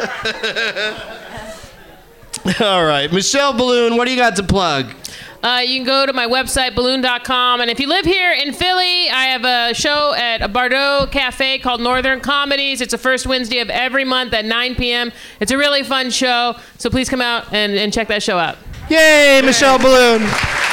All 2.60 2.84
right, 2.84 3.12
Michelle 3.12 3.52
Biloon, 3.52 3.96
what 3.96 4.06
do 4.06 4.12
you 4.12 4.16
got 4.16 4.36
to 4.36 4.42
plug? 4.42 4.94
Uh, 5.42 5.62
you 5.64 5.76
can 5.76 5.86
go 5.86 6.04
to 6.04 6.12
my 6.12 6.26
website, 6.26 6.74
balloon.com. 6.74 7.60
And 7.60 7.70
if 7.70 7.80
you 7.80 7.88
live 7.88 8.04
here 8.04 8.32
in 8.32 8.52
Philly, 8.52 9.08
I 9.08 9.26
have 9.26 9.44
a 9.44 9.74
show 9.74 10.12
at 10.14 10.42
a 10.42 10.48
Bardot 10.48 11.10
Cafe 11.10 11.58
called 11.60 11.80
Northern 11.80 12.20
Comedies. 12.20 12.82
It's 12.82 12.92
the 12.92 12.98
first 12.98 13.26
Wednesday 13.26 13.60
of 13.60 13.70
every 13.70 14.04
month 14.04 14.34
at 14.34 14.44
9 14.44 14.74
p.m. 14.74 15.12
It's 15.40 15.50
a 15.50 15.56
really 15.56 15.82
fun 15.82 16.10
show. 16.10 16.56
So 16.76 16.90
please 16.90 17.08
come 17.08 17.22
out 17.22 17.52
and, 17.52 17.72
and 17.72 17.92
check 17.92 18.08
that 18.08 18.22
show 18.22 18.38
out. 18.38 18.58
Yay, 18.90 19.40
Michelle 19.42 19.78
Biloon. 19.78 20.69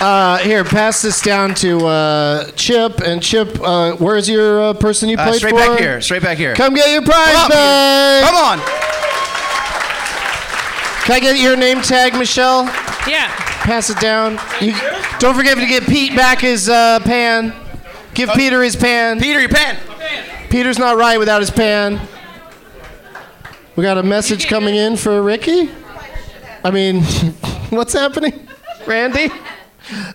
Uh, 0.00 0.38
here, 0.38 0.62
pass 0.62 1.02
this 1.02 1.20
down 1.20 1.54
to 1.56 1.84
uh, 1.86 2.50
Chip. 2.52 3.00
And 3.00 3.20
Chip, 3.20 3.58
uh, 3.60 3.92
where's 3.96 4.28
your 4.28 4.62
uh, 4.62 4.72
person 4.74 5.08
you 5.08 5.16
Uh, 5.16 5.24
played 5.26 5.38
straight 5.38 5.50
for? 5.50 5.56
back 5.58 5.78
here. 5.80 6.00
Straight 6.00 6.22
back 6.22 6.38
here. 6.38 6.54
Come 6.54 6.74
get 6.74 6.90
your 6.92 7.02
prize 7.02 7.32
Come 7.32 7.42
on. 7.42 7.50
bag. 7.50 8.24
Come 8.24 8.36
on. 8.36 8.58
Can 11.04 11.14
I 11.16 11.20
get 11.20 11.38
your 11.40 11.56
name 11.56 11.80
tag, 11.82 12.14
Michelle? 12.14 12.64
Yeah. 13.08 13.28
Pass 13.64 13.90
it 13.90 13.98
down. 13.98 14.38
You, 14.60 14.72
don't 15.18 15.34
forget 15.34 15.56
to 15.58 15.66
get 15.66 15.82
Pete 15.84 16.14
back 16.14 16.40
his 16.42 16.68
uh, 16.68 17.00
pan. 17.00 17.52
Give 18.14 18.30
Peter 18.30 18.62
his 18.62 18.76
pan. 18.76 19.18
Peter, 19.18 19.40
your 19.40 19.48
pan. 19.48 19.78
Peter's 20.48 20.78
not 20.78 20.96
right 20.96 21.18
without 21.18 21.40
his 21.40 21.50
pan. 21.50 22.00
We 23.74 23.82
got 23.82 23.98
a 23.98 24.02
message 24.02 24.46
coming 24.46 24.74
in 24.76 24.96
for 24.96 25.20
Ricky. 25.22 25.70
I 26.64 26.70
mean, 26.70 27.02
what's 27.70 27.92
happening, 27.94 28.46
Randi? 28.86 29.30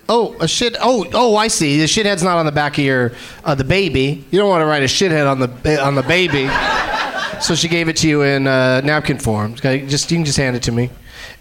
Oh, 0.07 0.35
a 0.39 0.47
shit. 0.47 0.75
Oh, 0.79 1.05
oh, 1.13 1.35
I 1.35 1.47
see. 1.47 1.79
The 1.79 1.85
shithead's 1.85 2.23
not 2.23 2.37
on 2.37 2.45
the 2.45 2.51
back 2.51 2.77
of 2.77 2.83
your 2.83 3.13
uh, 3.43 3.55
the 3.55 3.63
baby. 3.63 4.23
You 4.29 4.39
don't 4.39 4.49
want 4.49 4.61
to 4.61 4.65
write 4.65 4.83
a 4.83 4.87
shithead 4.87 5.29
on 5.29 5.39
the 5.39 5.83
on 5.83 5.95
the 5.95 6.03
baby. 6.03 6.47
so 7.41 7.55
she 7.55 7.67
gave 7.67 7.89
it 7.89 7.97
to 7.97 8.07
you 8.07 8.21
in 8.21 8.47
uh, 8.47 8.81
napkin 8.81 9.17
form. 9.17 9.53
Okay, 9.53 9.85
just 9.87 10.11
you 10.11 10.17
can 10.17 10.25
just 10.25 10.37
hand 10.37 10.55
it 10.55 10.63
to 10.63 10.71
me. 10.71 10.89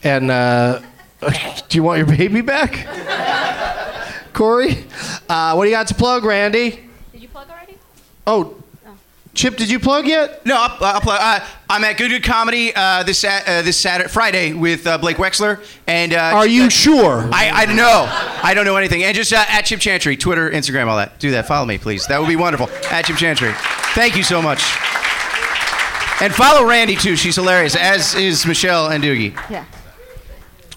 And 0.02 0.30
uh, 0.30 0.80
do 1.68 1.76
you 1.76 1.82
want 1.82 1.98
your 1.98 2.06
baby 2.06 2.40
back, 2.40 2.86
Corey? 4.32 4.84
Uh, 5.28 5.54
what 5.54 5.64
do 5.64 5.70
you 5.70 5.76
got 5.76 5.86
to 5.88 5.94
plug, 5.94 6.24
Randi? 6.24 6.88
Did 7.12 7.22
you 7.22 7.28
plug 7.28 7.50
already? 7.50 7.76
Oh, 8.26 8.61
Chip, 9.34 9.56
did 9.56 9.70
you 9.70 9.80
plug 9.80 10.06
yet? 10.06 10.44
No, 10.44 10.56
I'll, 10.58 10.84
I'll 10.84 11.00
plug. 11.00 11.18
Uh, 11.20 11.44
I'm 11.70 11.82
at 11.84 11.96
Good 11.96 12.10
Good 12.10 12.22
Comedy 12.22 12.74
uh, 12.74 13.02
this 13.02 13.24
uh, 13.24 13.62
this 13.64 13.78
Saturday, 13.78 14.08
Friday 14.10 14.52
with 14.52 14.86
uh, 14.86 14.98
Blake 14.98 15.16
Wexler. 15.16 15.64
And 15.86 16.12
uh, 16.12 16.32
Are 16.34 16.46
you 16.46 16.68
sure? 16.68 17.28
I, 17.32 17.50
I 17.50 17.66
don't 17.66 17.76
know. 17.76 18.06
I 18.42 18.52
don't 18.54 18.66
know 18.66 18.76
anything. 18.76 19.04
And 19.04 19.16
just 19.16 19.32
uh, 19.32 19.42
at 19.48 19.62
Chip 19.62 19.80
Chantry, 19.80 20.18
Twitter, 20.18 20.50
Instagram, 20.50 20.88
all 20.88 20.98
that. 20.98 21.18
Do 21.18 21.30
that. 21.30 21.46
Follow 21.46 21.64
me, 21.64 21.78
please. 21.78 22.06
That 22.08 22.20
would 22.20 22.28
be 22.28 22.36
wonderful. 22.36 22.68
At 22.90 23.06
Chip 23.06 23.16
Chantry. 23.16 23.52
Thank 23.94 24.16
you 24.16 24.22
so 24.22 24.42
much. 24.42 24.60
And 26.20 26.34
follow 26.34 26.68
Randi 26.68 26.96
too. 26.96 27.16
She's 27.16 27.36
hilarious, 27.36 27.74
as 27.74 28.14
is 28.14 28.44
Michelle 28.44 28.90
and 28.90 29.02
Doogie. 29.02 29.32
Yeah. 29.50 29.64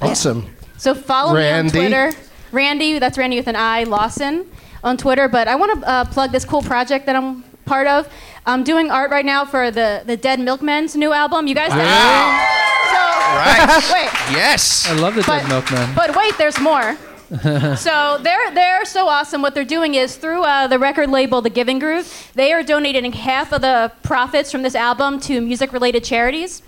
Awesome. 0.01 0.49
So 0.77 0.95
follow 0.95 1.35
Randi. 1.35 1.77
me 1.77 1.85
on 1.85 1.91
Twitter. 1.91 2.17
Randi, 2.53 2.99
that's 2.99 3.17
Randi 3.17 3.35
with 3.35 3.47
an 3.47 3.57
I, 3.57 3.83
Lawson, 3.83 4.49
on 4.81 4.95
Twitter. 4.95 5.27
But 5.27 5.49
I 5.49 5.55
want 5.55 5.81
to 5.81 5.87
uh, 5.87 6.05
plug 6.05 6.31
this 6.31 6.45
cool 6.45 6.61
project 6.61 7.05
that 7.07 7.17
I'm 7.17 7.43
part 7.65 7.87
of. 7.87 8.07
I'm 8.45 8.63
doing 8.63 8.91
art 8.91 9.11
right 9.11 9.25
now 9.25 9.43
for 9.45 9.71
the, 9.71 10.03
the 10.05 10.15
Dead 10.17 10.39
Milkmen's 10.39 10.95
new 10.95 11.11
album. 11.13 11.47
You 11.47 11.55
guys 11.55 11.71
know 11.71 11.77
So, 11.77 13.01
Right. 13.35 13.67
wait. 13.93 14.35
Yes. 14.37 14.87
I 14.87 14.93
love 14.93 15.15
the 15.15 15.23
But- 15.23 15.39
Dead 15.41 15.49
Milkmen. 15.49 15.95
But 15.95 16.15
wait, 16.15 16.37
there's 16.37 16.59
more. 16.59 16.95
so 17.75 18.19
they're 18.21 18.51
they're 18.53 18.85
so 18.85 19.07
awesome. 19.07 19.41
What 19.41 19.55
they're 19.55 19.65
doing 19.65 19.95
is 19.95 20.15
through 20.15 20.43
uh, 20.43 20.67
the 20.67 20.77
record 20.77 21.09
label, 21.09 21.41
The 21.41 21.49
Giving 21.49 21.79
Groove, 21.79 22.31
they 22.35 22.53
are 22.53 22.61
donating 22.61 23.11
half 23.13 23.51
of 23.51 23.61
the 23.61 23.91
profits 24.03 24.51
from 24.51 24.61
this 24.61 24.75
album 24.75 25.19
to 25.21 25.41
music-related 25.41 26.03
charities. 26.03 26.61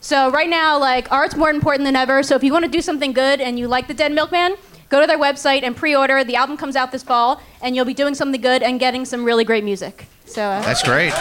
So 0.00 0.30
right 0.30 0.48
now, 0.48 0.78
like 0.78 1.10
art's 1.10 1.34
more 1.34 1.50
important 1.50 1.84
than 1.86 1.96
ever. 1.96 2.22
So 2.22 2.36
if 2.36 2.44
you 2.44 2.52
want 2.52 2.64
to 2.64 2.70
do 2.70 2.80
something 2.80 3.12
good 3.12 3.40
and 3.40 3.58
you 3.58 3.66
like 3.66 3.88
the 3.88 3.94
Dead 3.94 4.12
Milkmen, 4.12 4.54
go 4.90 5.00
to 5.00 5.08
their 5.08 5.18
website 5.18 5.64
and 5.64 5.74
pre-order. 5.76 6.22
The 6.22 6.36
album 6.36 6.56
comes 6.56 6.76
out 6.76 6.92
this 6.92 7.02
fall, 7.02 7.42
and 7.60 7.74
you'll 7.74 7.84
be 7.84 7.92
doing 7.94 8.14
something 8.14 8.40
good 8.40 8.62
and 8.62 8.78
getting 8.78 9.04
some 9.04 9.24
really 9.24 9.42
great 9.44 9.64
music. 9.64 10.06
So 10.26 10.42
uh, 10.42 10.60
That's 10.62 10.82
great. 10.82 11.12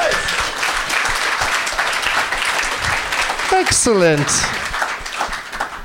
Excellent. 3.52 4.28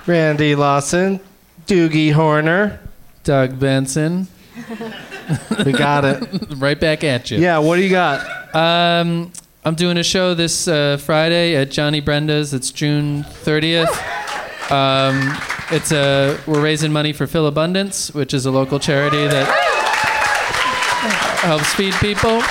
Randi 0.06 0.54
Lawson, 0.54 1.20
Doogie 1.66 2.12
Horner. 2.12 2.80
Doug 3.24 3.58
Benson. 3.60 4.26
We 5.64 5.70
got 5.70 6.04
it. 6.04 6.28
right 6.56 6.80
back 6.80 7.04
at 7.04 7.30
you. 7.30 7.38
Yeah, 7.38 7.58
what 7.58 7.76
do 7.76 7.82
you 7.82 7.90
got? 7.90 8.26
Um, 8.52 9.30
I'm 9.64 9.76
doing 9.76 9.96
a 9.96 10.02
show 10.02 10.34
this 10.34 10.66
uh, 10.66 10.96
Friday 10.96 11.54
at 11.54 11.70
Johnny 11.70 12.00
Brenda's. 12.00 12.52
It's 12.52 12.72
June 12.72 13.22
30th. 13.22 13.86
Um, 14.72 15.36
it's 15.70 15.92
a 15.92 16.36
we're 16.48 16.60
raising 16.60 16.92
money 16.92 17.12
for 17.12 17.28
Philabundance, 17.28 18.12
which 18.12 18.34
is 18.34 18.44
a 18.46 18.50
local 18.50 18.80
charity 18.80 19.24
that 19.28 19.46
helps 21.42 21.72
feed 21.74 21.94
people. 21.94 22.42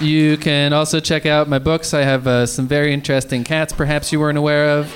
You 0.00 0.38
can 0.38 0.72
also 0.72 0.98
check 0.98 1.26
out 1.26 1.48
my 1.48 1.58
books. 1.58 1.92
I 1.92 2.02
have 2.02 2.26
uh, 2.26 2.46
some 2.46 2.66
very 2.66 2.94
interesting 2.94 3.44
cats, 3.44 3.72
perhaps 3.72 4.12
you 4.12 4.20
weren't 4.20 4.38
aware 4.38 4.78
of. 4.78 4.86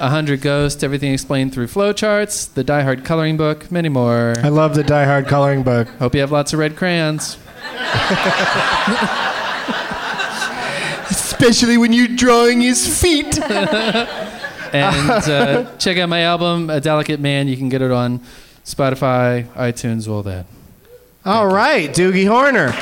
A 0.00 0.08
Hundred 0.08 0.40
Ghosts, 0.40 0.82
Everything 0.82 1.12
Explained 1.12 1.54
Through 1.54 1.68
Flowcharts, 1.68 2.52
the 2.52 2.64
Die 2.64 2.82
Hard 2.82 3.04
Coloring 3.04 3.36
Book, 3.36 3.70
many 3.70 3.88
more. 3.88 4.34
I 4.38 4.48
love 4.48 4.74
the 4.74 4.82
Die 4.82 5.04
Hard 5.04 5.28
coloring 5.28 5.62
book. 5.62 5.86
Hope 6.00 6.14
you 6.14 6.20
have 6.20 6.32
lots 6.32 6.52
of 6.52 6.58
red 6.58 6.74
crayons. 6.74 7.38
Especially 11.08 11.76
when 11.76 11.92
you're 11.92 12.08
drawing 12.08 12.60
his 12.60 13.00
feet. 13.00 13.38
and 14.72 15.10
uh, 15.10 15.76
check 15.76 15.98
out 15.98 16.08
my 16.08 16.22
album, 16.22 16.70
A 16.70 16.80
Delicate 16.80 17.20
Man. 17.20 17.46
You 17.46 17.56
can 17.56 17.68
get 17.68 17.82
it 17.82 17.92
on 17.92 18.18
Spotify, 18.64 19.44
iTunes, 19.54 20.08
all 20.08 20.24
that. 20.24 20.46
All 21.24 21.46
right, 21.46 21.88
Doogie 21.90 22.26
Horner. 22.26 22.72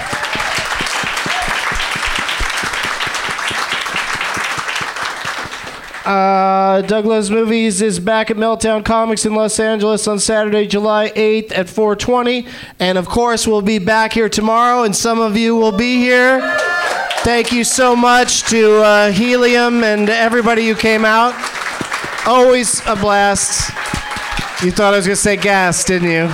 Uh, 6.05 6.81
Doug 6.83 7.05
Loves 7.05 7.31
Movies 7.31 7.83
is 7.83 8.01
back 8.01 8.31
at 8.31 8.39
Meltdown 8.39 8.83
Comics 8.85 9.27
in 9.27 9.35
Los 9.35 9.61
Angeles 9.61 10.09
on 10.09 10.19
Saturday, 10.19 10.67
July 10.67 11.11
8th 11.11 11.53
at 11.53 11.69
420. 11.69 12.47
And 12.79 12.97
of 12.97 13.07
course, 13.07 13.47
we'll 13.47 13.61
be 13.61 13.79
back 13.79 14.15
here 14.15 14.31
tomorrow, 14.31 14.85
and 14.85 14.97
some 14.97 15.21
of 15.21 15.37
you 15.37 15.57
will 15.57 15.73
be 15.73 15.99
here. 15.99 16.41
Thank 17.19 17.53
you 17.53 17.65
so 17.65 17.95
much 17.95 18.45
to 18.45 18.83
uh, 18.83 19.13
Helium 19.13 19.85
and 19.85 20.09
everybody 20.09 20.67
who 20.67 20.75
came 20.75 21.05
out. 21.05 21.35
Always 22.27 22.81
a 22.87 22.97
blast. 22.97 23.69
You 24.65 24.71
thought 24.71 24.95
I 24.95 24.97
was 24.97 25.07
to 25.07 25.17
say 25.17 25.37
gas, 25.37 25.85
didn't 25.85 26.11
you? 26.11 26.31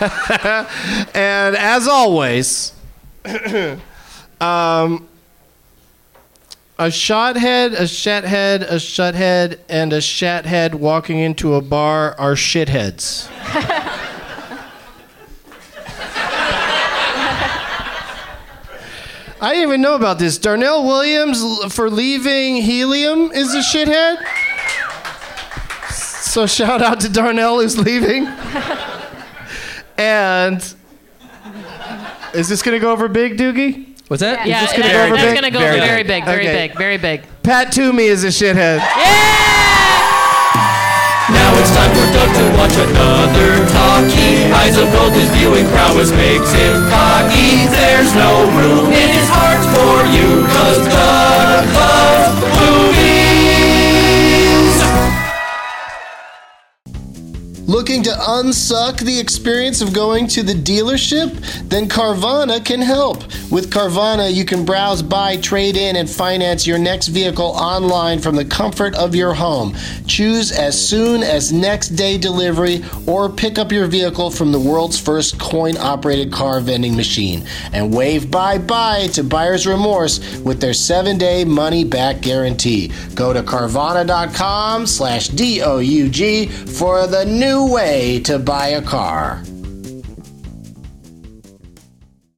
and 1.14 1.56
as 1.56 1.86
always, 1.86 2.72
um, 4.40 5.06
a 6.78 6.86
shothead, 6.86 7.72
a 7.72 7.84
shathead, 7.84 8.62
a 8.62 8.76
shuthead, 8.76 9.58
and 9.68 9.92
a 9.92 9.98
shathead 9.98 10.74
walking 10.74 11.18
into 11.18 11.54
a 11.54 11.60
bar 11.60 12.14
are 12.18 12.34
shitheads. 12.34 13.28
I 19.40 19.52
didn't 19.52 19.68
even 19.68 19.82
know 19.82 19.94
about 19.94 20.18
this. 20.18 20.38
Darnell 20.38 20.84
Williams 20.84 21.42
for 21.74 21.90
leaving 21.90 22.56
Helium 22.56 23.30
is 23.32 23.54
a 23.54 23.58
shithead. 23.58 24.16
So 25.90 26.46
shout 26.46 26.82
out 26.82 27.00
to 27.00 27.08
Darnell 27.08 27.60
who's 27.60 27.78
leaving. 27.78 28.26
And 29.96 30.56
is 32.34 32.48
this 32.48 32.62
gonna 32.62 32.80
go 32.80 32.90
over 32.90 33.08
big, 33.08 33.36
Doogie? 33.38 33.93
What's 34.08 34.20
that? 34.20 34.46
Yeah, 34.46 34.60
this 34.60 34.72
gonna 34.72 34.84
that- 34.84 34.92
go 34.92 35.02
over 35.06 35.16
that's 35.16 35.26
big? 35.32 35.34
gonna 35.34 35.50
go 35.50 35.58
Very 35.60 35.80
very, 35.80 36.02
big. 36.02 36.24
big, 36.24 36.24
very 36.26 36.46
Okay. 36.48 36.68
big, 36.68 36.76
very 36.78 36.98
big. 36.98 37.22
Pat 37.42 37.72
Toomey 37.72 38.04
is 38.04 38.22
a 38.24 38.28
shithead. 38.28 38.78
Yeah! 38.78 39.40
Now 41.32 41.56
it's 41.56 41.72
time 41.72 41.88
for 41.96 42.04
Doug 42.12 42.30
to 42.36 42.44
watch 42.60 42.76
another 42.76 43.64
talkie. 43.72 44.52
Eyes 44.52 44.76
of 44.76 44.92
gold, 44.92 45.12
his 45.16 45.28
viewing 45.32 45.64
prowess 45.72 46.12
makes 46.12 46.52
him 46.52 46.84
cocky. 46.92 47.64
There's 47.72 48.12
no 48.14 48.44
room 48.52 48.92
in 48.92 49.08
his 49.08 49.28
heart 49.32 49.64
for 49.72 50.04
you, 50.12 50.44
cause 50.52 50.84
Doug 50.84 51.64
loves 51.72 52.53
Looking 57.66 58.02
to 58.02 58.10
unsuck 58.10 58.98
the 59.00 59.18
experience 59.18 59.80
of 59.80 59.94
going 59.94 60.26
to 60.28 60.42
the 60.42 60.52
dealership? 60.52 61.32
Then 61.70 61.88
Carvana 61.88 62.62
can 62.62 62.82
help. 62.82 63.22
With 63.50 63.70
Carvana, 63.72 64.32
you 64.32 64.44
can 64.44 64.66
browse, 64.66 65.00
buy, 65.02 65.38
trade 65.38 65.78
in, 65.78 65.96
and 65.96 66.08
finance 66.08 66.66
your 66.66 66.76
next 66.76 67.08
vehicle 67.08 67.46
online 67.46 68.18
from 68.20 68.36
the 68.36 68.44
comfort 68.44 68.94
of 68.96 69.14
your 69.14 69.32
home. 69.32 69.74
Choose 70.06 70.52
as 70.52 70.78
soon 70.78 71.22
as 71.22 71.52
next 71.52 71.90
day 71.90 72.18
delivery 72.18 72.84
or 73.06 73.30
pick 73.30 73.58
up 73.58 73.72
your 73.72 73.86
vehicle 73.86 74.30
from 74.30 74.52
the 74.52 74.60
world's 74.60 75.00
first 75.00 75.40
coin 75.40 75.78
operated 75.78 76.30
car 76.30 76.60
vending 76.60 76.94
machine 76.94 77.46
and 77.72 77.94
wave 77.94 78.30
bye 78.30 78.58
bye 78.58 79.06
to 79.08 79.24
buyer's 79.24 79.66
remorse 79.66 80.38
with 80.40 80.60
their 80.60 80.74
seven 80.74 81.16
day 81.16 81.44
money 81.44 81.82
back 81.82 82.20
guarantee. 82.20 82.92
Go 83.14 83.32
to 83.32 83.42
Carvana.com 83.42 84.86
slash 84.86 85.28
D 85.28 85.62
O 85.62 85.78
U 85.78 86.10
G 86.10 86.46
for 86.46 87.06
the 87.06 87.24
new 87.54 87.72
way 87.72 88.18
to 88.18 88.36
buy 88.36 88.68
a 88.68 88.82
car. 88.82 89.40